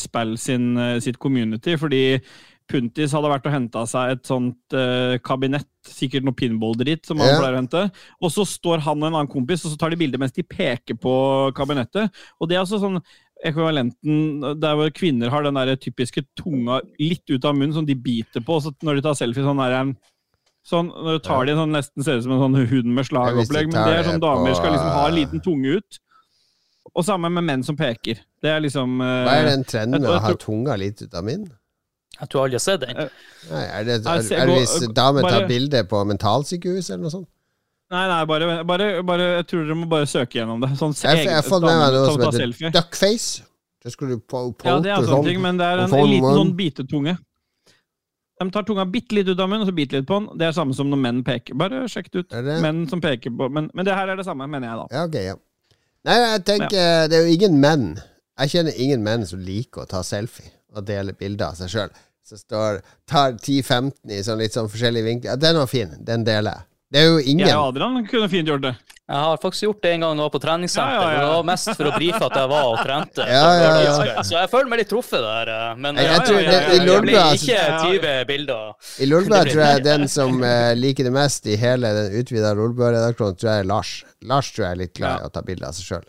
Spell 0.00 0.36
sin, 0.40 0.72
eh, 0.80 0.96
sitt 1.04 1.20
community, 1.20 1.76
fordi 1.80 2.04
Puntis 2.70 3.12
hadde 3.16 3.30
vært 3.32 3.48
og 3.50 3.54
henta 3.54 3.82
seg 3.88 4.14
et 4.14 4.28
sånt 4.28 4.76
eh, 4.78 5.16
kabinett, 5.26 5.68
sikkert 5.90 6.22
noe 6.26 6.36
pinball-dritt, 6.38 7.02
som 7.08 7.18
han 7.18 7.32
yeah. 7.32 7.40
pleier 7.40 7.56
å 7.56 7.58
hente. 7.58 7.82
Og 8.22 8.30
så 8.32 8.44
står 8.46 8.84
han 8.86 9.00
og 9.00 9.08
en 9.08 9.16
annen 9.16 9.32
kompis, 9.32 9.64
og 9.64 9.72
så 9.72 9.80
tar 9.80 9.90
de 9.90 9.98
bilde 10.00 10.20
mens 10.22 10.36
de 10.36 10.46
peker 10.46 10.98
på 11.00 11.14
kabinettet. 11.56 12.14
Og 12.38 12.48
det 12.48 12.56
er 12.56 12.62
altså 12.62 12.78
sånn 12.78 13.00
ekvivalenten 13.46 14.60
der 14.60 14.76
hvor 14.76 14.92
kvinner 14.94 15.32
har 15.32 15.44
den 15.46 15.56
der 15.56 15.72
typiske 15.80 16.22
tunga 16.38 16.78
litt 17.00 17.24
ut 17.32 17.44
av 17.48 17.56
munnen, 17.56 17.74
som 17.74 17.88
de 17.88 17.96
biter 17.98 18.44
på, 18.44 18.60
og 18.60 18.66
så 18.66 18.74
når 18.86 19.00
de 19.00 19.06
tar 19.08 19.18
selfie, 19.18 19.44
sånn 19.44 19.62
der 19.64 19.92
Sånn, 20.70 20.90
når 20.94 21.18
du 21.18 21.22
tar 21.26 21.48
de 21.48 21.56
sånn, 21.58 21.72
nesten 21.74 22.06
ser 22.06 22.20
ut 22.20 22.26
som 22.26 22.36
en 22.36 22.44
sånn 22.44 22.58
hund 22.60 22.92
med 22.94 23.02
Ja, 23.02 23.08
slagopplegg, 23.08 23.72
men 23.72 23.78
det 23.80 23.96
er 23.98 24.04
sånn 24.06 24.22
damer 24.22 24.52
på, 24.52 24.58
skal 24.60 24.74
liksom 24.76 24.92
ha 24.94 25.06
en 25.08 25.10
eh, 25.12 25.18
liten 25.18 25.42
tunge 25.42 25.80
ut. 25.80 25.98
Og 26.90 27.06
samme 27.06 27.30
med 27.30 27.46
menn 27.46 27.64
som 27.66 27.78
peker. 27.78 28.20
Det 28.42 28.50
er 28.50 28.62
liksom 28.62 29.00
eh, 29.02 29.16
Hva 29.26 29.34
er 29.40 29.50
den 29.50 29.66
trenden 29.66 30.04
med 30.04 30.12
å 30.14 30.20
ha 30.22 30.30
tunga 30.38 30.78
litt 30.80 31.02
ut 31.02 31.16
av 31.18 31.26
min? 31.26 31.48
Jeg 32.20 32.30
tror 32.30 32.44
aldri 32.44 32.58
jeg 32.58 32.60
har 32.60 32.66
sett 32.66 32.84
den. 32.84 33.12
Nei, 33.50 33.64
er 33.66 33.84
det, 33.88 33.98
er, 34.04 34.24
er 34.36 34.50
det 34.50 34.56
hvis 34.58 34.88
damer 34.96 35.26
tar 35.26 35.46
bilde 35.48 35.82
på 35.90 36.00
mentalsykehus 36.10 36.90
eller 36.90 37.04
noe 37.06 37.14
sånt? 37.14 37.28
Nei, 37.90 38.02
nei, 38.06 38.18
bare, 38.30 38.48
bare, 38.68 38.88
bare 39.02 39.24
Jeg 39.40 39.46
tror 39.50 39.64
dere 39.66 39.76
må 39.80 39.86
bare 39.90 40.06
søke 40.06 40.38
gjennom 40.38 40.60
det. 40.62 40.70
Sånn 40.78 40.92
Jeg, 40.94 41.24
jeg 41.24 41.34
har 41.34 41.46
fått 41.46 41.64
med 41.64 41.74
meg 41.74 41.96
noe 41.96 42.12
som 42.12 42.22
heter 42.28 42.74
duckface. 42.76 43.46
Det 43.80 43.94
skulle 43.94 44.18
du 44.18 44.22
på, 44.22 44.44
på 44.60 44.68
Ja, 44.68 44.76
det 44.84 44.92
er 44.92 45.06
sånn 45.08 45.24
ting, 45.26 45.40
men 45.42 45.58
det 45.58 45.66
er 45.66 45.86
en, 45.86 45.94
en 45.96 46.10
liten 46.10 46.36
sånn 46.36 46.52
bitetunge. 46.58 47.16
De 48.40 48.48
tar 48.50 48.64
tunga 48.64 48.86
bitte 48.88 49.12
litt 49.18 49.28
ut 49.28 49.36
av 49.38 49.50
munnen, 49.50 49.66
og 49.66 49.68
så 49.68 49.76
bitte 49.76 49.98
litt 49.98 50.06
på 50.08 50.16
den. 50.16 50.30
Det 50.40 50.46
er 50.48 50.54
samme 50.56 50.72
som 50.76 50.88
når 50.88 51.00
menn 51.02 51.18
peker. 51.26 51.56
Bare 51.60 51.82
sjekk 51.92 52.08
det 52.08 52.22
ut. 52.22 52.30
Det? 52.32 52.56
Menn 52.64 52.86
som 52.88 53.02
peker 53.04 53.34
på 53.36 53.50
Men, 53.52 53.68
men 53.76 53.84
det 53.84 53.96
her 53.98 54.08
er 54.08 54.16
det 54.16 54.24
samme, 54.24 54.46
mener 54.48 54.70
jeg, 54.70 54.78
da. 54.80 54.86
Ja, 54.96 55.02
ok, 55.08 55.18
ja. 55.26 55.36
Nei, 56.08 56.14
jeg 56.16 56.44
tenker 56.48 57.10
Det 57.12 57.18
er 57.18 57.26
jo 57.26 57.34
ingen 57.34 57.58
menn 57.60 57.82
Jeg 58.40 58.52
kjenner 58.54 58.78
ingen 58.80 59.02
menn 59.04 59.26
som 59.28 59.42
liker 59.44 59.82
å 59.82 59.90
ta 59.90 60.00
selfie 60.06 60.48
og 60.70 60.86
dele 60.86 61.12
bilder 61.18 61.50
av 61.50 61.58
seg 61.58 61.68
sjøl. 61.72 61.92
Som 62.24 62.38
står 62.38 62.76
tar 63.10 63.34
10-15 63.34 64.14
i 64.14 64.20
sånn 64.22 64.38
litt 64.38 64.54
sånn 64.54 64.68
forskjellige 64.70 65.02
vinkler. 65.08 65.32
Ja, 65.32 65.40
den 65.42 65.58
var 65.58 65.66
fin. 65.68 65.96
Den 66.06 66.22
deler 66.24 66.54
jeg. 66.54 66.66
Det 66.94 67.00
er 67.02 67.08
jo 67.10 67.18
ingen 67.20 67.48
Jeg 67.48 67.58
og 67.58 67.72
Adrian 67.72 68.06
kunne 68.06 68.28
fint 68.30 68.48
gjort 68.48 68.62
det. 68.64 68.72
Jeg 69.10 69.18
har 69.26 69.38
faktisk 69.42 69.64
gjort 69.66 69.80
det 69.82 69.90
en 69.96 70.02
gang 70.04 70.12
nå 70.20 70.26
på 70.30 70.38
treningssenter. 70.38 71.00
Ja, 71.00 71.00
ja, 71.02 71.14
ja. 71.16 71.18
og 71.18 71.22
Det 71.24 71.36
var 71.40 71.46
mest 71.48 71.70
for 71.74 71.88
å 71.90 71.92
brife 71.96 72.20
at 72.28 72.36
jeg 72.38 72.50
var 72.52 72.66
og 72.70 72.76
trente. 72.86 73.24
Ja, 73.26 73.48
ja, 73.58 73.70
ja. 74.06 74.22
Så 74.22 74.36
jeg 74.36 74.50
føler 74.52 74.68
meg 74.70 74.78
litt 74.84 74.90
truffet 74.92 75.24
der. 75.24 75.50
eh, 75.50 75.74
Men 75.82 75.96
Jeg- 75.96 76.06
jeg 76.06 76.20
eh, 76.20 76.26
tror 76.28 76.38
det- 76.38 76.68
i 76.70 76.78
det 76.86 77.00
blir 77.02 77.18
ikke 77.34 77.64
20 77.82 78.24
bilder. 78.28 78.72
I 79.00 79.06
Lolbua 79.10 79.42
tror 79.50 79.64
jeg 79.66 79.82
den 79.84 80.06
som 80.08 80.42
eh, 80.44 80.74
liker 80.78 81.04
det 81.04 81.12
mest 81.12 81.46
i 81.46 81.56
hele 81.56 81.90
den 81.98 82.12
utvida 82.22 82.54
Lolbua-redaksjonen, 82.54 83.36
tror 83.36 83.50
jeg 83.50 83.58
er 83.58 83.64
Lars. 83.64 84.04
Lars 84.22 84.52
tror 84.52 84.64
jeg 84.66 84.70
er 84.70 84.80
litt 84.84 84.94
glad 84.94 85.20
i 85.20 85.26
å 85.26 85.32
ta 85.32 85.42
bilde 85.42 85.66
av 85.66 85.74
seg 85.74 85.84
sjøl. 85.96 86.04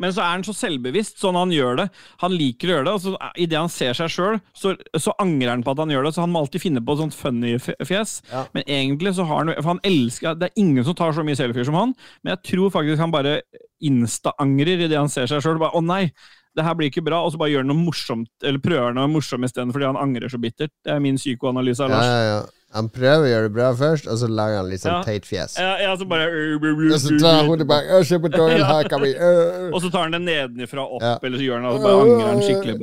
Men 0.00 0.14
så 0.16 0.22
er 0.24 0.32
han 0.32 0.44
så 0.46 0.54
selvbevisst, 0.56 1.18
sånn 1.20 1.38
han 1.38 1.52
gjør 1.54 1.82
det. 1.82 1.86
Han 2.24 2.34
liker 2.34 2.70
å 2.70 2.74
gjøre 2.74 2.86
det, 2.88 2.94
og 2.96 3.04
så 3.04 3.32
idet 3.44 3.60
han 3.60 3.72
ser 3.72 3.96
seg 3.98 4.12
sjøl, 4.12 4.40
så, 4.56 4.74
så 4.96 5.14
angrer 5.20 5.52
han 5.52 5.64
på 5.66 5.74
at 5.74 5.82
han 5.84 5.92
gjør 5.92 6.08
det. 6.08 6.14
Så 6.16 6.24
han 6.24 6.32
må 6.32 6.42
alltid 6.44 6.64
finne 6.64 6.82
på 6.84 6.96
et 6.96 7.02
sånt 7.02 7.16
funny 7.16 7.54
fjes. 7.60 8.18
Ja. 8.32 8.46
Men 8.56 8.64
egentlig 8.66 9.14
så 9.18 9.28
har 9.28 9.42
han 9.44 9.54
For 9.60 9.72
han 9.74 9.82
elsker 9.86 10.38
Det 10.40 10.48
er 10.48 10.60
ingen 10.62 10.86
som 10.86 10.96
tar 10.96 11.12
så 11.16 11.24
mye 11.26 11.38
selfier 11.38 11.68
som 11.68 11.76
han, 11.78 11.96
men 12.22 12.34
jeg 12.36 12.54
tror 12.54 12.72
faktisk 12.74 13.02
han 13.02 13.14
bare 13.14 13.40
insta-angrer 13.84 14.84
idet 14.86 14.98
han 14.98 15.12
ser 15.12 15.28
seg 15.30 15.42
sjøl. 15.44 15.60
Å 15.60 15.82
nei, 15.84 16.06
det 16.56 16.64
her 16.66 16.76
blir 16.78 16.90
ikke 16.90 17.04
bra. 17.06 17.22
Og 17.24 17.34
så 17.34 17.40
bare 17.40 17.52
gjør 17.52 17.64
han 17.64 17.70
noe 17.72 17.84
morsomt, 17.84 18.32
eller 18.44 18.62
prøver 18.62 18.96
noe 18.96 19.10
morsomt 19.10 19.46
isteden 19.48 19.74
fordi 19.74 19.88
han 19.88 20.00
angrer 20.00 20.32
så 20.32 20.40
bittert. 20.40 20.72
Det 20.84 20.94
er 20.94 21.04
min 21.04 21.20
psykoanalyse 21.20 21.86
av 21.86 21.94
Ja, 21.94 22.02
ja, 22.06 22.24
ja. 22.30 22.40
Han 22.70 22.86
prøver 22.94 23.24
å 23.26 23.30
gjøre 23.32 23.48
det 23.48 23.52
bra 23.56 23.68
først, 23.74 24.06
og 24.06 24.18
så 24.20 24.28
lager 24.30 24.60
han 24.60 24.68
litt 24.70 24.82
sånn 24.84 24.92
Ja. 25.00 25.02
teit 25.02 25.24
fjes. 25.26 25.56
Ja, 25.58 25.72
ja, 25.82 25.96
så 25.98 26.06
bare 26.06 26.28
Og 26.30 27.00
så 27.02 27.18
tar 27.18 27.44
hodet 27.48 27.66
bak. 27.66 27.82
Øh. 27.90 29.72
Og 29.74 29.82
så 29.82 29.90
tar 29.90 30.02
han 30.06 30.12
det 30.14 30.22
nedenfra 30.22 30.84
opp, 30.86 31.02
Ja. 31.02 31.18
eller 31.22 31.38
så 31.38 31.44
gjør 31.48 31.54
han 31.58 31.64
det, 31.64 31.70
og 31.70 31.76
så 31.76 31.82
bare 31.82 32.00
angrer 32.06 32.28
han 32.30 32.42
skikkelig. 32.46 32.76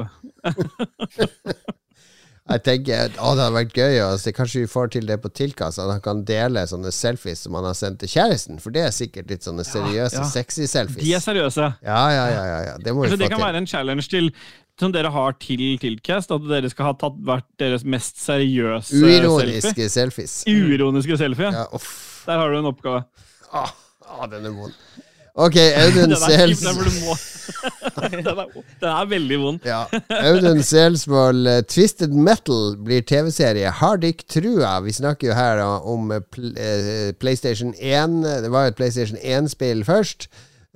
Jeg 2.47 2.61
tenker 2.63 3.09
å, 3.19 3.33
det 3.35 3.43
hadde 3.43 3.55
vært 3.57 3.73
gøy 3.75 3.97
å 4.05 4.11
se. 4.21 4.31
Kanskje 4.35 4.61
vi 4.61 4.69
får 4.71 4.91
til 4.95 5.07
det 5.09 5.17
på 5.23 5.27
tilkast, 5.35 5.81
at 5.83 5.89
han 5.91 5.99
kan 6.03 6.21
dele 6.27 6.63
sånne 6.69 6.93
selfies 6.95 7.41
som 7.43 7.57
han 7.59 7.67
har 7.67 7.75
sendt 7.75 7.99
til 7.99 8.11
kjæresten. 8.13 8.61
For 8.63 8.71
det 8.75 8.85
er 8.87 8.93
sikkert 8.95 9.33
litt 9.33 9.43
sånne 9.43 9.65
seriøse, 9.67 10.21
ja. 10.21 10.29
sexy 10.31 10.63
De 10.63 11.11
er 11.17 11.23
seriøse. 11.23 11.67
Ja, 11.83 12.03
ja, 12.15 12.27
ja, 12.31 12.45
ja, 12.47 12.61
ja. 12.69 12.77
Det 12.79 12.93
må 12.95 13.03
vi 13.03 13.09
få 13.11 13.17
til. 13.17 13.25
det 13.25 13.31
kan 13.35 13.43
være 13.43 13.63
en 13.63 13.67
challenge 13.67 14.07
til 14.07 14.31
som 14.79 14.93
dere 14.93 15.09
har 15.13 15.33
til 15.41 15.77
Tiltcast, 15.81 16.31
at 16.33 16.45
dere 16.49 16.69
skal 16.69 16.91
ha 16.91 16.93
tatt 17.01 17.17
hvert 17.25 17.47
deres 17.61 17.85
mest 17.87 18.19
seriøse 18.21 18.91
selfie. 18.93 19.23
Uironiske 19.25 19.89
selfies. 19.89 20.37
Uironiske 20.49 21.17
selfie. 21.19 21.51
Ja, 21.53 21.65
uff. 21.73 21.89
Der 22.27 22.37
har 22.41 22.51
du 22.51 22.59
en 22.59 22.69
oppgave. 22.69 23.03
Ah, 23.55 23.71
ah, 24.05 24.25
den 24.29 24.45
er 24.45 24.53
vond. 24.53 24.73
Ok, 25.37 25.55
Audun 25.55 26.15
Sels 26.25 26.61
den, 26.65 28.25
er, 28.89 29.05
veldig 29.05 29.37
vond. 29.39 29.65
ja. 29.65 29.83
Audun 30.17 30.63
Selsvold, 30.65 31.47
eh, 31.47 31.61
Twisted 31.69 32.13
Metal 32.13 32.73
blir 32.83 33.05
TV-serie. 33.05 33.69
Har 33.79 34.01
dere 34.01 34.25
trua? 34.25 34.79
Vi 34.85 34.95
snakker 34.97 35.29
jo 35.29 35.37
her 35.37 35.61
da, 35.61 35.69
om 35.85 36.11
eh, 36.11 36.25
eh, 36.57 37.13
PlayStation 37.21 37.73
1. 37.77 38.17
Det 38.45 38.51
var 38.51 38.65
jo 38.65 38.73
et 38.73 38.79
PlayStation 38.81 39.17
1-spill 39.21 39.85
først. 39.85 40.27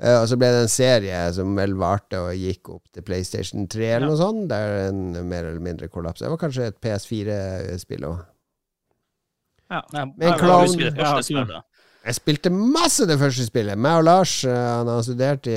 Eh, 0.01 0.17
og 0.21 0.27
så 0.27 0.37
ble 0.41 0.49
det 0.51 0.61
en 0.65 0.71
serie 0.73 1.21
som 1.33 1.55
vel 1.55 1.73
varte 1.79 2.19
og 2.19 2.33
gikk 2.35 2.69
opp 2.75 2.83
til 2.91 3.05
PlayStation 3.07 3.67
3 3.71 3.87
eller 3.95 4.07
Ja. 4.07 4.11
noe 4.11 4.17
sånt. 4.19 4.47
Der 4.49 4.89
en 4.89 5.01
mer 5.29 5.45
eller 5.45 5.59
mindre 5.63 5.87
kollaps. 5.87 6.19
Det 6.25 6.29
var 6.29 6.37
kanskje 6.41 6.67
et 6.71 6.81
PS4-spill 6.81 8.05
òg. 8.09 8.25
Ja. 9.71 9.81
Men 9.93 10.13
jeg 10.19 10.39
Clown- 10.39 10.79
Jeg 10.79 11.23
spillet. 11.23 11.63
Jeg 12.03 12.15
spilte 12.17 12.49
masse 12.49 13.05
det 13.05 13.19
første 13.21 13.45
spillet. 13.45 13.77
Meg 13.77 13.99
og 13.99 14.03
Lars, 14.07 14.43
eh, 14.43 14.49
han 14.51 14.87
har 14.87 15.03
studert 15.05 15.45
i, 15.45 15.53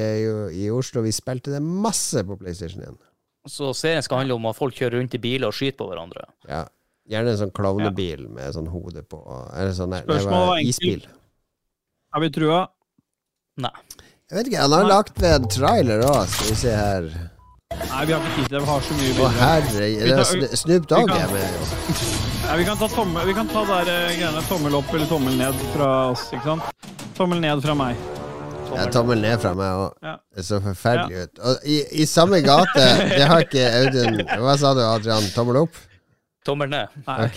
i 0.67 0.71
Oslo, 0.71 1.01
vi 1.03 1.11
spilte 1.11 1.51
det 1.55 1.63
masse 1.63 2.21
på 2.23 2.37
PlayStation 2.39 2.83
1. 2.85 2.99
Så 3.49 3.73
serien 3.77 4.03
skal 4.05 4.19
handle 4.19 4.35
om 4.37 4.47
at 4.47 4.57
folk 4.57 4.75
kjører 4.77 4.99
rundt 5.01 5.15
i 5.17 5.19
biler 5.19 5.49
og 5.49 5.55
skyter 5.57 5.79
på 5.81 5.89
hverandre. 5.89 6.27
Ja. 6.49 6.67
Gjerne 7.09 7.33
en 7.35 7.41
sånn 7.41 7.53
klovnebil 7.53 8.29
med 8.33 8.55
sånn 8.57 8.69
hode 8.73 9.03
på. 9.09 9.19
Eller 9.55 9.73
sånn. 9.77 9.91
Det 10.07 10.25
var 10.25 10.57
isbil. 10.61 11.03
Har 12.13 12.21
vi 12.21 12.31
trua? 12.31 12.69
Nei. 13.61 13.73
Jeg 14.31 14.39
vet 14.39 14.47
ikke, 14.49 14.61
han 14.64 14.72
har 14.72 14.87
lagt 14.89 15.18
ved 15.20 15.35
en 15.37 15.47
trailer 15.53 16.03
òg, 16.09 16.22
skal 16.33 16.47
vi 16.49 16.55
se 16.57 16.70
her. 16.72 17.09
Nei, 17.75 18.05
vi 18.09 18.14
har 18.14 18.22
ikke 18.25 18.37
tid 18.39 18.47
til 18.47 18.55
det. 18.55 18.61
Vi 18.62 18.68
har 18.70 18.87
så 18.87 18.95
mye 18.97 19.16
Å 19.20 19.27
herre 19.37 19.89
er 19.91 20.57
Snoop 20.57 20.87
Dogg 20.89 21.12
er 21.12 21.35
med. 21.35 21.59
jo. 21.59 21.66
Ja, 22.45 22.57
vi 22.61 22.64
kan 22.68 22.77
ta, 22.77 22.89
tommel, 22.93 23.25
vi 23.25 23.35
kan 23.37 23.49
ta 23.49 23.62
der, 23.68 23.89
uh, 23.89 24.09
greiene, 24.16 24.41
tommel 24.49 24.75
opp 24.77 24.91
eller 24.93 25.09
tommel 25.09 25.37
ned 25.41 25.61
fra 25.75 25.87
oss, 26.12 26.27
ikke 26.33 26.45
sant? 26.45 26.91
Tommel 27.16 27.41
ned 27.41 27.62
fra 27.64 27.77
meg. 27.77 28.01
Ja, 28.68 28.85
tommel 28.93 29.20
ned 29.25 29.41
fra 29.45 29.55
meg 29.57 29.85
òg. 29.85 29.95
Ja. 30.05 30.16
Det 30.37 30.45
så 30.49 30.61
forferdelig 30.64 31.25
ut. 31.25 31.41
Og 31.45 31.68
i, 31.68 31.79
i 32.01 32.09
samme 32.09 32.41
gate 32.45 32.85
Det 33.16 33.25
har 33.29 33.45
ikke 33.45 33.64
Audun 33.81 34.20
Hva 34.45 34.59
sa 34.61 34.72
du, 34.77 34.83
Adrian? 34.85 35.29
Tommel 35.37 35.61
opp? 35.66 35.81
Tommel 36.45 36.72
ned. 36.72 36.97
Nei. 37.09 37.31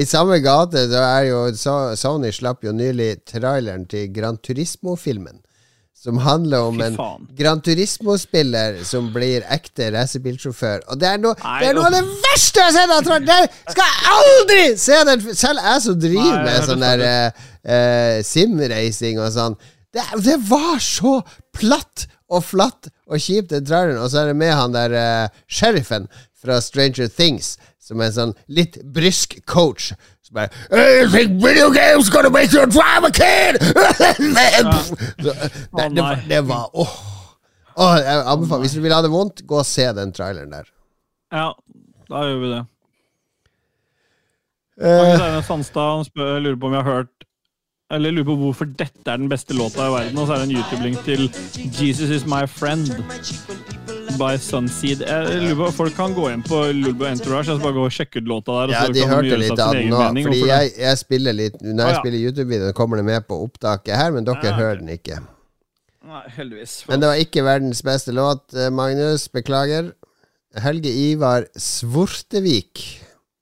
I 0.00 0.08
samme 0.08 0.40
gate 0.44 0.86
så 0.92 1.04
er 1.04 1.28
jo 1.28 1.40
Sony 2.00 2.32
slapp 2.32 2.64
jo 2.64 2.72
nylig 2.76 3.14
traileren 3.28 3.88
til 3.90 4.08
Gran 4.12 4.40
Turismo-filmen. 4.40 5.40
Som 6.04 6.18
handler 6.20 6.60
om 6.68 6.80
en. 6.84 6.96
Gran 7.32 7.62
Turismo-spiller 7.64 8.82
som 8.84 9.06
blir 9.14 9.44
ekte 9.48 9.86
racerbilsjåfør. 9.94 10.82
Og 10.92 10.98
det 11.00 11.08
er, 11.08 11.22
noe, 11.22 11.32
Nei, 11.40 11.54
det 11.62 11.70
er 11.70 11.78
noe 11.78 11.86
av 11.88 11.94
det 11.96 12.02
verste 12.26 12.60
jeg 12.60 12.66
har 12.66 12.74
sett! 12.76 12.92
Jeg 12.92 13.06
tror- 13.06 13.24
Det 13.30 13.72
skal 13.72 13.88
jeg 13.88 14.10
aldri 14.18 14.66
se! 14.82 14.98
Den, 15.08 15.22
selv 15.40 15.64
jeg 15.64 15.84
som 15.86 15.96
driver 16.02 16.34
Nei, 16.34 16.42
med 16.44 16.68
sånn 16.68 16.84
der 16.84 17.04
uh, 17.06 17.46
eh, 17.64 18.18
simracing 18.28 19.22
og 19.22 19.32
sånn. 19.32 19.56
Det, 19.94 20.04
det 20.26 20.36
var 20.50 20.76
så 20.84 21.14
platt 21.56 22.04
og 22.28 22.44
flatt 22.50 22.90
og 23.08 23.20
kjipt, 23.20 23.54
den 23.54 23.64
traileren. 23.64 24.02
Og 24.04 24.12
så 24.12 24.20
er 24.22 24.32
det 24.34 24.38
med 24.44 24.52
han 24.52 24.76
der 24.76 24.92
uh, 24.92 25.42
sheriffen 25.48 26.10
fra 26.36 26.60
Stranger 26.60 27.08
Things, 27.08 27.54
som 27.80 28.00
er 28.00 28.12
en 28.12 28.18
sånn 28.18 28.36
litt 28.52 28.76
brysk 28.92 29.38
coach. 29.48 29.94
Bare 30.34 30.48
«I 30.74 31.06
think 31.12 31.36
video 31.42 31.70
games 31.70 32.10
gonna 32.10 32.30
make 32.30 32.50
you 32.52 32.62
a 32.62 33.10
kid! 33.14 33.60
Så, 35.24 35.32
det, 35.78 35.94
det, 35.94 36.02
var- 36.02 36.22
det 36.28 36.40
var 36.48 36.70
åh. 36.74 36.94
Åh, 37.76 37.96
jeg 37.98 38.22
anbefaler, 38.26 38.60
Hvis 38.66 38.72
du 38.76 38.80
vil 38.84 38.92
ha 38.94 39.00
det 39.02 39.10
vondt, 39.10 39.42
gå 39.46 39.58
og 39.58 39.66
se 39.66 39.86
den 39.96 40.12
traileren 40.14 40.52
der. 40.54 40.68
Ja, 41.34 41.48
da 42.10 42.22
gjør 42.28 42.40
vi 42.42 42.50
det. 42.52 42.62
Eh, 44.82 44.98
Magnus 44.98 45.20
Einar 45.22 45.42
Sandstad 45.46 46.04
spør, 46.08 46.38
lurer 46.42 46.58
på 46.58 46.66
om 46.66 46.72
jeg 46.74 46.82
har 46.82 46.92
hørt 46.96 47.12
Eller 47.94 48.10
lurer 48.10 48.26
på 48.26 48.34
hvorfor 48.40 48.66
dette 48.78 49.06
er 49.12 49.20
den 49.22 49.28
beste 49.30 49.54
låta 49.54 49.86
i 49.86 49.92
verden. 49.92 50.18
Og 50.18 50.26
så 50.26 50.34
er 50.34 50.42
det 50.42 50.48
en 50.50 50.56
YouTube-link 50.56 51.04
til 51.06 51.28
'Jesus 51.78 52.10
Is 52.10 52.24
My 52.26 52.42
Friend' 52.50 52.90
by 54.18 54.36
Sunseed. 54.40 55.02
Jeg 55.06 55.40
lurer 55.42 55.56
på, 55.58 55.68
Folk 55.78 55.94
kan 55.96 56.14
gå 56.16 56.28
inn 56.32 56.42
på 56.44 56.58
Lulbo 56.76 57.06
Entourage 57.08 57.52
og 57.54 57.62
bare 57.64 57.76
gå 57.76 57.84
og 57.88 57.94
sjekke 57.94 58.20
ut 58.22 58.28
låta 58.30 58.56
der. 58.60 58.72
Ja, 58.74 58.82
de 58.92 59.02
kan 59.04 59.12
hørte 59.16 59.38
litt 59.40 59.58
av 59.60 59.72
den 59.76 59.88
nå. 59.92 60.00
mening, 60.02 60.28
Fordi 60.28 60.40
jeg, 60.48 60.72
jeg 60.82 61.00
spiller 61.00 61.36
litt 61.36 61.56
Når 61.64 61.90
jeg 61.90 62.00
spiller 62.02 62.24
YouTube-videoen, 62.28 62.76
kommer 62.76 63.00
det 63.00 63.06
med 63.08 63.26
på 63.28 63.38
opptaket 63.46 63.94
her, 63.98 64.12
men 64.14 64.26
dere 64.28 64.38
Ja, 64.42 64.52
ok. 64.52 64.58
hører 64.60 64.82
den 64.82 64.92
ikke. 64.94 65.20
Nei, 66.04 66.22
heldigvis. 66.36 66.74
Men 66.90 67.00
det 67.00 67.08
var 67.10 67.22
ikke 67.24 67.44
verdens 67.46 67.80
beste 67.86 68.12
låt, 68.14 68.44
eh, 68.54 68.68
Magnus. 68.70 69.24
Beklager. 69.32 69.92
Helge 70.62 70.92
Ivar 70.92 71.46
Svortevik. 71.58 72.84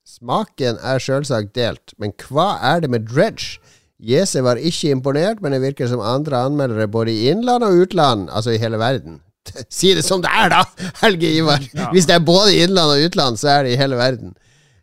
Smaken 0.06 0.78
er 0.78 1.02
sjølsagt 1.02 1.50
delt, 1.58 1.92
men 1.98 2.14
hva 2.28 2.54
er 2.62 2.84
det 2.84 2.90
med 2.94 3.08
Dredge? 3.10 3.58
Jesse 4.02 4.40
var 4.42 4.56
ikke 4.58 4.90
imponert, 4.94 5.42
men 5.42 5.52
det 5.54 5.60
virker 5.62 5.90
som 5.90 6.00
andre 6.02 6.40
anmeldere 6.46 6.88
både 6.90 7.10
i 7.10 7.28
innland 7.30 7.62
og 7.66 7.84
utland, 7.84 8.28
altså 8.30 8.54
i 8.54 8.58
hele 8.62 8.78
verden. 8.78 9.20
Si 9.68 9.90
det 9.96 10.04
som 10.06 10.22
det 10.22 10.30
er, 10.30 10.52
da, 10.52 10.90
Helge 11.02 11.32
Ivar! 11.38 11.64
Hvis 11.92 12.06
det 12.08 12.14
er 12.16 12.24
både 12.24 12.54
innland 12.62 12.94
og 12.94 13.08
utland, 13.08 13.40
så 13.40 13.56
er 13.56 13.66
det 13.66 13.74
i 13.74 13.80
hele 13.80 13.98
verden. 13.98 14.36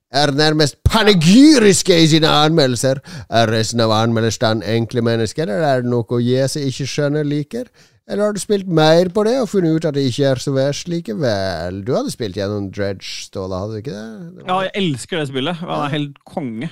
Er 0.09 0.31
nærmest 0.33 0.79
panegyriske 0.83 1.93
i 2.03 2.07
sine 2.09 2.27
anmeldelser. 2.27 2.99
Er 3.29 3.51
resten 3.53 3.81
av 3.85 3.93
anmelderstanden 3.93 4.65
enkle 4.65 5.03
mennesker, 5.05 5.45
eller 5.45 5.67
er 5.67 5.83
det 5.83 5.91
noe 5.91 6.21
Jese 6.25 6.63
ikke 6.65 6.87
skjønner 6.89 7.27
liker? 7.27 7.69
Eller 8.09 8.25
har 8.25 8.33
du 8.33 8.41
spilt 8.41 8.67
mer 8.67 9.11
på 9.13 9.23
det 9.27 9.35
og 9.37 9.51
funnet 9.51 9.75
ut 9.77 9.85
at 9.85 9.93
det 9.93 10.07
ikke 10.09 10.31
er 10.31 10.39
så 10.41 10.51
verst 10.55 10.89
likevel? 10.89 11.83
Du 11.85 11.93
hadde 11.93 12.09
spilt 12.09 12.39
gjennom 12.39 12.71
Dredge, 12.73 13.05
Ståle, 13.05 13.59
hadde 13.61 13.75
du 13.75 13.81
ikke 13.83 13.93
det? 13.93 14.07
det 14.39 14.47
Ja, 14.47 14.55
jeg 14.65 14.71
elsker 14.81 15.21
det 15.21 15.27
spillet. 15.29 15.61
Han 15.61 15.83
er 15.85 15.93
helt 15.93 16.17
konge. 16.25 16.71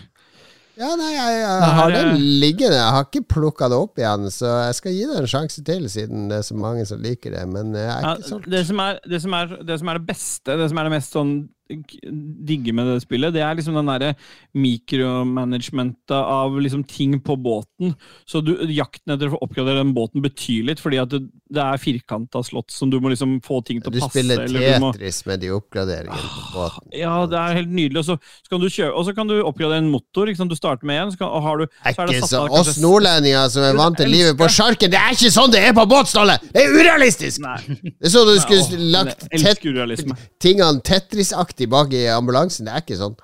Ja, 0.78 0.92
nei, 1.00 1.10
jeg, 1.16 1.38
jeg 1.42 1.76
har 1.80 1.94
det 1.94 2.04
liggende. 2.22 2.78
Jeg 2.78 2.94
har 2.94 3.08
ikke 3.08 3.24
plukka 3.34 3.70
det 3.72 3.80
opp 3.82 4.02
igjen, 4.02 4.28
så 4.34 4.52
jeg 4.68 4.78
skal 4.78 4.94
gi 4.94 5.06
det 5.10 5.20
en 5.24 5.30
sjanse 5.32 5.64
til, 5.66 5.88
siden 5.90 6.28
det 6.32 6.42
er 6.42 6.46
så 6.46 6.58
mange 6.58 6.86
som 6.90 7.02
liker 7.02 7.34
det. 7.34 7.46
Men 7.50 7.74
jeg 7.74 7.90
er 7.90 8.12
ikke 8.14 8.30
solgt. 8.30 8.50
det, 8.54 8.64
som 8.70 8.82
er, 8.84 9.00
det, 9.10 9.22
som 9.24 9.38
er, 9.40 9.56
det 9.72 9.80
som 9.82 9.92
er 9.92 10.00
det 10.00 10.10
beste, 10.12 10.58
det 10.62 10.70
som 10.70 10.82
er 10.82 10.90
det 10.90 10.94
mest 10.94 11.18
sånn 11.18 11.34
digger 11.70 12.74
med 12.78 12.88
det 12.94 13.02
spillet, 13.04 13.34
det 13.36 13.42
er 13.44 13.58
liksom 13.58 13.76
den 13.78 13.90
derre 13.90 14.14
mikromanagementet 14.58 16.16
av 16.18 16.56
liksom 16.62 16.84
ting 16.88 17.18
på 17.24 17.36
båten. 17.40 17.94
Så 18.26 18.42
du, 18.46 18.54
jakten 18.74 19.16
etter 19.16 19.34
å 19.34 19.42
oppgradere 19.44 19.82
den 19.84 19.94
båten 19.98 20.24
betyr 20.24 20.66
litt, 20.70 20.82
fordi 20.84 21.00
at 21.02 21.12
det, 21.12 21.24
det 21.52 21.64
er 21.64 21.82
firkanta 21.82 22.42
slott 22.46 22.72
som 22.74 22.92
du 22.92 23.00
må 23.04 23.12
liksom 23.12 23.38
få 23.46 23.62
ting 23.68 23.82
til 23.82 23.92
Du 23.94 24.00
å 24.00 24.06
passe. 24.06 24.14
spiller 24.16 24.44
eller 24.46 24.60
du 24.60 24.86
må- 24.86 24.94
Tetris 24.94 25.24
med 25.28 25.42
de 25.44 25.52
oppgraderingene 25.56 26.32
på 26.32 26.54
båten. 26.56 26.92
Ja, 26.98 27.16
det 27.26 27.40
er 27.42 27.60
helt 27.62 27.74
nydelig. 27.74 28.04
Og 28.04 28.06
så, 28.06 28.18
så 28.44 28.54
kan 28.54 28.64
du 28.64 28.68
kjøre, 28.70 29.16
kan 29.18 29.28
du 29.28 29.36
oppgradere 29.42 29.82
en 29.84 29.90
motor. 29.92 30.30
Sant? 30.38 30.52
Du 30.52 30.56
starter 30.56 30.86
med 30.86 31.02
én, 31.02 31.12
så, 31.12 31.18
kan, 31.18 31.32
har 31.42 31.58
du, 31.58 31.66
så 31.68 32.04
er 32.04 32.08
det 32.12 32.20
satt 32.22 32.30
så, 32.30 32.42
av 32.44 32.52
kanskje 32.54 32.74
oss 32.76 32.82
nordlendinger 32.84 33.50
som 33.50 33.64
er 33.66 33.74
vant 33.78 33.98
til 33.98 34.12
livet 34.12 34.38
på 34.38 34.48
sjarken, 34.54 34.92
det 34.94 35.00
er 35.00 35.16
ikke 35.16 35.32
sånn 35.34 35.52
det 35.52 35.64
er 35.66 35.74
på 35.76 35.86
båt, 35.90 36.08
Ståle! 36.08 36.38
Det 36.54 36.62
er 36.64 36.76
urealistisk! 36.76 37.42
Nei. 37.44 37.58
Det 37.98 38.08
er 38.08 38.14
sånn 38.14 38.30
du 38.30 38.38
skulle 38.44 38.80
lagt 38.94 39.26
realisme. 39.34 40.16
tingene 40.44 40.82
Tetris-aktig 40.86 41.57
bak 41.66 41.94
i 41.94 42.06
ambulansen. 42.14 42.66
Det 42.68 42.74
er 42.76 42.84
ikke 42.86 43.00
sånn. 43.00 43.16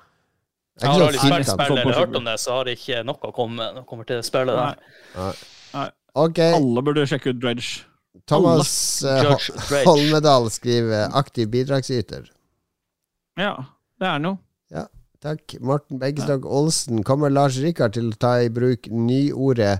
Det 0.74 0.88
er 0.88 0.90
har 0.90 1.04
ikke 1.04 1.14
ja, 1.14 1.20
sånn 1.20 1.30
har 1.30 1.44
firkant. 1.44 1.62
spillere 1.62 1.98
hørt 2.00 2.16
om 2.18 2.24
det, 2.24 2.38
så 2.42 2.56
har 2.56 2.70
ikke 2.72 3.02
noe 3.06 3.32
kommet 3.36 3.62
når 3.62 3.82
det 3.82 3.86
kommer 3.86 4.04
til 4.08 4.22
spillet 4.26 4.58
der. 4.58 5.92
Ok, 6.14 6.38
Alle 6.38 6.82
burde 6.86 7.06
sjekke 7.10 7.30
ut 7.30 7.42
Dredge. 7.42 7.84
Thomas 8.30 8.72
Dredge. 9.02 9.84
Holmedal 9.86 10.50
skriver 10.50 11.10
'aktiv 11.14 11.50
bidragsyter'. 11.50 12.30
Ja, 13.38 13.54
det 14.00 14.08
er 14.08 14.18
noe. 14.18 14.38
Takk. 15.24 15.54
Morten 15.60 15.98
Beggestad 15.98 16.44
Olsen. 16.44 17.02
Kommer 17.02 17.30
Lars 17.32 17.56
Rikard 17.56 17.94
til 17.96 18.10
å 18.12 18.16
ta 18.20 18.36
i 18.44 18.50
bruk 18.52 18.90
nyordet 18.92 19.78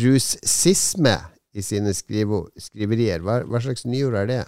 russisme 0.00 1.18
i 1.52 1.64
sine 1.64 1.92
skrivo, 1.92 2.46
skriverier? 2.56 3.20
Hva, 3.20 3.42
hva 3.44 3.60
slags 3.60 3.84
nyord 3.84 4.16
er 4.22 4.30
det? 4.30 4.38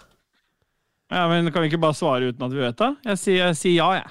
Ja, 1.10 1.24
men 1.30 1.48
Kan 1.52 1.62
vi 1.64 1.70
ikke 1.72 1.80
bare 1.80 1.96
svare 1.96 2.28
uten 2.32 2.44
at 2.44 2.52
vi 2.54 2.60
vet 2.60 2.76
det? 2.80 2.90
Jeg 3.12 3.20
sier, 3.22 3.38
jeg 3.46 3.56
sier 3.62 3.76
ja, 3.78 3.88
jeg. 4.00 4.08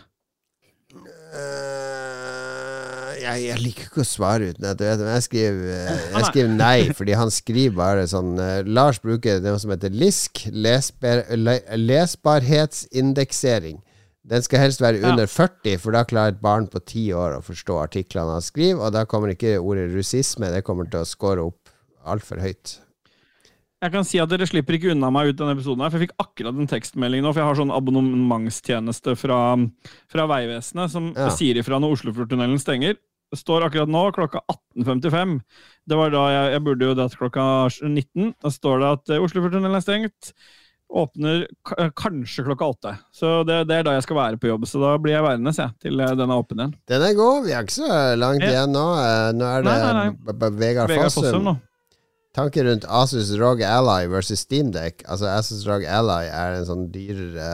Uh, 1.28 3.12
jeg, 3.22 3.42
jeg 3.44 3.60
liker 3.62 3.88
ikke 3.90 4.02
å 4.04 4.08
svare 4.08 4.48
uten 4.52 4.66
at 4.70 4.80
du 4.80 4.84
vet 4.86 5.00
det, 5.00 5.06
men 5.06 5.16
jeg 5.18 5.26
skriver, 5.28 5.58
eh, 5.74 6.06
jeg 6.16 6.28
skriver 6.30 6.54
nei, 6.54 6.78
fordi 6.98 7.18
han 7.20 7.32
skriver 7.34 7.76
bare 7.78 8.06
sånn 8.10 8.32
uh, 8.40 8.62
Lars 8.66 9.00
bruker 9.04 9.42
det 9.44 9.54
som 9.62 9.74
heter 9.74 9.94
LISK, 9.94 10.46
lesbar, 10.54 11.24
le, 11.38 11.58
lesbarhetsindeksering. 11.78 13.82
Den 14.28 14.44
skal 14.44 14.60
helst 14.66 14.82
være 14.84 15.00
Ja. 15.02 15.12
under 15.14 15.28
40, 15.32 15.78
for 15.80 15.96
da 15.96 16.02
klarer 16.08 16.36
et 16.36 16.42
barn 16.44 16.68
på 16.68 16.82
10 16.84 17.14
år 17.16 17.38
å 17.38 17.44
forstå 17.46 17.78
artiklene 17.84 18.34
han 18.40 18.44
skriver, 18.44 18.82
og 18.84 18.92
da 18.96 19.06
kommer 19.08 19.32
ikke 19.32 19.56
ordet 19.60 19.88
russisme, 19.94 20.50
det 20.52 20.66
kommer 20.68 20.90
til 20.92 21.04
å 21.04 21.08
score 21.08 21.46
opp 21.48 21.72
altfor 22.08 22.42
høyt. 22.44 22.80
Jeg 23.84 23.94
kan 23.94 24.06
si 24.10 24.18
at 24.18 24.30
Dere 24.32 24.48
slipper 24.50 24.74
ikke 24.74 24.90
unna 24.96 25.12
meg 25.14 25.28
ut 25.30 25.38
denne 25.38 25.54
episoden, 25.54 25.84
her, 25.86 25.92
for 25.94 26.02
jeg 26.02 26.08
fikk 26.08 26.16
akkurat 26.24 26.58
en 26.58 26.70
tekstmelding 26.72 27.22
nå. 27.22 27.30
For 27.30 27.44
jeg 27.44 27.50
har 27.52 27.60
sånn 27.60 27.74
abonnementstjeneste 27.76 29.14
fra, 29.22 29.38
fra 30.10 30.26
Vegvesenet 30.32 30.90
som 30.94 31.12
Ja. 31.14 31.28
sier 31.30 31.60
ifra 31.62 31.78
når 31.80 31.94
Oslofjordtunnelen 31.98 32.58
stenger. 32.60 32.98
Det 33.30 33.38
står 33.42 33.68
akkurat 33.68 33.90
nå 33.92 34.02
klokka 34.16 34.40
18.55. 34.80 35.42
Det 35.86 35.98
var 36.00 36.10
da 36.10 36.24
jeg, 36.32 36.54
jeg 36.56 36.64
burde 36.64 36.86
jo 36.90 36.96
dratt 36.96 37.18
klokka 37.20 37.46
19. 37.84 38.34
Da 38.42 38.50
står 38.50 38.80
det 38.82 38.90
at 38.96 39.10
eh, 39.14 39.22
Oslofjordtunnelen 39.28 39.76
er 39.78 39.84
stengt. 39.86 40.32
Åpner 40.90 41.46
eh, 41.78 41.90
kanskje 42.00 42.46
klokka 42.48 42.70
åtte. 42.74 42.96
Så 43.14 43.44
det, 43.46 43.60
det 43.68 43.76
er 43.78 43.84
da 43.84 43.94
jeg 43.98 44.08
skal 44.08 44.16
være 44.18 44.40
på 44.42 44.48
jobb. 44.50 44.66
Så 44.66 44.80
da 44.82 44.96
blir 44.98 45.18
jeg 45.20 45.26
værende 45.28 45.54
jeg, 45.54 45.76
til 45.84 46.00
eh, 46.02 46.16
den 46.18 46.32
er 46.34 46.40
åpen 46.42 46.64
igjen. 46.64 46.74
Den 46.88 47.04
er 47.12 47.14
god, 47.20 47.44
vi 47.46 47.54
er 47.54 47.62
ikke 47.68 47.78
så 47.78 47.94
langt 48.18 48.42
igjen 48.48 48.72
nå. 48.74 48.86
Nå 49.38 49.52
er 49.54 49.62
det 49.62 49.70
Nei, 49.70 49.80
nei, 49.84 49.94
nei. 50.02 50.10
B- 50.18 50.34
B- 50.40 50.54
Vegard 50.64 50.90
Vegard 50.90 51.12
Fossum. 51.12 51.28
Fossum 51.30 51.50
nå. 51.52 51.56
Tanker 52.38 52.68
rundt 52.70 52.86
Asus 52.86 53.32
ROG 53.40 53.64
Ally 53.66 54.06
versus 54.12 54.40
Steamdeck. 54.46 55.02
Altså 55.10 55.26
Asus 55.26 55.66
ROG 55.68 55.88
Ally 55.90 56.28
er 56.30 56.60
en 56.60 56.68
sånn 56.70 56.86
dyrere 56.94 57.50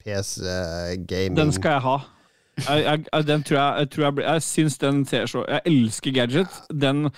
PC-gaming 0.00 1.36
Den 1.36 1.52
skal 1.52 1.76
jeg 1.76 1.84
ha. 1.84 1.98
Jeg, 2.62 3.04
jeg, 3.04 3.26
den 3.28 3.44
tror 3.44 3.58
jeg, 3.58 3.88
jeg, 3.92 4.00
jeg, 4.04 4.24
jeg 4.24 4.42
syns 4.44 4.78
den 4.80 5.04
ser 5.08 5.28
så 5.28 5.44
Jeg 5.48 5.62
elsker 5.68 6.16
gadget. 6.16 6.58
Den, 6.72 7.10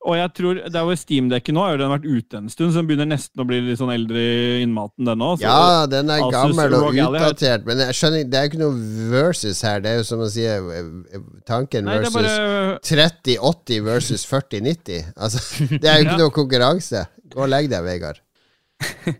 og 0.00 0.14
jeg 0.16 0.30
tror 0.32 0.58
det 0.64 0.78
er 0.80 0.86
jo 0.88 0.94
Steam-dekket 0.96 1.52
nå, 1.52 1.64
den 1.76 1.84
har 1.90 1.98
vært 1.98 2.06
ute 2.08 2.38
en 2.38 2.46
stund, 2.48 2.72
så 2.72 2.80
den 2.80 2.86
begynner 2.88 3.08
nesten 3.10 3.42
å 3.42 3.44
bli 3.48 3.58
litt 3.66 3.76
sånn 3.80 3.92
eldre 3.92 4.22
i 4.22 4.62
innmaten, 4.64 5.04
den 5.04 5.24
òg. 5.26 5.42
Ja, 5.44 5.84
den 5.92 6.08
er 6.08 6.22
Asus 6.24 6.32
gammel 6.56 6.76
og 6.78 6.96
utdatert, 6.96 7.66
men 7.68 7.82
jeg 7.84 7.96
skjønner 7.98 8.24
Det 8.30 8.38
er 8.38 8.46
jo 8.46 8.50
ikke 8.52 8.62
noe 8.62 9.10
versus 9.12 9.60
her. 9.66 9.82
Det 9.84 9.92
er 9.92 10.00
jo 10.00 10.06
som 10.08 10.24
å 10.24 10.30
si 10.32 10.46
eh, 10.48 10.72
eh, 10.80 11.20
tanken 11.48 11.84
Nei, 11.84 11.98
er 11.98 12.06
versus 12.08 12.16
bare 12.16 12.80
3080 12.88 13.84
versus 13.90 14.24
4090. 14.30 15.12
Altså, 15.20 15.44
det 15.76 15.84
er 15.84 16.00
jo 16.00 16.06
ikke 16.08 16.16
Ja. 16.16 16.22
noe 16.24 16.34
konkurranse. 16.40 17.04
Gå 17.30 17.44
og 17.44 17.52
legg 17.52 17.68
deg, 17.70 17.84
Vegard. 17.84 18.22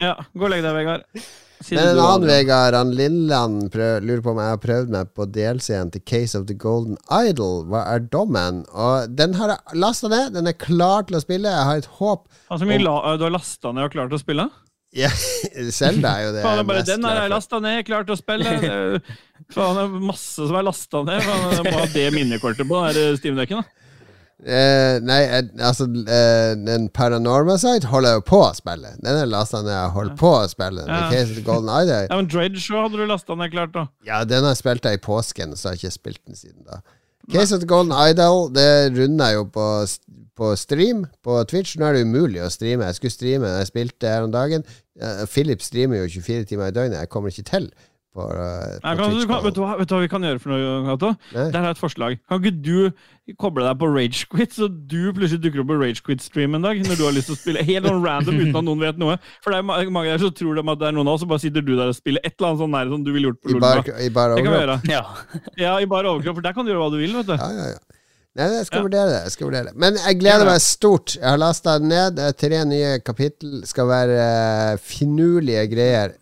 Ja, 0.01 0.17
gå 0.33 0.49
og 0.49 0.51
legg 0.55 0.65
deg, 0.65 0.73
Vegard. 0.81 1.05
Men 1.69 1.83
en 1.91 1.99
annen 2.01 2.25
Vegard, 2.31 2.75
han 2.75 2.93
Lilleland, 2.97 3.75
lurer 3.75 4.23
på 4.25 4.33
om 4.33 4.39
jeg 4.41 4.53
har 4.55 4.61
prøvd 4.63 4.93
meg 4.95 5.11
på 5.17 5.27
DLC-en 5.29 5.91
til 5.93 6.03
Case 6.09 6.39
of 6.39 6.47
the 6.49 6.57
Golden 6.57 6.97
Idol. 7.13 7.67
Hva 7.69 7.83
er 7.93 8.07
dommen? 8.13 8.63
Og 8.73 9.13
den 9.13 9.37
har 9.37 9.53
jeg 9.55 9.81
lasta 9.83 10.09
ned. 10.09 10.33
Den 10.39 10.49
er 10.49 10.57
klar 10.57 11.05
til 11.09 11.19
å 11.19 11.23
spille. 11.23 11.53
Jeg 11.53 11.69
har 11.69 11.83
et 11.83 11.91
håp. 12.01 12.25
Altså, 12.49 12.69
mye 12.71 12.81
la, 12.81 12.97
du 13.21 13.27
har 13.29 13.35
lasta 13.37 13.75
ned 13.77 13.91
og 13.91 13.93
klart 13.97 14.17
å 14.17 14.21
spille? 14.23 14.49
Ja, 14.97 15.11
Selda 15.71 16.17
er 16.19 16.25
jo 16.25 16.31
det 16.35 16.41
Faen, 16.43 16.65
bare 16.67 16.81
Den 16.83 17.05
har 17.07 17.21
jeg 17.21 17.31
lasta 17.31 17.61
ned, 17.63 17.83
klart 17.87 18.09
å 18.11 18.17
spille. 18.19 18.55
Faen, 19.55 19.77
det 19.77 19.85
er 19.85 20.09
masse 20.09 20.49
som 20.49 20.57
er 20.59 20.67
lasta 20.67 21.05
ned. 21.07 21.21
Faen, 21.29 21.45
Jeg 21.59 21.67
må 21.69 21.77
ha 21.77 21.91
det 21.93 22.07
minnekortet 22.17 22.67
på 22.67 22.81
den 22.89 22.97
der 22.97 23.21
Steam-dekken. 23.21 23.61
da. 23.61 23.77
Eh, 24.41 24.97
nei, 25.05 25.19
altså 25.61 25.85
eh, 25.85 26.55
Den 26.57 26.87
Paranormal 26.97 27.59
Site 27.61 27.91
holder 27.91 28.15
jeg 28.15 28.21
jo 28.23 28.27
på 28.31 28.39
å 28.47 28.53
spille. 28.57 28.95
Den 29.03 29.19
er 29.21 29.29
lasta 29.29 29.61
ned. 29.61 29.73
Jeg 29.75 29.95
holder 29.97 30.15
på 30.21 30.31
å 30.39 30.47
spille. 30.49 30.87
Ja. 30.87 31.01
The 31.03 31.17
Case 31.17 31.35
of 31.35 31.37
the 31.37 31.45
Golden 31.45 31.69
Idol 31.75 32.07
Ja, 32.07 32.17
men 32.17 32.31
Dredge 32.31 32.63
hadde 32.73 32.97
du 32.97 33.05
lasta 33.09 33.37
ned 33.37 33.53
klart, 33.53 33.75
da. 33.77 33.85
Ja, 34.07 34.23
den 34.25 34.47
har 34.47 34.55
jeg 34.55 34.63
spilt 34.63 34.89
i 34.89 34.97
påsken, 35.03 35.53
så 35.57 35.69
har 35.69 35.77
jeg 35.77 35.85
ikke 35.85 35.99
spilt 35.99 36.23
den 36.25 36.41
siden 36.41 36.65
da. 36.65 36.81
Case 37.31 37.55
of 37.55 37.61
the 37.61 37.69
Golden 37.69 37.93
Idol, 37.95 38.49
det 38.55 38.97
runder 38.97 39.29
jeg 39.29 39.37
jo 39.37 39.45
på, 39.55 39.67
på 40.41 40.55
stream 40.59 41.05
på 41.23 41.37
Twitch. 41.51 41.77
Nå 41.79 41.87
er 41.87 41.99
det 41.99 42.07
umulig 42.09 42.41
å 42.43 42.49
streame. 42.51 42.89
Jeg 42.89 42.99
skulle 42.99 43.15
streame 43.15 43.47
da 43.47 43.61
jeg 43.61 43.71
spilte 43.71 44.11
her 44.11 44.25
om 44.27 44.33
dagen. 44.35 44.65
Uh, 45.01 45.27
Philip 45.31 45.63
streamer 45.63 46.01
jo 46.01 46.09
24 46.17 46.49
timer 46.51 46.73
i 46.73 46.75
døgnet. 46.75 46.99
Jeg 47.05 47.13
kommer 47.13 47.31
ikke 47.31 47.47
til 47.53 47.69
på, 48.11 48.25
eh, 48.27 48.79
Nei, 48.83 48.93
kan, 48.99 49.13
du, 49.15 49.23
kan, 49.31 49.43
vet, 49.45 49.55
du 49.55 49.61
hva, 49.63 49.77
vet 49.79 49.87
du 49.87 49.95
hva 49.95 50.01
vi 50.03 50.09
kan 50.11 50.25
gjøre 50.27 50.41
for 50.43 50.51
noe, 50.51 50.71
Kato? 50.89 51.11
Der 51.31 51.59
er 51.61 51.69
et 51.71 51.79
forslag. 51.79 52.17
Kan 52.27 52.41
ikke 52.43 52.59
du 52.59 53.35
koble 53.39 53.63
deg 53.63 53.77
på 53.79 53.87
Ragequit, 53.95 54.57
så 54.57 54.67
du 54.67 55.13
plutselig 55.15 55.39
dukker 55.45 55.63
opp 55.63 55.69
på 55.71 55.77
Ragequit-stream 55.79 56.57
en 56.59 56.65
dag 56.67 56.81
når 56.83 56.99
du 56.99 57.05
har 57.07 57.15
lyst 57.15 57.31
til 57.31 57.37
å 57.37 57.39
spille 57.39 57.63
helt 57.69 57.87
noen 57.87 58.03
random 58.03 58.41
uten 58.43 58.59
at 58.59 58.67
noen 58.67 58.83
vet 58.83 58.99
noe? 58.99 59.15
For 59.45 59.55
det 59.55 59.61
er 59.63 59.93
mange 59.95 60.11
der 60.11 60.19
som 60.25 60.33
tror 60.35 60.59
de 60.59 60.65
at 60.75 60.83
det 60.83 60.89
er 60.91 60.97
noen 60.99 61.07
av 61.13 61.15
oss, 61.21 61.23
og 61.23 61.31
bare 61.31 61.45
sitter 61.45 61.63
du 61.63 61.77
der 61.79 61.93
og 61.93 61.95
spiller 62.01 62.27
et 62.27 62.35
eller 62.35 62.49
annet 62.51 62.65
sånn 62.65 62.75
nære 62.75 62.91
som 62.97 63.07
du 63.07 63.13
ville 63.15 63.31
gjort 63.31 63.41
på 63.47 63.55
I 63.55 63.61
bar, 63.63 63.79
Lolbua. 63.85 64.03
i 64.03 64.11
bar 64.19 64.35
Det 64.35 64.43
kan 64.43 64.51
vi 64.51 64.59
overkropp. 64.59 64.91
gjøre. 64.91 64.99
Ja. 64.99 65.47
Ja, 65.69 65.77
i 65.79 65.87
bare 65.95 66.11
overkropp, 66.17 66.41
for 66.41 66.49
der 66.51 66.59
kan 66.59 66.67
du 66.67 66.73
gjøre 66.75 66.83
hva 66.83 66.91
du 66.91 66.99
vil, 67.05 67.15
vet 67.21 67.31
du. 67.31 67.37
Ja, 67.39 67.51
ja, 67.63 67.71
ja. 67.77 67.97
Nei, 68.39 68.45
jeg 68.59 68.67
skal 68.69 68.79
Ja. 68.79 68.83
vurdere 68.87 69.09
det. 69.11 69.23
Jeg 69.27 69.33
skal 69.35 69.47
vurdere 69.49 69.65
det. 69.71 69.73
Men 69.87 69.97
jeg 69.99 70.19
gleder 70.21 70.47
meg 70.47 70.61
stort. 70.63 71.17
Jeg 71.19 71.27
har 71.27 71.39
lasta 71.43 71.79
ned. 71.83 72.19
Er 72.23 72.35
tre 72.39 72.61
nye 72.67 72.93
kapittel. 73.03 73.57
Skal 73.67 73.89
være 73.91 74.19
eh, 74.23 74.77
finurlige 74.79 75.65
greier. 75.73 76.13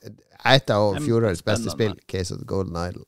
Et 0.46 0.70
av 0.70 0.96
fjorårets 1.02 1.42
beste 1.44 1.70
spill, 1.70 1.94
Case 2.06 2.30
of 2.34 2.38
the 2.38 2.46
Golden 2.46 2.76
Idol. 2.76 3.04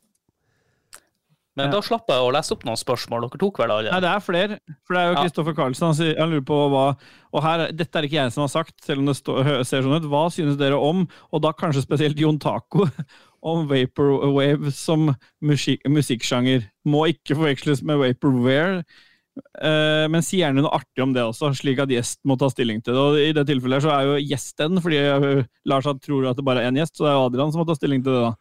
Men 1.56 1.66
Ja. 1.66 1.72
da 1.72 1.80
slapp 1.82 2.06
jeg 2.08 2.16
å 2.22 2.32
lese 2.32 2.52
opp 2.52 2.62
noen 2.64 2.78
spørsmål. 2.78 3.22
Dere 3.28 3.38
tok 3.38 3.58
vel 3.58 3.70
alle? 3.70 3.90
Nei, 3.90 4.00
det 4.00 4.08
er 4.08 4.20
flere. 4.22 4.58
For 4.86 4.94
det 4.94 5.00
er 5.02 5.08
jo 5.10 5.14
Ja. 5.18 5.22
Kristoffer 5.24 5.54
Carlsen. 5.54 5.86
Han, 5.92 6.16
han 6.16 6.30
lurer 6.30 6.44
på 6.46 6.58
hva 6.70 6.96
Og 7.34 7.42
her, 7.42 7.70
dette 7.72 7.94
er 7.98 8.02
ikke 8.02 8.18
jeg 8.22 8.32
som 8.32 8.42
har 8.42 8.48
sagt, 8.48 8.74
selv 8.82 8.98
om 8.98 9.06
det 9.06 9.14
står, 9.16 9.64
ser 9.64 9.82
sånn 9.82 9.96
ut. 9.96 10.08
Hva 10.10 10.30
synes 10.32 10.56
dere 10.56 10.74
om, 10.80 11.06
og 11.32 11.42
da 11.42 11.52
kanskje 11.52 11.82
spesielt 11.84 12.16
Jon 12.18 12.38
Taco, 12.38 12.86
om 13.42 13.68
vaporwave 13.68 14.72
som 14.72 15.14
musikksjanger? 15.40 16.64
Må 16.86 17.06
ikke 17.12 17.36
forveksles 17.36 17.82
med 17.82 17.98
vaporware. 17.98 18.84
Eh, 19.62 20.04
men 20.10 20.24
si 20.24 20.40
gjerne 20.40 20.62
noe 20.64 20.74
artig 20.76 21.02
om 21.04 21.14
det 21.16 21.24
også, 21.24 21.52
slik 21.58 21.80
at 21.82 21.92
gjest 21.92 22.20
må 22.28 22.36
ta 22.40 22.48
stilling 22.52 22.82
til 22.84 22.94
det. 22.96 23.00
Og 23.00 23.18
I 23.20 23.32
det 23.36 23.46
tilfellet 23.48 23.84
så 23.84 23.92
er 23.94 24.06
jo 24.08 24.20
gjesten, 24.22 24.80
fordi 24.84 25.00
eh, 25.00 25.42
Lars 25.70 25.88
tror 26.04 26.30
at 26.30 26.38
det 26.38 26.46
bare 26.46 26.64
er 26.64 26.70
én 26.70 26.80
gjest, 26.80 26.96
så 26.96 27.06
det 27.06 27.12
er 27.12 27.18
jo 27.18 27.26
Adrian 27.28 27.52
som 27.54 27.62
må 27.62 27.68
ta 27.68 27.76
stilling 27.78 28.04
til 28.06 28.16
det. 28.16 28.22
da. 28.28 28.32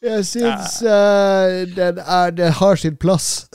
Jeg 0.00 0.24
syns 0.24 0.78
uh, 0.80 1.60
den, 1.76 1.98
er, 2.00 2.30
den 2.32 2.54
har 2.56 2.78
sin 2.80 2.94
plass 2.96 3.50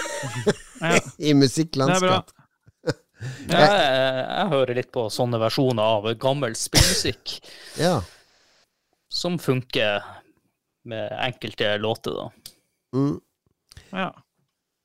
i 1.20 1.34
musikklandskap. 1.36 2.30
er 2.32 2.96
Jeg, 3.52 3.66
jeg 3.68 4.46
hører 4.54 4.78
litt 4.78 4.88
på 4.94 5.04
sånne 5.12 5.36
versjoner 5.42 5.84
av 5.98 6.08
gammel 6.22 6.56
spillmusikk 6.56 7.34
Ja. 7.84 7.98
som 9.12 9.36
funker 9.42 10.00
med 10.88 11.12
enkelte 11.20 11.74
låter, 11.76 12.16
da. 12.16 12.54
Mm. 12.96 13.18
Ja. 13.92 14.08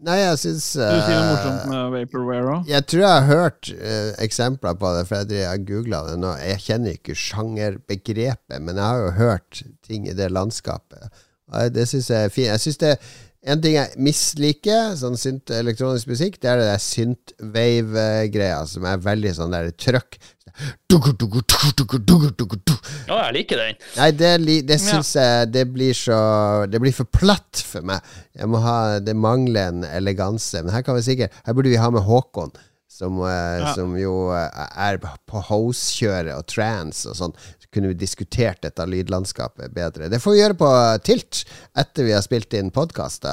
Nei, 0.04 0.18
jeg 0.20 0.40
syns 0.42 0.66
Du 0.76 0.82
sier 1.06 1.16
noe 1.16 1.28
morsomt 1.30 1.70
med 1.72 1.94
vaporware 1.94 2.56
òg? 2.58 2.66
Jeg 2.68 2.84
tror 2.92 3.02
jeg 3.06 3.12
har 3.14 3.30
hørt 3.30 3.70
uh, 3.72 4.10
eksempler 4.26 4.76
på 4.82 4.90
det, 4.98 5.06
for 5.08 5.22
jeg 5.22 5.30
driver- 5.30 5.62
googla 5.70 6.02
det 6.10 6.18
nå. 6.20 6.34
Jeg 6.44 6.60
kjenner 6.66 6.98
ikke 6.98 7.16
sjangerbegrepet, 7.16 8.60
men 8.60 8.76
jeg 8.76 8.84
har 8.84 9.00
jo 9.06 9.14
hørt 9.22 9.62
ting 9.88 10.10
i 10.10 10.14
det 10.18 10.28
landskapet. 10.36 11.08
Det 11.72 11.86
syns 11.88 12.10
jeg 12.10 12.26
er 12.28 12.34
fint. 12.34 12.48
Jeg 12.50 12.60
syns 12.64 12.80
det 12.82 12.94
En 13.46 13.60
ting 13.62 13.76
jeg 13.78 13.94
misliker, 14.02 14.96
sånn 14.98 15.18
synt 15.22 15.52
elektronisk 15.54 16.10
musikk, 16.10 16.40
det 16.42 16.50
er 16.50 16.58
det 16.62 16.70
der 16.72 16.82
synt-wave-greia, 16.82 18.64
som 18.68 18.86
er 18.90 19.02
veldig 19.04 19.34
sånn 19.38 19.54
der 19.54 19.70
trøkk. 19.78 20.18
Ja, 23.10 23.18
jeg 23.28 23.36
liker 23.42 23.60
den. 23.60 23.80
Nei, 23.98 24.08
det, 24.16 24.30
det 24.70 24.78
syns 24.80 25.12
jeg 25.18 25.50
det 25.52 25.66
blir 25.74 25.94
så 25.98 26.20
Det 26.72 26.80
blir 26.82 26.96
for 26.96 27.10
platt 27.12 27.60
for 27.66 27.84
meg. 27.86 28.00
Jeg 28.34 28.48
må 28.50 28.62
ha, 28.64 29.00
Det 29.04 29.16
mangler 29.20 29.74
en 29.74 29.84
eleganse. 29.84 30.64
Men 30.64 30.72
her 30.74 30.86
kan 30.88 30.96
vi 30.96 31.04
sikkert 31.10 31.36
Her 31.46 31.58
burde 31.58 31.74
vi 31.74 31.82
ha 31.82 31.90
med 31.92 32.06
Håkon, 32.08 32.56
som, 32.88 33.20
eh, 33.28 33.60
Ja. 33.66 33.74
som 33.76 33.98
jo 34.00 34.32
eh, 34.32 34.66
er 34.88 34.98
på 35.04 35.44
house-kjøret 35.52 36.38
og 36.38 36.48
trans 36.48 37.04
og 37.12 37.20
sånn. 37.20 37.36
Kunne 37.76 37.92
vi 37.92 37.98
diskutert 38.00 38.62
dette 38.64 38.86
lydlandskapet 38.88 39.74
bedre. 39.76 40.08
Det 40.08 40.22
får 40.24 40.32
vi 40.32 40.40
gjøre 40.40 40.56
på 40.62 40.70
Tilt 41.04 41.42
etter 41.76 42.08
vi 42.08 42.14
har 42.16 42.24
spilt 42.24 42.56
inn 42.56 42.72
podkast 42.72 43.28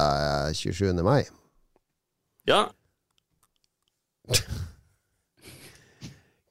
27. 0.59 0.91
mai. 0.99 1.21
Ja. 2.49 2.65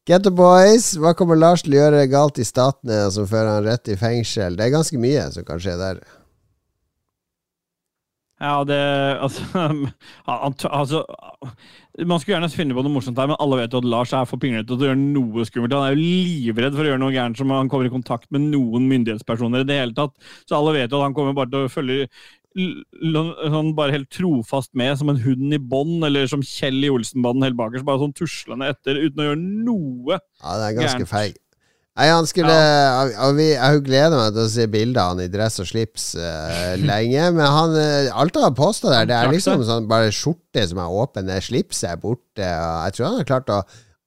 Get 0.09 0.25
the 0.25 0.33
Boys, 0.35 0.95
hva 0.99 1.13
kommer 1.15 1.37
Lars 1.37 1.63
til 1.63 1.77
å 1.77 1.83
gjøre 1.83 2.09
galt 2.11 2.41
i 2.41 2.49
statene 2.49 3.05
som 3.15 3.29
fører 3.29 3.59
han 3.59 3.69
rett 3.69 3.93
i 3.93 3.99
fengsel? 4.01 4.57
Det 4.57 4.65
er 4.67 4.75
ganske 4.75 4.99
mye 4.99 5.29
som 5.37 5.45
kan 5.47 5.61
skje 5.63 5.77
der. 5.79 6.01
Ja, 8.43 8.65
det 8.67 8.79
altså, 9.23 9.45
altså 10.27 11.05
Man 12.03 12.19
skulle 12.19 12.35
gjerne 12.35 12.51
finne 12.51 12.75
på 12.75 12.83
noe 12.83 12.95
morsomt 12.97 13.21
her, 13.21 13.31
men 13.31 13.39
alle 13.39 13.61
vet 13.61 13.75
jo 13.75 13.83
at 13.83 13.89
Lars 13.93 14.15
er 14.17 14.27
for 14.27 14.43
pinglete 14.43 14.73
til 14.73 14.81
å 14.81 14.91
gjøre 14.91 14.99
noe 14.99 15.47
skummelt. 15.47 15.75
Han 15.77 15.87
er 15.87 15.95
jo 15.95 16.03
livredd 16.03 16.75
for 16.75 16.83
å 16.83 16.91
gjøre 16.91 17.03
noe 17.05 17.15
gærent 17.15 17.39
som 17.39 17.53
han 17.55 17.71
kommer 17.71 17.87
i 17.87 17.93
kontakt 17.93 18.31
med 18.35 18.49
noen 18.51 18.89
myndighetspersoner 18.91 19.63
i 19.63 19.69
det 19.69 19.79
hele 19.79 19.97
tatt. 19.97 20.17
Så 20.49 20.59
alle 20.59 20.75
vet 20.79 20.89
jo 20.89 20.99
at 20.99 21.11
han 21.11 21.17
kommer 21.17 21.37
bare 21.37 21.53
til 21.53 21.69
å 21.69 21.73
følge 21.73 22.09
sånn 22.53 23.71
bare 23.77 23.95
helt 23.95 24.11
trofast 24.13 24.73
med, 24.77 24.97
som 25.01 25.13
en 25.13 25.21
hund 25.23 25.55
i 25.55 25.61
bånd, 25.61 26.03
eller 26.05 26.29
som 26.29 26.43
Kjell 26.45 26.83
i 26.85 26.91
Olsenbanden 26.93 27.47
helt 27.47 27.59
bakerst, 27.59 27.87
bare 27.89 28.03
sånn 28.03 28.17
tuslende 28.17 28.69
etter 28.73 29.01
uten 29.01 29.23
å 29.23 29.29
gjøre 29.31 29.41
noe. 29.41 30.19
Ja, 30.43 30.59
det 30.59 30.67
er 30.67 30.77
ganske 30.81 30.99
Gærent. 31.05 31.13
feig. 31.13 31.42
Nei, 31.93 32.07
han 32.09 32.25
skulle 32.25 32.53
og 33.21 33.35
vi, 33.37 33.51
Jeg 33.53 33.83
gleder 33.85 34.15
meg 34.17 34.33
til 34.33 34.47
å 34.47 34.51
se 34.55 34.65
bilder 34.73 35.03
av 35.03 35.11
han 35.13 35.27
i 35.27 35.33
dress 35.33 35.61
og 35.61 35.69
slips 35.69 36.07
uh, 36.17 36.73
lenge. 36.91 37.27
Men 37.37 37.45
han, 37.45 37.77
eh, 37.77 38.09
alt 38.09 38.39
han 38.39 38.47
har 38.49 38.57
posta 38.57 38.93
der, 38.95 39.11
det 39.11 39.19
er 39.19 39.33
liksom 39.33 39.65
sånn 39.69 39.91
bare 39.91 40.13
skjorte 40.15 40.65
som 40.71 40.81
er 40.81 40.99
åpen, 41.03 41.29
det 41.29 41.43
slipset 41.45 41.91
er 41.91 42.01
borte. 42.01 42.41
Og 42.41 42.87
jeg 42.87 42.97
tror 42.97 43.09
han 43.11 43.19
har 43.21 43.29
klart 43.29 43.53
å, 43.53 43.61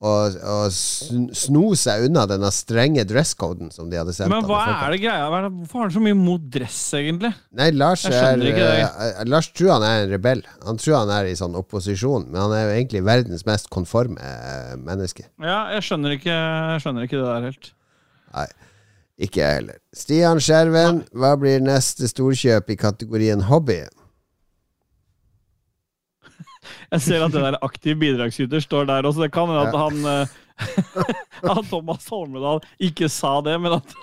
å, 0.06 0.14
å 0.54 0.58
sno 0.70 1.70
seg 1.80 2.06
unna 2.08 2.26
denne 2.30 2.52
strenge 2.54 3.06
dresscoden 3.08 3.72
som 3.74 3.90
de 3.90 4.00
hadde 4.00 4.14
sendt 4.16 4.32
Men 4.32 4.46
hva 4.48 4.62
er 4.74 4.94
det 4.96 5.00
greia? 5.04 5.30
Hvorfor 5.30 5.82
har 5.82 5.88
han 5.88 5.96
så 5.96 6.04
mye 6.04 6.18
mot 6.20 6.44
dress, 6.56 6.82
egentlig? 7.00 7.32
Nei, 7.58 7.72
Lars, 7.76 8.06
er, 8.10 8.44
eh, 8.52 9.24
Lars 9.30 9.50
tror 9.56 9.76
han 9.78 9.88
er 9.88 10.04
en 10.04 10.14
rebell. 10.14 10.44
Han 10.68 10.80
tror 10.82 11.00
han 11.02 11.14
er 11.16 11.32
i 11.32 11.38
sånn 11.40 11.58
opposisjon, 11.58 12.30
men 12.30 12.42
han 12.44 12.54
er 12.56 12.68
jo 12.68 12.76
egentlig 12.78 13.04
verdens 13.08 13.48
mest 13.50 13.72
konforme 13.74 14.22
eh, 14.22 14.76
menneske. 14.78 15.28
Ja, 15.42 15.66
jeg 15.76 15.88
skjønner 15.90 16.16
ikke, 16.20 16.36
jeg 16.36 16.86
skjønner 16.86 17.10
ikke 17.10 17.20
det 17.20 17.28
der 17.32 17.50
helt. 17.50 17.74
Nei, 18.36 18.48
ikke 19.26 19.42
jeg 19.42 19.60
heller. 19.62 19.84
Stian 19.96 20.42
Skjerven, 20.44 21.06
hva 21.16 21.36
blir 21.40 21.64
neste 21.64 22.10
storkjøp 22.12 22.74
i 22.74 22.80
kategorien 22.80 23.46
hobby? 23.50 23.82
Jeg 26.92 27.02
ser 27.02 27.26
at 27.26 27.34
det 27.34 27.44
der 27.46 27.60
aktiv 27.66 28.00
bidragsyter 28.02 28.64
står 28.64 28.90
der 28.90 29.08
også. 29.08 29.26
Det 29.26 29.32
kan 29.36 29.50
hende 29.50 29.68
at 29.68 29.80
han 29.80 30.10
eh, 30.12 30.42
At 31.52 31.66
Thomas 31.68 32.06
Holmedal 32.08 32.62
ikke 32.80 33.10
sa 33.12 33.42
det, 33.44 33.56
men 33.60 33.76
at 33.76 33.96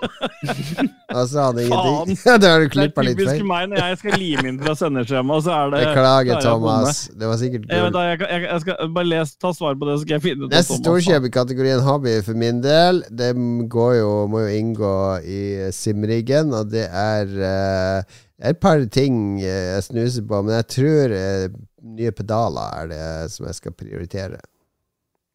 Altså, 1.09 1.41
han 1.47 1.59
ingenting. 1.59 2.17
Faen. 2.17 2.41
det 2.41 2.49
har 2.49 2.59
du 2.61 2.67
det 2.67 2.83
er 2.85 3.07
typisk 3.09 3.45
meg 3.49 3.71
når 3.71 3.81
jeg 3.81 3.99
skal 4.03 4.17
lime 4.21 4.51
inn 4.51 4.59
fra 4.61 4.75
sendeskjemaet, 4.77 5.47
så 5.47 5.55
er 5.55 5.73
det 5.73 5.81
Beklager, 5.87 6.35
er. 6.37 6.45
Thomas. 6.45 7.01
Det 7.09 7.31
var 7.31 7.39
sikkert 7.41 7.65
gull. 7.65 7.79
Jeg, 7.79 7.95
jeg, 7.95 8.19
jeg, 8.29 8.45
jeg 8.45 8.65
skal 8.65 8.93
bare 8.99 9.09
les, 9.09 9.33
ta 9.41 9.53
svar 9.57 9.79
på 9.79 9.89
det, 9.89 9.97
så 9.97 10.05
skal 10.05 10.17
jeg 10.17 10.25
finne 10.27 10.45
ut 10.45 10.51
Det 10.51 10.59
Neste 10.59 10.75
Thomas 10.75 10.83
sa. 10.83 10.89
storkjøp 10.89 11.29
i 11.29 11.33
kategorien 11.39 11.83
hobby 11.87 12.15
for 12.27 12.43
min 12.45 12.61
del, 12.63 13.01
det 13.23 13.31
går 13.73 13.97
jo, 13.97 14.11
må 14.29 14.45
jo 14.45 14.53
inngå 14.61 14.95
i 15.25 15.41
simriggen, 15.73 16.53
og 16.53 16.69
det 16.73 16.85
er 16.85 17.33
uh, 17.41 18.21
et 18.43 18.59
par 18.61 18.81
ting 18.91 19.39
eh, 19.41 19.73
jeg 19.73 19.83
snuser 19.89 20.25
på, 20.27 20.41
men 20.43 20.57
jeg 20.59 20.67
tror 20.75 21.13
eh, 21.15 21.45
nye 21.83 22.11
pedaler 22.15 22.81
er 22.81 22.91
det 22.91 23.31
som 23.33 23.47
jeg 23.49 23.57
skal 23.59 23.75
prioritere. 23.77 24.39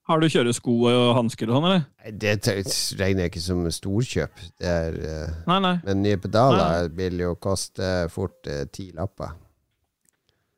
Har 0.09 0.23
du 0.23 0.29
kjøresko 0.33 0.73
og 0.89 1.11
hansker 1.19 1.51
og 1.51 1.59
sånn, 1.59 1.66
eller? 1.69 1.83
Nei, 2.01 2.12
Det 2.16 2.37
regner 2.97 3.27
jeg 3.27 3.33
ikke 3.35 3.43
som 3.45 3.66
storkjøp. 3.77 4.39
Det 4.57 4.70
er, 4.70 4.95
eh, 5.05 5.35
Nei, 5.51 5.59
nei. 5.61 5.75
men 5.85 6.01
nye 6.03 6.16
pedaler 6.16 6.89
vil 6.97 7.20
jo 7.20 7.35
koste 7.37 8.09
fort 8.09 8.47
eh, 8.49 8.65
ti 8.73 8.89
lapper. 8.97 9.35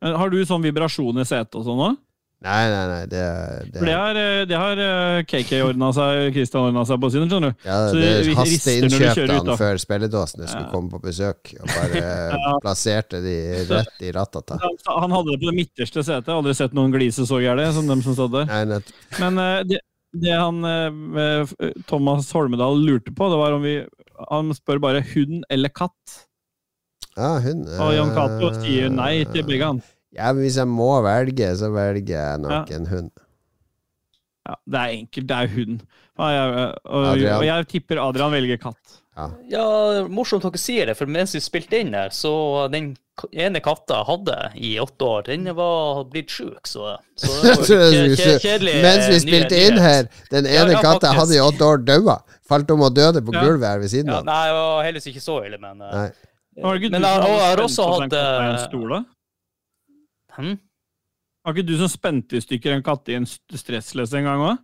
Har 0.00 0.30
du 0.30 0.38
sånn 0.46 0.62
vibrasjon 0.62 1.18
i 1.20 1.26
setet 1.26 1.58
og 1.58 1.66
sånn 1.66 1.82
òg? 1.90 1.98
Nei, 2.40 2.70
nei, 2.72 2.84
nei, 2.88 3.00
det, 3.04 3.22
det, 3.68 3.80
det 3.84 3.92
har, 3.92 4.16
eh, 4.16 4.42
det 4.48 4.56
har 4.56 4.78
eh, 4.80 5.18
KK 5.28 5.50
ordna 5.66 5.90
seg, 5.92 6.30
Kristian 6.32 6.70
ordna 6.70 6.86
seg 6.88 6.96
på 7.02 7.10
sin, 7.12 7.26
skjønner 7.28 7.52
du. 7.52 7.66
ja, 7.68 7.74
det 7.92 8.06
haste 8.32 8.38
hasteinnkjøpte 8.38 9.34
han 9.36 9.50
før 9.60 9.80
spilledåsene 9.82 10.48
skulle 10.48 10.62
Ja. 10.64 10.70
komme 10.72 10.88
på 10.94 11.02
besøk, 11.04 11.52
og 11.60 11.68
bare 11.68 12.38
plasserte 12.64 13.20
de 13.20 13.34
rett 13.68 14.06
i 14.08 14.14
ratata. 14.16 14.56
Han, 14.62 15.12
hadde 15.12 15.34
det 15.34 15.42
på 15.42 15.50
det 15.50 15.56
midterste 15.58 16.00
setet. 16.06 16.32
Aldri 16.32 16.56
sett 16.56 16.72
noen 16.78 16.96
glise 16.96 17.28
så 17.28 17.42
gærent 17.44 17.76
som 17.76 17.92
dem 17.92 18.00
som 18.08 18.16
satt 18.16 18.32
der. 18.38 18.48
Nei, 18.48 18.80
Men 19.20 19.44
eh, 19.44 19.60
det, 19.74 19.82
det 20.24 20.32
han 20.40 20.64
Thomas 21.92 22.32
Holmedal 22.32 22.80
lurte 22.88 23.12
på, 23.12 23.28
det 23.30 23.36
var 23.44 23.52
om 23.60 23.62
vi 23.68 23.76
Han 24.32 24.56
spør 24.56 24.80
bare 24.82 25.04
hund 25.12 25.44
eller 25.52 25.68
katt. 25.76 26.16
ja, 27.20 27.36
hun 27.44 27.66
Og 27.68 27.92
Jan 28.00 28.16
Cato 28.16 28.54
sier 28.64 28.88
nei 28.88 29.26
til 29.28 29.44
begge, 29.44 29.74
han. 29.74 29.84
Ja, 30.16 30.32
men 30.32 30.42
hvis 30.42 30.56
jeg 30.58 30.66
må 30.70 30.90
velge, 31.06 31.52
så 31.56 31.68
velger 31.74 32.16
jeg 32.16 32.40
nok 32.42 32.70
Ja. 32.70 32.76
en 32.76 32.86
hund. 32.90 33.10
Ja, 34.48 34.54
det 34.66 34.80
er 34.80 34.94
enkelt. 34.96 35.26
Det 35.28 35.36
er 35.36 35.52
hund. 35.54 35.82
Og 36.20 36.30
jeg, 36.34 36.72
og, 36.84 37.04
og 37.38 37.44
jeg 37.46 37.68
tipper 37.70 38.00
Adrian 38.02 38.32
velger 38.34 38.58
katt. 38.60 38.96
Ja, 39.52 39.62
morsomt 40.08 40.42
dere 40.46 40.58
sier 40.60 40.86
det, 40.88 40.94
for 40.96 41.10
mens 41.10 41.34
vi 41.36 41.40
spilte 41.44 41.76
inn 41.82 41.92
her, 41.92 42.08
så 42.14 42.30
den 42.72 42.94
ene 43.36 43.60
katta 43.60 43.98
jeg 43.98 44.06
hadde 44.08 44.36
i 44.56 44.70
åtte 44.80 45.04
år, 45.04 45.26
den 45.28 45.44
var 45.58 46.00
blitt 46.08 46.32
sjuk, 46.32 46.64
så, 46.70 46.94
så 47.20 47.28
kjedelig 48.40 48.78
Mens 48.80 49.10
vi 49.12 49.18
spilte 49.20 49.58
inn 49.66 49.76
her, 49.82 50.08
den 50.32 50.48
ene 50.48 50.72
ja, 50.72 50.80
katta 50.80 51.10
jeg 51.10 51.18
hadde 51.20 51.36
i 51.36 51.42
åtte 51.44 51.68
år, 51.68 51.84
daua. 51.84 52.16
Falt 52.48 52.72
om 52.72 52.86
og 52.88 52.94
døde 52.96 53.20
på 53.26 53.34
Ja. 53.36 53.44
gulvet 53.44 53.68
her 53.68 53.82
ved 53.82 53.92
siden 53.92 54.08
Ja, 54.14 54.22
av. 54.22 54.24
nei, 54.30 54.40
det 54.48 54.56
var 54.56 54.84
heldigvis 54.88 55.10
ikke 55.12 55.24
så 55.26 55.36
ille, 55.44 55.60
men 55.60 55.82
eh, 55.84 55.94
Nei. 56.00 56.08
Men 56.88 57.04
jeg, 57.04 57.04
har 57.04 57.60
også 57.66 57.90
hatt 57.92 58.06
katt 58.08 58.16
i 58.16 58.24
en 58.24 58.54
eh, 58.56 58.64
stol, 58.64 58.88
da? 58.96 59.02
Hm? 60.36 60.56
Var 61.44 61.54
ikke 61.56 61.66
du 61.70 61.76
som 61.80 61.88
spente 61.88 62.36
i 62.36 62.42
stykker 62.44 62.74
en 62.76 62.82
katt 62.84 63.08
i 63.08 63.14
en 63.16 63.24
st- 63.28 63.56
stressless 63.56 64.12
en 64.18 64.26
gang 64.28 64.42
òg? 64.44 64.58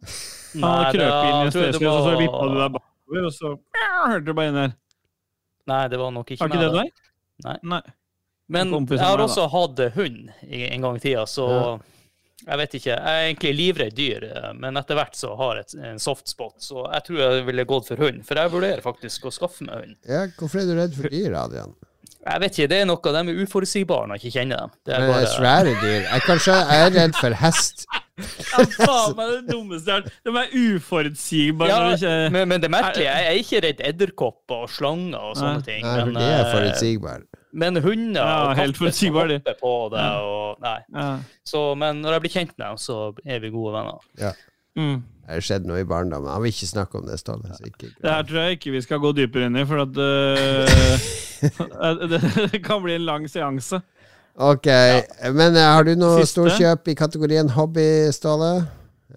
Han 0.61 0.67
hadde 0.67 0.91
krøpet 0.99 1.29
inn 1.31 1.37
i 1.39 1.47
en 1.47 1.55
stressless, 1.55 1.93
og 1.93 2.03
så 2.05 2.17
vippa 2.21 2.43
du 2.51 2.57
deg 2.61 2.75
bakover, 2.77 3.29
og 3.31 3.33
så 3.33 3.53
hørte 4.11 4.25
du 4.27 4.35
bare 4.37 4.53
inn 4.53 4.61
her. 4.61 4.75
Nei, 5.67 5.81
det 5.91 5.99
var 5.99 6.13
nok 6.15 6.31
ikke 6.35 6.45
Var 6.45 6.53
ikke 6.53 6.61
meg. 6.61 6.67
det 6.69 6.83
deg? 6.83 7.07
Nei. 7.47 7.57
Nei. 7.75 7.83
Men 8.47 8.71
jeg 8.77 9.01
har 9.03 9.17
meg, 9.19 9.25
også 9.27 9.49
hatt 9.51 9.81
hund 9.97 10.29
en 10.47 10.85
gang 10.85 10.97
i 11.01 11.03
tida, 11.03 11.25
så 11.27 11.47
jeg 12.47 12.59
vet 12.61 12.75
ikke. 12.79 12.93
Jeg 12.93 13.01
er 13.17 13.25
egentlig 13.31 13.55
livredd 13.57 13.97
dyr, 13.97 14.27
eh, 14.29 14.53
men 14.61 14.77
etter 14.79 14.95
hvert 15.01 15.17
så 15.19 15.33
har 15.41 15.63
jeg 15.63 15.81
en 15.89 15.99
soft 15.99 16.29
spot, 16.31 16.61
så 16.63 16.85
jeg 16.93 17.07
tror 17.09 17.23
jeg 17.25 17.47
ville 17.49 17.65
gått 17.67 17.89
for 17.89 18.05
hund. 18.05 18.21
For 18.29 18.39
jeg 18.39 18.53
vurderer 18.53 18.85
faktisk 18.85 19.27
å 19.27 19.33
skaffe 19.35 19.65
meg 19.67 19.81
hund. 19.81 19.97
Ja, 20.07 20.27
hvorfor 20.39 20.61
er 20.63 20.69
du 20.69 20.77
redd 20.79 20.95
for 20.95 21.09
dyr, 21.11 21.35
Adrian? 21.41 21.73
Jeg 22.27 22.41
vet 22.43 22.57
ikke, 22.59 22.69
det 22.73 22.79
er 22.83 22.87
noe, 22.91 23.13
de 23.15 23.21
er 23.23 23.43
uforutsigbare 23.45 24.09
når 24.11 24.19
jeg 24.19 24.25
ikke 24.27 24.39
kjenner 24.41 24.65
dem. 24.65 24.71
Det 24.87 24.95
er 24.97 25.07
bare... 25.13 25.29
svære 25.31 25.75
dyr. 25.83 26.01
Jeg, 26.11 26.23
kanskje, 26.27 26.57
jeg 26.59 26.87
er 26.89 26.95
redd 26.97 27.15
for 27.21 27.37
hest. 27.43 27.87
Ja, 28.17 28.63
faen 28.73 29.13
meg 29.19 29.31
det 29.35 29.41
dummeste 29.53 29.93
jeg 29.93 29.95
har 29.95 30.07
hørt. 30.07 30.13
De 30.25 30.33
er 30.41 30.77
uforutsigbare. 30.77 31.69
Ja, 31.71 31.95
ikke- 31.95 32.31
men, 32.33 32.49
men 32.49 32.63
det 32.65 32.71
merkelige, 32.73 33.11
jeg 33.13 33.27
er 33.31 33.41
ikke 33.43 33.61
redd 33.67 33.83
edderkopper 33.93 34.65
og 34.67 34.71
slanger 34.73 35.19
og 35.31 35.37
sånne 35.39 35.63
ting. 35.67 35.83
Nei, 35.87 36.05
men, 36.09 36.15
de 36.17 36.25
er 36.25 36.41
eh, 36.47 36.53
forutsigbare. 36.55 37.23
men 37.53 37.77
hunder 37.85 38.21
Ja, 38.23 38.39
og 38.49 38.57
helt 38.57 38.75
katter 38.75 38.79
forutsigbare, 38.85 39.39
de. 39.47 39.55
på 39.63 39.75
det 39.95 40.07
og 40.27 40.65
Nei. 40.65 40.79
ja. 40.97 41.11
Så, 41.47 41.63
men 41.79 42.01
når 42.03 42.17
jeg 42.17 42.25
blir 42.27 42.35
kjent 42.39 42.57
med 42.59 42.67
dem, 42.67 42.81
så 42.89 42.99
er 43.25 43.39
vi 43.45 43.51
gode 43.55 43.77
venner. 43.77 44.01
Ja. 44.19 44.33
mm. 44.81 44.97
Det 45.27 45.35
har 45.35 45.43
skjedd 45.43 45.65
noe 45.67 45.81
i 45.83 45.87
barndommen. 45.89 46.31
Han 46.31 46.45
vil 46.45 46.53
ikke 46.55 46.69
snakke 46.71 47.01
om 47.01 47.07
det, 47.09 47.19
Ståle. 47.19 47.51
så 47.51 47.67
ikke 47.67 47.89
Det 47.91 48.11
her 48.13 48.23
tror 48.29 48.39
jeg 48.45 48.59
ikke 48.61 48.71
vi 48.77 48.83
skal 48.85 49.01
gå 49.03 49.11
dypere 49.17 49.49
inn 49.51 49.59
i, 49.59 49.65
for 49.67 49.83
at 49.83 49.99
uh, 52.07 52.47
det 52.55 52.61
kan 52.63 52.79
bli 52.85 52.95
en 52.95 53.07
lang 53.09 53.27
seanse. 53.31 53.81
Ok, 54.39 54.69
men 55.35 55.59
uh, 55.59 55.65
har 55.75 55.83
du 55.89 55.97
noe 55.99 56.23
storkjøp 56.29 56.93
i 56.93 56.95
kategorien 56.95 57.51
hobby, 57.57 58.07
Ståle? 58.15 58.53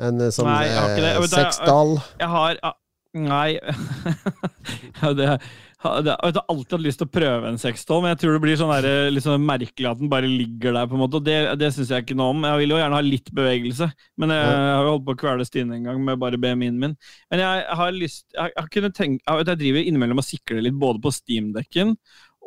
En 0.01 0.17
uh, 0.17 0.31
sånn 0.33 0.49
Nei, 0.49 0.65
jeg 0.65 2.29
har 2.33 2.57
ah, 2.65 2.75
Nei 3.17 3.49
ja, 3.59 5.13
det, 5.13 5.25
er 5.25 5.37
det, 5.37 5.39
Jeg 5.79 6.11
har 6.11 6.41
alltid 6.51 6.73
hatt 6.75 6.83
lyst 6.83 6.99
til 6.99 7.07
å 7.07 7.11
prøve 7.13 7.47
en 7.47 7.59
sexdoll, 7.61 8.01
men 8.03 8.11
jeg 8.11 8.19
tror 8.19 8.33
det 8.35 8.41
blir 8.43 8.57
sånn 8.59 8.71
der, 8.83 9.19
sånn 9.23 9.45
merkelig 9.47 9.87
at 9.87 10.01
den 10.01 10.09
bare 10.11 10.27
ligger 10.27 10.75
der. 10.75 10.89
på 10.91 10.97
en 10.97 11.03
måte, 11.05 11.21
og 11.21 11.23
Det, 11.23 11.37
det 11.61 11.69
syns 11.71 11.93
jeg 11.93 12.03
ikke 12.03 12.17
noe 12.19 12.33
om. 12.33 12.43
Jeg 12.43 12.59
vil 12.63 12.73
jo 12.75 12.79
gjerne 12.81 12.97
ha 12.99 13.05
litt 13.05 13.31
bevegelse, 13.31 13.87
men 14.19 14.33
jeg, 14.35 14.49
har 14.49 14.83
jo 14.83 14.95
holdt 14.97 15.05
på 15.07 15.15
å 15.15 15.19
kvele 15.23 15.47
Stine 15.47 15.77
en 15.77 15.87
gang 15.87 16.01
med 16.03 16.19
bare 16.19 16.39
BMI-en 16.41 16.81
min. 16.81 16.97
Men 17.31 17.43
jeg 17.45 17.77
har 17.79 17.95
lyst 17.95 18.25
Jeg, 18.35 18.51
jeg, 18.57 18.91
tenkt, 18.91 19.23
jeg, 19.23 19.45
jeg 19.47 19.61
driver 19.61 19.87
innimellom 19.87 20.19
og 20.19 20.27
sikler 20.27 20.65
litt 20.67 20.75
både 20.79 20.99
på 21.05 21.13
Steam-dekken 21.15 21.95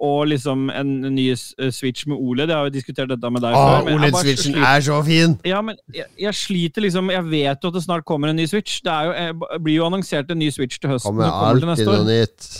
og 0.03 0.27
liksom 0.27 0.67
en 0.73 0.91
ny 1.15 1.29
Switch 1.71 2.07
med 2.11 2.17
OLED. 2.17 2.51
Jeg 2.51 2.57
har 2.57 2.69
jo 2.69 2.75
diskutert 2.75 3.11
dette 3.13 3.31
med 3.31 3.45
deg 3.45 3.55
Å, 3.55 3.61
før. 3.63 3.89
jeg 3.89 3.99
OLED-switchen 3.99 4.57
er 4.67 4.85
så 4.85 4.99
fin! 5.07 5.37
Ja, 5.47 5.61
men 5.65 5.79
jeg, 5.95 6.09
jeg 6.19 6.35
sliter 6.37 6.85
liksom 6.85 7.13
Jeg 7.13 7.27
vet 7.31 7.63
jo 7.63 7.71
at 7.71 7.79
det 7.79 7.85
snart 7.85 8.07
kommer 8.09 8.33
en 8.33 8.37
ny 8.41 8.49
Switch. 8.51 8.81
Det 8.85 8.93
jo, 9.07 9.17
jeg, 9.17 9.63
blir 9.63 9.79
jo 9.79 9.89
annonsert 9.89 10.33
en 10.33 10.43
ny 10.43 10.51
Switch 10.55 10.83
til 10.83 10.95
høsten. 10.95 11.13
Kommer 11.13 11.31
alltid 11.31 11.71
noe 11.71 11.99
år. 12.01 12.07
nytt. 12.09 12.51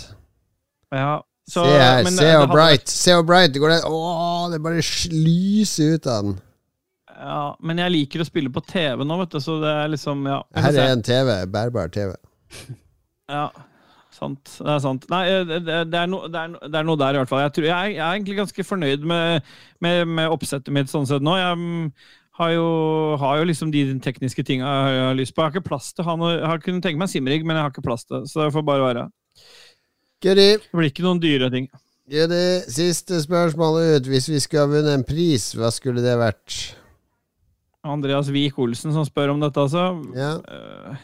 Ja, 0.93 1.13
så, 1.49 1.65
se 1.65 1.75
her, 1.75 2.03
men 2.05 2.15
se 2.15 2.23
hvor 2.29 2.45
hadde 2.45 2.53
bright! 2.53 2.87
Se 2.89 3.15
hvor 3.17 3.25
bright! 3.27 3.57
Går 3.59 3.73
det, 3.73 3.81
Åh, 3.89 4.45
det 4.53 4.61
bare 4.63 4.83
lyser 5.11 5.97
ut 5.97 6.07
av 6.07 6.23
den. 6.27 6.37
Ja, 7.13 7.43
men 7.63 7.79
jeg 7.79 7.93
liker 7.93 8.23
å 8.23 8.27
spille 8.27 8.51
på 8.51 8.63
TV 8.67 9.03
nå, 9.05 9.17
vet 9.21 9.35
du, 9.35 9.41
så 9.43 9.59
det 9.61 9.75
er 9.83 9.91
liksom 9.91 10.25
Ja. 10.27 10.39
Her 10.55 10.79
er 10.85 10.95
en 10.95 11.03
TV. 11.05 11.35
Bærbar 11.51 11.91
TV. 11.93 12.15
Ja, 13.31 13.45
sant. 14.15 14.55
Det 14.55 14.71
er 14.71 14.81
sant. 14.83 15.05
Nei, 15.11 15.21
eh, 15.31 15.43
det, 15.47 15.59
det, 15.67 15.77
det, 15.91 15.99
er 15.99 16.09
no, 16.11 16.23
det, 16.31 16.39
er, 16.39 16.51
no- 16.55 16.63
det 16.63 16.79
er 16.79 16.87
noe 16.87 16.99
der, 16.99 17.15
i 17.15 17.21
hvert 17.21 17.31
fall. 17.31 17.43
Jeg, 17.43 17.55
tror, 17.57 17.69
jeg, 17.69 17.93
jeg 17.97 18.03
er 18.03 18.17
egentlig 18.17 18.39
ganske 18.39 18.67
fornøyd 18.67 19.07
med, 19.13 19.53
med, 19.83 20.03
med 20.19 20.35
oppsettet 20.35 20.73
mitt 20.75 20.91
sånn 20.91 21.07
sett 21.09 21.23
nå. 21.23 21.35
Jeg 21.39 21.59
mm, 21.59 21.89
har 22.39 22.53
jo, 22.55 22.67
har 23.21 23.41
jo 23.41 23.49
liksom 23.51 23.71
de 23.73 23.83
tekniske 24.03 24.47
tinga 24.47 24.71
jeg 24.95 25.03
har 25.09 25.19
lyst 25.19 25.35
på. 25.35 25.43
Jeg 25.43 25.51
har 25.51 25.57
ikke 25.57 25.69
plass 25.69 25.91
til 25.91 26.05
å 26.05 26.09
ha 26.11 26.17
noe 26.19 26.33
Jeg 26.37 26.49
har 26.49 26.63
kunnet 26.63 26.87
tenke 26.87 27.03
meg 27.03 27.11
simrig, 27.11 27.43
men 27.43 27.59
jeg 27.59 27.67
har 27.67 27.75
ikke 27.75 27.85
plass 27.85 28.07
til 28.07 28.21
det. 28.21 28.31
Så 28.31 28.45
det 28.45 28.53
får 28.55 28.65
bare 28.67 28.87
være. 28.87 29.05
Goody. 30.23 30.51
Det 30.63 30.77
blir 30.77 30.91
ikke 30.91 31.05
noen 31.05 31.19
dyre 31.23 31.49
ting. 31.53 31.67
Goody. 32.11 32.45
Siste 32.71 33.19
spørsmål 33.23 33.81
ut. 33.81 34.11
Hvis 34.11 34.29
vi 34.31 34.39
skulle 34.43 34.65
ha 34.65 34.71
vunnet 34.71 34.95
en 34.95 35.07
pris, 35.07 35.51
hva 35.57 35.71
skulle 35.73 36.03
det 36.03 36.15
vært? 36.19 36.59
Andreas 37.83 38.29
Wiik-Olsen 38.31 38.95
som 38.95 39.03
spør 39.07 39.33
om 39.33 39.41
dette, 39.43 39.59
altså. 39.59 39.89
Ja. 40.15 40.37
Eh, 40.39 41.01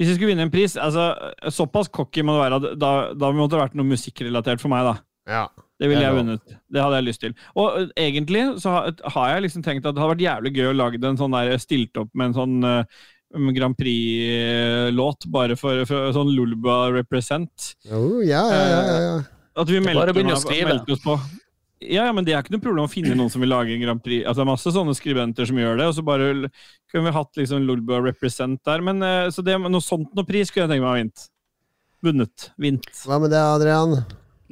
hvis 0.00 0.08
vi 0.08 0.14
skulle 0.16 0.30
vinne 0.30 0.46
en 0.46 0.52
pris 0.52 0.78
altså, 0.80 1.10
Såpass 1.52 1.90
cocky 1.92 2.22
må 2.24 2.38
det 2.38 2.44
være. 2.46 2.76
Da, 2.80 2.92
da 3.12 3.32
måtte 3.36 3.58
det 3.58 3.64
vært 3.66 3.76
noe 3.76 3.90
musikkrelatert 3.90 4.62
for 4.62 4.72
meg, 4.72 4.88
da. 4.88 4.94
ja. 5.28 5.48
Det 5.80 5.88
ville 5.88 6.04
jeg 6.04 6.12
vunnet. 6.12 6.56
Det 6.68 6.80
hadde 6.84 6.96
jeg 6.98 7.04
lyst 7.06 7.22
til. 7.22 7.34
Og 7.56 7.76
ø, 7.78 7.84
egentlig 7.96 8.42
så 8.60 8.72
har, 8.74 8.90
har 9.14 9.30
jeg 9.30 9.46
liksom 9.46 9.62
tenkt 9.64 9.86
at 9.88 9.96
det 9.96 10.02
hadde 10.02 10.12
vært 10.12 10.24
jævlig 10.26 10.52
gøy 10.58 10.66
å 10.68 10.74
lage 10.76 11.00
en 11.00 11.16
sånn 11.16 11.32
der 11.32 11.54
stilt 11.62 11.96
opp 12.02 12.10
med 12.12 12.28
en 12.28 12.36
sånn 12.36 12.66
uh, 12.68 13.06
Grand 13.30 13.76
Prix-låt, 13.78 15.26
bare 15.30 15.56
for, 15.58 15.84
for 15.86 16.10
sånn 16.16 16.32
Lulba 16.34 16.88
represent. 16.94 17.74
Oh, 17.92 18.18
ja, 18.26 18.42
ja, 18.50 18.64
ja, 18.64 18.80
ja, 18.80 18.98
ja. 19.04 19.14
At 19.60 19.70
vi 19.70 19.82
meldte, 19.82 20.36
skrive. 20.40 20.72
meldte 20.72 20.96
oss 20.96 21.04
på. 21.04 21.14
Ja, 21.80 22.04
ja, 22.04 22.12
men 22.12 22.26
det 22.26 22.34
er 22.34 22.42
ikke 22.42 22.52
noe 22.52 22.62
problem 22.62 22.84
å 22.84 22.92
finne 22.92 23.14
noen 23.16 23.30
som 23.32 23.40
vil 23.40 23.52
lage 23.54 23.72
en 23.72 23.80
Grand 23.80 24.02
Prix. 24.04 24.20
Altså, 24.26 24.42
det 24.42 24.44
er 24.44 24.50
masse 24.50 24.72
sånne 24.74 24.94
skribenter 24.98 25.48
som 25.48 25.60
gjør 25.60 25.78
det, 25.80 25.86
og 25.88 25.94
så 25.96 26.04
bare 26.04 26.30
kunne 26.92 27.06
vi 27.06 27.14
hatt 27.16 27.40
liksom 27.40 27.64
Lulba 27.64 28.02
represent 28.04 28.60
der. 28.68 28.84
Men 28.84 29.00
eh, 29.06 29.28
så 29.32 29.44
det, 29.46 29.56
noe 29.62 29.84
sånt 29.84 30.10
noe 30.16 30.28
pris 30.28 30.52
kunne 30.52 30.66
jeg 30.66 30.74
tenke 30.74 30.84
meg 30.84 30.90
å 30.90 30.92
ha 30.92 30.98
vunnet. 30.98 31.28
Vunnet. 32.04 32.50
Vint. 32.60 32.90
Hva 33.06 33.20
med 33.22 33.32
det, 33.32 33.40
Adrian? 33.40 33.96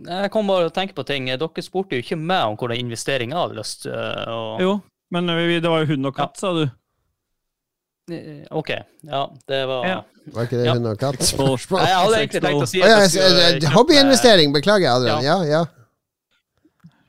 Jeg 0.07 0.33
kom 0.33 0.49
bare 0.49 0.71
og 0.71 0.75
tenke 0.77 0.97
på 0.97 1.05
ting. 1.09 1.29
Dere 1.29 1.65
spurte 1.65 1.99
jo 1.99 2.05
ikke 2.05 2.17
meg 2.17 2.47
om 2.49 2.57
hvordan 2.57 2.81
investeringa 2.81 3.41
hadde 3.43 3.59
lyst 3.59 3.89
Og... 3.91 4.61
Jo, 4.63 4.75
men 5.13 5.29
det 5.29 5.65
var 5.67 5.83
jo 5.83 5.93
hund 5.93 6.09
og 6.09 6.17
katt, 6.17 6.37
sa 6.41 6.55
du. 6.57 6.65
Eh, 8.09 8.45
OK. 8.57 8.71
Ja, 9.05 9.23
det 9.49 9.67
var 9.69 9.87
Ja. 9.87 9.99
Var 10.33 10.45
ikke 10.49 10.59
det 10.61 10.67
Ja. 10.67 10.75
hund 10.75 10.87
og 10.87 10.99
katt? 11.01 11.19
Nei, 11.39 11.87
Jeg 11.87 11.97
hadde 11.97 12.19
egentlig 12.23 12.43
tenkt 12.45 12.63
å 12.63 12.69
si 12.69 12.83
oh, 12.83 12.89
ja, 12.89 13.71
Hobbyinvestering. 13.75 14.53
Beklager, 14.53 14.91
Adrian. 14.97 15.23
Ja, 15.25 15.39
ja. 15.45 15.65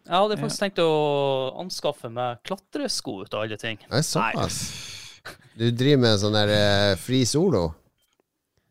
Jeg 0.09 0.17
hadde 0.17 0.37
faktisk 0.41 0.63
tenkt 0.63 0.79
å 0.81 0.91
anskaffe 1.61 2.09
meg 2.09 2.39
klatresko 2.47 3.19
ut 3.23 3.33
av 3.37 3.43
alle 3.45 3.57
ting. 3.61 3.77
Nei, 3.91 4.01
såpass. 4.01 4.57
Du 5.59 5.67
driver 5.75 6.01
med 6.01 6.19
sånn 6.21 6.33
der 6.33 6.49
uh, 6.55 6.95
fri 6.97 7.25
solo? 7.29 7.67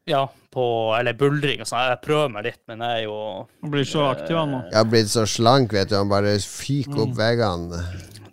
Ja, 0.09 0.24
på 0.50 0.64
Eller 0.96 1.12
buldring 1.12 1.60
og 1.60 1.68
sånn. 1.68 1.84
Jeg 1.92 2.00
prøver 2.02 2.30
meg 2.32 2.46
litt, 2.48 2.60
men 2.66 2.80
jeg 2.80 3.02
er 3.02 3.05
jo 3.05 3.16
Han 3.62 3.70
blir 3.74 3.84
så 3.86 4.06
aktiv, 4.09 4.34
han 4.40 4.50
nå. 4.56 4.62
Jeg 4.70 4.78
har 4.80 4.88
blitt 4.88 5.10
så 5.12 5.26
slank, 5.28 5.74
vet 5.76 5.90
du. 5.92 5.98
Han 6.00 6.09
bare 6.10 6.32
fyker 6.40 6.96
Mm. 6.96 7.02
opp 7.05 7.16
veggene. 7.20 7.82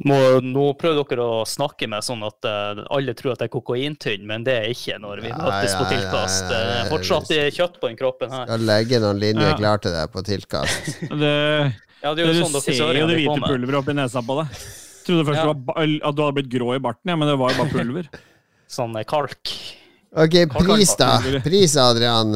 Må, 0.03 0.17
Nå 0.43 0.65
prøver 0.79 1.05
dere 1.07 1.25
å 1.25 1.43
snakke 1.47 1.87
med 1.91 2.03
sånn 2.05 2.23
at 2.27 2.47
uh, 2.49 2.81
alle 2.95 3.13
tror 3.17 3.33
at 3.35 3.43
jeg 3.45 3.49
er 3.49 3.53
kokaintynn, 3.55 4.25
men 4.27 4.43
det 4.47 4.55
er 4.59 4.69
ikke 4.73 4.97
når 5.01 5.21
vi 5.23 5.31
møtes 5.31 5.75
på 5.79 5.87
tilkast. 5.91 6.45
nei, 6.49 6.51
nei, 6.51 6.65
Det 6.65 6.75
nei, 6.81 6.89
fortsatt 6.91 7.31
kjøtt 7.59 7.79
på 7.81 7.91
den 7.91 7.99
kroppen 8.01 8.33
her. 8.35 8.45
Skal 8.49 8.65
legge 8.67 9.01
noen 9.03 9.21
linjer 9.23 9.53
Ja. 9.53 9.57
klar 9.61 9.81
til 9.85 9.95
deg 9.95 10.11
på 10.11 10.25
tilkast. 10.27 10.91
Det, 11.23 11.35
Ja, 12.03 12.11
det 12.13 12.25
er 12.25 12.33
jo 12.33 12.43
sånn 12.43 12.53
dere 12.57 12.75
ser 12.75 12.99
jo 12.99 13.07
det 13.09 13.17
hvite 13.21 13.39
pulveret 13.47 13.79
oppi 13.79 13.95
nesa 13.97 14.21
på 14.25 14.35
deg. 14.41 14.59
Trodde 15.05 15.25
først 15.29 15.41
Ja. 15.41 15.47
var 15.53 15.81
at 15.81 16.15
du 16.17 16.21
hadde 16.25 16.35
blitt 16.41 16.51
grå 16.53 16.75
i 16.75 16.83
barten, 16.83 17.09
ja, 17.13 17.15
men 17.15 17.29
det 17.29 17.37
var 17.39 17.53
jo 17.53 17.63
bare 17.63 17.73
pulver. 17.73 18.09
Sånn 18.75 18.95
eh, 18.97 19.05
kalk. 19.07 19.51
Ok, 20.15 20.35
pris, 20.49 20.95
da. 20.97 21.19
Pris, 21.43 21.75
Adrian. 21.77 22.33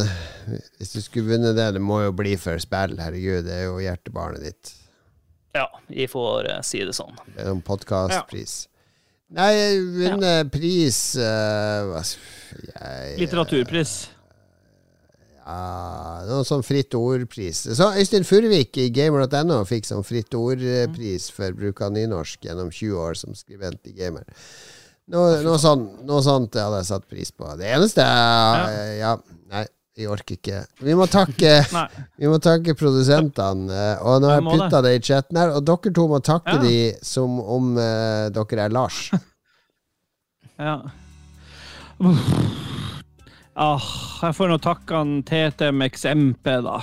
Hvis 0.77 0.91
du 0.93 0.99
skulle 1.01 1.35
vunnet 1.35 1.55
det, 1.57 1.69
det 1.77 1.81
må 1.81 2.01
jo 2.03 2.11
bli 2.15 2.35
for 2.37 2.59
spill. 2.61 2.97
Herregud, 2.99 3.45
det 3.47 3.55
er 3.55 3.65
jo 3.69 3.77
hjertebarnet 3.81 4.43
ditt. 4.43 4.73
Ja, 5.57 5.67
vi 5.87 6.07
får 6.09 6.49
uh, 6.49 6.59
si 6.65 6.83
det 6.85 6.93
sånn. 6.97 7.15
Det 7.33 7.41
er 7.45 7.53
en 7.53 7.63
podkastpris. 7.65 8.61
Nei, 9.33 9.53
vunnet 9.93 10.49
pris 10.53 10.99
uh, 11.21 11.89
hva 11.89 12.01
jeg, 12.01 13.19
Litteraturpris. 13.19 13.97
Ja, 15.49 16.23
noe 16.29 16.45
sånn 16.45 16.61
fritt 16.65 16.93
ord-pris. 16.97 17.63
Så 17.77 17.87
Øystein 17.97 18.25
Furvik 18.27 18.77
i 18.77 18.89
gamer.no 18.93 19.63
fikk 19.69 19.87
sånn 19.89 20.05
fritt 20.05 20.35
ord-pris 20.37 21.29
for 21.33 21.57
bruk 21.57 21.81
av 21.85 21.95
nynorsk 21.95 22.45
gjennom 22.45 22.69
20 22.69 22.99
år 23.01 23.17
som 23.17 23.37
skribent 23.37 23.89
i 23.89 23.95
Gamer. 23.97 24.27
Noe, 25.09 25.39
noe, 25.41 25.57
sånt, 25.57 26.03
noe 26.05 26.21
sånt 26.21 26.53
hadde 26.53 26.83
jeg 26.83 26.89
satt 26.91 27.07
pris 27.09 27.33
på. 27.33 27.49
Det 27.57 27.65
eneste 27.65 28.05
er 28.05 28.91
Ja, 28.99 29.15
nei, 29.49 29.65
vi 29.97 30.05
orker 30.07 30.37
ikke. 30.37 30.59
Vi 30.85 30.93
må 30.95 31.07
takke 31.11 31.53
Vi 32.21 32.27
må 32.29 32.37
takke 32.43 32.75
produsentene. 32.77 33.67
eh, 33.73 34.03
Og 34.05 34.21
nå 34.21 34.29
har 34.31 34.39
jeg 34.41 34.47
putta 34.53 34.81
det 34.85 34.93
i 34.95 35.01
chatten 35.03 35.37
her, 35.41 35.55
og 35.57 35.65
dere 35.67 35.91
to 35.95 36.07
må 36.11 36.19
takke 36.23 36.55
Ja. 36.55 36.61
de 36.63 36.75
som 37.03 37.39
om 37.41 37.73
uh, 37.77 38.29
dere 38.35 38.65
er 38.67 38.69
Lars. 38.75 39.09
Ja. 40.59 40.73
Ah, 43.55 43.85
jeg 44.23 44.35
får 44.35 44.49
nå 44.51 44.57
takke 44.63 44.95
han 44.95 45.13
TTMXMP, 45.27 46.49
da. 46.65 46.77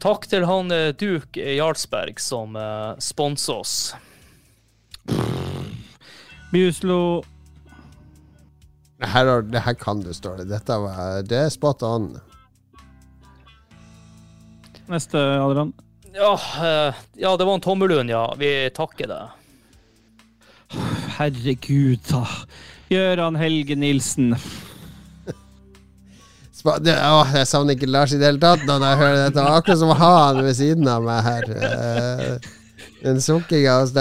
Takk 0.00 0.24
til 0.32 0.46
han 0.48 0.72
eh, 0.72 0.90
Duke 0.96 1.44
Jarlsberg 1.58 2.16
som 2.24 2.56
uh, 2.56 2.96
sponser 3.04 3.60
oss. 3.60 3.74
Bjuslo 6.52 7.20
her, 9.02 9.26
har- 9.26 9.42
det 9.42 9.60
her 9.64 9.74
kan 9.74 10.00
du, 10.04 10.12
står 10.14 10.36
det. 10.42 10.48
Dette 10.50 10.76
var, 10.82 11.22
det 11.22 11.38
er 11.46 11.50
spot 11.54 11.82
on. 11.82 12.10
Neste, 14.90 15.18
Adrian. 15.18 15.72
Ja, 16.14 16.32
eh, 16.34 16.94
ja, 17.22 17.36
det 17.38 17.44
var 17.46 17.54
en 17.54 17.60
tommelun, 17.62 18.08
ja. 18.10 18.24
Vi 18.38 18.50
takker 18.74 19.06
deg. 19.06 19.28
Herregud, 21.18 22.00
da. 22.10 22.24
Gøran 22.90 23.36
Helge 23.38 23.76
Nilsen. 23.78 24.34
Det, 26.84 26.92
å, 26.92 27.22
jeg 27.32 27.46
savner 27.48 27.72
ikke 27.72 27.86
Lars 27.88 28.12
i 28.12 28.18
det 28.20 28.26
hele 28.26 28.40
tatt 28.42 28.66
når 28.68 28.82
jeg 28.84 28.98
hører 29.00 29.20
dette. 29.30 29.44
Akkurat 29.48 29.78
som 29.80 29.92
han 29.96 30.42
ved 30.44 30.56
siden 30.58 30.90
av 30.92 31.06
meg 31.06 31.22
her. 31.24 31.46
Eh, 31.56 32.50
Den 33.00 33.20
sukkinga 33.24 33.78
og. 33.80 33.94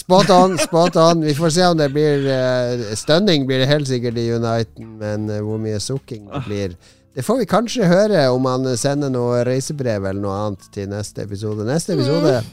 Spot 0.00 0.30
on, 0.32 0.56
spot 0.58 0.96
on. 0.96 1.24
Vi 1.24 1.34
får 1.36 1.50
se 1.56 1.66
om 1.68 1.76
det 1.76 1.90
blir 1.92 2.24
uh, 2.24 2.94
Stønning 2.96 3.44
blir 3.48 3.60
det 3.60 3.68
helt 3.68 3.88
sikkert 3.88 4.16
i 4.20 4.30
Uniten, 4.32 4.94
men 5.00 5.28
uh, 5.28 5.40
hvor 5.44 5.60
mye 5.60 5.80
sukking 5.80 6.28
det 6.30 6.42
blir 6.46 6.76
Det 7.16 7.24
får 7.26 7.42
vi 7.42 7.50
kanskje 7.50 7.88
høre 7.90 8.28
om 8.32 8.46
han 8.48 8.64
sender 8.78 9.10
noe 9.12 9.42
reisebrev 9.44 10.06
eller 10.06 10.22
noe 10.22 10.36
annet 10.44 10.70
til 10.72 10.88
neste 10.88 11.26
episode. 11.26 11.66
Neste 11.68 11.98
episode 11.98 12.38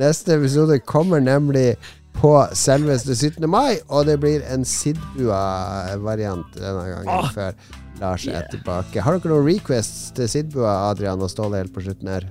Neste 0.00 0.36
episode 0.36 0.78
kommer 0.86 1.20
nemlig 1.20 1.74
på 2.20 2.34
selveste 2.54 3.16
17. 3.16 3.48
mai, 3.50 3.80
og 3.88 4.06
det 4.06 4.18
blir 4.20 4.44
en 4.52 4.64
Sidbua-variant 4.66 6.58
denne 6.58 6.84
gangen, 6.90 7.32
før 7.34 7.56
Lars 8.00 8.26
er 8.28 8.44
tilbake. 8.52 9.00
Har 9.00 9.16
dere 9.16 9.32
noen 9.32 9.48
requests 9.48 10.12
til 10.16 10.28
Sidbua, 10.28 10.90
Adrian 10.90 11.24
og 11.24 11.32
Ståle, 11.32 11.64
helt 11.64 11.74
på 11.74 11.84
slutten 11.86 12.12
her? 12.12 12.28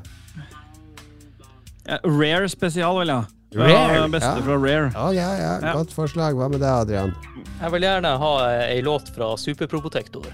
Rare 2.04 2.50
spesial, 2.50 2.98
vel, 3.00 3.08
ja. 3.08 3.24
Rare. 3.56 3.96
Ja, 3.96 4.08
Beste 4.08 4.30
ja. 4.30 4.42
fra 4.46 4.58
Rare. 4.62 4.92
Ja, 4.94 5.12
ja, 5.38 5.60
Ja. 5.62 5.74
godt 5.74 5.94
forslag. 5.96 6.36
Hva 6.38 6.50
med 6.52 6.60
deg, 6.62 6.70
Adrian? 6.70 7.16
Jeg 7.62 7.72
vil 7.72 7.82
gjerne 7.82 8.12
ha 8.22 8.34
ei 8.68 8.82
låt 8.86 9.10
fra 9.16 9.32
Superprobotektor. 9.38 10.28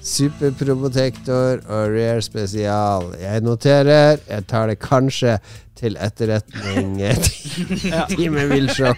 Superprobotektor 0.00 1.60
og 1.68 1.90
Rare 1.92 2.22
spesial. 2.22 3.12
Jeg 3.20 3.42
noterer. 3.42 4.18
Jeg 4.28 4.46
tar 4.46 4.66
det 4.68 4.78
kanskje 4.80 5.38
til 5.76 5.96
etterretning. 6.00 6.96
Time 8.14 8.46
Wilshow. 8.48 8.94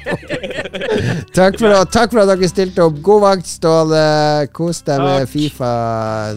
takk, 1.34 1.58
for, 1.58 1.84
takk 1.90 2.12
for 2.14 2.22
at 2.22 2.30
dere 2.30 2.48
stilte 2.50 2.84
opp. 2.86 3.02
God 3.02 3.24
vakt, 3.26 3.46
Ståle. 3.50 4.46
Kos 4.54 4.82
deg 4.86 5.02
med 5.02 5.24
Takk. 5.24 5.32
Fifa 5.34 5.72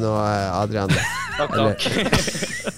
nå, 0.02 0.16
Adrian. 0.58 0.90
Takk, 1.38 1.52
Eller- 1.54 1.76
takk. 1.78 2.78